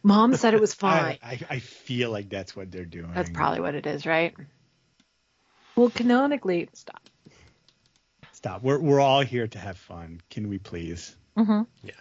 Mom 0.01 0.33
said 0.33 0.53
it 0.53 0.59
was 0.59 0.73
fine. 0.75 1.17
I, 1.21 1.31
I, 1.31 1.39
I 1.49 1.59
feel 1.59 2.09
like 2.09 2.29
that's 2.29 2.55
what 2.55 2.71
they're 2.71 2.85
doing. 2.85 3.11
That's 3.13 3.29
probably 3.29 3.59
what 3.59 3.75
it 3.75 3.85
is, 3.85 4.05
right? 4.05 4.33
Well, 5.79 5.89
canonically, 5.89 6.67
stop. 6.73 7.01
Stop. 8.33 8.63
We're 8.63 8.79
we're 8.79 8.99
all 8.99 9.21
here 9.21 9.47
to 9.47 9.59
have 9.59 9.77
fun. 9.77 10.19
Can 10.29 10.49
we 10.49 10.57
please? 10.57 11.15
hmm 11.37 11.61
Yeah. 11.81 11.93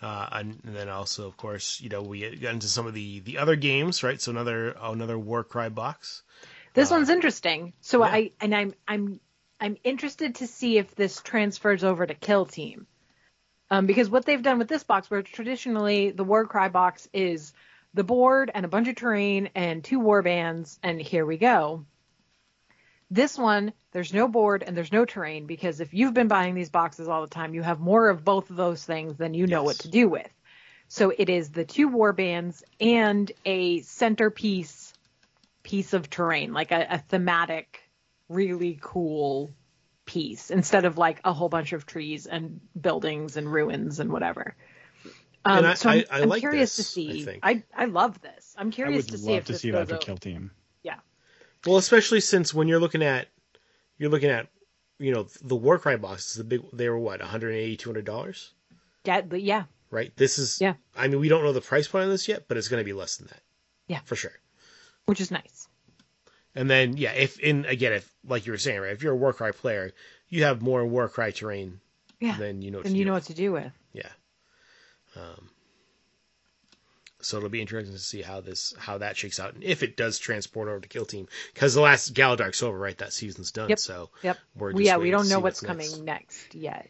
Uh, 0.00 0.28
and, 0.30 0.60
and 0.64 0.76
then 0.76 0.88
also, 0.88 1.26
of 1.26 1.36
course, 1.36 1.80
you 1.80 1.88
know, 1.88 2.02
we 2.02 2.36
got 2.36 2.54
into 2.54 2.68
some 2.68 2.86
of 2.86 2.94
the, 2.94 3.18
the 3.18 3.38
other 3.38 3.56
games, 3.56 4.04
right? 4.04 4.20
So 4.20 4.30
another 4.30 4.76
another 4.80 5.18
Warcry 5.18 5.70
box. 5.70 6.22
This 6.72 6.92
Uh, 6.92 6.94
one's 6.94 7.08
interesting. 7.08 7.72
So 7.80 8.04
yeah. 8.04 8.12
I 8.12 8.30
and 8.40 8.54
I'm 8.54 8.74
I'm 8.86 9.18
I'm 9.60 9.76
interested 9.82 10.36
to 10.36 10.46
see 10.46 10.78
if 10.78 10.94
this 10.94 11.20
transfers 11.20 11.82
over 11.82 12.06
to 12.06 12.14
Kill 12.14 12.46
Team. 12.46 12.86
Um, 13.72 13.86
because 13.86 14.08
what 14.08 14.24
they've 14.24 14.40
done 14.40 14.58
with 14.58 14.68
this 14.68 14.84
box, 14.84 15.10
where 15.10 15.22
traditionally 15.22 16.12
the 16.12 16.24
Warcry 16.24 16.68
box 16.68 17.08
is 17.12 17.52
the 17.92 18.04
board 18.04 18.52
and 18.54 18.64
a 18.64 18.68
bunch 18.68 18.86
of 18.86 18.94
terrain 18.94 19.50
and 19.56 19.82
two 19.82 19.98
war 19.98 20.22
bands, 20.22 20.78
and 20.84 21.00
here 21.02 21.26
we 21.26 21.36
go. 21.36 21.86
This 23.10 23.36
one, 23.36 23.72
there's 23.92 24.12
no 24.14 24.28
board 24.28 24.62
and 24.64 24.76
there's 24.76 24.92
no 24.92 25.04
terrain 25.04 25.46
because 25.46 25.80
if 25.80 25.92
you've 25.92 26.14
been 26.14 26.28
buying 26.28 26.54
these 26.54 26.70
boxes 26.70 27.08
all 27.08 27.22
the 27.22 27.28
time, 27.28 27.54
you 27.54 27.62
have 27.62 27.80
more 27.80 28.08
of 28.08 28.24
both 28.24 28.50
of 28.50 28.56
those 28.56 28.84
things 28.84 29.16
than 29.16 29.34
you 29.34 29.46
know 29.46 29.64
what 29.64 29.76
to 29.80 29.88
do 29.88 30.08
with. 30.08 30.28
So 30.88 31.12
it 31.16 31.28
is 31.28 31.50
the 31.50 31.64
two 31.64 31.88
war 31.88 32.12
bands 32.12 32.62
and 32.80 33.30
a 33.44 33.80
centerpiece 33.82 34.92
piece 35.62 35.92
of 35.92 36.08
terrain, 36.08 36.52
like 36.52 36.70
a, 36.72 36.86
a 36.90 36.98
thematic, 36.98 37.82
really 38.28 38.78
cool 38.80 39.50
piece, 40.06 40.50
instead 40.50 40.84
of 40.84 40.98
like 40.98 41.20
a 41.24 41.32
whole 41.32 41.48
bunch 41.48 41.72
of 41.72 41.86
trees 41.86 42.26
and 42.26 42.60
buildings 42.80 43.36
and 43.36 43.52
ruins 43.52 44.00
and 44.00 44.12
whatever. 44.12 44.54
Um, 45.44 45.58
And 45.58 45.66
I- 45.68 45.74
so 45.74 45.88
I'm, 45.90 45.98
I- 45.98 46.04
I 46.10 46.20
I'm 46.22 46.28
like 46.28 46.40
curious 46.40 46.76
this, 46.76 46.76
to 46.76 46.82
I 47.10 47.12
see. 47.12 47.24
think. 47.24 47.38
I, 47.42 47.62
I 47.76 47.84
love 47.86 48.20
this. 48.20 48.54
I'm 48.56 48.68
I 48.68 48.74
curious 48.74 49.06
would 49.06 49.12
to 49.12 49.18
see 49.18 49.32
love 49.32 49.38
if 49.38 49.44
to 49.46 49.52
this 49.54 49.62
see 49.62 49.70
goes 49.70 49.80
that 49.80 49.88
for 49.88 49.94
over. 49.94 50.04
Kill 50.04 50.16
Team. 50.16 50.50
Well, 51.66 51.76
especially 51.76 52.20
since 52.20 52.54
when 52.54 52.68
you're 52.68 52.80
looking 52.80 53.02
at 53.02 53.28
you're 53.98 54.10
looking 54.10 54.30
at 54.30 54.48
you 54.98 55.12
know 55.12 55.26
the 55.42 55.56
Warcry 55.56 55.96
boxes, 55.98 56.34
the 56.36 56.44
big 56.44 56.62
they 56.72 56.88
were 56.88 56.98
what 56.98 57.20
180 57.20 57.76
200 57.76 58.04
dollars, 58.04 58.52
Yeah, 59.04 59.20
but 59.22 59.42
yeah, 59.42 59.64
right? 59.90 60.14
This 60.16 60.38
is 60.38 60.60
Yeah. 60.60 60.74
I 60.96 61.08
mean, 61.08 61.20
we 61.20 61.28
don't 61.28 61.42
know 61.44 61.52
the 61.52 61.60
price 61.60 61.88
point 61.88 62.04
on 62.04 62.10
this 62.10 62.28
yet, 62.28 62.48
but 62.48 62.56
it's 62.56 62.68
going 62.68 62.80
to 62.80 62.84
be 62.84 62.92
less 62.92 63.16
than 63.16 63.28
that. 63.28 63.42
Yeah. 63.88 64.00
for 64.04 64.16
sure. 64.16 64.32
which 65.06 65.20
is 65.20 65.30
nice. 65.30 65.66
And 66.54 66.68
then 66.70 66.96
yeah, 66.96 67.12
if 67.12 67.38
in 67.40 67.64
again 67.66 67.92
if 67.92 68.12
like 68.24 68.46
you 68.46 68.52
were 68.52 68.58
saying 68.58 68.80
right, 68.80 68.92
if 68.92 69.02
you're 69.02 69.12
a 69.12 69.16
Warcry 69.16 69.52
player, 69.52 69.92
you 70.28 70.44
have 70.44 70.62
more 70.62 70.84
Warcry 70.86 71.32
terrain 71.32 71.80
Yeah. 72.20 72.36
than 72.36 72.62
you 72.62 72.70
know. 72.70 72.78
what 72.78 72.84
Then 72.86 72.94
you 72.96 73.04
do 73.04 73.08
know 73.10 73.14
with. 73.14 73.24
what 73.24 73.28
to 73.28 73.34
do 73.34 73.52
with. 73.52 73.72
Yeah. 73.92 74.08
Um, 75.16 75.48
so 77.22 77.36
it'll 77.36 77.48
be 77.48 77.60
interesting 77.60 77.94
to 77.94 78.00
see 78.00 78.22
how 78.22 78.40
this 78.40 78.74
how 78.78 78.98
that 78.98 79.16
shakes 79.16 79.38
out 79.40 79.54
and 79.54 79.62
if 79.62 79.82
it 79.82 79.96
does 79.96 80.18
transport 80.18 80.68
over 80.68 80.80
to 80.80 80.88
Kill 80.88 81.04
Team 81.04 81.28
because 81.54 81.74
the 81.74 81.80
last 81.80 82.14
Gallowdark's 82.14 82.62
over, 82.62 82.78
right? 82.78 82.96
That 82.98 83.12
season's 83.12 83.52
done. 83.52 83.68
Yep. 83.68 83.78
So 83.78 84.10
Yep. 84.22 84.38
we're 84.54 84.72
just 84.72 84.84
yeah, 84.84 84.96
we 84.96 85.10
don't 85.10 85.28
know 85.28 85.36
see 85.38 85.42
what's, 85.42 85.60
coming 85.60 86.04
next 86.04 86.54
yet, 86.54 86.88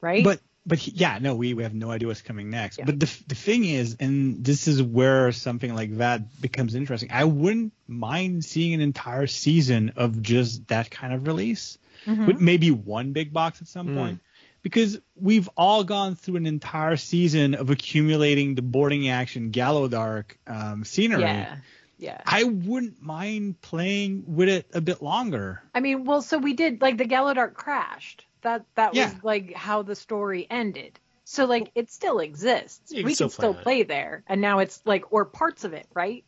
right? 0.00 0.22
But 0.24 0.40
but 0.64 0.78
he- 0.78 0.92
yeah, 0.92 1.18
no, 1.20 1.34
we, 1.34 1.54
we 1.54 1.64
have 1.64 1.74
no 1.74 1.90
idea 1.90 2.06
what's 2.06 2.22
coming 2.22 2.48
next. 2.48 2.78
Yeah. 2.78 2.84
But 2.84 3.00
the 3.00 3.10
the 3.26 3.34
thing 3.34 3.64
is, 3.64 3.96
and 3.98 4.44
this 4.44 4.68
is 4.68 4.80
where 4.80 5.32
something 5.32 5.74
like 5.74 5.96
that 5.98 6.40
becomes 6.40 6.74
interesting. 6.76 7.10
I 7.12 7.24
wouldn't 7.24 7.72
mind 7.88 8.44
seeing 8.44 8.72
an 8.74 8.80
entire 8.80 9.26
season 9.26 9.94
of 9.96 10.22
just 10.22 10.68
that 10.68 10.88
kind 10.90 11.12
of 11.14 11.26
release, 11.26 11.78
Mhm. 12.06 12.26
with 12.28 12.40
maybe 12.40 12.70
one 12.70 13.12
big 13.12 13.32
box 13.32 13.60
at 13.60 13.66
some 13.68 13.88
Mm. 13.88 13.94
point. 13.96 14.20
Because 14.62 15.00
we've 15.16 15.48
all 15.56 15.82
gone 15.82 16.14
through 16.14 16.36
an 16.36 16.46
entire 16.46 16.96
season 16.96 17.54
of 17.54 17.70
accumulating 17.70 18.54
the 18.54 18.62
boarding 18.62 19.08
action 19.08 19.50
Gallowdark 19.50 20.36
um, 20.46 20.84
scenery. 20.84 21.22
yeah, 21.22 21.56
yeah. 21.98 22.20
I 22.24 22.44
wouldn't 22.44 23.02
mind 23.02 23.60
playing 23.60 24.24
with 24.28 24.48
it 24.48 24.66
a 24.72 24.80
bit 24.80 25.02
longer. 25.02 25.62
I 25.74 25.80
mean, 25.80 26.04
well, 26.04 26.22
so 26.22 26.38
we 26.38 26.52
did 26.52 26.80
like 26.80 26.96
the 26.96 27.06
Gallowdark 27.06 27.54
crashed. 27.54 28.24
That 28.42 28.64
that 28.76 28.94
Yeah. 28.94 29.12
was 29.12 29.24
like 29.24 29.52
how 29.54 29.82
the 29.82 29.94
story 29.96 30.46
ended. 30.48 30.98
So 31.24 31.44
like 31.46 31.70
it 31.74 31.90
still 31.90 32.18
exists. 32.20 32.90
You 32.92 32.98
can 32.98 33.06
we 33.06 33.14
still 33.14 33.28
can 33.28 33.32
still 33.34 33.50
on 33.50 33.56
it. 33.58 33.62
play 33.62 33.82
there, 33.84 34.22
and 34.28 34.40
now 34.40 34.60
it's 34.60 34.80
like 34.84 35.12
or 35.12 35.24
parts 35.24 35.64
of 35.64 35.72
it, 35.72 35.86
right? 35.94 36.24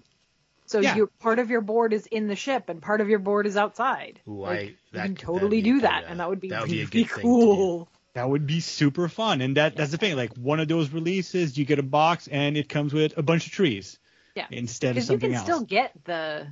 So 0.66 0.80
Yeah. 0.80 0.97
you 0.97 1.11
part 1.20 1.39
of 1.41 1.51
your 1.51 1.61
board 1.61 1.93
is 1.93 2.07
in 2.07 2.26
the 2.26 2.37
ship, 2.37 2.68
and 2.68 2.80
part 2.80 3.01
of 3.01 3.09
your 3.09 3.18
board 3.18 3.47
is 3.47 3.57
outside. 3.57 4.20
Ooh, 4.26 4.41
like, 4.41 4.59
I- 4.59 4.62
you 4.62 4.68
that- 4.93 5.03
can 5.05 5.14
that'd 5.14 5.18
totally 5.18 5.59
be 5.59 5.62
do 5.62 5.74
good, 5.74 5.82
that, 5.85 6.05
and 6.09 6.18
that 6.20 6.28
would 6.28 6.41
be 6.41 6.49
that 6.51 6.62
would 6.62 6.70
be 6.70 6.82
a 6.82 6.85
really 6.87 7.03
good 7.05 7.11
thing 7.11 7.22
cool. 7.22 7.89
That 8.15 8.29
would 8.29 8.47
be 8.47 8.61
super 8.61 9.09
fun. 9.09 9.41
And 9.41 9.57
that 9.57 9.77
that's 9.77 9.91
the 9.91 9.99
thing. 9.99 10.17
Like 10.17 10.35
one 10.37 10.61
of 10.61 10.69
those 10.69 10.91
releases, 10.91 11.59
you 11.59 11.65
get 11.65 11.79
a 11.79 11.83
box 11.83 12.29
and 12.29 12.57
it 12.57 12.69
comes 12.69 12.93
with 12.95 13.17
a 13.19 13.23
bunch 13.23 13.47
of 13.47 13.53
trees. 13.53 13.99
Yeah. 14.37 14.47
Instead 14.51 14.97
of 14.97 15.03
something 15.05 15.31
Because 15.31 15.41
you 15.43 15.45
can 15.45 15.51
else. 15.53 15.59
still 15.59 15.67
get 15.67 15.93
the, 16.05 16.47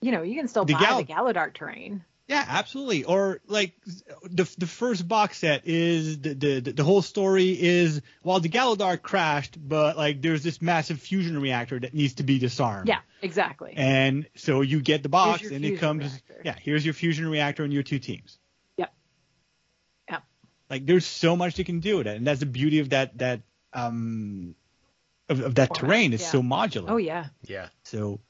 you 0.00 0.12
know, 0.12 0.22
you 0.22 0.36
can 0.36 0.48
still 0.48 0.64
The 0.64 0.74
buy 0.74 0.80
Gal- 0.80 0.98
the 0.98 1.04
Gallowdark 1.04 1.54
terrain. 1.54 2.04
Yeah, 2.28 2.44
absolutely. 2.46 3.04
Or 3.04 3.40
like 3.46 3.72
the 4.22 4.46
the 4.58 4.66
first 4.66 5.08
box 5.08 5.38
set 5.38 5.62
is 5.66 6.20
the 6.20 6.34
the 6.34 6.60
the 6.72 6.84
whole 6.84 7.00
story 7.00 7.50
is 7.58 8.02
well 8.22 8.38
the 8.38 8.50
Gallowdark 8.50 9.00
crashed, 9.00 9.56
but 9.58 9.96
like 9.96 10.20
there's 10.20 10.42
this 10.42 10.60
massive 10.60 11.00
fusion 11.00 11.40
reactor 11.40 11.80
that 11.80 11.94
needs 11.94 12.14
to 12.14 12.24
be 12.24 12.38
disarmed. 12.38 12.86
Yeah, 12.86 12.98
exactly. 13.22 13.72
And 13.76 14.26
so 14.36 14.60
you 14.60 14.82
get 14.82 15.02
the 15.02 15.08
box 15.08 15.42
and 15.50 15.64
it 15.64 15.78
comes 15.78 16.04
reactor. 16.04 16.42
yeah, 16.44 16.56
here's 16.60 16.84
your 16.84 16.92
fusion 16.92 17.26
reactor 17.28 17.64
and 17.64 17.72
your 17.72 17.82
two 17.82 17.98
teams. 17.98 18.38
Yep. 20.70 20.70
Yep. 20.70 20.80
Like 20.80 20.86
there's 20.86 21.06
so 21.06 21.36
much 21.36 21.58
you 21.58 21.64
can 21.64 21.80
do 21.80 21.98
with 21.98 22.06
it. 22.06 22.16
And 22.16 22.26
that's 22.26 22.40
the 22.40 22.46
beauty 22.46 22.78
of 22.80 22.90
that 22.90 23.18
that 23.18 23.40
um 23.72 24.54
of, 25.28 25.40
of 25.40 25.54
that 25.56 25.74
terrain. 25.74 26.12
It's 26.12 26.22
yeah. 26.22 26.30
so 26.30 26.42
modular. 26.42 26.90
oh 26.90 26.96
yeah. 26.96 27.26
Yeah. 27.46 27.68
So 27.84 28.20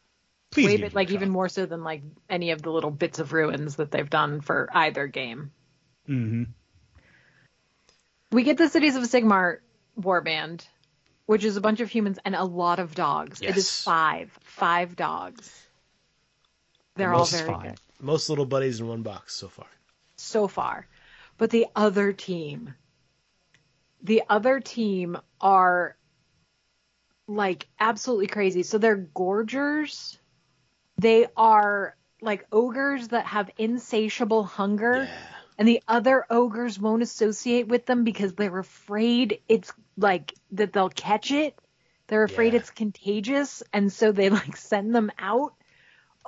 please 0.51 0.67
Way 0.67 0.73
give 0.73 0.81
bit, 0.81 0.87
it 0.89 0.93
a 0.93 0.97
like 0.97 1.09
try. 1.09 1.15
even 1.15 1.31
more 1.31 1.49
so 1.49 1.67
than 1.67 1.85
like 1.85 2.03
any 2.29 2.51
of 2.51 2.63
the 2.63 2.71
little 2.71 2.91
bits 2.91 3.19
of 3.19 3.33
ruins 3.33 3.77
that 3.77 3.91
they've 3.91 4.09
done 4.09 4.41
for 4.41 4.69
either 4.73 5.07
game. 5.07 5.53
Mm-hmm. 6.09 6.45
We 8.31 8.43
get 8.43 8.59
the 8.59 8.69
Cities 8.69 8.95
of 8.97 9.03
Sigmar 9.05 9.59
warband, 9.99 10.67
which 11.27 11.45
is 11.45 11.57
a 11.57 11.61
bunch 11.61 11.81
of 11.81 11.91
humans 11.91 12.19
and 12.25 12.35
a 12.35 12.45
lot 12.45 12.79
of 12.79 12.95
dogs. 12.95 13.41
Yes. 13.41 13.53
It 13.53 13.57
is 13.59 13.81
five, 13.83 14.31
five 14.43 14.97
dogs. 14.97 15.51
They're 16.97 17.13
all 17.13 17.21
Most 17.21 17.33
is 17.35 17.41
very 17.41 17.53
fine. 17.53 17.69
good 17.71 17.79
Most 18.01 18.29
little 18.29 18.45
buddies 18.47 18.81
in 18.81 18.89
one 18.89 19.03
box 19.03 19.35
so 19.35 19.49
far. 19.49 19.67
so 20.17 20.49
far. 20.49 20.87
But 21.39 21.51
the 21.51 21.67
other 21.75 22.13
team, 22.13 22.75
the 24.03 24.23
other 24.29 24.61
team 24.61 25.17
are 25.41 25.97
like 27.27 27.67
absolutely 27.79 28.27
crazy. 28.27 28.63
So 28.63 28.79
they're 28.79 28.97
gorgers. 28.97 30.19
They 30.99 31.27
are 31.37 31.97
like 32.21 32.47
ogres 32.51 33.09
that 33.09 33.27
have 33.27 33.51
insatiable 33.59 34.45
hunger. 34.45 35.05
Yeah. 35.05 35.17
and 35.59 35.67
the 35.69 35.83
other 35.89 36.25
ogres 36.31 36.79
won't 36.79 37.03
associate 37.03 37.69
with 37.69 37.87
them 37.87 38.05
because 38.05 38.33
they're 38.35 38.59
afraid 38.59 39.41
it's 39.49 39.73
like 39.97 40.35
that 40.53 40.73
they'll 40.73 40.89
catch 40.89 41.31
it. 41.31 41.59
They're 42.09 42.25
afraid 42.25 42.53
Yeah. 42.55 42.61
it's 42.61 42.71
contagious, 42.71 43.63
and 43.73 43.93
so 43.93 44.13
they 44.13 44.31
like 44.31 44.57
send 44.57 44.95
them 44.95 45.11
out. 45.19 45.55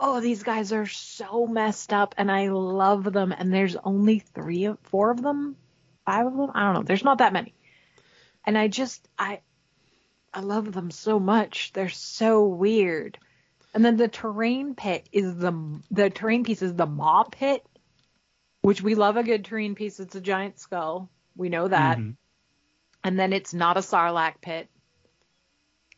Oh, 0.02 0.20
these 0.20 0.43
guys 0.43 0.72
are 0.72 0.86
so 0.86 1.47
messed 1.47 1.93
up, 1.93 2.14
and 2.16 2.31
I 2.32 2.48
love 2.48 3.05
them. 3.12 3.32
And 3.32 3.52
there's 3.52 3.77
only 3.77 4.20
three 4.20 4.64
of 4.64 4.78
four 4.85 5.10
of 5.10 5.20
them. 5.22 5.56
five 6.06 6.27
of 6.27 6.32
them. 6.36 6.51
I 6.55 6.64
don't 6.64 6.74
know. 6.74 6.82
There's 6.82 7.05
not 7.05 7.18
that 7.18 7.32
many, 7.35 7.55
and 8.47 8.56
I 8.56 8.68
just 8.68 9.06
I 9.18 9.40
I 10.32 10.40
love 10.40 10.72
them 10.72 10.90
so 10.90 11.20
much. 11.20 11.72
They're 11.74 11.89
so 11.90 12.47
weird. 12.47 13.18
And 13.74 13.85
then 13.85 13.97
the 13.98 14.09
terrain 14.09 14.74
pit 14.74 15.09
is 15.12 15.36
the 15.36 15.52
the 15.90 16.09
terrain 16.10 16.44
piece 16.44 16.62
is 16.62 16.74
the 16.74 16.86
maw 16.86 17.24
pit, 17.24 17.64
which 18.62 18.81
we 18.82 18.94
love 18.94 19.16
a 19.18 19.22
good 19.22 19.44
terrain 19.44 19.74
piece. 19.74 20.01
It's 20.01 20.14
a 20.16 20.20
giant 20.20 20.59
skull. 20.59 21.10
We 21.36 21.51
know 21.51 21.68
that. 21.68 21.98
Mhm. 21.98 22.16
And 23.05 23.18
then 23.18 23.32
it's 23.32 23.52
not 23.55 23.77
a 23.77 23.81
sarlacc 23.81 24.40
pit 24.40 24.68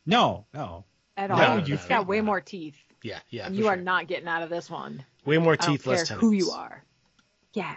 No, 0.05 0.45
no. 0.53 0.85
at 1.17 1.31
all. 1.31 1.37
no, 1.37 1.63
it's 1.65 1.85
got 1.85 2.05
way 2.07 2.21
more 2.21 2.41
teeth. 2.41 2.77
Yeah, 3.03 3.19
yeah. 3.29 3.45
and 3.45 3.55
for 3.55 3.61
you 3.61 3.67
are 3.67 3.75
sure. 3.75 3.83
not 3.83 4.07
getting 4.07 4.27
out 4.27 4.41
of 4.41 4.49
this 4.49 4.69
one. 4.69 5.05
way 5.25 5.37
more 5.37 5.53
I 5.53 5.55
don't 5.57 5.71
teeth, 5.71 5.85
less 5.85 5.99
care 5.99 6.05
tentacles. 6.05 6.31
who 6.31 6.37
you 6.37 6.51
are. 6.51 6.83
Yeah. 7.53 7.75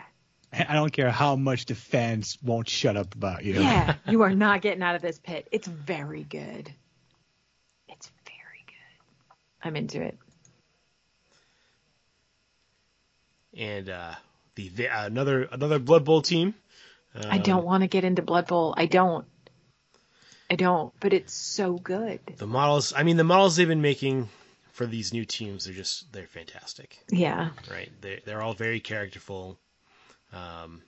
I 0.53 0.75
don't 0.75 0.93
care 0.93 1.11
how 1.11 1.37
much 1.37 1.67
the 1.67 1.75
fans 1.75 2.39
won't 2.43 2.69
shut 2.69 2.97
up 2.97 3.15
about 3.15 3.45
you. 3.45 3.55
Yeah, 3.55 3.97
you 4.09 4.23
are 4.23 4.35
not 4.35 4.63
getting 4.63 4.83
out 4.83 4.95
of 4.95 5.03
this 5.03 5.19
pit. 5.19 5.49
It's 5.51 5.67
very 5.67 6.23
good. 6.23 6.73
It's 7.89 8.11
very 8.25 8.65
good. 8.67 9.67
I'm 9.67 9.77
into 9.77 10.01
it. 10.01 10.17
And 13.55 13.91
uh, 13.91 14.15
the, 14.55 14.69
the 14.69 14.89
uh, 14.89 15.07
another 15.07 15.49
another 15.51 15.79
Blood 15.81 16.05
Bowl 16.05 16.23
team. 16.23 16.55
I 17.29 17.39
don't 17.39 17.65
want 17.65 17.83
to 17.83 17.89
get 17.89 18.05
into 18.05 18.23
Blood 18.23 18.47
Bowl. 18.47 18.75
I 18.77 18.87
don't. 18.87 19.25
I 20.51 20.55
don't, 20.55 20.93
but 21.01 21.13
it's 21.13 21.33
so 21.33 21.75
good. 21.75 22.21
The 22.37 22.47
models. 22.47 22.93
I 22.95 23.03
mean, 23.03 23.17
the 23.17 23.25
models 23.25 23.57
they've 23.57 23.67
been 23.67 23.83
making 23.83 24.29
for 24.77 24.85
these 24.85 25.15
new 25.15 25.25
teams, 25.25 25.65
they're 25.65 25.75
just 25.75 26.13
they're 26.13 26.27
fantastic. 26.27 26.99
Yeah. 27.11 27.49
right? 27.71 27.91
They 28.03 28.21
they're 28.27 28.43
all 28.43 28.53
very 28.53 28.79
characterful, 28.79 29.59
um, 30.35 30.83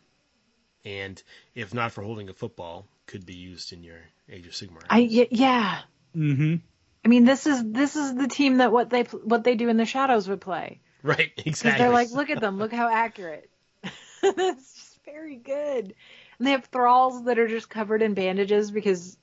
and 0.84 1.20
if 1.54 1.72
not 1.72 1.92
for 1.92 2.02
holding 2.02 2.28
a 2.28 2.34
football, 2.34 2.86
could 3.06 3.24
be 3.24 3.34
used 3.34 3.72
in 3.72 3.82
your 3.82 3.96
Age 4.28 4.46
of 4.46 4.52
Sigmar. 4.52 4.82
I 4.90 4.98
yeah. 5.30 5.80
Mm-hmm. 6.14 6.56
I 7.02 7.08
mean, 7.08 7.24
this 7.24 7.46
is 7.46 7.64
this 7.64 7.96
is 7.96 8.14
the 8.14 8.28
team 8.28 8.58
that 8.58 8.72
what 8.72 8.90
they 8.90 9.04
what 9.04 9.42
they 9.42 9.54
do 9.54 9.70
in 9.70 9.78
the 9.78 9.86
shadows 9.86 10.28
would 10.28 10.42
play. 10.42 10.80
right, 11.02 11.32
Because 11.36 11.52
exactly. 11.52 11.82
they're 11.82 11.92
like, 11.92 12.10
look 12.10 12.28
at 12.28 12.42
them, 12.42 12.58
look 12.58 12.72
how 12.72 12.90
accurate. 12.90 13.48
it's 14.22 14.74
just 14.74 14.98
very 15.06 15.36
good. 15.36 15.94
And 16.38 16.46
they 16.46 16.50
have 16.50 16.66
thralls 16.66 17.24
that 17.24 17.38
are 17.38 17.48
just 17.48 17.70
covered 17.70 18.02
in 18.02 18.12
bandages 18.12 18.70
because 18.70 19.16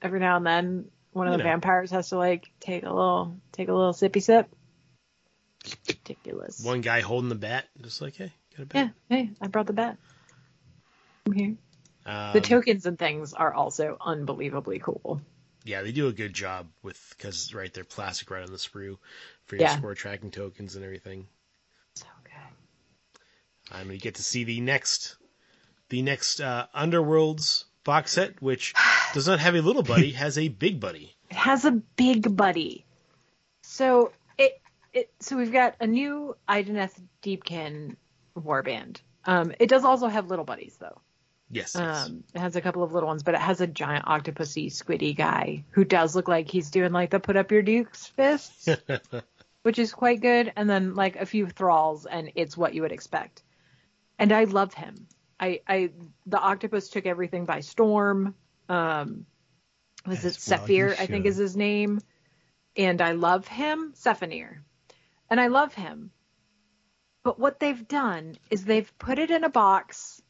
every 0.00 0.20
now 0.20 0.36
and 0.36 0.46
then 0.46 0.84
one 1.12 1.26
of 1.26 1.32
the 1.32 1.38
know. 1.38 1.44
vampires 1.44 1.90
has 1.90 2.08
to 2.10 2.16
like 2.16 2.50
take 2.60 2.82
a 2.84 2.88
little 2.90 3.36
take 3.52 3.68
a 3.68 3.72
little 3.72 3.92
sippy 3.92 4.22
sip. 4.22 4.48
Ridiculous. 5.88 6.64
One 6.64 6.80
guy 6.80 7.00
holding 7.00 7.28
the 7.28 7.34
bat, 7.36 7.66
just 7.80 8.00
like, 8.02 8.16
hey, 8.16 8.32
got 8.56 8.62
a 8.64 8.66
bat. 8.66 8.90
Yeah, 9.08 9.16
hey, 9.16 9.30
I 9.40 9.46
brought 9.46 9.66
the 9.66 9.72
bat. 9.72 9.96
I'm 11.26 11.32
here. 11.32 11.54
Um, 12.04 12.32
The 12.32 12.40
tokens 12.40 12.86
and 12.86 12.98
things 12.98 13.32
are 13.32 13.54
also 13.54 13.96
unbelievably 14.00 14.80
cool. 14.80 15.20
yeah, 15.64 15.82
they 15.82 15.92
do 15.92 16.08
a 16.08 16.12
good 16.12 16.34
job 16.34 16.66
with 16.82 17.14
because 17.16 17.54
right, 17.54 17.72
they're 17.72 17.84
plastic 17.84 18.30
right 18.30 18.42
on 18.42 18.50
the 18.50 18.58
sprue 18.58 18.98
for 19.44 19.56
your 19.56 19.62
Yeah. 19.62 19.76
spore 19.76 19.94
tracking 19.94 20.32
tokens 20.32 20.74
and 20.74 20.84
everything. 20.84 21.28
So 21.94 22.06
good. 22.24 23.76
Um, 23.80 23.92
you 23.92 23.98
get 23.98 24.16
to 24.16 24.22
see 24.22 24.42
the 24.44 24.60
next, 24.60 25.16
the 25.88 26.02
next 26.02 26.40
uh, 26.40 26.66
Underworlds 26.74 27.64
box 27.84 28.12
set, 28.12 28.40
which 28.40 28.74
does 29.12 29.26
not 29.26 29.40
have 29.40 29.54
a 29.54 29.62
little 29.62 29.82
buddy, 29.82 30.12
has 30.24 30.38
a 30.38 30.48
big 30.48 30.80
buddy. 30.80 31.14
It 31.30 31.36
has 31.36 31.64
a 31.64 31.72
big 31.72 32.36
buddy. 32.36 32.84
So 33.62 34.12
it 34.38 34.60
it 34.92 35.10
so 35.20 35.36
we've 35.36 35.52
got 35.52 35.76
a 35.80 35.86
new 35.86 36.36
Idoneth 36.48 37.00
Deepkin 37.22 37.96
warband. 38.36 39.00
Um, 39.24 39.52
it 39.58 39.68
does 39.68 39.84
also 39.84 40.08
have 40.08 40.28
little 40.28 40.44
buddies 40.44 40.76
though. 40.78 41.00
Yes. 41.50 41.76
yes. 41.78 42.06
Um, 42.06 42.24
it 42.34 42.38
has 42.38 42.56
a 42.56 42.62
couple 42.62 42.82
of 42.82 42.92
little 42.92 43.06
ones, 43.06 43.22
but 43.22 43.34
it 43.34 43.40
has 43.40 43.60
a 43.60 43.66
giant 43.66 44.06
octopusy 44.06 44.66
squiddy 44.68 45.14
guy 45.14 45.64
who 45.70 45.84
does 45.84 46.16
look 46.16 46.26
like 46.26 46.48
he's 46.48 46.70
doing 46.70 46.92
like 46.92 47.10
the 47.10 47.20
put 47.20 47.36
up 47.36 47.52
your 47.52 47.60
dukes 47.60 48.06
fists, 48.06 48.68
which 49.62 49.78
is 49.78 49.92
quite 49.92 50.22
good. 50.22 50.50
And 50.56 50.68
then 50.68 50.94
like 50.94 51.16
a 51.16 51.26
few 51.26 51.46
thralls, 51.46 52.06
and 52.06 52.32
it's 52.36 52.56
what 52.56 52.74
you 52.74 52.82
would 52.82 52.92
expect. 52.92 53.42
And 54.18 54.32
I 54.32 54.44
love 54.44 54.72
him. 54.72 55.06
I, 55.42 55.60
I 55.66 55.90
the 56.26 56.38
octopus 56.38 56.88
took 56.88 57.04
everything 57.04 57.46
by 57.46 57.60
storm. 57.60 58.36
Um, 58.68 59.26
was 60.06 60.24
it 60.24 60.36
As 60.36 60.48
well 60.48 60.60
Sephir? 60.60 60.94
I 60.98 61.06
think 61.06 61.26
is 61.26 61.36
his 61.36 61.56
name. 61.56 62.00
And 62.76 63.02
I 63.02 63.12
love 63.12 63.46
him, 63.48 63.92
Sephanir, 63.94 64.60
and 65.28 65.40
I 65.40 65.48
love 65.48 65.74
him. 65.74 66.10
But 67.24 67.38
what 67.38 67.60
they've 67.60 67.86
done 67.86 68.36
is 68.50 68.64
they've 68.64 68.90
put 68.98 69.18
it 69.18 69.30
in 69.30 69.44
a 69.44 69.50
box 69.50 70.22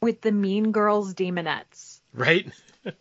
with 0.00 0.20
the 0.20 0.32
Mean 0.32 0.70
Girls 0.70 1.14
demonettes. 1.14 2.00
right. 2.12 2.46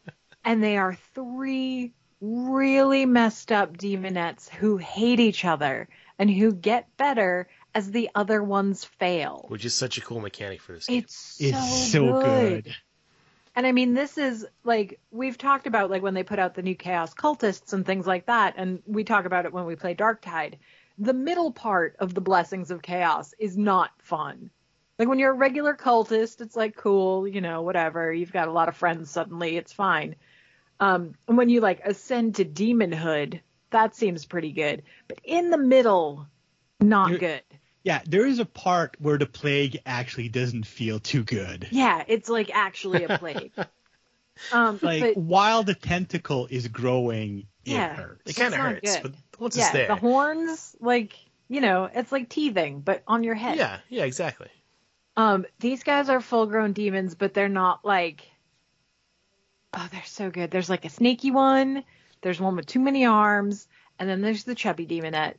And 0.43 0.63
they 0.63 0.77
are 0.77 0.97
three 1.13 1.93
really 2.19 3.05
messed 3.05 3.51
up 3.51 3.77
demonettes 3.77 4.49
who 4.49 4.77
hate 4.77 5.19
each 5.19 5.45
other 5.45 5.87
and 6.17 6.31
who 6.31 6.51
get 6.51 6.97
better 6.97 7.47
as 7.73 7.89
the 7.91 8.09
other 8.15 8.43
ones 8.43 8.83
fail. 8.83 9.45
Which 9.47 9.65
is 9.65 9.73
such 9.73 9.97
a 9.97 10.01
cool 10.01 10.19
mechanic 10.19 10.61
for 10.61 10.73
this 10.73 10.87
game. 10.87 10.99
It's 11.03 11.15
so, 11.15 11.45
It's 11.45 11.91
so 11.91 12.21
good. 12.21 12.63
good. 12.65 12.75
And 13.55 13.67
I 13.67 13.71
mean, 13.73 13.93
this 13.93 14.17
is 14.17 14.47
like 14.63 14.99
we've 15.11 15.37
talked 15.37 15.67
about 15.67 15.89
like 15.89 16.01
when 16.01 16.13
they 16.13 16.23
put 16.23 16.39
out 16.39 16.55
the 16.55 16.61
new 16.61 16.75
Chaos 16.75 17.13
Cultists 17.13 17.73
and 17.73 17.85
things 17.85 18.07
like 18.07 18.27
that, 18.27 18.53
and 18.57 18.81
we 18.85 19.03
talk 19.03 19.25
about 19.25 19.45
it 19.45 19.51
when 19.53 19.65
we 19.65 19.75
play 19.75 19.93
Darktide. 19.93 20.55
The 20.97 21.13
middle 21.13 21.51
part 21.51 21.95
of 21.99 22.13
the 22.13 22.21
Blessings 22.21 22.71
of 22.71 22.81
Chaos 22.81 23.33
is 23.39 23.57
not 23.57 23.89
fun. 23.99 24.51
Like 24.99 25.07
when 25.09 25.19
you're 25.19 25.31
a 25.31 25.35
regular 25.35 25.75
cultist, 25.75 26.41
it's 26.41 26.55
like 26.55 26.75
cool, 26.77 27.27
you 27.27 27.41
know, 27.41 27.61
whatever. 27.63 28.13
You've 28.13 28.31
got 28.31 28.47
a 28.47 28.51
lot 28.51 28.69
of 28.69 28.77
friends 28.77 29.09
suddenly, 29.09 29.57
it's 29.57 29.73
fine. 29.73 30.15
Um, 30.79 31.15
and 31.27 31.37
when 31.37 31.49
you 31.49 31.59
like 31.59 31.81
ascend 31.83 32.35
to 32.35 32.45
demonhood, 32.45 33.41
that 33.71 33.95
seems 33.95 34.25
pretty 34.25 34.51
good. 34.51 34.83
But 35.07 35.19
in 35.23 35.49
the 35.49 35.57
middle, 35.57 36.27
not 36.79 37.09
You're- 37.09 37.19
good. 37.19 37.43
Yeah, 37.83 38.01
there 38.07 38.25
is 38.25 38.39
a 38.39 38.45
part 38.45 38.95
where 38.99 39.17
the 39.17 39.25
plague 39.25 39.79
actually 39.85 40.29
doesn't 40.29 40.65
feel 40.65 40.99
too 40.99 41.23
good. 41.23 41.67
Yeah, 41.71 42.03
it's 42.07 42.29
like 42.29 42.51
actually 42.53 43.03
a 43.03 43.17
plague. 43.17 43.51
Um, 44.51 44.79
Like 44.81 45.01
but 45.01 45.17
while 45.17 45.61
the 45.61 45.75
tentacle 45.75 46.47
is 46.49 46.67
growing, 46.67 47.45
it 47.63 47.77
hurts. 47.77 48.31
It 48.31 48.35
kind 48.35 48.53
of 48.53 48.59
hurts, 48.59 48.95
good. 48.95 49.03
but 49.03 49.39
once 49.39 49.57
yeah, 49.57 49.63
it's 49.65 49.71
there, 49.73 49.87
the 49.87 49.95
horns, 49.95 50.75
like 50.79 51.13
you 51.47 51.61
know, 51.61 51.89
it's 51.93 52.11
like 52.11 52.29
teething, 52.29 52.79
but 52.79 53.03
on 53.07 53.23
your 53.23 53.35
head. 53.35 53.57
yeah, 53.57 53.79
yeah, 53.89 54.05
exactly. 54.05 54.47
Um, 55.17 55.45
these 55.59 55.83
guys 55.83 56.09
are 56.09 56.21
full-grown 56.21 56.73
demons, 56.73 57.13
but 57.13 57.33
they're 57.33 57.49
not 57.49 57.85
like. 57.85 58.31
Oh, 59.73 59.87
they're 59.91 60.03
so 60.05 60.31
good. 60.31 60.49
There's 60.49 60.69
like 60.69 60.85
a 60.85 60.89
snaky 60.89 61.29
one. 61.29 61.83
There's 62.21 62.39
one 62.39 62.55
with 62.55 62.65
too 62.65 62.79
many 62.79 63.05
arms, 63.05 63.67
and 63.99 64.09
then 64.09 64.21
there's 64.21 64.43
the 64.43 64.55
chubby 64.55 64.87
demonette, 64.87 65.35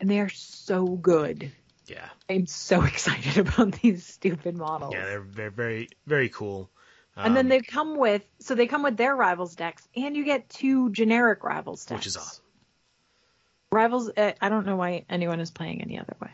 and 0.00 0.10
they 0.10 0.20
are 0.20 0.28
so 0.28 0.86
good. 0.86 1.50
Yeah, 1.86 2.08
I'm 2.30 2.46
so 2.46 2.82
excited 2.84 3.38
about 3.38 3.72
these 3.82 4.06
stupid 4.06 4.56
models. 4.56 4.92
yeah, 4.94 5.04
they're 5.04 5.26
they're 5.30 5.50
very 5.50 5.88
very 6.06 6.28
cool. 6.28 6.70
and 7.16 7.36
then 7.36 7.46
Um, 7.46 7.48
they 7.50 7.60
come 7.60 7.96
with 7.96 8.22
so 8.40 8.54
they 8.54 8.66
come 8.66 8.82
with 8.82 8.96
their 8.96 9.14
rivals 9.14 9.54
decks, 9.54 9.86
and 9.96 10.16
you 10.16 10.24
get 10.24 10.48
two 10.48 10.90
generic 10.90 11.44
rivals 11.44 11.84
decks, 11.84 11.98
which 12.00 12.06
is 12.06 12.16
awesome. 12.16 12.44
Rivals, 13.72 14.08
uh, 14.16 14.32
I 14.40 14.48
don't 14.50 14.66
know 14.66 14.76
why 14.76 15.04
anyone 15.10 15.40
is 15.40 15.50
playing 15.50 15.82
any 15.82 15.98
other 15.98 16.14
way. 16.22 16.30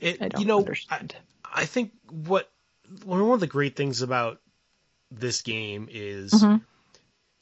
It, 0.00 0.22
I 0.22 0.28
don't 0.28 0.40
you 0.40 0.46
know, 0.46 0.58
understand. 0.60 1.14
I 1.44 1.66
think 1.66 1.92
what 2.08 2.50
one 3.04 3.20
of 3.20 3.40
the 3.40 3.46
great 3.46 3.76
things 3.76 4.00
about 4.00 4.40
this 5.10 5.42
game 5.42 5.88
is 5.90 6.32
Mhm. 6.32 6.62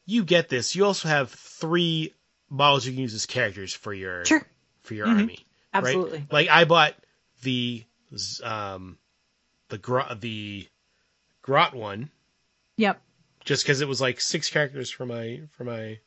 you 0.04 0.24
get 0.24 0.48
this. 0.48 0.74
You 0.74 0.84
also 0.84 1.08
have 1.08 1.30
three 1.30 2.12
models 2.50 2.86
you 2.86 2.92
can 2.92 3.02
use 3.02 3.14
as 3.14 3.26
characters 3.26 3.72
for 3.72 3.94
your 3.94 4.24
Sure. 4.24 4.44
for 4.82 4.94
your 4.94 5.06
Mhm. 5.06 5.16
army. 5.20 5.46
Absolutely. 5.72 6.18
Right? 6.18 6.32
Like 6.32 6.48
I 6.48 6.64
bought 6.64 6.94
the 7.42 7.84
um 8.42 8.98
the 9.68 9.78
grot 9.78 10.20
the 10.20 10.66
grot 11.42 11.74
one 11.74 12.10
Yep. 12.76 13.00
just 13.44 13.64
because 13.64 13.80
it 13.80 13.88
was 13.88 14.00
like 14.00 14.20
six 14.20 14.50
characters 14.50 14.90
for 14.90 15.06
my 15.06 15.40
for 15.52 15.64
my 15.64 15.98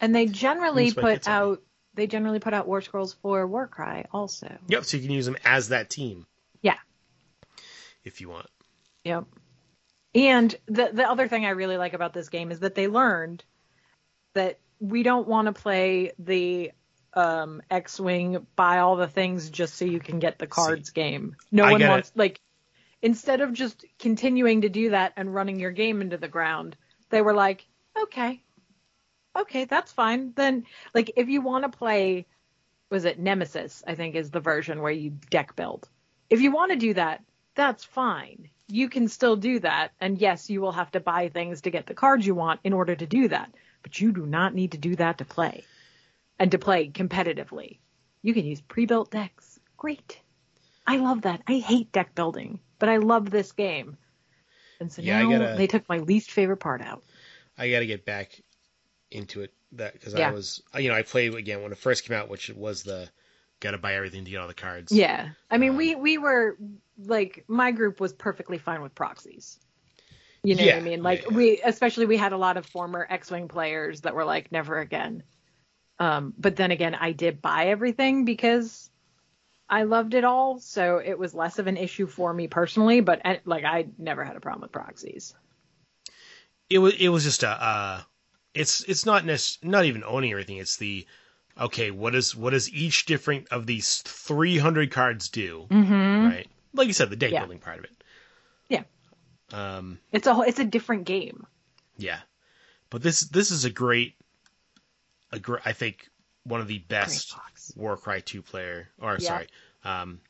And 0.00 0.14
they 0.14 0.26
generally 0.26 0.92
put 0.92 1.26
out 1.26 1.62
they 1.94 2.06
generally 2.06 2.38
put 2.38 2.52
out 2.54 2.66
war 2.68 2.80
scrolls 2.82 3.14
for 3.14 3.46
Warcry 3.46 4.04
also. 4.12 4.58
yep. 4.68 4.84
So 4.84 4.96
you 4.98 5.02
can 5.02 5.12
use 5.12 5.24
them 5.26 5.38
as 5.44 5.68
that 5.68 5.88
team 5.90 6.26
Yeah. 6.62 6.76
if 8.04 8.20
you 8.20 8.28
want. 8.28 8.48
Yep. 9.04 9.24
And 10.14 10.54
the 10.66 10.90
the 10.92 11.08
other 11.08 11.28
thing 11.28 11.44
I 11.46 11.50
really 11.50 11.76
like 11.76 11.92
about 11.94 12.12
this 12.12 12.28
game 12.28 12.50
is 12.50 12.60
that 12.60 12.74
they 12.74 12.88
learned 12.88 13.44
that 14.34 14.58
we 14.78 15.02
don't 15.02 15.26
want 15.26 15.46
to 15.46 15.52
play 15.52 16.12
the 16.18 16.72
um, 17.16 17.62
X-wing 17.70 18.46
buy 18.56 18.78
all 18.78 18.96
the 18.96 19.08
things 19.08 19.50
just 19.50 19.74
so 19.74 19.84
you 19.86 19.98
can 20.00 20.18
get 20.18 20.38
the 20.38 20.46
cards 20.46 20.90
game. 20.90 21.36
No 21.50 21.64
I 21.64 21.72
one 21.72 21.88
wants 21.88 22.12
like 22.14 22.40
instead 23.02 23.40
of 23.40 23.54
just 23.54 23.84
continuing 23.98 24.60
to 24.60 24.68
do 24.68 24.90
that 24.90 25.14
and 25.16 25.34
running 25.34 25.58
your 25.58 25.70
game 25.70 26.02
into 26.02 26.18
the 26.18 26.28
ground, 26.28 26.76
they 27.10 27.22
were 27.22 27.34
like, 27.34 27.66
okay, 27.98 28.42
okay, 29.34 29.64
that's 29.64 29.92
fine. 29.92 30.32
Then 30.36 30.66
like 30.94 31.12
if 31.16 31.28
you 31.28 31.40
want 31.40 31.64
to 31.64 31.76
play, 31.76 32.26
was 32.90 33.06
it 33.06 33.18
Nemesis? 33.18 33.82
I 33.86 33.94
think 33.94 34.14
is 34.14 34.30
the 34.30 34.40
version 34.40 34.82
where 34.82 34.92
you 34.92 35.10
deck 35.30 35.56
build. 35.56 35.88
If 36.28 36.40
you 36.42 36.50
want 36.52 36.72
to 36.72 36.76
do 36.78 36.94
that, 36.94 37.22
that's 37.54 37.84
fine. 37.84 38.50
you 38.68 38.88
can 38.88 39.08
still 39.08 39.36
do 39.36 39.60
that. 39.60 39.92
And 40.00 40.18
yes, 40.18 40.50
you 40.50 40.60
will 40.60 40.72
have 40.72 40.90
to 40.92 41.00
buy 41.00 41.28
things 41.28 41.62
to 41.62 41.70
get 41.70 41.86
the 41.86 41.94
cards 41.94 42.26
you 42.26 42.34
want 42.34 42.60
in 42.64 42.72
order 42.72 42.94
to 42.94 43.06
do 43.06 43.28
that. 43.28 43.54
But 43.82 44.00
you 44.00 44.12
do 44.12 44.26
not 44.26 44.54
need 44.54 44.72
to 44.72 44.78
do 44.78 44.96
that 44.96 45.18
to 45.18 45.24
play 45.24 45.64
and 46.38 46.50
to 46.50 46.58
play 46.58 46.88
competitively. 46.90 47.78
You 48.22 48.34
can 48.34 48.44
use 48.44 48.60
pre 48.60 48.86
built 48.86 49.10
decks. 49.10 49.58
Great. 49.76 50.20
I 50.86 50.96
love 50.98 51.22
that. 51.22 51.42
I 51.46 51.54
hate 51.58 51.92
deck 51.92 52.14
building, 52.14 52.60
but 52.78 52.88
I 52.88 52.98
love 52.98 53.30
this 53.30 53.52
game. 53.52 53.96
And 54.80 54.92
so 54.92 55.02
Yeah, 55.02 55.22
now 55.22 55.30
gotta- 55.38 55.54
they 55.56 55.66
took 55.66 55.88
my 55.88 55.98
least 55.98 56.30
favorite 56.30 56.58
part 56.58 56.80
out. 56.82 57.02
I 57.58 57.70
got 57.70 57.78
to 57.80 57.86
get 57.86 58.04
back 58.04 58.40
into 59.10 59.42
it 59.42 59.52
that 59.72 59.92
because 59.94 60.14
I 60.14 60.30
was 60.30 60.62
you 60.78 60.88
know 60.88 60.94
I 60.94 61.02
played 61.02 61.34
again 61.34 61.62
when 61.62 61.72
it 61.72 61.78
first 61.78 62.04
came 62.04 62.16
out, 62.16 62.28
which 62.28 62.50
was 62.50 62.82
the 62.82 63.08
got 63.60 63.70
to 63.70 63.78
buy 63.78 63.94
everything 63.94 64.24
to 64.24 64.30
get 64.30 64.40
all 64.40 64.48
the 64.48 64.54
cards. 64.54 64.92
Yeah. 64.92 65.30
I 65.50 65.58
mean, 65.58 65.70
Um, 65.70 65.76
we 65.76 65.94
we 65.94 66.18
were 66.18 66.56
like 66.98 67.44
my 67.48 67.72
group 67.72 68.00
was 68.00 68.12
perfectly 68.12 68.58
fine 68.58 68.82
with 68.82 68.94
proxies. 68.94 69.58
You 70.42 70.54
know 70.54 70.62
Yeah, 70.64 70.74
what 70.74 70.82
I 70.82 70.84
mean? 70.84 71.02
Like 71.02 71.22
yeah, 71.22 71.28
yeah. 71.30 71.36
we 71.36 71.60
especially 71.64 72.06
we 72.06 72.16
had 72.16 72.32
a 72.32 72.36
lot 72.36 72.56
of 72.56 72.66
former 72.66 73.06
X-wing 73.08 73.48
players 73.48 74.02
that 74.02 74.14
were 74.14 74.24
like 74.24 74.52
never 74.52 74.78
again. 74.78 75.22
Um 75.98 76.34
but 76.38 76.56
then 76.56 76.70
again, 76.70 76.94
I 76.94 77.12
did 77.12 77.40
buy 77.42 77.66
everything 77.68 78.24
because 78.24 78.90
I 79.68 79.82
loved 79.82 80.14
it 80.14 80.24
all, 80.24 80.60
so 80.60 80.98
it 80.98 81.18
was 81.18 81.34
less 81.34 81.58
of 81.58 81.66
an 81.66 81.76
issue 81.76 82.06
for 82.06 82.32
me 82.32 82.46
personally, 82.46 83.00
but 83.00 83.20
uh, 83.24 83.36
like 83.44 83.64
I 83.64 83.86
never 83.98 84.22
had 84.24 84.36
a 84.36 84.40
problem 84.40 84.62
with 84.62 84.72
proxies. 84.72 85.34
It 86.70 86.78
was 86.78 86.94
it 86.94 87.08
was 87.08 87.24
just 87.24 87.42
a 87.42 87.48
uh, 87.48 88.02
it's 88.54 88.82
it's 88.84 89.06
not 89.06 89.24
nec- 89.24 89.62
not 89.62 89.84
even 89.84 90.04
owning 90.04 90.30
everything. 90.32 90.58
It's 90.58 90.76
the 90.76 91.06
okay, 91.58 91.90
what 91.90 92.14
is 92.14 92.34
what 92.36 92.50
does 92.50 92.70
each 92.72 93.06
different 93.06 93.48
of 93.50 93.66
these 93.66 94.02
300 94.02 94.90
cards 94.90 95.28
do? 95.28 95.66
Mhm. 95.70 96.24
Right, 96.24 96.48
like 96.72 96.86
you 96.86 96.92
said, 96.92 97.10
the 97.10 97.16
deck 97.16 97.32
Yeah. 97.32 97.40
building 97.40 97.58
part 97.58 97.78
of 97.78 97.84
it. 97.84 98.04
Yeah. 98.68 98.84
Um. 99.52 99.98
It's 100.12 100.26
a 100.26 100.40
it's 100.46 100.58
a 100.58 100.64
different 100.64 101.04
game. 101.04 101.46
Yeah, 101.96 102.20
but 102.90 103.02
this 103.02 103.22
this 103.22 103.50
is 103.50 103.64
a 103.64 103.70
great, 103.70 104.16
a 105.36 105.40
gr- 105.40 105.58
I 105.64 105.72
think 105.72 106.08
one 106.44 106.60
of 106.60 106.66
the 106.68 106.78
best. 106.78 107.34
Warcry 107.76 108.22
two 108.22 108.42
player 108.42 108.88
or 109.00 109.12
Yeah. 109.20 109.28
sorry, 109.28 109.46
um, 109.84 110.20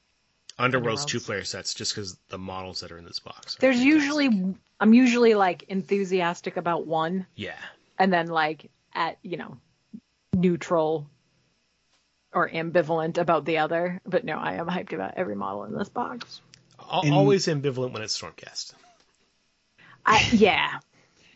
Underworld's 0.59 1.05
Underworlds. 1.05 1.09
two 1.09 1.21
player 1.21 1.45
sets 1.45 1.75
just 1.75 1.93
because 1.95 2.17
the 2.29 2.39
models 2.39 2.81
that 2.81 2.91
are 2.93 2.99
in 2.99 3.05
this 3.05 3.19
box. 3.19 3.57
There's 3.57 3.77
fantastic. 3.77 3.95
usually 4.03 4.55
I'm 4.81 4.93
usually 4.95 5.35
like 5.35 5.65
enthusiastic 5.69 6.57
about 6.57 6.87
one 6.87 7.27
yeah 7.35 7.57
and 7.99 8.13
then 8.13 8.27
like 8.29 8.71
at 8.95 9.19
you 9.23 9.37
know 9.39 9.57
neutral 10.35 11.09
or 12.33 12.49
ambivalent 12.51 13.17
about 13.19 13.45
the 13.47 13.59
other 13.59 14.01
but 14.05 14.23
no 14.25 14.37
i 14.37 14.55
am 14.55 14.67
hyped 14.67 14.93
about 14.93 15.15
every 15.17 15.35
model 15.35 15.65
in 15.65 15.75
this 15.75 15.89
box 15.89 16.41
Al 16.91 17.03
And- 17.03 17.15
always 17.15 17.47
ambivalent 17.47 17.93
when 17.93 18.03
it's 18.03 18.19
Stormcast. 18.21 18.75
i 20.05 20.27
yeah 20.33 20.79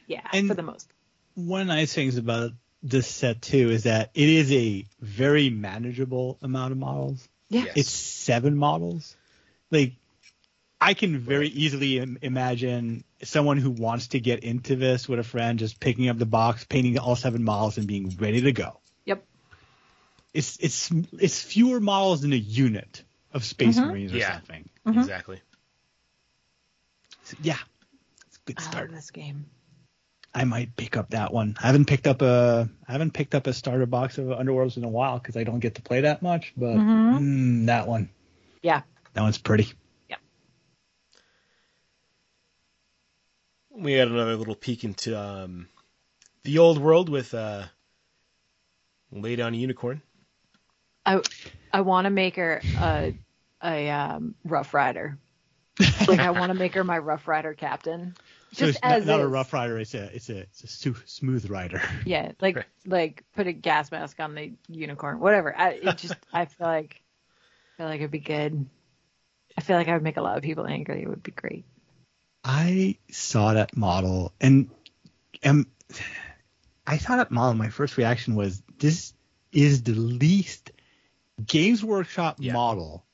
yeah 0.07 0.27
And- 0.33 0.49
for 0.49 0.55
the 0.55 0.63
most 0.63 0.89
One 1.35 1.69
nice 1.69 1.95
things 1.95 2.17
about 2.19 2.53
this 2.83 3.07
set 3.07 3.43
too 3.43 3.71
is 3.71 3.83
that 3.85 4.11
it 4.15 4.29
is 4.29 4.53
a 4.53 4.87
very 5.01 5.51
manageable 5.51 6.39
amount 6.43 6.73
of 6.73 6.79
models. 6.79 7.29
yeah 7.49 7.65
Yes. 7.65 7.77
It's 7.77 7.91
seven 7.91 8.57
models. 8.57 9.17
Like 9.71 9.93
I 10.81 10.95
can 10.95 11.19
very 11.19 11.49
easily 11.49 11.99
Im- 11.99 12.19
imagine 12.23 13.05
someone 13.23 13.59
who 13.59 13.71
wants 13.71 14.09
to 14.09 14.21
get 14.21 14.43
into 14.45 14.77
this 14.77 15.07
with 15.09 15.19
a 15.19 15.23
friend 15.23 15.59
just 15.59 15.79
picking 15.79 16.09
up 16.09 16.17
the 16.19 16.25
box, 16.27 16.65
painting 16.65 16.99
all 16.99 17.17
seven 17.17 17.45
models, 17.45 17.77
and 17.77 17.87
being 17.87 18.17
ready 18.19 18.41
to 18.43 18.53
go. 18.53 18.81
yep 19.05 19.23
It's 20.33 20.57
it's 20.59 20.91
it's 21.19 21.43
fewer 21.43 21.81
models 21.81 22.23
than 22.23 22.33
a 22.33 22.37
unit 22.37 23.03
of 23.33 23.45
Space 23.45 23.79
Mhm. 23.79 23.89
Marines 23.89 24.13
or 24.15 24.17
Yeah. 24.17 24.33
something. 24.39 24.69
Mhm. 24.87 24.97
Exactly. 25.01 25.41
So, 27.25 27.37
yeah, 27.43 27.59
it's 28.27 28.37
a 28.39 28.41
good 28.47 28.59
i 28.59 28.63
love 28.63 28.73
start. 28.73 28.91
this 28.93 29.11
game 29.11 29.45
I 30.33 30.45
might 30.45 30.77
pick 30.77 30.97
up 30.97 31.11
that 31.11 31.33
one. 31.33 31.57
I 31.61 31.67
haven't 31.67 31.87
picked 31.87 32.07
up 32.07 32.23
a 32.23 32.69
I 32.87 32.93
haven't 32.93 33.13
picked 33.13 33.35
up 33.35 33.47
a 33.47 33.53
starter 33.53 33.87
box 33.87 34.19
of 34.19 34.27
Underworlds 34.27 34.77
in 34.77 34.85
a 34.85 34.89
while 34.89 35.19
because 35.19 35.37
I 35.37 35.45
don't 35.45 35.59
get 35.61 35.75
to 35.77 35.83
play 35.83 36.03
that 36.03 36.23
much. 36.23 36.53
But 36.57 36.77
Mhm. 36.77 37.19
mm, 37.19 37.67
that 37.67 37.89
one, 37.89 38.11
yeah 38.63 38.83
that 39.15 39.23
one's 39.23 39.39
pretty. 39.39 39.69
Yeah. 40.09 40.17
We 43.71 43.93
had 43.95 44.09
another 44.09 44.37
little 44.37 44.55
peek 44.55 44.85
into 44.85 45.19
um, 45.19 45.69
the 46.45 46.59
old 46.59 46.79
world 46.79 47.09
with 47.09 47.35
uh, 47.35 47.65
lay 49.11 49.35
down 49.37 49.55
a 49.55 49.57
unicorn. 49.57 50.01
i 51.07 51.21
i 51.73 51.81
want 51.81 52.05
to 52.05 52.11
make 52.11 52.37
her 52.37 52.63
a 52.81 53.15
a 53.65 53.91
um 53.91 54.35
rough 54.45 54.75
rider 54.75 55.19
like 56.09 56.21
i 56.21 56.31
want 56.31 56.51
to 56.53 56.55
make 56.59 56.75
her 56.75 56.85
my 56.85 56.99
rough 56.99 57.27
rider 57.27 57.55
captain 57.55 58.15
So 58.17 58.30
just 58.53 58.71
it's 58.77 58.83
not, 58.83 58.93
as 58.93 59.07
not 59.07 59.21
a 59.21 59.29
rough 59.29 59.53
rider. 59.53 59.79
It's 59.79 59.95
a 59.95 60.05
it's 60.15 60.29
a 60.31 60.39
it's 60.41 60.65
a 60.65 60.67
su- 60.67 60.97
smooth 61.07 61.49
rider. 61.51 61.81
Yeah, 62.05 62.33
like 62.41 62.57
Right. 62.57 62.65
like 62.87 63.25
put 63.35 63.47
a 63.47 63.53
gas 63.53 63.91
mask 63.91 64.19
on 64.21 64.35
the 64.35 64.53
unicorn, 64.69 65.21
whatever. 65.21 65.57
I 65.57 65.71
it 65.71 65.99
just 65.99 66.15
I 66.33 66.47
feel 66.47 66.67
like 66.67 67.03
I 67.79 67.83
feel 67.83 67.87
like 67.89 68.01
it'd 68.01 68.11
be 68.11 68.19
good. 68.19 68.67
I 69.57 69.61
feel 69.63 69.77
like 69.77 69.89
I 69.89 69.95
would 69.95 70.03
make 70.03 70.17
a 70.17 70.23
lot 70.23 70.37
of 70.37 70.43
people 70.43 70.67
angry. 70.67 71.03
It 71.03 71.09
would 71.09 71.23
be 71.23 71.33
great. 71.33 71.65
I 72.45 72.97
saw 73.11 73.53
that 73.55 73.77
model 73.77 74.33
and 74.41 74.71
um, 75.45 75.67
I 76.87 76.99
saw 76.99 77.17
that 77.17 77.31
model. 77.31 77.55
My 77.55 77.69
first 77.69 77.97
reaction 77.97 78.35
was 78.35 78.63
this 78.79 79.13
is 79.53 79.83
the 79.83 79.93
least 79.93 80.71
Games 81.45 81.85
Workshop 81.85 82.37
Yeah. 82.39 82.53
model 82.53 83.05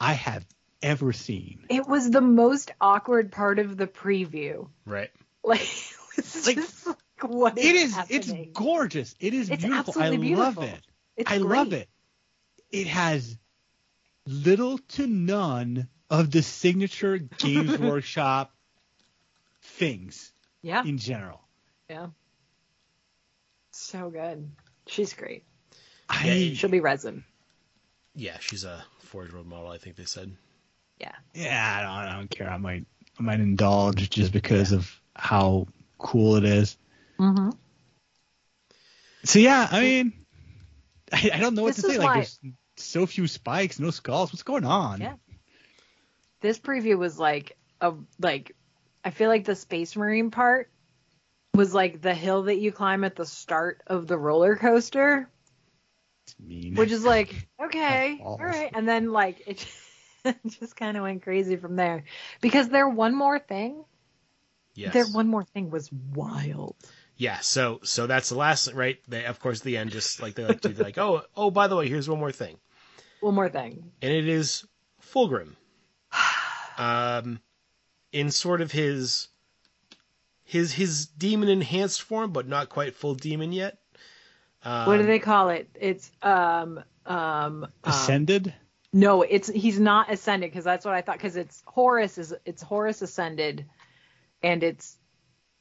I 0.00 0.12
have 0.14 0.46
ever 0.84 1.12
seen. 1.12 1.64
It 1.68 1.86
was 1.88 2.10
the 2.10 2.20
most 2.20 2.72
awkward 2.80 3.32
part 3.32 3.58
of 3.58 3.76
the 3.76 3.86
preview. 3.86 4.68
Right. 4.86 5.10
Like 5.42 5.60
it's 6.16 6.46
Like, 6.46 6.56
just 6.56 6.86
like 6.86 6.96
what 7.22 7.58
is 7.58 7.64
It 7.64 7.74
is 7.76 7.96
it's 8.10 8.32
gorgeous. 8.52 9.14
It 9.20 9.34
is 9.34 9.50
It's 9.50 9.64
beautiful. 9.64 9.94
I 10.00 10.06
absolutely 10.06 10.34
love 10.34 10.58
it. 10.62 10.80
It's 11.16 11.30
I 11.30 11.38
great. 11.38 11.48
love 11.58 11.72
it. 11.72 11.88
It 12.70 12.86
has 12.88 13.36
little 14.26 14.78
to 14.78 15.06
none 15.06 15.88
of 16.10 16.30
the 16.30 16.42
signature 16.42 17.18
Games 17.18 17.78
Workshop 17.78 18.52
things 19.62 20.32
Yeah, 20.62 20.84
in 20.84 20.98
general. 20.98 21.40
yeah. 21.88 22.08
So 23.72 24.10
good. 24.10 24.50
She's 24.86 25.14
great. 25.14 25.44
I 26.08 26.52
She'll 26.54 26.70
be 26.70 26.80
resin. 26.80 27.24
Yeah, 28.14 28.36
she's 28.40 28.64
a 28.64 28.84
Forge 29.00 29.32
World 29.32 29.46
model. 29.46 29.70
I 29.70 29.78
think 29.78 29.96
they 29.96 30.04
said. 30.04 30.36
Yeah. 30.98 31.12
yeah, 31.34 31.76
I 31.78 31.82
don't, 31.82 32.12
I 32.12 32.16
don't 32.16 32.30
care. 32.30 32.48
I 32.48 32.56
might 32.56 32.86
I 33.18 33.22
might 33.22 33.40
indulge 33.40 34.10
just 34.10 34.32
because 34.32 34.72
of 34.72 35.00
how 35.14 35.66
cool 35.98 36.36
it 36.36 36.44
is. 36.44 36.76
Mm-hmm. 37.18 37.50
So 39.24 39.38
yeah, 39.38 39.68
I 39.70 39.80
mean, 39.80 40.12
I, 41.12 41.30
I 41.34 41.38
don't 41.40 41.54
know 41.54 41.62
what 41.62 41.76
This 41.76 41.84
to 41.84 41.90
say. 41.92 41.98
Like, 41.98 42.06
why- 42.06 42.14
there's 42.14 42.38
so 42.76 43.06
few 43.06 43.26
spikes, 43.26 43.78
no 43.78 43.90
skulls. 43.90 44.32
What's 44.32 44.42
going 44.42 44.64
on? 44.64 45.00
Yeah. 45.00 45.14
This 46.40 46.58
preview 46.58 46.98
was 46.98 47.18
like 47.18 47.56
a 47.80 47.94
like 48.20 48.54
I 49.04 49.10
feel 49.10 49.28
like 49.28 49.44
the 49.44 49.54
Space 49.54 49.96
Marine 49.96 50.30
part 50.30 50.70
was 51.54 51.72
like 51.72 52.00
the 52.00 52.14
hill 52.14 52.44
that 52.44 52.58
you 52.58 52.72
climb 52.72 53.04
at 53.04 53.16
the 53.16 53.24
start 53.24 53.80
of 53.86 54.06
the 54.06 54.18
roller 54.18 54.56
coaster, 54.56 55.28
mean. 56.40 56.74
which 56.74 56.90
is 56.90 57.04
like 57.04 57.48
okay, 57.62 58.20
all 58.22 58.38
right, 58.38 58.70
and 58.74 58.86
then 58.88 59.12
like 59.12 59.42
it 59.46 59.58
just 59.58 59.72
kind 60.76 60.96
of 60.96 61.02
went 61.02 61.22
crazy 61.22 61.56
from 61.56 61.76
there 61.76 62.04
because 62.40 62.68
their 62.68 62.88
one 62.88 63.14
more 63.14 63.38
thing, 63.38 63.84
Yes. 64.74 64.92
their 64.94 65.06
one 65.06 65.28
more 65.28 65.44
thing 65.44 65.70
was 65.70 65.90
wild. 65.92 66.74
Yeah. 67.16 67.38
So 67.40 67.80
so 67.84 68.06
that's 68.06 68.28
the 68.30 68.34
last 68.36 68.72
right. 68.72 68.98
They 69.08 69.24
of 69.24 69.38
course 69.38 69.60
the 69.60 69.76
end 69.76 69.90
just 69.90 70.20
like 70.20 70.34
they 70.34 70.44
like 70.44 70.60
to 70.62 70.82
like 70.82 70.98
oh 70.98 71.22
oh 71.36 71.50
by 71.50 71.68
the 71.68 71.76
way 71.76 71.88
here's 71.88 72.08
one 72.08 72.18
more 72.18 72.32
thing 72.32 72.56
One 73.20 73.34
more 73.34 73.48
thing. 73.48 73.92
and 74.02 74.12
it 74.12 74.26
is 74.28 74.64
Fulgrim. 75.12 75.54
Um, 76.76 77.38
in 78.10 78.32
sort 78.32 78.60
of 78.60 78.72
his 78.72 79.28
his 80.42 80.72
his 80.72 81.06
demon 81.06 81.48
enhanced 81.48 82.02
form, 82.02 82.32
but 82.32 82.48
not 82.48 82.68
quite 82.68 82.96
full 82.96 83.14
demon 83.14 83.52
yet. 83.52 83.78
Um, 84.64 84.86
what 84.88 84.96
do 84.96 85.06
they 85.06 85.20
call 85.20 85.50
it? 85.50 85.68
It's 85.80 86.10
um 86.20 86.82
um, 87.06 87.16
um 87.16 87.66
ascended. 87.84 88.52
No, 88.94 89.22
it's 89.22 89.48
he's 89.48 89.80
not 89.80 90.12
ascended 90.12 90.52
because 90.52 90.62
that's 90.62 90.84
what 90.84 90.94
I 90.94 91.02
thought. 91.02 91.16
Because 91.16 91.34
it's 91.34 91.64
Horus 91.66 92.16
is 92.16 92.32
it's 92.44 92.62
Horus 92.62 93.02
ascended, 93.02 93.64
and 94.40 94.62
it's 94.62 94.96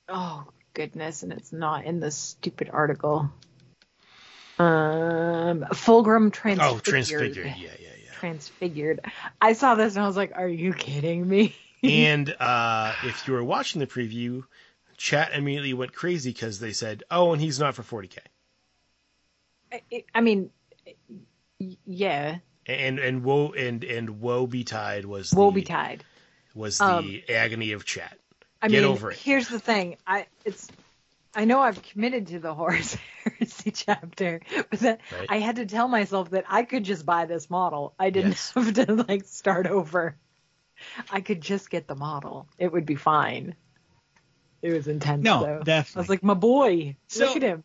oh 0.08 0.46
goodness, 0.76 1.24
and 1.24 1.34
it's 1.34 1.52
not 1.52 1.84
in 1.86 2.00
this 2.00 2.16
stupid 2.16 2.70
article. 2.72 3.32
Um, 4.60 5.66
Fulgrim 5.74 6.32
transfigured. 6.32 6.76
Oh, 6.76 6.80
transfigured. 6.80 7.46
Yeah, 7.48 7.54
yeah, 7.58 7.90
yeah. 8.06 8.12
Transfigured. 8.14 9.00
I 9.42 9.54
saw 9.54 9.74
this 9.74 9.96
and 9.96 10.04
I 10.04 10.08
was 10.08 10.16
like, 10.16 10.34
"Are 10.36 10.48
you 10.48 10.72
kidding 10.72 11.28
me?" 11.28 11.56
and 11.84 12.30
uh, 12.40 12.94
if 13.04 13.28
you 13.28 13.34
were 13.34 13.44
watching 13.44 13.80
the 13.80 13.88
preview, 13.88 14.44
chat 14.96 15.34
immediately 15.34 15.74
went 15.74 15.92
crazy 15.92 16.30
because 16.30 16.60
they 16.60 16.72
said, 16.72 17.02
"Oh, 17.10 17.34
and 17.34 17.42
he's 17.42 17.60
not 17.60 17.74
for 17.74 17.82
40k." 17.82 18.20
I, 19.72 20.04
I 20.14 20.22
mean, 20.22 20.52
yeah, 21.84 22.38
And 22.66 22.98
and 23.00 23.24
woe 23.24 23.52
and 23.52 23.84
and 23.84 24.22
woe 24.22 24.48
betide 24.48 25.06
was 25.06 25.32
the, 25.32 25.40
woe 25.40 25.52
betide. 25.52 26.04
was 26.56 26.78
the 26.78 26.86
Um, 26.86 27.22
agony 27.30 27.74
of 27.74 27.84
chat. 27.86 28.18
I 28.62 28.70
Get 28.70 28.82
mean, 28.84 28.92
over 28.92 29.12
it. 29.12 29.18
here's 29.18 29.50
the 29.50 29.60
thing. 29.60 29.98
I 30.08 30.28
it's 30.46 30.70
I 31.36 31.46
know 31.46 31.60
I've 31.60 31.82
committed 31.82 32.28
to 32.28 32.40
the 32.40 32.54
Horus 32.54 32.96
Heresy 33.24 33.72
chapter, 33.72 34.40
but 34.70 34.80
that 34.80 35.02
Right. 35.12 35.28
I 35.30 35.40
had 35.40 35.58
to 35.58 35.66
tell 35.66 35.88
myself 35.88 36.30
that 36.30 36.46
I 36.48 36.64
could 36.64 36.84
just 36.86 37.06
buy 37.06 37.26
this 37.26 37.50
model. 37.50 37.94
I 38.00 38.12
didn't 38.12 38.32
Yes. 38.32 38.52
have 38.56 38.74
to 38.76 38.94
like 38.94 39.26
start 39.26 39.68
over. 39.68 40.16
I 41.12 41.22
could 41.22 41.42
just 41.42 41.70
get 41.70 41.88
the 41.88 41.96
model. 41.96 42.48
It 42.58 42.72
would 42.72 42.86
be 42.86 42.96
fine. 42.96 43.56
It 44.62 44.72
was 44.72 44.88
intense 44.88 45.24
No, 45.24 45.62
though. 45.66 45.74
I 45.74 45.86
was 45.96 46.08
like, 46.08 46.24
my 46.24 46.34
boy, 46.34 46.96
So- 47.08 47.26
look 47.26 47.36
at 47.36 47.42
him. 47.42 47.64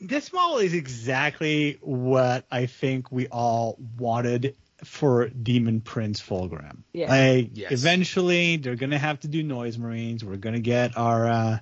This 0.00 0.32
model 0.32 0.58
is 0.58 0.74
exactly 0.74 1.78
what 1.80 2.44
I 2.50 2.66
think 2.66 3.10
we 3.10 3.26
all 3.28 3.78
wanted 3.98 4.54
for 4.84 5.28
Demon 5.28 5.80
Prince 5.80 6.20
Fulgrim. 6.20 6.82
Yeah. 6.92 7.08
Like, 7.10 7.50
Yes. 7.54 7.72
eventually 7.72 8.58
they're 8.58 8.76
gonna 8.76 8.98
have 8.98 9.20
to 9.20 9.28
do 9.28 9.42
Noise 9.42 9.76
Marines. 9.78 10.24
We're 10.24 10.36
gonna 10.36 10.60
get 10.60 10.96
our 10.96 11.26
uh 11.28 11.58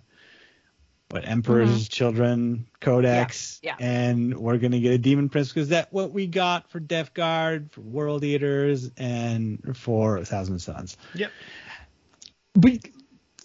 what 1.09 1.27
Emperor's 1.27 1.89
Children 1.89 2.67
Codex, 2.81 3.61
Mm-hmm. 3.65 3.67
Yeah, 3.67 3.77
and 3.89 4.37
we're 4.37 4.59
gonna 4.59 4.81
get 4.81 4.93
a 4.93 4.99
Demon 4.99 5.29
Prince 5.29 5.49
because 5.49 5.69
that's 5.69 5.91
what 5.93 6.11
we 6.13 6.27
got 6.27 6.69
for 6.69 6.81
Death 6.81 7.15
Guard, 7.15 7.71
for 7.73 7.81
World 7.81 8.25
Eaters, 8.25 8.91
and 8.99 9.77
for 9.77 10.23
Thousand 10.25 10.59
Sons. 10.59 10.97
Yep. 11.15 11.31
But 12.55 12.73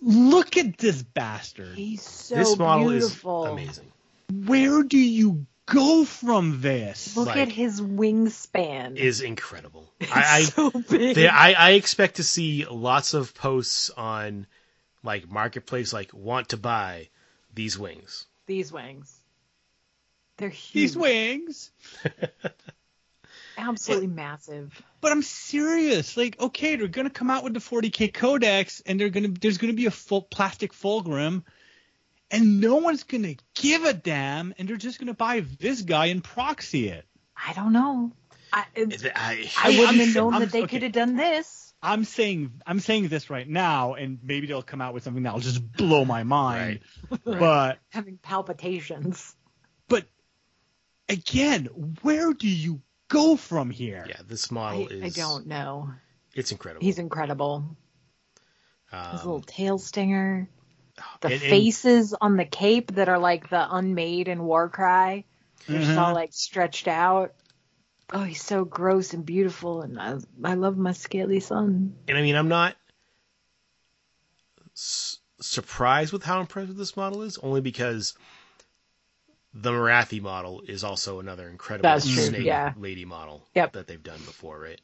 look 0.01 0.57
at 0.57 0.77
this 0.79 1.03
bastard. 1.03 1.75
He's 1.75 2.01
so 2.01 2.35
this 2.35 2.57
model 2.57 2.89
beautiful. 2.89 3.45
is 3.45 3.51
amazing. 3.51 3.91
Where 4.31 4.83
do 4.83 4.97
you 4.97 5.45
go 5.65 6.05
from 6.05 6.61
this? 6.61 7.15
Look 7.17 7.27
Like- 7.27 7.37
at 7.37 7.49
his 7.51 7.81
wingspan. 7.81 8.97
Is 8.97 9.21
incredible. 9.21 9.91
It's 9.99 10.11
I, 10.11 10.37
I 10.37 10.41
so 10.43 10.71
big. 10.71 11.15
They, 11.15 11.27
I, 11.27 11.51
I 11.51 11.71
expect 11.71 12.15
to 12.15 12.23
see 12.23 12.65
lots 12.65 13.13
of 13.13 13.33
posts 13.35 13.89
on 13.91 14.47
like 15.03 15.29
marketplace 15.29 15.93
like 15.93 16.13
want 16.13 16.49
to 16.49 16.57
buy 16.57 17.09
these 17.53 17.77
wings. 17.77 18.25
These 18.47 18.71
wings. 18.71 19.15
They're 20.37 20.49
huge. 20.49 20.73
These 20.73 20.97
wings. 20.97 21.71
Absolutely 23.57 24.07
massive. 24.07 24.81
But 25.01 25.11
I'm 25.11 25.21
serious. 25.21 26.17
Like, 26.17 26.39
okay, 26.39 26.75
they're 26.77 26.87
gonna 26.87 27.09
come 27.09 27.29
out 27.29 27.43
with 27.43 27.53
the 27.53 27.59
40k 27.59 28.13
codex, 28.13 28.81
and 28.85 28.99
they're 28.99 29.09
gonna 29.09 29.27
there's 29.27 29.57
gonna 29.57 29.73
be 29.73 29.85
a 29.85 29.91
full 29.91 30.21
plastic 30.21 30.73
fulgrim, 30.73 31.43
and 32.31 32.59
no 32.59 32.77
one's 32.77 33.03
gonna 33.03 33.35
give 33.53 33.83
a 33.83 33.93
damn, 33.93 34.53
and 34.57 34.67
they're 34.67 34.77
just 34.77 34.97
gonna 34.99 35.13
buy 35.13 35.41
this 35.59 35.81
guy 35.83 36.07
and 36.07 36.23
proxy 36.23 36.87
it. 36.87 37.05
I 37.35 37.53
don't 37.53 37.73
know. 37.73 38.11
I, 38.53 38.65
it's, 38.75 39.03
I, 39.15 39.49
I 39.57 39.69
I'm 39.69 39.77
wouldn't 39.77 39.97
have 39.99 40.15
known 40.15 40.33
I'm- 40.33 40.41
that 40.41 40.51
they 40.51 40.63
okay. 40.63 40.67
could 40.75 40.83
have 40.83 40.91
done 40.91 41.15
this. 41.15 41.73
I'm 41.83 42.03
saying 42.03 42.51
I'm 42.67 42.79
saying 42.79 43.07
this 43.07 43.29
right 43.31 43.47
now, 43.49 43.95
and 43.95 44.19
maybe 44.21 44.45
they'll 44.45 44.61
come 44.61 44.81
out 44.81 44.93
with 44.93 45.03
something 45.03 45.23
that'll 45.23 45.39
just 45.39 45.71
blow 45.73 46.05
my 46.05 46.23
mind. 46.23 46.81
But 47.23 47.79
Having 47.89 48.19
palpitations. 48.21 49.35
but 49.87 50.05
again, 51.09 51.65
where 52.03 52.33
do 52.33 52.47
you 52.47 52.81
go 53.07 53.35
from 53.35 53.71
here? 53.71 54.05
yeah, 54.07 54.21
this 54.27 54.51
I, 54.51 54.53
model 54.53 54.87
is 54.89 55.17
I 55.17 55.21
don't 55.21 55.47
know. 55.47 55.89
it's 56.35 56.51
incredible. 56.51 56.85
He's 56.85 56.99
incredible. 56.99 57.75
Um, 58.91 59.11
His 59.13 59.23
little 59.25 59.41
tail 59.41 59.79
stinger. 59.79 60.47
The 61.21 61.27
and- 61.27 61.33
and- 61.33 61.41
faces 61.41 62.13
on 62.19 62.37
the 62.37 62.45
cape 62.45 62.93
that 62.95 63.09
are 63.09 63.19
like 63.19 63.49
the 63.49 63.67
unmade 63.75 64.27
in 64.27 64.43
Warcry. 64.43 65.25
They're 65.67 65.79
just 65.81 65.97
all 65.97 66.11
Mhm. 66.11 66.15
like 66.15 66.33
stretched 66.33 66.87
out. 66.87 67.33
Oh, 68.13 68.23
he's 68.23 68.43
so 68.43 68.65
gross 68.65 69.13
and 69.13 69.25
beautiful, 69.25 69.81
and 69.83 69.99
I, 69.99 70.17
I 70.43 70.55
love 70.55 70.77
my 70.77 70.91
scaly 70.91 71.39
son. 71.39 71.95
and 72.07 72.17
I 72.17 72.21
mean, 72.21 72.35
I'm 72.35 72.49
not 72.49 72.75
s- 74.75 75.19
surprised 75.39 76.13
with 76.13 76.23
how 76.23 76.39
impressive 76.41 76.75
this 76.77 76.97
model 76.97 77.21
is, 77.21 77.37
only 77.37 77.61
because 77.61 78.13
the 79.53 79.71
Morathi 79.71 80.21
model 80.21 80.61
is 80.67 80.83
also 80.83 81.19
another 81.19 81.47
incredible 81.49 81.99
snake 81.99 82.43
yeah. 82.45 82.73
lady 82.77 83.05
model 83.05 83.47
Yep. 83.55 83.73
that 83.73 83.87
they've 83.87 84.01
done 84.03 84.19
before, 84.19 84.59
right? 84.59 84.79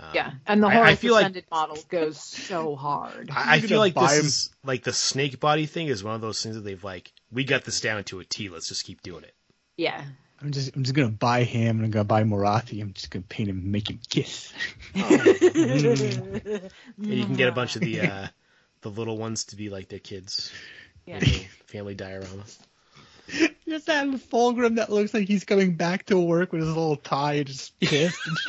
Um, 0.00 0.10
Yeah, 0.14 0.32
and 0.46 0.62
the 0.62 0.68
I- 0.68 0.70
I 0.70 0.74
Horus 0.74 0.98
feel 1.00 1.12
like- 1.12 1.50
model 1.50 1.78
goes 1.88 2.20
so 2.20 2.76
hard. 2.76 3.30
I, 3.32 3.56
I 3.56 3.60
feel 3.60 3.78
like 3.80 3.94
this 3.94 4.02
this 4.10 4.18
'em. 4.20 4.26
is 4.26 4.50
like 4.64 4.84
the 4.84 4.92
snake 4.92 5.40
body 5.40 5.66
thing 5.66 5.88
is 5.88 6.04
one 6.04 6.14
of 6.14 6.20
those 6.20 6.42
things 6.42 6.54
that 6.54 6.62
they've 6.62 6.82
like 6.84 7.12
we 7.32 7.44
got 7.44 7.64
this 7.64 7.80
down 7.80 8.04
to 8.04 8.20
a 8.20 8.24
T. 8.24 8.48
Let's 8.48 8.68
just 8.68 8.84
keep 8.84 9.02
doing 9.02 9.24
it. 9.24 9.34
Yeah. 9.76 10.02
I'm 10.40 10.52
just 10.52 10.74
I'm 10.76 10.84
just 10.84 10.94
gonna 10.94 11.10
buy 11.10 11.42
him 11.42 11.78
and 11.78 11.84
I'm 11.86 11.90
gonna 11.90 12.04
buy 12.04 12.22
Morathi. 12.22 12.80
I'm 12.80 12.92
just 12.92 13.10
gonna 13.10 13.24
paint 13.28 13.48
him 13.48 13.58
and 13.58 13.72
make 13.72 13.90
him 13.90 13.98
kiss. 14.08 14.52
And 14.94 16.72
you 16.98 17.24
can 17.24 17.34
get 17.34 17.48
a 17.48 17.52
bunch 17.52 17.74
of 17.76 17.82
the 17.82 18.00
uh, 18.00 18.28
the 18.82 18.90
little 18.90 19.16
ones 19.18 19.44
to 19.46 19.56
be 19.56 19.68
like 19.68 19.88
their 19.88 19.98
kids. 19.98 20.52
Yeah. 21.06 21.18
Little 21.18 21.44
family 21.66 21.94
diorama. 21.94 22.44
Just 23.68 23.86
that 23.86 24.06
Fulgrim 24.06 24.76
that 24.76 24.90
looks 24.90 25.12
like 25.12 25.28
he's 25.28 25.44
coming 25.44 25.74
back 25.74 26.06
to 26.06 26.18
work 26.18 26.52
with 26.52 26.62
his 26.62 26.68
little 26.68 26.96
tie 26.96 27.34
and 27.34 27.46
just 27.46 27.78
pissed. 27.80 28.18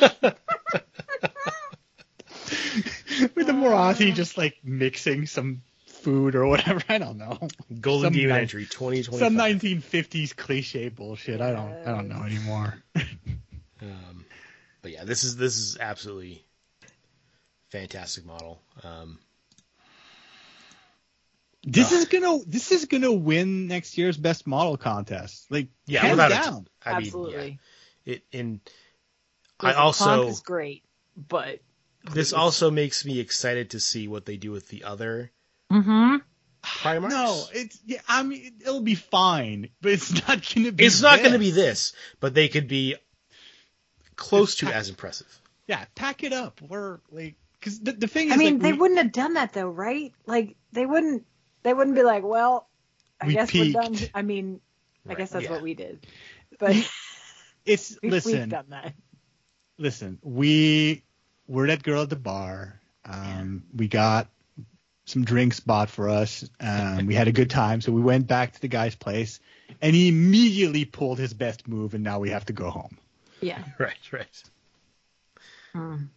with 3.34 3.46
the 3.46 3.52
Morathi 3.52 4.14
just 4.14 4.38
like 4.38 4.58
mixing 4.64 5.26
some 5.26 5.62
food 5.86 6.34
or 6.34 6.46
whatever. 6.46 6.80
I 6.88 6.98
don't 6.98 7.18
know. 7.18 7.38
Golden 7.80 8.06
Some 8.06 8.12
Demon 8.14 8.36
entry 8.36 8.64
2025. 8.64 9.18
Some 9.18 9.36
1950s 9.36 10.34
cliche 10.34 10.88
bullshit. 10.88 11.40
I 11.40 11.52
don't 11.52 11.74
I 11.86 11.90
don't 11.92 12.08
know 12.08 12.22
anymore. 12.22 12.82
Um, 13.82 14.26
but 14.82 14.90
yeah, 14.90 15.04
this 15.04 15.24
is 15.24 15.36
this 15.36 15.56
is 15.56 15.78
absolutely 15.80 16.44
fantastic 17.70 18.26
model. 18.26 18.60
Um, 18.82 19.18
This 21.62 21.92
is 21.92 22.06
gonna 22.06 22.38
this 22.46 22.72
is 22.72 22.86
gonna 22.86 23.12
win 23.12 23.66
next 23.68 23.98
year's 23.98 24.16
best 24.16 24.46
model 24.46 24.76
contest. 24.76 25.46
Like 25.50 25.68
yeah, 25.86 26.00
hands 26.00 26.12
without 26.12 26.30
down. 26.30 26.68
a, 26.84 26.88
I 26.88 26.92
mean, 26.92 27.06
Absolutely. 27.06 27.58
yeah, 28.04 28.14
it 28.14 28.22
and 28.32 28.60
I 29.58 29.74
also 29.74 30.04
Kronk 30.04 30.30
is 30.30 30.40
great, 30.40 30.84
but 31.16 31.60
this 32.10 32.32
also 32.32 32.70
makes 32.70 33.04
me 33.04 33.20
excited 33.20 33.70
to 33.70 33.80
see 33.80 34.08
what 34.08 34.24
they 34.24 34.36
do 34.36 34.50
with 34.50 34.68
the 34.68 34.84
other 34.84 35.30
mm-hmm. 35.70 36.16
Primarchs. 36.62 37.10
No, 37.10 37.44
it's 37.52 37.78
yeah. 37.84 38.00
I 38.08 38.22
mean, 38.22 38.52
it'll 38.60 38.80
be 38.80 38.94
fine, 38.94 39.68
but 39.80 39.92
it's 39.92 40.12
not 40.28 40.42
gonna 40.54 40.72
be. 40.72 40.84
it's 40.84 41.00
not 41.00 41.20
going 41.20 41.32
to 41.32 41.38
be 41.38 41.50
this, 41.50 41.92
but 42.20 42.34
they 42.34 42.48
could 42.48 42.68
be 42.68 42.96
close 44.16 44.56
to 44.56 44.66
It's- 44.66 44.80
as 44.80 44.88
impressive. 44.88 45.40
Yeah, 45.66 45.84
pack 45.94 46.24
it 46.24 46.32
up. 46.32 46.60
We're 46.60 46.98
like, 47.12 47.36
because 47.52 47.78
the, 47.78 47.92
the 47.92 48.08
thing 48.08 48.26
is, 48.26 48.32
I 48.32 48.36
mean, 48.36 48.54
like, 48.54 48.62
they 48.62 48.72
we- 48.72 48.78
wouldn't 48.78 48.98
have 48.98 49.12
done 49.12 49.34
that 49.34 49.52
though, 49.52 49.68
right? 49.68 50.12
Like 50.26 50.56
they 50.72 50.84
wouldn't. 50.84 51.24
They 51.62 51.74
wouldn't 51.74 51.96
be 51.96 52.02
like, 52.02 52.24
well, 52.24 52.68
I 53.20 53.26
We 53.26 53.34
guess 53.34 53.52
we're 53.52 53.72
done. 53.72 53.96
I 54.14 54.22
mean, 54.22 54.60
I 55.08 55.14
guess 55.14 55.30
that's 55.30 55.44
yeah. 55.44 55.50
what 55.50 55.62
we 55.62 55.74
did. 55.74 56.06
But 56.58 56.76
It's 57.66 57.98
we've, 58.02 58.12
listen, 58.12 58.32
we've 58.40 58.48
done 58.48 58.66
that. 58.70 58.94
listen. 59.78 60.18
We 60.22 61.04
we're 61.46 61.66
that 61.68 61.82
girl 61.82 62.02
at 62.02 62.10
the 62.10 62.16
bar. 62.16 62.80
Um, 63.04 63.64
we 63.74 63.88
got 63.88 64.28
some 65.04 65.24
drinks 65.24 65.60
bought 65.60 65.90
for 65.90 66.08
us. 66.08 66.48
Um, 66.60 67.06
we 67.06 67.14
had 67.14 67.28
a 67.28 67.32
good 67.32 67.50
time, 67.50 67.80
so 67.80 67.92
we 67.92 68.00
went 68.00 68.26
back 68.26 68.52
to 68.52 68.60
the 68.60 68.68
guy's 68.68 68.94
place, 68.94 69.40
and 69.82 69.94
he 69.94 70.08
immediately 70.08 70.84
pulled 70.84 71.18
his 71.18 71.34
best 71.34 71.66
move, 71.66 71.94
and 71.94 72.04
now 72.04 72.18
we 72.20 72.30
have 72.30 72.46
to 72.46 72.52
go 72.52 72.70
home. 72.70 72.96
Yeah. 73.40 73.62
Right, 73.78 74.12
right. 74.12 74.42
Mm. 75.74 76.08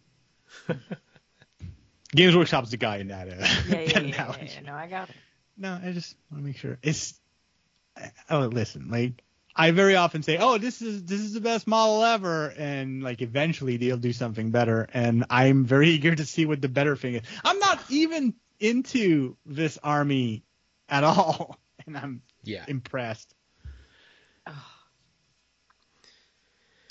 Games 2.14 2.36
Workshop's 2.36 2.70
the 2.70 2.76
guy 2.76 2.98
in 2.98 3.08
that. 3.08 3.28
Uh, 3.28 3.32
Yeah, 3.32 3.80
yeah, 3.80 3.92
that 3.92 4.04
yeah, 4.04 4.10
yeah, 4.10 4.36
yeah. 4.42 4.60
No, 4.64 4.74
I 4.74 4.86
got 4.86 5.08
it. 5.08 5.16
No, 5.56 5.78
I 5.82 5.92
just 5.92 6.16
want 6.30 6.42
to 6.42 6.46
make 6.46 6.56
sure 6.56 6.78
it's. 6.82 7.18
Oh, 8.28 8.40
listen, 8.46 8.88
like 8.90 9.22
I 9.54 9.70
very 9.70 9.94
often 9.94 10.22
say, 10.22 10.36
"Oh, 10.38 10.58
this 10.58 10.82
is 10.82 11.04
this 11.04 11.20
is 11.20 11.32
the 11.32 11.40
best 11.40 11.66
model 11.66 12.02
ever," 12.02 12.52
and 12.56 13.02
like 13.02 13.22
eventually 13.22 13.76
they'll 13.76 13.96
do 13.96 14.12
something 14.12 14.50
better. 14.50 14.88
And 14.92 15.24
I'm 15.30 15.64
very 15.64 15.88
eager 15.90 16.14
to 16.14 16.24
see 16.26 16.44
what 16.46 16.60
the 16.60 16.68
better 16.68 16.96
thing 16.96 17.14
is. 17.14 17.22
I'm 17.44 17.58
not 17.60 17.80
even 17.88 18.34
into 18.58 19.36
this 19.46 19.78
army 19.82 20.44
at 20.88 21.04
all, 21.04 21.58
and 21.86 21.96
I'm 21.96 22.22
Yeah. 22.42 22.64
impressed. 22.68 23.34
Oh. 24.46 24.52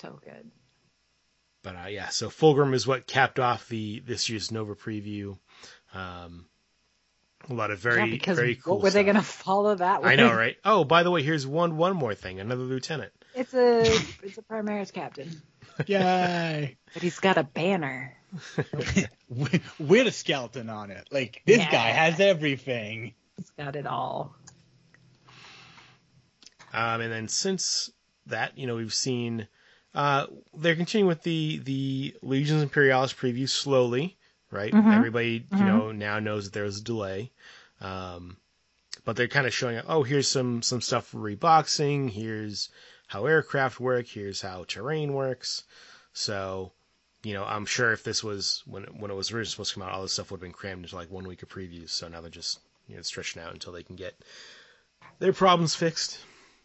So 0.02 0.20
good. 0.22 0.52
But 1.64 1.76
uh, 1.78 1.88
yeah, 1.88 2.10
so 2.10 2.28
Fulgrim 2.28 2.74
is 2.74 2.86
what 2.86 3.08
capped 3.08 3.40
off 3.40 3.70
the 3.70 4.02
this 4.02 4.28
year's 4.28 4.52
Nova 4.52 4.76
preview. 4.76 5.38
Um, 5.94 6.46
a 7.50 7.54
lot 7.54 7.72
of 7.72 7.80
very 7.80 8.00
yeah, 8.00 8.06
because 8.06 8.38
very 8.38 8.56
cool. 8.56 8.76
what 8.76 8.84
were 8.84 8.90
they 8.90 9.04
going 9.04 9.16
to 9.16 9.22
follow 9.22 9.76
that 9.76 10.02
with? 10.02 10.12
I 10.12 10.16
know, 10.16 10.34
right? 10.34 10.56
Oh, 10.64 10.84
by 10.84 11.04
the 11.04 11.12
way, 11.12 11.24
here's 11.24 11.46
one 11.46 11.78
one 11.78 11.96
more 11.96 12.16
thing. 12.16 12.40
Another 12.40 12.62
lieutenant. 12.64 13.12
It's 13.36 13.54
a 13.54 13.82
it's 14.24 14.38
a 14.38 14.42
Primaris 14.44 14.94
captain, 14.94 15.42
Yay! 15.88 16.78
but 16.94 17.02
he's 17.04 17.20
got 17.20 17.38
a 17.38 17.44
banner. 17.44 18.16
with, 19.30 19.62
with 19.80 20.08
a 20.08 20.12
skeleton 20.12 20.70
on 20.70 20.90
it. 20.92 21.08
Like 21.12 21.42
this 21.46 21.60
Yeah. 21.60 21.72
guy 21.72 21.90
has 21.90 22.20
everything. 22.20 23.14
He's 23.38 23.50
got 23.52 23.76
it 23.76 23.86
all. 23.86 24.36
Um, 26.74 27.02
and 27.02 27.12
then 27.12 27.28
since 27.28 27.92
that, 28.28 28.58
you 28.58 28.66
know, 28.68 28.76
we've 28.76 28.94
seen 28.94 29.48
uh, 29.94 30.26
they're 30.56 30.76
continuing 30.76 31.08
with 31.08 31.22
the 31.24 31.60
the 31.64 32.16
Legions 32.24 32.64
Imperialis 32.64 33.14
preview 33.14 33.48
slowly, 33.48 34.18
right? 34.54 34.74
Mhm. 34.74 34.94
Everybody, 34.94 35.46
you 35.52 35.58
Mhm. 35.58 35.66
know, 35.66 35.92
now 35.92 36.20
knows 36.20 36.46
that 36.46 36.54
there 36.54 36.64
was 36.64 36.80
a 36.80 36.84
delay. 36.84 37.32
Um, 37.82 38.38
but 39.06 39.16
they're 39.16 39.28
kind 39.28 39.48
of 39.48 39.54
showing, 39.54 39.78
up, 39.78 39.86
oh, 39.88 40.04
here's 40.04 40.28
some 40.28 40.62
some 40.62 40.80
stuff 40.82 41.08
for 41.08 41.18
reboxing. 41.18 42.10
Here's 42.10 42.70
how 43.08 43.26
aircraft 43.26 43.80
work. 43.80 44.08
Here's 44.08 44.42
how 44.42 44.64
terrain 44.66 45.14
works. 45.14 45.64
So, 46.14 46.72
you 47.24 47.34
know, 47.34 47.44
I'm 47.44 47.66
sure 47.66 47.92
if 47.92 48.04
this 48.04 48.24
was 48.24 48.64
when 48.66 48.84
when 49.00 49.12
it 49.12 49.16
was 49.16 49.32
originally 49.32 49.52
supposed 49.52 49.72
to 49.72 49.80
come 49.80 49.84
out, 49.84 49.94
all 49.94 50.04
this 50.04 50.14
stuff 50.14 50.32
would 50.32 50.38
have 50.38 50.42
been 50.42 50.54
crammed 50.54 50.84
into 50.86 50.96
like 50.96 51.12
one 51.12 51.28
week 51.28 51.44
of 51.44 51.50
previews. 51.50 51.90
So 51.90 52.08
now 52.08 52.22
they're 52.22 52.30
just 52.30 52.60
you 52.88 52.96
know 52.96 53.02
stretching 53.02 53.42
out 53.42 53.54
until 53.54 53.74
they 53.74 53.84
can 53.84 53.96
get 53.96 54.16
their 55.20 55.34
problems 55.34 55.76
fixed. 55.76 56.20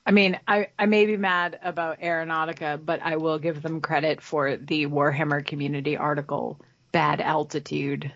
I 0.06 0.10
mean, 0.10 0.38
I, 0.48 0.68
I 0.78 0.86
may 0.86 1.04
be 1.04 1.18
mad 1.18 1.58
about 1.62 2.00
Aeronautica, 2.00 2.82
but 2.82 3.02
I 3.02 3.16
will 3.16 3.38
give 3.38 3.60
them 3.60 3.82
credit 3.82 4.22
for 4.22 4.56
the 4.56 4.86
Warhammer 4.86 5.44
community 5.44 5.98
article, 5.98 6.58
Bad 6.92 7.20
Altitude. 7.20 8.12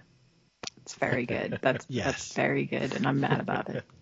It's 0.82 0.94
very 0.94 1.26
good. 1.26 1.58
That's 1.62 1.86
Yes. 1.88 2.06
that's 2.06 2.32
very 2.34 2.64
good, 2.66 2.94
and 2.94 3.06
I'm 3.06 3.20
mad 3.20 3.40
about 3.40 3.68
it. 3.70 3.84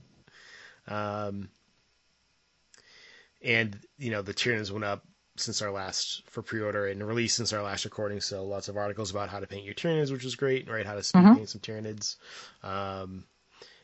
Um, 0.89 1.51
and 3.43 3.79
you 3.99 4.11
know 4.11 4.23
the 4.23 4.35
Tyranids 4.35 4.71
went 4.73 4.85
up 4.85 5.05
since 5.37 5.63
our 5.63 5.71
last 5.71 6.23
for 6.31 6.43
pre-order 6.43 6.87
and 6.87 7.07
release 7.07 7.35
since 7.35 7.53
our 7.53 7.63
last 7.63 7.85
recording. 7.85 8.21
So 8.21 8.45
lots 8.45 8.69
of 8.69 8.77
articles 8.77 9.11
about 9.11 9.29
how 9.29 9.39
to 9.41 9.47
paint 9.47 9.65
your 9.65 9.75
Tyranids, 9.75 10.11
which 10.11 10.25
was 10.25 10.35
great, 10.35 10.69
right? 10.69 10.85
How 10.87 10.95
to 10.95 11.01
Mhm. 11.01 11.37
paint 11.37 11.49
some 11.49 11.61
Tyranids. 11.61 12.17
Um, 12.65 13.25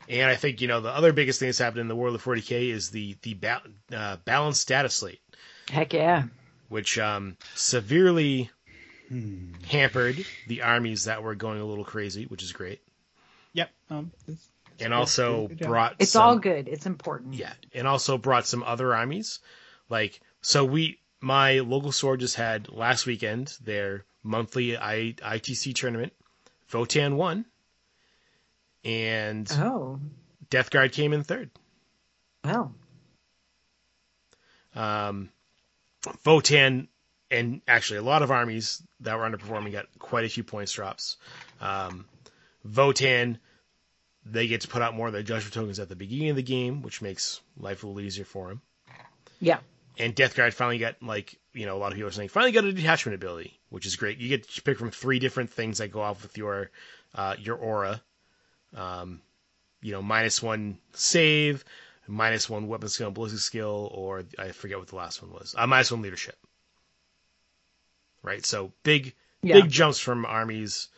and 0.09 0.29
I 0.29 0.35
think 0.35 0.59
you 0.59 0.67
know 0.67 0.81
the 0.81 0.89
other 0.89 1.13
biggest 1.13 1.39
thing 1.39 1.47
that's 1.47 1.57
happened 1.59 1.81
in 1.81 1.87
the 1.87 1.95
world 1.95 2.15
of 2.15 2.23
40k 2.23 2.69
is 2.71 2.89
the 2.89 3.15
the 3.21 3.35
ba- 3.35 3.63
uh, 3.93 4.17
balanced 4.17 4.67
data 4.67 4.89
slate, 4.89 5.21
Heck 5.69 5.93
yeah. 5.93 6.23
which 6.67 6.97
um, 6.97 7.37
severely 7.55 8.49
Hmm. 9.09 9.53
hampered 9.69 10.25
the 10.47 10.61
armies 10.63 11.05
that 11.05 11.23
were 11.23 11.35
going 11.35 11.59
a 11.61 11.65
little 11.65 11.85
crazy, 11.85 12.25
which 12.25 12.43
is 12.43 12.51
great, 12.51 12.81
Yep. 13.53 13.71
Um, 13.89 14.11
it's- 14.27 14.49
and 14.79 14.89
good. 14.89 14.91
also 14.93 15.47
Good 15.47 15.59
job. 15.59 15.67
brought 15.69 15.95
It's 15.99 16.11
some- 16.11 16.21
all 16.23 16.37
good. 16.39 16.67
It's 16.67 16.85
important. 16.85 17.33
Yeah, 17.35 17.53
and 17.73 17.87
also 17.87 18.17
brought 18.17 18.45
some 18.45 18.63
other 18.63 18.93
armies. 18.93 19.39
Like, 19.89 20.19
so 20.41 20.65
we, 20.65 20.99
my 21.21 21.59
local 21.59 21.91
store 21.91 22.17
just 22.17 22.35
had 22.35 22.69
last 22.69 23.05
weekend 23.05 23.57
their 23.61 24.03
monthly 24.23 24.77
I, 24.77 25.13
ITC 25.17 25.73
tournament. 25.73 26.13
Votann 26.69 27.15
won, 27.15 27.45
and 28.83 29.49
Oh, 29.53 29.99
Death 30.49 30.69
Guard 30.69 30.91
came 30.91 31.13
in 31.13 31.23
third. 31.23 31.49
well. 32.43 32.75
Um, 34.75 35.29
Votann, 36.23 36.87
and 37.29 37.61
actually 37.67 37.97
a 37.97 38.03
lot 38.03 38.23
of 38.23 38.31
armies 38.31 38.81
that 39.01 39.17
were 39.17 39.29
underperforming 39.29 39.71
got 39.71 39.85
quite 39.99 40.25
a 40.25 40.29
few 40.29 40.43
points 40.43 40.71
drops. 40.71 41.17
Um, 41.61 42.05
Votann, 42.67 43.37
they 44.25 44.47
get 44.47 44.61
to 44.61 44.67
put 44.67 44.81
out 44.81 44.95
more 44.95 45.07
of 45.07 45.13
their 45.13 45.23
judgment 45.23 45.53
tokens 45.53 45.79
at 45.79 45.89
the 45.89 45.95
beginning 45.95 46.29
of 46.29 46.35
the 46.35 46.43
game, 46.43 46.81
which 46.81 47.01
makes 47.01 47.41
life 47.57 47.83
a 47.83 47.87
little 47.87 48.01
easier 48.01 48.25
for 48.25 48.47
them. 48.49 48.61
Yeah. 49.39 49.59
and 49.99 50.15
Death 50.15 50.35
Guard 50.35 50.53
finally 50.53 50.77
got 50.77 51.01
like 51.01 51.39
you 51.53 51.65
know 51.65 51.77
a 51.77 51.79
lot 51.79 51.91
of 51.91 51.95
people 51.95 52.09
are 52.09 52.11
saying 52.11 52.29
finally 52.29 52.51
got 52.51 52.63
a 52.65 52.73
detachment 52.73 53.15
ability, 53.15 53.59
which 53.69 53.85
is 53.85 53.95
great. 53.95 54.17
You 54.17 54.29
get 54.29 54.49
to 54.49 54.61
pick 54.61 54.77
from 54.77 54.91
three 54.91 55.19
different 55.19 55.51
things 55.51 55.77
that 55.79 55.89
go 55.91 56.01
off 56.01 56.23
with 56.23 56.37
your 56.37 56.71
uh, 57.15 57.35
your 57.39 57.55
aura. 57.55 58.01
Um, 58.75 59.21
you 59.81 59.91
know, 59.91 60.01
minus 60.01 60.41
one 60.41 60.79
save, 60.93 61.63
minus 62.07 62.49
one 62.49 62.67
weapon 62.67 62.89
skill 62.89 63.07
and 63.07 63.15
ballistic 63.15 63.39
skill, 63.41 63.89
or 63.93 64.23
I 64.37 64.49
forget 64.51 64.79
what 64.79 64.87
the 64.87 64.95
last 64.95 65.21
one 65.21 65.31
was. 65.31 65.55
Uh, 65.57 65.67
minus 65.67 65.91
one 65.91 66.01
leadership. 66.01 66.35
Right, 68.27 68.45
so 68.45 68.73
big 68.83 69.15
Yeah. 69.41 69.53
big 69.61 69.69
jumps 69.69 69.99
from 69.99 70.25
armies 70.25 70.89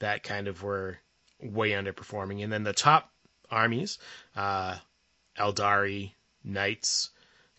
that 0.00 0.22
kind 0.22 0.48
of 0.48 0.62
were 0.62 0.98
way 1.40 1.70
underperforming, 1.70 2.44
and 2.44 2.52
then 2.52 2.62
the 2.62 2.74
top 2.74 3.10
armies, 3.50 3.98
uh, 4.36 4.76
Aeldari, 5.38 6.12
Knights, 6.44 7.08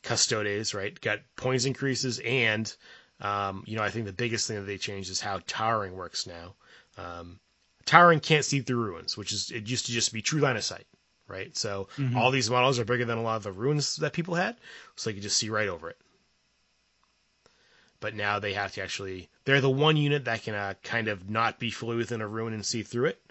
Custodes, 0.04 0.76
right, 0.76 1.02
got 1.02 1.22
points 1.36 1.66
increases, 1.66 2.20
and 2.24 2.72
um, 3.20 3.64
you 3.66 3.76
know 3.76 3.82
I 3.82 3.90
think 3.90 4.06
the 4.06 4.14
biggest 4.14 4.48
thing 4.48 4.58
that 4.58 4.68
they 4.68 4.78
changed 4.78 5.10
is 5.10 5.20
how 5.22 5.40
towering 5.48 5.94
works 5.94 6.28
now. 6.28 6.54
Um, 6.96 7.40
towering 7.86 8.20
can't 8.20 8.46
see 8.46 8.62
through 8.62 8.86
ruins, 8.86 9.18
which 9.18 9.34
is 9.34 9.50
it 9.50 9.68
used 9.68 9.88
to 9.88 9.92
just 9.92 10.14
be 10.14 10.22
true 10.22 10.40
line 10.40 10.56
of 10.56 10.64
sight, 10.64 10.86
right? 11.28 11.58
So 11.58 11.88
Mhm. 11.98 12.16
all 12.16 12.30
these 12.30 12.52
models 12.52 12.78
are 12.78 12.86
bigger 12.86 13.06
than 13.06 13.18
a 13.18 13.24
lot 13.24 13.38
of 13.38 13.44
the 13.44 13.52
ruins 13.52 13.96
that 13.96 14.14
people 14.14 14.36
had, 14.36 14.56
so 14.96 15.10
you 15.10 15.16
could 15.16 15.24
just 15.24 15.38
see 15.38 15.50
right 15.50 15.68
over 15.68 15.90
it. 15.90 15.98
But 18.00 18.16
now 18.16 18.40
they 18.40 18.54
have 18.54 18.74
to 18.74 18.84
actually, 18.84 19.30
they're 19.46 19.62
the 19.62 19.70
one 19.70 19.98
unit 19.98 20.26
that 20.26 20.44
can 20.44 20.54
uh, 20.54 20.74
kind 20.84 21.08
of 21.08 21.30
not 21.30 21.60
be 21.60 21.72
fully 21.72 21.96
within 21.96 22.22
a 22.22 22.28
ruin 22.28 22.54
and 22.54 22.66
see 22.66 22.84
through 22.84 23.06
it, 23.06 23.22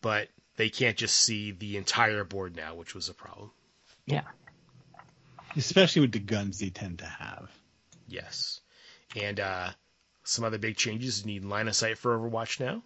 but 0.00 0.28
they 0.56 0.68
can't 0.68 0.96
just 0.96 1.16
see 1.16 1.50
the 1.52 1.76
entire 1.76 2.24
board 2.24 2.54
now, 2.54 2.74
which 2.74 2.94
was 2.94 3.08
a 3.08 3.14
problem. 3.14 3.50
Yeah. 4.06 4.24
Especially 5.56 6.02
with 6.02 6.12
the 6.12 6.18
guns 6.18 6.58
they 6.58 6.70
tend 6.70 6.98
to 6.98 7.06
have. 7.06 7.50
Yes. 8.06 8.60
And 9.16 9.40
uh, 9.40 9.70
some 10.24 10.44
other 10.44 10.58
big 10.58 10.76
changes 10.76 11.24
need 11.24 11.44
line 11.44 11.68
of 11.68 11.76
sight 11.76 11.98
for 11.98 12.16
Overwatch 12.18 12.60
now, 12.60 12.82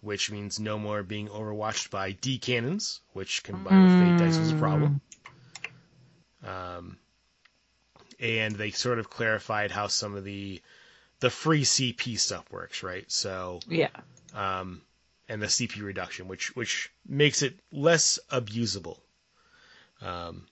which 0.00 0.30
means 0.30 0.60
no 0.60 0.78
more 0.78 1.02
being 1.02 1.28
overwatched 1.28 1.90
by 1.90 2.12
D 2.12 2.38
cannons, 2.38 3.00
which 3.12 3.42
combined 3.42 3.82
with 3.82 3.92
Fate 3.92 4.18
Dice 4.18 4.38
was 4.38 4.52
a 4.52 4.56
problem. 4.56 5.00
Um, 6.44 6.98
and 8.22 8.54
they 8.54 8.70
sort 8.70 9.00
of 9.00 9.10
clarified 9.10 9.72
how 9.72 9.88
some 9.88 10.14
of 10.14 10.24
the 10.24 10.62
the 11.20 11.30
free 11.30 11.62
CP 11.64 12.18
stuff 12.18 12.50
works, 12.50 12.82
right? 12.82 13.10
So 13.10 13.60
Yeah. 13.68 13.90
um, 14.32 14.82
and 15.28 15.42
the 15.42 15.46
CP 15.48 15.82
reduction, 15.82 16.28
which 16.28 16.54
which 16.56 16.90
makes 17.06 17.42
it 17.42 17.58
less 17.72 18.18
abusable. 18.30 19.00
Um, 20.00 20.46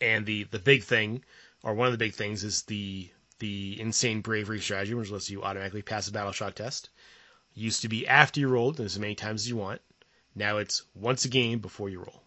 and 0.00 0.24
the 0.24 0.44
the 0.44 0.58
big 0.58 0.84
thing, 0.84 1.22
or 1.62 1.74
one 1.74 1.86
of 1.86 1.92
the 1.92 1.98
big 1.98 2.14
things, 2.14 2.44
is 2.44 2.62
the 2.62 3.10
the 3.38 3.78
insane 3.80 4.22
bravery 4.22 4.60
strategy, 4.60 4.94
which 4.94 5.10
lets 5.10 5.30
you 5.30 5.42
automatically 5.42 5.82
pass 5.82 6.08
a 6.08 6.12
battle 6.12 6.32
shock 6.32 6.54
test. 6.54 6.88
Used 7.54 7.82
to 7.82 7.88
be 7.88 8.06
after 8.06 8.40
you 8.40 8.48
rolled 8.48 8.80
as 8.80 8.98
many 8.98 9.14
times 9.14 9.42
as 9.42 9.48
you 9.48 9.56
want. 9.56 9.82
Now 10.34 10.58
it's 10.58 10.82
once 10.94 11.24
a 11.24 11.28
game 11.28 11.58
before 11.58 11.90
you 11.90 11.98
roll, 12.00 12.22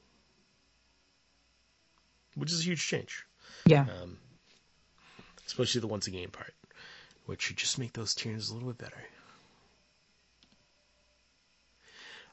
which 2.36 2.52
is 2.52 2.60
a 2.60 2.64
huge 2.64 2.86
change. 2.86 3.26
Yeah. 3.66 3.86
Um, 4.02 4.18
especially 5.46 5.82
the 5.82 5.88
once 5.88 6.08
a 6.08 6.12
game 6.12 6.30
part, 6.30 6.54
which 7.26 7.42
should 7.42 7.58
just 7.58 7.78
make 7.80 7.94
those 7.94 8.14
tiers 8.16 8.50
a 8.50 8.54
little 8.54 8.70
bit 8.70 8.78
better. 8.78 9.04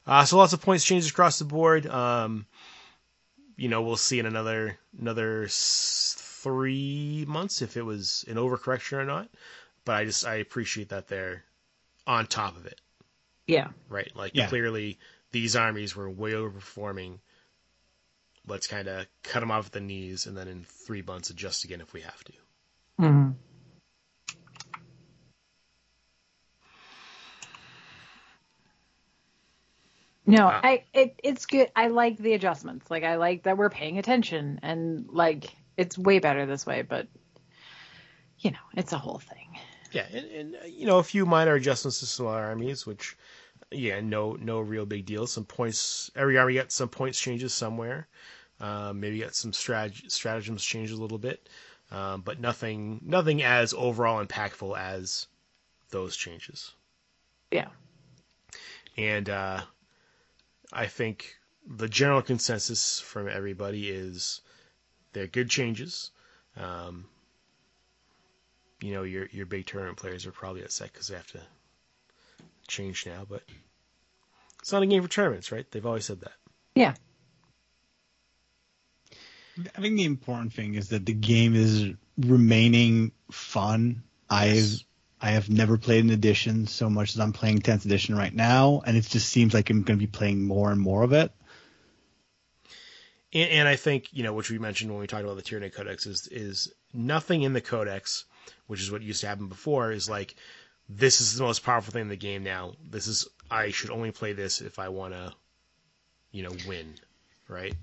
Uh, 0.07 0.25
so 0.25 0.37
lots 0.37 0.53
of 0.53 0.61
points 0.61 0.83
changes 0.83 1.09
across 1.09 1.39
the 1.39 1.45
board. 1.45 1.85
Um, 1.85 2.45
you 3.55 3.69
know, 3.69 3.81
we'll 3.81 3.95
see 3.97 4.19
in 4.19 4.25
another 4.25 4.77
another 4.99 5.47
three 5.49 7.25
months 7.27 7.61
if 7.61 7.77
it 7.77 7.83
was 7.83 8.25
an 8.27 8.35
overcorrection 8.35 8.93
or 8.93 9.05
not. 9.05 9.29
But 9.85 9.95
I 9.97 10.05
just 10.05 10.25
I 10.25 10.35
appreciate 10.35 10.89
that 10.89 11.07
they're 11.07 11.43
on 12.07 12.25
top 12.27 12.57
of 12.57 12.65
it, 12.65 12.79
Yeah. 13.47 13.69
right? 13.89 14.11
Like 14.15 14.33
Yeah. 14.33 14.47
clearly 14.47 14.99
these 15.31 15.55
armies 15.55 15.95
were 15.95 16.09
way 16.09 16.31
overperforming. 16.31 17.19
Let's 18.47 18.67
kind 18.67 18.87
of 18.87 19.05
cut 19.23 19.41
them 19.41 19.51
off 19.51 19.67
at 19.67 19.71
the 19.71 19.79
knees, 19.81 20.25
and 20.25 20.35
then 20.35 20.47
in 20.47 20.63
three 20.63 21.01
months 21.01 21.29
adjust 21.29 21.63
again 21.63 21.81
if 21.81 21.93
we 21.93 22.01
have 22.01 22.23
to. 22.23 22.33
hmm 22.97 23.29
No, 30.25 30.47
Uh, 30.47 30.61
I 30.63 30.83
it 30.93 31.19
it's 31.23 31.45
good. 31.45 31.71
I 31.75 31.87
like 31.87 32.17
the 32.17 32.33
adjustments. 32.33 32.89
Like 32.89 33.03
I 33.03 33.15
like 33.15 33.43
that 33.43 33.57
we're 33.57 33.69
paying 33.69 33.97
attention 33.97 34.59
and 34.63 35.07
like 35.09 35.55
it's 35.77 35.97
way 35.97 36.19
better 36.19 36.45
this 36.45 36.65
way, 36.65 36.81
but 36.83 37.07
you 38.39 38.51
know, 38.51 38.57
it's 38.75 38.91
a 38.93 38.97
whole 38.97 39.19
thing. 39.19 39.59
Yeah, 39.91 40.05
and, 40.11 40.25
and 40.31 40.55
uh, 40.55 40.65
you 40.65 40.85
know 40.85 40.99
a 40.99 41.03
few 41.03 41.25
minor 41.25 41.55
adjustments 41.55 41.99
to 41.99 42.05
some 42.05 42.27
armies, 42.27 42.85
which 42.85 43.17
yeah, 43.71 44.01
no 44.01 44.33
no 44.33 44.59
real 44.59 44.85
big 44.85 45.05
deal. 45.05 45.27
Some 45.27 45.45
points. 45.45 46.11
Every 46.15 46.37
army 46.37 46.55
got 46.55 46.71
some 46.71 46.89
points 46.89 47.19
changes 47.19 47.53
somewhere. 47.53 48.07
Um, 48.59 48.99
maybe 48.99 49.19
got 49.19 49.33
some 49.33 49.51
strat- 49.51 50.11
stratagems 50.11 50.63
changed 50.63 50.93
a 50.93 50.97
little 50.97 51.17
bit, 51.17 51.49
um, 51.89 52.21
but 52.21 52.39
nothing 52.39 53.01
nothing 53.03 53.41
as 53.41 53.73
overall 53.73 54.23
impactful 54.23 54.77
as 54.77 55.27
those 55.89 56.15
changes. 56.15 56.73
Yeah. 57.49 57.69
And 58.97 59.29
uh, 59.29 59.61
I 60.71 60.85
think 60.87 61.37
the 61.65 61.87
general 61.89 62.21
consensus 62.21 62.99
from 62.99 63.27
everybody 63.27 63.89
is 63.89 64.41
they're 65.13 65.27
good 65.27 65.49
changes. 65.49 66.11
Um, 66.57 67.05
you 68.81 68.93
know, 68.93 69.03
your 69.03 69.27
your 69.31 69.45
big 69.45 69.65
tournament 69.65 69.97
players 69.97 70.25
are 70.25 70.31
probably 70.31 70.63
upset 70.63 70.91
because 70.91 71.07
they 71.07 71.15
have 71.15 71.27
to 71.27 71.41
change 72.71 73.05
now, 73.05 73.25
but 73.29 73.43
it's 74.61 74.71
not 74.71 74.83
a 74.83 74.87
game 74.87 75.01
for 75.01 75.09
tournaments, 75.09 75.51
right? 75.51 75.69
They've 75.71 75.85
always 75.85 76.05
said 76.05 76.21
that. 76.21 76.33
Yeah. 76.75 76.93
I 79.75 79.81
think 79.81 79.97
the 79.97 80.05
important 80.05 80.53
thing 80.53 80.75
is 80.75 80.89
that 80.89 81.05
the 81.05 81.13
game 81.13 81.55
is 81.55 81.93
remaining 82.17 83.11
fun. 83.31 84.03
Yes. 84.31 84.81
I've 84.81 84.85
I 85.23 85.31
have 85.31 85.49
never 85.51 85.77
played 85.77 86.03
an 86.03 86.09
edition 86.09 86.65
so 86.65 86.89
much 86.89 87.13
as 87.13 87.19
I'm 87.19 87.31
playing 87.31 87.59
10th 87.59 87.85
edition 87.85 88.15
right 88.15 88.33
now, 88.33 88.81
and 88.83 88.97
it 88.97 89.07
just 89.07 89.29
seems 89.29 89.53
like 89.53 89.69
I'm 89.69 89.83
going 89.83 89.99
to 89.99 90.03
be 90.03 90.11
playing 90.11 90.43
more 90.43 90.71
and 90.71 90.81
more 90.81 91.03
of 91.03 91.13
it. 91.13 91.31
And, 93.31 93.49
and 93.51 93.67
I 93.67 93.75
think 93.75 94.09
you 94.11 94.23
know, 94.23 94.33
which 94.33 94.49
we 94.49 94.57
mentioned 94.57 94.89
when 94.89 94.99
we 94.99 95.05
talked 95.05 95.23
about 95.23 95.35
the 95.35 95.43
Tyranid 95.43 95.75
Codex, 95.75 96.07
is 96.07 96.27
is 96.27 96.73
nothing 96.91 97.43
in 97.43 97.53
the 97.53 97.61
Codex, 97.61 98.25
which 98.65 98.81
is 98.81 98.91
what 98.91 99.03
used 99.03 99.21
to 99.21 99.27
happen 99.27 99.47
before, 99.47 99.91
is 99.91 100.09
like 100.09 100.35
this 100.89 101.21
is 101.21 101.35
the 101.35 101.43
most 101.43 101.63
powerful 101.63 101.91
thing 101.91 102.03
in 102.03 102.07
the 102.09 102.15
game 102.15 102.43
now. 102.43 102.73
This 102.89 103.07
is 103.07 103.27
I 103.49 103.71
should 103.71 103.89
only 103.89 104.11
play 104.11 104.33
this 104.33 104.61
if 104.61 104.79
I 104.79 104.89
want 104.89 105.13
to, 105.13 105.33
you 106.31 106.43
know, 106.43 106.51
win, 106.67 106.95
right? 107.47 107.73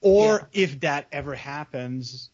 Or 0.00 0.48
yeah. 0.52 0.62
if 0.62 0.80
that 0.80 1.06
ever 1.12 1.34
happens, 1.34 2.30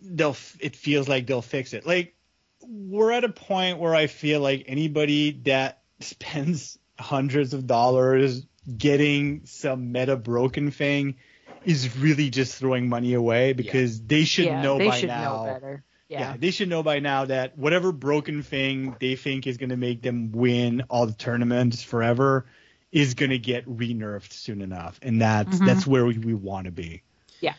they'll 0.00 0.36
it 0.60 0.76
feels 0.76 1.08
like 1.08 1.26
they'll 1.26 1.42
fix 1.42 1.72
it. 1.72 1.86
Like 1.86 2.14
we're 2.62 3.12
at 3.12 3.24
a 3.24 3.28
point 3.28 3.78
where 3.78 3.94
I 3.94 4.06
feel 4.06 4.40
like 4.40 4.64
anybody 4.66 5.32
that 5.44 5.82
spends 6.00 6.78
hundreds 6.98 7.54
of 7.54 7.66
dollars 7.66 8.46
getting 8.78 9.42
some 9.44 9.92
meta 9.92 10.16
broken 10.16 10.70
thing 10.70 11.16
is 11.64 11.96
really 11.96 12.30
just 12.30 12.56
throwing 12.56 12.88
money 12.88 13.14
away 13.14 13.52
because 13.52 13.98
yeah. 13.98 14.04
they 14.06 14.24
should 14.24 14.44
yeah, 14.46 14.62
know 14.62 14.78
they 14.78 14.88
by 14.88 14.98
should 14.98 15.08
now. 15.08 15.44
Know 15.44 15.52
better. 15.52 15.84
Yeah. 16.14 16.20
yeah. 16.20 16.36
they 16.38 16.50
should 16.52 16.68
know 16.68 16.82
by 16.82 17.00
now 17.00 17.24
that 17.24 17.58
whatever 17.58 17.90
broken 17.90 18.42
thing 18.42 18.96
they 19.00 19.16
think 19.16 19.46
is 19.46 19.56
going 19.56 19.70
to 19.70 19.76
make 19.76 20.00
them 20.00 20.30
win 20.32 20.84
all 20.88 21.06
the 21.06 21.12
tournaments 21.12 21.82
forever 21.82 22.46
is 22.92 23.14
going 23.14 23.30
to 23.30 23.38
get 23.38 23.64
re-nerfed 23.66 24.32
soon 24.32 24.62
enough, 24.62 25.00
and 25.02 25.20
that's 25.20 25.56
mm-hmm. 25.56 25.66
that's 25.66 25.86
where 25.86 26.06
we, 26.06 26.16
we 26.16 26.34
want 26.34 26.66
to 26.66 26.70
be. 26.70 27.02
Yeah. 27.40 27.54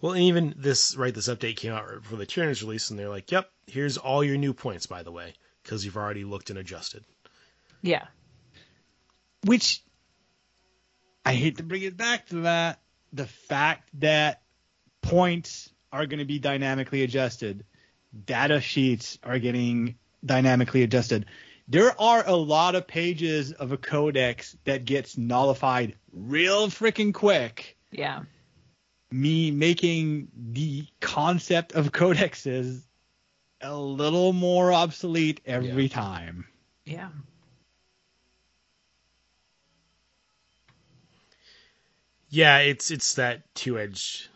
Well, 0.00 0.12
and 0.12 0.22
even 0.22 0.54
this 0.56 0.96
right, 0.96 1.14
this 1.14 1.28
update 1.28 1.56
came 1.56 1.72
out 1.72 2.04
for 2.04 2.16
the 2.16 2.24
Tyranids 2.24 2.62
release, 2.62 2.88
and 2.88 2.98
they're 2.98 3.10
like, 3.10 3.30
"Yep, 3.30 3.50
here's 3.66 3.98
all 3.98 4.24
your 4.24 4.38
new 4.38 4.54
points, 4.54 4.86
by 4.86 5.02
the 5.02 5.12
way, 5.12 5.34
because 5.62 5.84
you've 5.84 5.98
already 5.98 6.24
looked 6.24 6.48
and 6.48 6.58
adjusted." 6.58 7.04
Yeah. 7.82 8.06
Which 9.44 9.82
I 11.24 11.34
hate 11.34 11.58
to 11.58 11.62
bring 11.62 11.82
it 11.82 11.96
back 11.96 12.26
to 12.28 12.36
that, 12.42 12.80
the 13.12 13.26
fact 13.26 13.90
that 14.00 14.40
points 15.02 15.70
are 15.92 16.06
going 16.06 16.20
to 16.20 16.24
be 16.24 16.38
dynamically 16.38 17.02
adjusted, 17.02 17.64
data 18.24 18.60
sheets 18.60 19.18
are 19.22 19.38
getting 19.38 19.96
dynamically 20.24 20.82
adjusted. 20.82 21.26
There 21.68 21.98
are 22.00 22.26
a 22.26 22.34
lot 22.34 22.74
of 22.74 22.86
pages 22.86 23.52
of 23.52 23.72
a 23.72 23.76
codex 23.76 24.56
that 24.64 24.84
gets 24.84 25.18
nullified 25.18 25.96
real 26.12 26.68
freaking 26.68 27.12
quick. 27.12 27.76
Yeah. 27.90 28.22
Me 29.10 29.50
making 29.50 30.28
the 30.34 30.86
concept 31.00 31.72
of 31.72 31.92
codexes 31.92 32.82
a 33.60 33.76
little 33.76 34.32
more 34.32 34.72
obsolete 34.72 35.40
every 35.44 35.84
yeah. 35.84 35.94
time. 35.94 36.46
Yeah. 36.84 37.08
Yeah, 42.30 42.58
it's 42.58 42.90
it's 42.90 43.14
that 43.14 43.54
two 43.54 43.78
edged 43.78 44.28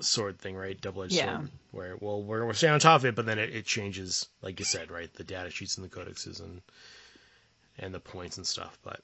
sword 0.00 0.38
thing, 0.38 0.56
right? 0.56 0.80
Double 0.80 1.02
edged 1.02 1.12
yeah. 1.14 1.38
sword. 1.38 1.50
Where 1.70 1.96
well 2.00 2.22
we're 2.22 2.44
we're 2.44 2.52
staying 2.54 2.74
on 2.74 2.80
top 2.80 3.00
of 3.00 3.06
it, 3.06 3.14
but 3.14 3.26
then 3.26 3.38
it, 3.38 3.54
it 3.54 3.64
changes, 3.64 4.28
like 4.42 4.58
you 4.58 4.64
said, 4.64 4.90
right? 4.90 5.12
The 5.12 5.24
data 5.24 5.50
sheets 5.50 5.76
and 5.76 5.84
the 5.84 5.94
codexes 5.94 6.40
and 6.40 6.60
and 7.78 7.94
the 7.94 8.00
points 8.00 8.36
and 8.36 8.46
stuff. 8.46 8.78
But 8.82 9.00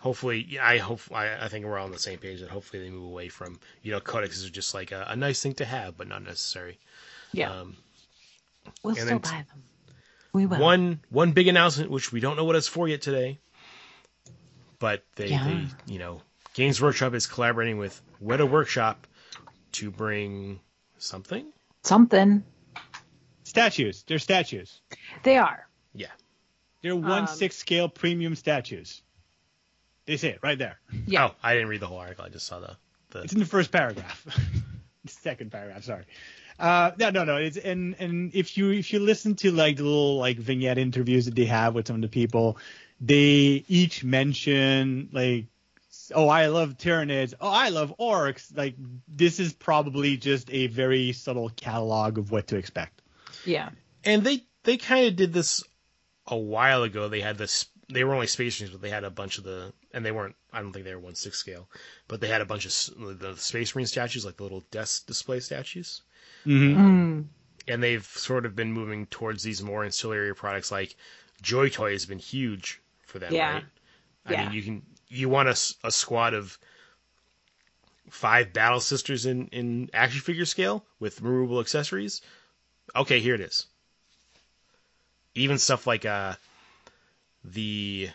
hopefully, 0.00 0.46
yeah, 0.48 0.66
I 0.66 0.78
hope 0.78 1.00
I, 1.12 1.44
I 1.44 1.48
think 1.48 1.64
we're 1.64 1.78
all 1.78 1.86
on 1.86 1.92
the 1.92 1.98
same 1.98 2.18
page 2.18 2.40
that 2.40 2.50
hopefully 2.50 2.82
they 2.82 2.90
move 2.90 3.04
away 3.04 3.28
from 3.28 3.58
you 3.82 3.92
know 3.92 4.00
codexes 4.00 4.46
are 4.46 4.52
just 4.52 4.74
like 4.74 4.92
a, 4.92 5.06
a 5.08 5.16
nice 5.16 5.42
thing 5.42 5.54
to 5.54 5.64
have, 5.64 5.96
but 5.96 6.08
not 6.08 6.22
necessary. 6.22 6.78
Yeah. 7.32 7.52
Um, 7.52 7.76
we'll 8.82 8.94
still 8.94 9.18
buy 9.18 9.44
them. 9.48 9.62
We 10.32 10.46
will. 10.46 10.58
One 10.58 11.00
one 11.10 11.32
big 11.32 11.48
announcement, 11.48 11.90
which 11.90 12.12
we 12.12 12.20
don't 12.20 12.36
know 12.36 12.44
what 12.44 12.56
it's 12.56 12.68
for 12.68 12.88
yet 12.88 13.02
today, 13.02 13.38
but 14.78 15.04
they, 15.16 15.28
yeah. 15.28 15.44
they 15.44 15.92
you 15.92 15.98
know 15.98 16.22
Games 16.58 16.80
Workshop 16.80 17.14
is 17.14 17.28
collaborating 17.28 17.78
with 17.78 18.02
Weta 18.20 18.50
Workshop 18.50 19.06
to 19.70 19.92
bring 19.92 20.58
something. 20.96 21.46
Something. 21.84 22.42
Statues. 23.44 24.02
They're 24.08 24.18
statues. 24.18 24.80
They 25.22 25.36
are. 25.36 25.68
Yeah. 25.94 26.08
They're 26.82 26.96
one 26.96 27.12
um, 27.12 27.26
six 27.28 27.56
scale 27.56 27.88
premium 27.88 28.34
statues. 28.34 29.02
They 30.04 30.16
say 30.16 30.30
it 30.30 30.40
right 30.42 30.58
there. 30.58 30.80
Yeah. 31.06 31.28
Oh, 31.28 31.34
I 31.44 31.54
didn't 31.54 31.68
read 31.68 31.78
the 31.78 31.86
whole 31.86 31.98
article. 31.98 32.24
I 32.24 32.28
just 32.28 32.48
saw 32.48 32.58
the. 32.58 32.76
the... 33.10 33.20
It's 33.20 33.32
in 33.32 33.38
the 33.38 33.46
first 33.46 33.70
paragraph. 33.70 34.26
Second 35.06 35.52
paragraph. 35.52 35.84
Sorry. 35.84 36.06
Uh, 36.58 36.90
no, 36.98 37.10
no, 37.10 37.22
no. 37.22 37.36
It's 37.36 37.56
and 37.56 37.94
and 38.00 38.34
if 38.34 38.58
you 38.58 38.70
if 38.70 38.92
you 38.92 38.98
listen 38.98 39.36
to 39.36 39.52
like 39.52 39.76
the 39.76 39.84
little 39.84 40.16
like 40.16 40.38
vignette 40.38 40.78
interviews 40.78 41.26
that 41.26 41.36
they 41.36 41.44
have 41.44 41.76
with 41.76 41.86
some 41.86 41.94
of 41.94 42.02
the 42.02 42.08
people, 42.08 42.58
they 43.00 43.64
each 43.68 44.02
mention 44.02 45.08
like 45.12 45.44
oh 46.14 46.28
I 46.28 46.46
love 46.46 46.76
Tyranids, 46.76 47.34
oh 47.40 47.48
I 47.48 47.68
love 47.68 47.94
orcs. 47.98 48.56
Like 48.56 48.74
this 49.06 49.40
is 49.40 49.52
probably 49.52 50.16
just 50.16 50.50
a 50.50 50.66
very 50.68 51.12
subtle 51.12 51.50
catalog 51.50 52.18
of 52.18 52.30
what 52.30 52.48
to 52.48 52.56
expect. 52.56 53.02
Yeah. 53.44 53.70
And 54.04 54.24
they 54.24 54.44
they 54.64 54.76
kind 54.76 55.06
of 55.06 55.16
did 55.16 55.32
this 55.32 55.62
a 56.26 56.36
while 56.36 56.82
ago. 56.82 57.08
They 57.08 57.20
had 57.20 57.38
this 57.38 57.66
they 57.90 58.04
were 58.04 58.14
only 58.14 58.26
space 58.26 58.60
marines, 58.60 58.72
but 58.72 58.82
they 58.82 58.90
had 58.90 59.04
a 59.04 59.10
bunch 59.10 59.38
of 59.38 59.44
the 59.44 59.72
and 59.92 60.04
they 60.04 60.12
weren't 60.12 60.36
I 60.52 60.62
don't 60.62 60.72
think 60.72 60.84
they 60.84 60.94
were 60.94 61.00
one 61.00 61.14
six 61.14 61.38
scale, 61.38 61.68
but 62.06 62.20
they 62.20 62.28
had 62.28 62.40
a 62.40 62.46
bunch 62.46 62.66
of 62.66 63.18
the 63.18 63.36
space 63.36 63.74
marine 63.74 63.86
statues 63.86 64.24
like 64.24 64.36
the 64.36 64.42
little 64.42 64.64
desk 64.70 65.06
display 65.06 65.40
statues. 65.40 66.02
Mm-hmm. 66.46 66.80
Mm. 66.80 67.24
And 67.66 67.82
they've 67.82 68.04
sort 68.04 68.46
of 68.46 68.56
been 68.56 68.72
moving 68.72 69.06
towards 69.06 69.42
these 69.42 69.62
more 69.62 69.84
ancillary 69.84 70.34
products 70.34 70.70
like 70.70 70.96
Joy 71.42 71.68
Toy 71.68 71.92
has 71.92 72.06
been 72.06 72.18
huge 72.18 72.80
for 73.06 73.18
them, 73.18 73.32
yeah. 73.32 73.52
right? 73.52 73.64
I 74.26 74.32
yeah. 74.32 74.44
mean, 74.44 74.52
you 74.52 74.62
can 74.62 74.82
you 75.08 75.28
want 75.28 75.48
a, 75.48 75.86
a 75.86 75.90
squad 75.90 76.34
of 76.34 76.58
five 78.10 78.52
battle 78.52 78.80
sisters 78.80 79.26
in 79.26 79.48
in 79.48 79.90
action 79.92 80.20
figure 80.20 80.44
scale 80.44 80.84
with 80.98 81.20
removable 81.20 81.60
accessories. 81.60 82.22
Okay, 82.96 83.20
here 83.20 83.34
it 83.34 83.40
is. 83.40 83.66
Even 85.34 85.58
stuff 85.58 85.86
like 85.86 86.04
uh 86.04 86.34
the 87.44 88.10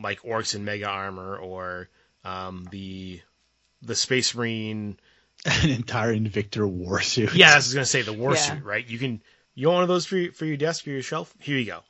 like 0.00 0.20
orcs 0.22 0.54
in 0.54 0.64
mega 0.64 0.88
armor 0.88 1.36
or 1.36 1.88
um, 2.24 2.66
the 2.70 3.20
the 3.82 3.94
space 3.94 4.34
marine 4.34 4.98
an 5.44 5.70
entire 5.70 6.14
Invictor 6.14 6.70
warsuit. 6.70 7.34
Yeah, 7.34 7.52
I 7.52 7.56
was 7.56 7.72
gonna 7.72 7.86
say 7.86 8.02
the 8.02 8.14
warsuit, 8.14 8.56
yeah. 8.56 8.60
right? 8.64 8.86
You 8.86 8.98
can 8.98 9.22
you 9.54 9.68
want 9.68 9.76
one 9.76 9.82
of 9.84 9.88
those 9.88 10.06
for 10.06 10.16
your, 10.16 10.32
for 10.32 10.44
your 10.44 10.56
desk 10.56 10.86
or 10.86 10.90
your 10.90 11.02
shelf? 11.02 11.34
Here 11.40 11.58
you 11.58 11.66
go. 11.66 11.80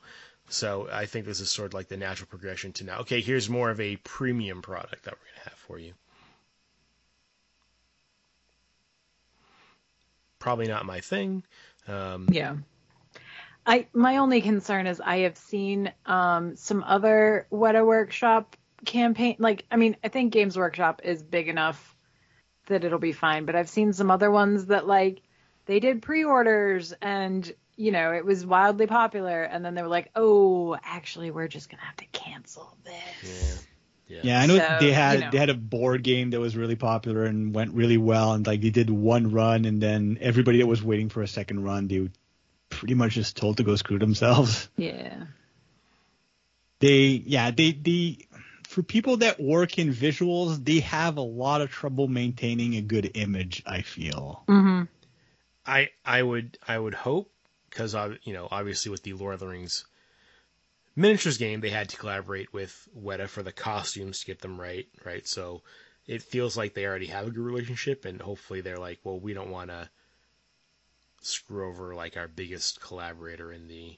So 0.49 0.87
I 0.91 1.05
think 1.05 1.25
this 1.25 1.39
is 1.39 1.49
sort 1.49 1.67
of 1.67 1.73
like 1.73 1.87
the 1.87 1.97
natural 1.97 2.27
progression 2.27 2.71
to 2.73 2.85
now. 2.85 2.99
Okay, 2.99 3.21
here's 3.21 3.49
more 3.49 3.69
of 3.69 3.79
a 3.81 3.97
premium 3.97 4.61
product 4.61 5.03
that 5.03 5.13
we're 5.13 5.35
gonna 5.35 5.49
have 5.49 5.59
for 5.59 5.77
you. 5.77 5.93
Probably 10.39 10.67
not 10.67 10.85
my 10.85 11.01
thing. 11.01 11.43
Um, 11.87 12.27
yeah. 12.31 12.55
I 13.65 13.87
my 13.91 14.17
only 14.17 14.41
concern 14.41 14.87
is 14.87 15.01
I 15.01 15.19
have 15.19 15.37
seen 15.37 15.91
um, 16.05 16.55
some 16.55 16.83
other 16.83 17.47
Weta 17.51 17.85
Workshop 17.85 18.55
campaign. 18.85 19.35
Like, 19.39 19.65
I 19.69 19.75
mean, 19.75 19.97
I 20.03 20.07
think 20.07 20.31
Games 20.31 20.57
Workshop 20.57 21.01
is 21.03 21.21
big 21.21 21.49
enough 21.49 21.95
that 22.67 22.85
it'll 22.85 22.99
be 22.99 23.11
fine. 23.11 23.45
But 23.45 23.55
I've 23.55 23.69
seen 23.69 23.91
some 23.91 24.09
other 24.09 24.31
ones 24.31 24.67
that 24.67 24.87
like 24.87 25.21
they 25.65 25.81
did 25.81 26.01
pre-orders 26.01 26.93
and 27.01 27.51
you 27.77 27.91
know, 27.91 28.11
it 28.11 28.25
was 28.25 28.45
wildly 28.45 28.87
popular, 28.87 29.43
and 29.43 29.63
then 29.63 29.75
they 29.75 29.81
were 29.81 29.87
like, 29.87 30.09
"Oh, 30.15 30.75
actually, 30.83 31.31
we're 31.31 31.47
just 31.47 31.69
gonna 31.69 31.83
have 31.83 31.97
to 31.97 32.05
cancel 32.11 32.75
this." 32.83 33.65
Yeah, 34.07 34.17
yeah. 34.17 34.21
yeah 34.23 34.41
I 34.41 34.45
know 34.47 34.57
so, 34.57 34.77
they 34.79 34.91
had 34.91 35.13
you 35.13 35.25
know. 35.25 35.31
they 35.31 35.37
had 35.37 35.49
a 35.49 35.53
board 35.53 36.03
game 36.03 36.31
that 36.31 36.39
was 36.39 36.57
really 36.57 36.75
popular 36.75 37.23
and 37.23 37.53
went 37.53 37.73
really 37.73 37.97
well, 37.97 38.33
and 38.33 38.45
like 38.45 38.61
they 38.61 38.71
did 38.71 38.89
one 38.89 39.31
run, 39.31 39.65
and 39.65 39.81
then 39.81 40.17
everybody 40.19 40.57
that 40.57 40.67
was 40.67 40.83
waiting 40.83 41.09
for 41.09 41.21
a 41.21 41.27
second 41.27 41.63
run, 41.63 41.87
they 41.87 41.99
were 42.01 42.09
pretty 42.69 42.95
much 42.95 43.13
just 43.13 43.37
told 43.37 43.57
to 43.57 43.63
go 43.63 43.75
screw 43.75 43.99
themselves. 43.99 44.69
Yeah. 44.75 45.25
They, 46.79 47.23
yeah, 47.25 47.49
they, 47.51 47.71
the 47.71 48.27
for 48.67 48.83
people 48.83 49.17
that 49.17 49.39
work 49.39 49.79
in 49.79 49.91
visuals, 49.91 50.63
they 50.63 50.81
have 50.81 51.17
a 51.17 51.21
lot 51.21 51.61
of 51.61 51.71
trouble 51.71 52.07
maintaining 52.07 52.75
a 52.75 52.81
good 52.81 53.11
image. 53.15 53.63
I 53.65 53.81
feel. 53.81 54.43
Mm-hmm. 54.47 54.83
I, 55.65 55.89
I 56.05 56.21
would, 56.21 56.57
I 56.67 56.77
would 56.77 56.93
hope 56.93 57.31
because 57.77 57.95
you 58.23 58.33
know 58.33 58.47
obviously 58.49 58.89
with 58.89 59.03
the 59.03 59.13
Lord 59.13 59.35
of 59.35 59.39
the 59.39 59.47
Rings 59.47 59.85
miniatures 60.95 61.37
game 61.37 61.61
they 61.61 61.69
had 61.69 61.89
to 61.89 61.97
collaborate 61.97 62.51
with 62.51 62.89
Weta 62.97 63.27
for 63.27 63.43
the 63.43 63.51
costumes 63.51 64.19
to 64.19 64.25
get 64.25 64.41
them 64.41 64.59
right 64.59 64.87
right 65.05 65.27
so 65.27 65.61
it 66.07 66.23
feels 66.23 66.57
like 66.57 66.73
they 66.73 66.87
already 66.87 67.05
have 67.05 67.27
a 67.27 67.29
good 67.29 67.43
relationship 67.43 68.05
and 68.05 68.19
hopefully 68.19 68.61
they're 68.61 68.79
like 68.79 68.99
well 69.03 69.19
we 69.19 69.33
don't 69.33 69.51
want 69.51 69.69
to 69.69 69.87
screw 71.21 71.67
over 71.69 71.93
like 71.93 72.17
our 72.17 72.27
biggest 72.27 72.81
collaborator 72.81 73.51
in 73.51 73.67
the 73.67 73.95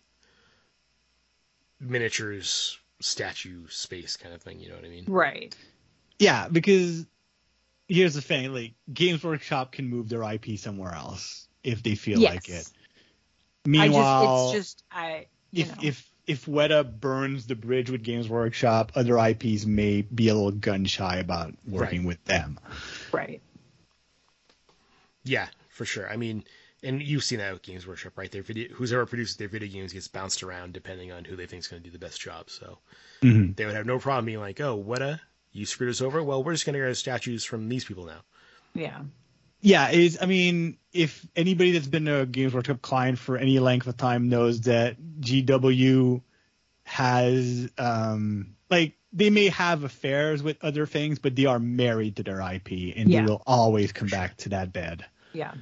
miniatures 1.80 2.77
statue 2.99 3.65
space 3.69 4.18
kind 4.18 4.35
of 4.35 4.41
thing 4.41 4.60
you 4.60 4.68
know 4.68 4.76
what 4.76 4.84
I 4.84 4.89
mean 4.89 5.06
right 5.07 5.56
yeah 6.18 6.49
because 6.49 7.06
here's 7.88 8.14
the 8.15 8.22
thing 8.22 8.53
like 8.53 8.73
Games 8.93 9.23
Workshop 9.23 9.72
can 9.72 9.88
move 9.88 10.10
their 10.10 10.23
IP 10.23 10.60
somewhere 10.60 10.93
else 10.93 11.47
if 11.64 11.84
they 11.84 11.95
feel 11.95 12.19
Yes. 12.19 12.34
like 12.34 12.49
it. 12.49 12.69
I 13.65 13.69
Meanwhile, 13.69 14.52
just, 14.52 14.56
it's 14.56 14.68
just 14.68 14.84
I. 14.91 15.26
If 15.52 15.68
know, 15.69 15.84
if 15.84 16.11
if 16.27 16.45
Weta 16.45 16.99
burns 16.99 17.48
the 17.48 17.56
bridge 17.56 17.90
with 17.90 18.03
Games 18.03 18.30
Workshop, 18.30 18.91
other 18.95 19.18
IPs 19.18 19.65
may 19.65 20.02
be 20.03 20.30
a 20.30 20.36
little 20.36 20.52
gun 20.52 20.86
shy 20.86 21.18
about 21.18 21.56
working 21.68 21.99
Right. 22.02 22.07
with 22.07 22.23
them. 22.26 22.60
right. 23.11 23.41
Yeah, 25.23 25.48
for 25.69 25.86
sure. 25.86 26.10
I 26.10 26.18
mean, 26.18 26.44
and 26.84 27.02
you've 27.02 27.23
seen 27.23 27.40
that 27.40 27.52
with 27.52 27.61
Games 27.64 27.86
Workshop, 27.86 28.14
right? 28.18 28.31
Their 28.31 28.44
video, 28.44 28.69
who's 28.73 28.94
ever 28.94 29.06
produces 29.06 29.36
their 29.38 29.48
video 29.49 29.69
games 29.69 29.91
gets 29.91 30.07
bounced 30.07 30.44
around 30.44 30.73
depending 30.73 31.11
on 31.11 31.26
who 31.26 31.36
they 31.36 31.45
think 31.45 31.61
is 31.61 31.68
going 31.68 31.81
to 31.81 31.88
do 31.90 31.91
the 31.91 31.99
best 31.99 32.22
job. 32.22 32.49
So 32.49 32.77
Mhm. 33.22 33.56
they 33.56 33.65
would 33.65 33.76
have 33.76 33.86
no 33.86 33.99
problem 33.99 34.26
being 34.26 34.40
like, 34.40 34.61
"Oh, 34.61 34.81
Weta, 34.81 35.19
you 35.52 35.65
screwed 35.65 35.90
us 35.90 35.99
over. 36.02 36.23
Well, 36.23 36.44
we're 36.44 36.53
just 36.53 36.65
going 36.65 36.73
to 36.73 36.80
get 36.80 36.86
our 36.88 36.94
statues 36.94 37.44
from 37.44 37.68
these 37.69 37.84
people 37.86 38.06
now." 38.06 38.22
Yeah. 38.73 39.02
Yeah, 39.61 39.90
is 39.90 40.18
I 40.22 40.26
mean, 40.26 40.77
if 40.94 41.26
anybody 41.36 41.72
that's 41.72 41.88
been 41.88 42.07
a 42.07 42.26
Games 42.26 42.53
Workshop 42.53 42.81
client 42.81 43.19
for 43.19 43.38
any 43.38 43.60
length 43.60 43.88
of 43.88 43.98
time 43.98 44.30
knows 44.30 44.61
that 44.61 44.98
GW 45.22 46.22
has 46.84 47.69
um 47.77 48.56
like 48.69 48.95
they 49.11 49.30
may 49.30 49.48
have 49.49 49.84
affairs 49.84 50.41
with 50.44 50.64
other 50.64 50.86
things, 50.86 51.19
but 51.19 51.36
they 51.36 51.45
are 51.45 51.60
married 51.60 52.18
to 52.18 52.23
their 52.23 52.40
IP 52.41 52.95
and 52.95 53.10
Yeah. 53.10 53.22
they 53.22 53.27
will 53.27 53.44
always 53.45 53.91
come 53.91 54.07
back 54.07 54.38
to 54.38 54.49
that 54.49 54.72
bed. 54.72 55.06
Yeah. 55.34 55.53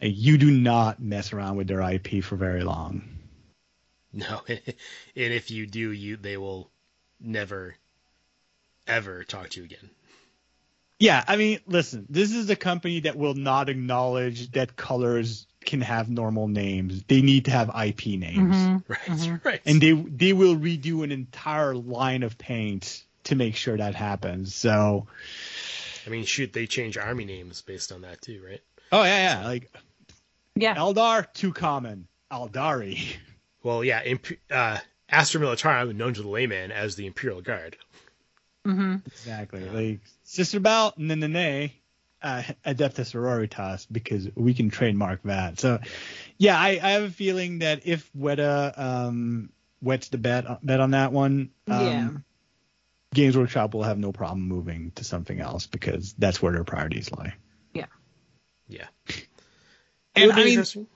Like, 0.00 0.12
you 0.14 0.38
do 0.38 0.50
not 0.50 1.00
mess 1.00 1.32
around 1.32 1.56
with 1.56 1.66
their 1.68 1.80
IP 1.80 2.22
for 2.24 2.36
very 2.36 2.62
long. 2.62 3.02
No, 4.12 4.42
and 4.48 4.62
if 5.14 5.50
you 5.50 5.66
do, 5.66 5.90
you 5.90 6.16
they 6.16 6.36
will 6.36 6.70
never, 7.20 7.76
ever 8.86 9.24
talk 9.24 9.50
to 9.50 9.60
you 9.60 9.64
again. 9.64 9.90
Yeah, 11.02 11.24
I 11.26 11.34
mean, 11.34 11.58
listen, 11.66 12.06
this 12.08 12.30
is 12.30 12.48
a 12.48 12.54
company 12.54 13.00
that 13.00 13.16
will 13.16 13.34
not 13.34 13.68
acknowledge 13.68 14.52
that 14.52 14.76
colors 14.76 15.48
can 15.64 15.80
have 15.80 16.08
normal 16.08 16.46
names. 16.46 17.02
They 17.08 17.22
need 17.22 17.46
to 17.46 17.50
have 17.50 17.70
IP 17.70 18.16
names. 18.16 18.54
Mhm. 18.54 18.84
Right, 18.86 19.00
Mhm. 19.06 19.44
right. 19.44 19.60
and 19.66 19.80
they 19.80 19.92
they 19.92 20.32
will 20.32 20.54
redo 20.56 21.02
an 21.02 21.10
entire 21.10 21.74
line 21.74 22.22
of 22.22 22.38
paint 22.38 23.02
to 23.24 23.34
make 23.34 23.56
sure 23.56 23.76
that 23.76 23.96
happens. 23.96 24.54
So, 24.54 25.08
I 26.06 26.10
mean, 26.10 26.24
shoot, 26.24 26.52
they 26.52 26.68
change 26.68 26.96
army 26.96 27.24
names 27.24 27.62
based 27.62 27.90
on 27.90 28.02
that 28.02 28.22
too, 28.22 28.40
right? 28.48 28.60
oh 28.92 29.02
yeah, 29.02 29.40
yeah, 29.40 29.44
like 29.46 29.72
Yeah. 30.54 30.76
Eldar 30.76 31.26
too 31.32 31.52
common, 31.52 32.06
Aeldari. 32.30 33.00
Well, 33.64 33.82
yeah, 33.82 34.04
imp- 34.04 34.38
uh, 34.52 34.78
Astra 35.08 35.40
Militarum, 35.40 35.96
known 35.96 36.14
to 36.14 36.22
the 36.22 36.28
layman 36.28 36.70
as 36.70 36.94
the 36.94 37.06
Imperial 37.06 37.40
Guard. 37.40 37.76
Hmm 38.64 38.96
Exactly, 39.06 39.68
like 39.68 40.00
Sister 40.22 40.60
Belt, 40.60 40.96
Nene, 40.98 41.70
uh, 42.22 42.42
Adeptus 42.64 43.12
Sororitas, 43.12 43.86
because 43.90 44.28
we 44.34 44.54
can 44.54 44.70
trademark 44.70 45.22
that. 45.24 45.58
So, 45.58 45.80
yeah, 46.38 46.58
I, 46.58 46.78
I 46.82 46.90
have 46.92 47.02
a 47.02 47.10
feeling 47.10 47.60
that 47.60 47.86
if 47.86 48.08
Weta 48.12 48.78
um, 48.78 49.50
wets 49.80 50.08
the 50.08 50.18
bet 50.18 50.46
bet 50.64 50.80
on 50.80 50.92
that 50.92 51.12
one, 51.12 51.50
um, 51.68 51.80
Yeah. 51.80 52.10
Games 53.14 53.36
Workshop 53.36 53.74
will 53.74 53.82
have 53.82 53.98
no 53.98 54.12
problem 54.12 54.42
moving 54.48 54.92
to 54.92 55.04
something 55.04 55.38
else 55.38 55.66
because 55.66 56.14
that's 56.14 56.40
where 56.40 56.52
their 56.52 56.64
priorities 56.64 57.12
lie. 57.12 57.34
Yeah. 57.74 57.86
Yeah. 58.68 58.86
And 60.14 60.24
It'll 60.24 60.34
be 60.34 60.40
I 60.40 60.44
mean, 60.44 60.52
interesting. 60.54 60.86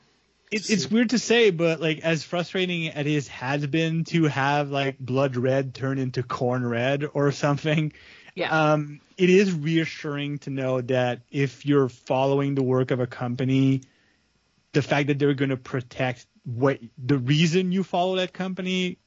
It, 0.50 0.70
it's 0.70 0.90
weird 0.90 1.10
to 1.10 1.18
say, 1.18 1.50
but 1.50 1.80
like 1.80 2.00
as 2.00 2.22
frustrating 2.22 2.88
as 2.88 3.06
it 3.06 3.28
has 3.28 3.66
been 3.66 4.04
to 4.04 4.24
have 4.24 4.70
like 4.70 4.98
blood 4.98 5.36
red 5.36 5.74
turn 5.74 5.98
into 5.98 6.22
corn 6.22 6.66
red 6.66 7.04
or 7.14 7.32
something, 7.32 7.92
Yeah. 8.34 8.72
um, 8.72 9.00
it 9.16 9.30
is 9.30 9.52
reassuring 9.52 10.38
to 10.40 10.50
know 10.50 10.80
that 10.82 11.22
if 11.30 11.66
you're 11.66 11.88
following 11.88 12.54
the 12.54 12.62
work 12.62 12.90
of 12.90 13.00
a 13.00 13.06
company, 13.06 13.82
the 14.72 14.82
fact 14.82 15.08
that 15.08 15.18
they're 15.18 15.34
going 15.34 15.48
to 15.50 15.56
protect 15.56 16.26
what 16.44 16.78
the 16.98 17.18
reason 17.18 17.72
you 17.72 17.82
follow 17.82 18.16
that 18.16 18.32
company. 18.32 18.98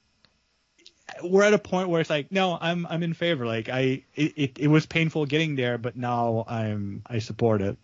We're 1.23 1.43
at 1.43 1.53
a 1.53 1.59
point 1.59 1.89
where 1.89 2.01
it's 2.01 2.09
like, 2.09 2.31
no, 2.31 2.57
I'm 2.59 2.85
I'm 2.85 3.01
in 3.01 3.13
favor. 3.13 3.45
Like 3.45 3.67
I, 3.69 4.03
it, 4.13 4.33
it, 4.35 4.59
it 4.59 4.67
was 4.67 4.85
painful 4.85 5.25
getting 5.25 5.55
there, 5.55 5.77
but 5.77 5.95
now 5.95 6.43
I'm 6.47 7.01
I 7.05 7.19
support 7.19 7.61
it. 7.61 7.77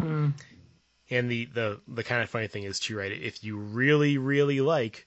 Mm. 0.00 0.32
And 1.10 1.30
the, 1.30 1.44
the, 1.46 1.80
the 1.86 2.02
kind 2.02 2.22
of 2.22 2.28
funny 2.30 2.48
thing 2.48 2.64
is 2.64 2.80
too, 2.80 2.98
right? 2.98 3.12
If 3.12 3.44
you 3.44 3.56
really, 3.58 4.18
really 4.18 4.60
like 4.60 5.06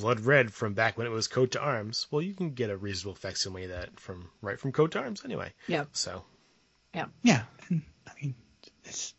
Blood 0.00 0.20
Red 0.20 0.52
from 0.52 0.74
back 0.74 0.98
when 0.98 1.06
it 1.06 1.10
was 1.10 1.28
Coat 1.28 1.52
d'Arms, 1.52 2.06
well, 2.10 2.20
you 2.22 2.34
can 2.34 2.50
get 2.50 2.68
a 2.70 2.76
reasonable 2.76 3.14
facsimile 3.14 3.64
of 3.64 3.70
that 3.70 3.98
from 4.00 4.28
right 4.42 4.58
from 4.58 4.72
Coat 4.72 4.90
d'Arms 4.90 5.24
anyway. 5.24 5.52
Yep. 5.68 5.88
So 5.92 6.24
Yeah, 6.94 7.06
Yeah, 7.22 7.42
and, 7.68 7.82
I 8.08 8.10
mean, 8.20 8.34
it's 8.84 9.14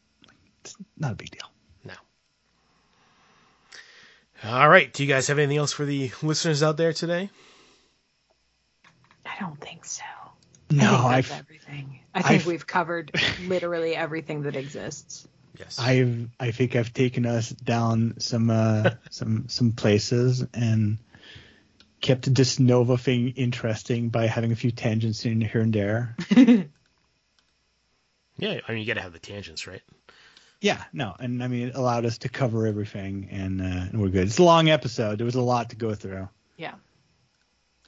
it's 0.64 0.76
not 0.98 1.14
a 1.14 1.16
big 1.16 1.32
deal. 1.32 1.50
no. 1.86 1.94
All 4.44 4.70
right. 4.70 4.92
Do 4.92 5.04
you 5.04 5.10
guys 5.10 5.28
have 5.28 5.38
anything 5.40 5.58
else 5.58 5.72
for 5.72 5.86
the 5.86 6.12
listeners 6.22 6.62
out 6.64 6.76
there 6.78 6.94
today? 6.94 7.30
I 9.26 9.40
don't 9.40 9.60
think 9.62 9.86
so. 9.86 10.04
No, 10.70 10.86
I 11.08 11.22
think 11.22 11.28
that's 11.28 11.32
I've 11.32 11.40
everything. 11.40 12.00
I 12.14 12.22
think 12.22 12.42
I've- 12.42 12.50
we've 12.50 12.66
covered 12.68 13.12
literally 13.46 13.96
everything 13.96 14.44
that 14.44 14.56
exists. 14.56 15.28
Yes. 15.60 15.80
I've 15.80 16.30
I 16.40 16.52
think 16.52 16.76
I've 16.76 16.94
taken 16.94 17.26
us 17.26 17.50
down 17.50 18.16
some 18.20 18.50
uh, 18.50 18.92
some 19.10 19.50
some 19.50 19.72
places 19.74 20.46
and 20.54 20.98
kept 22.00 22.34
this 22.34 22.60
Nova 22.60 22.98
thing 22.98 23.30
interesting 23.36 24.10
by 24.10 24.28
having 24.28 24.52
a 24.52 24.56
few 24.56 24.72
tangents 24.72 25.26
in 25.26 25.42
here 25.42 25.62
and 25.62 25.74
there. 25.74 26.16
yeah. 26.36 26.64
I 28.38 28.72
mean, 28.72 28.80
you 28.80 28.86
got 28.86 28.96
to 28.96 29.02
have 29.02 29.14
the 29.14 29.20
tangents, 29.20 29.68
right? 29.68 29.82
Yeah, 30.62 30.82
no, 30.94 31.16
and 31.20 31.44
I 31.44 31.48
mean 31.48 31.70
it 31.70 31.76
allowed 31.76 32.06
us 32.06 32.20
to 32.20 32.30
cover 32.30 32.68
everything 32.68 33.30
and, 33.32 33.62
uh, 33.62 33.66
and 33.66 34.00
we're 34.00 34.10
good. 34.10 34.28
It's 34.28 34.38
a 34.38 34.44
long 34.44 34.70
episode. 34.70 35.18
There 35.18 35.26
was 35.26 35.34
a 35.36 35.42
lot 35.42 35.72
to 35.72 35.76
go 35.76 35.96
through. 35.96 36.30
Yeah. 36.56 36.76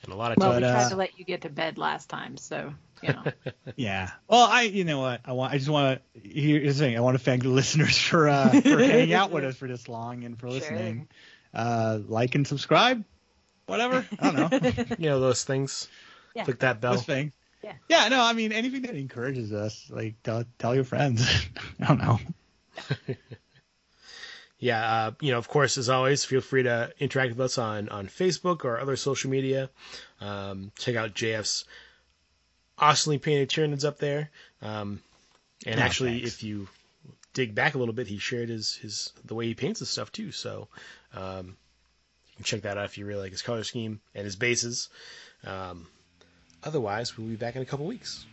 And 0.04 0.12
a 0.12 0.16
lot 0.16 0.32
of 0.32 0.38
Well, 0.40 0.54
time. 0.54 0.62
we 0.64 0.68
tried 0.68 0.86
uh, 0.86 0.90
to 0.90 0.96
let 0.96 1.20
you 1.20 1.24
get 1.24 1.42
to 1.44 1.50
bed 1.50 1.78
last 1.78 2.10
time, 2.10 2.36
so 2.36 2.74
you 3.04 3.14
know. 3.14 3.24
Yeah. 3.76 4.12
Well, 4.28 4.44
I 4.50 4.64
you 4.64 4.84
know 4.84 5.00
what 5.00 5.22
I 5.26 5.32
want 5.34 5.54
I 5.54 5.58
just 5.58 5.70
want 5.70 6.02
to 6.14 6.20
here's 6.30 6.78
the 6.78 6.86
thing 6.86 6.98
I 6.98 7.00
want 7.02 7.18
to 7.18 7.24
thank 7.24 7.44
the 7.44 7.50
listeners 7.62 7.98
for 7.98 8.30
uh, 8.30 8.50
for 8.50 8.78
hanging 8.80 9.14
out 9.14 9.32
with 9.32 9.44
us 9.44 9.56
for 9.56 9.68
this 9.68 9.88
long 9.88 10.24
and 10.24 10.40
for 10.40 10.48
Sure. 10.50 10.60
listening. 10.60 11.08
Uh, 11.54 12.00
like 12.08 12.36
and 12.36 12.48
subscribe, 12.48 13.04
whatever. 13.68 14.06
I 14.20 14.32
don't 14.32 14.52
know. 14.52 14.96
you 14.98 15.10
know 15.10 15.20
those 15.20 15.44
things. 15.44 15.88
Yeah. 16.36 16.46
Click 16.46 16.60
that 16.60 16.82
bell. 16.82 16.94
Those 16.94 17.04
things. 17.06 17.34
Yeah. 17.64 17.74
Yeah. 17.90 18.08
No, 18.10 18.22
I 18.22 18.34
mean 18.34 18.52
anything 18.52 18.82
that 18.84 18.96
encourages 18.96 19.54
us, 19.54 19.88
like 19.90 20.16
tell 20.24 20.44
tell 20.60 20.74
your 20.76 20.84
friends. 20.84 21.28
I 21.80 21.86
don't 21.88 22.00
know. 22.00 22.20
Yeah, 24.60 24.80
uh, 25.08 25.12
you 25.20 25.32
know, 25.34 25.38
of 25.40 25.50
course, 25.50 25.78
as 25.78 25.90
always, 25.90 26.24
feel 26.24 26.40
free 26.40 26.64
to 26.64 26.94
interact 26.98 27.32
with 27.32 27.42
us 27.42 27.58
on, 27.58 27.90
on 27.90 28.08
Facebook 28.08 28.64
or 28.64 28.80
other 28.80 28.96
social 28.96 29.30
media. 29.30 29.70
Um, 30.22 30.72
check 30.78 30.96
out 30.96 31.14
JF's 31.14 31.66
awesomely 32.84 33.18
painted 33.18 33.50
Tyranids 33.50 33.86
up 33.86 33.98
there. 34.00 34.30
Um, 34.62 35.02
and 35.66 35.80
Oh, 35.80 35.84
actually, 35.84 36.20
thanks. 36.20 36.36
if 36.36 36.44
you 36.44 36.68
dig 37.34 37.56
back 37.56 37.76
a 37.76 37.78
little 37.78 37.94
bit, 37.94 38.08
he 38.08 38.18
shared 38.18 38.50
his, 38.50 38.76
his 38.76 39.12
the 39.26 39.36
way 39.36 39.48
he 39.48 39.54
paints 39.54 39.80
his 39.80 39.90
stuff 39.90 40.12
too. 40.12 40.32
So 40.32 40.68
um, 41.14 41.48
you 41.48 42.36
can 42.38 42.46
check 42.46 42.62
that 42.64 42.78
out 42.78 42.86
if 42.86 42.98
you 42.98 43.06
really 43.06 43.22
like 43.22 43.32
his 43.32 43.42
color 43.42 43.64
scheme 43.64 44.02
and 44.14 44.26
his 44.26 44.36
bases. 44.36 44.90
Um, 45.46 45.88
otherwise, 46.64 47.18
we'll 47.18 47.28
be 47.28 47.36
back 47.36 47.56
in 47.56 47.62
a 47.62 47.66
couple 47.66 47.86
weeks. 47.86 48.26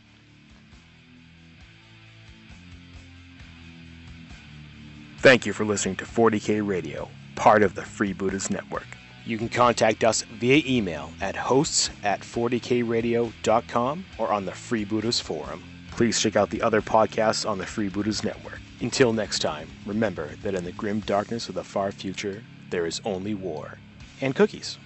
Thank 5.19 5.45
you 5.45 5.53
for 5.53 5.65
listening 5.65 5.97
to 5.97 6.05
40K 6.07 6.67
Radio, 6.67 7.09
part 7.37 7.63
of 7.63 7.75
the 7.75 7.83
Freebooters 7.83 8.51
Network. 8.51 8.87
You 9.31 9.39
can 9.39 9.49
contact 9.49 10.03
us 10.03 10.23
via 10.23 10.61
email 10.67 11.13
at 11.21 11.37
hosts 11.37 11.91
at 12.03 12.23
40kradio.com 12.23 14.05
or 14.19 14.33
on 14.33 14.45
the 14.45 14.51
Freebooters 14.51 15.23
Forum. 15.23 15.63
Please 15.93 16.21
check 16.21 16.35
out 16.35 16.51
the 16.51 16.61
other 16.61 16.83
podcasts 16.83 17.49
on 17.49 17.57
the 17.57 17.65
Freebooters 17.65 18.25
Network. 18.25 18.59
Until 18.81 19.13
next 19.13 19.39
time, 19.39 19.69
remember 19.87 20.35
that 20.43 20.57
in 20.57 20.65
the 20.65 20.73
grim 20.73 20.99
darkness 20.99 21.49
of 21.49 21.55
the 21.55 21.63
far 21.63 21.93
future, 21.93 22.43
there 22.71 22.87
is 22.87 23.01
only 23.05 23.35
war 23.35 23.79
and 24.21 24.35
cookies. 24.35 24.79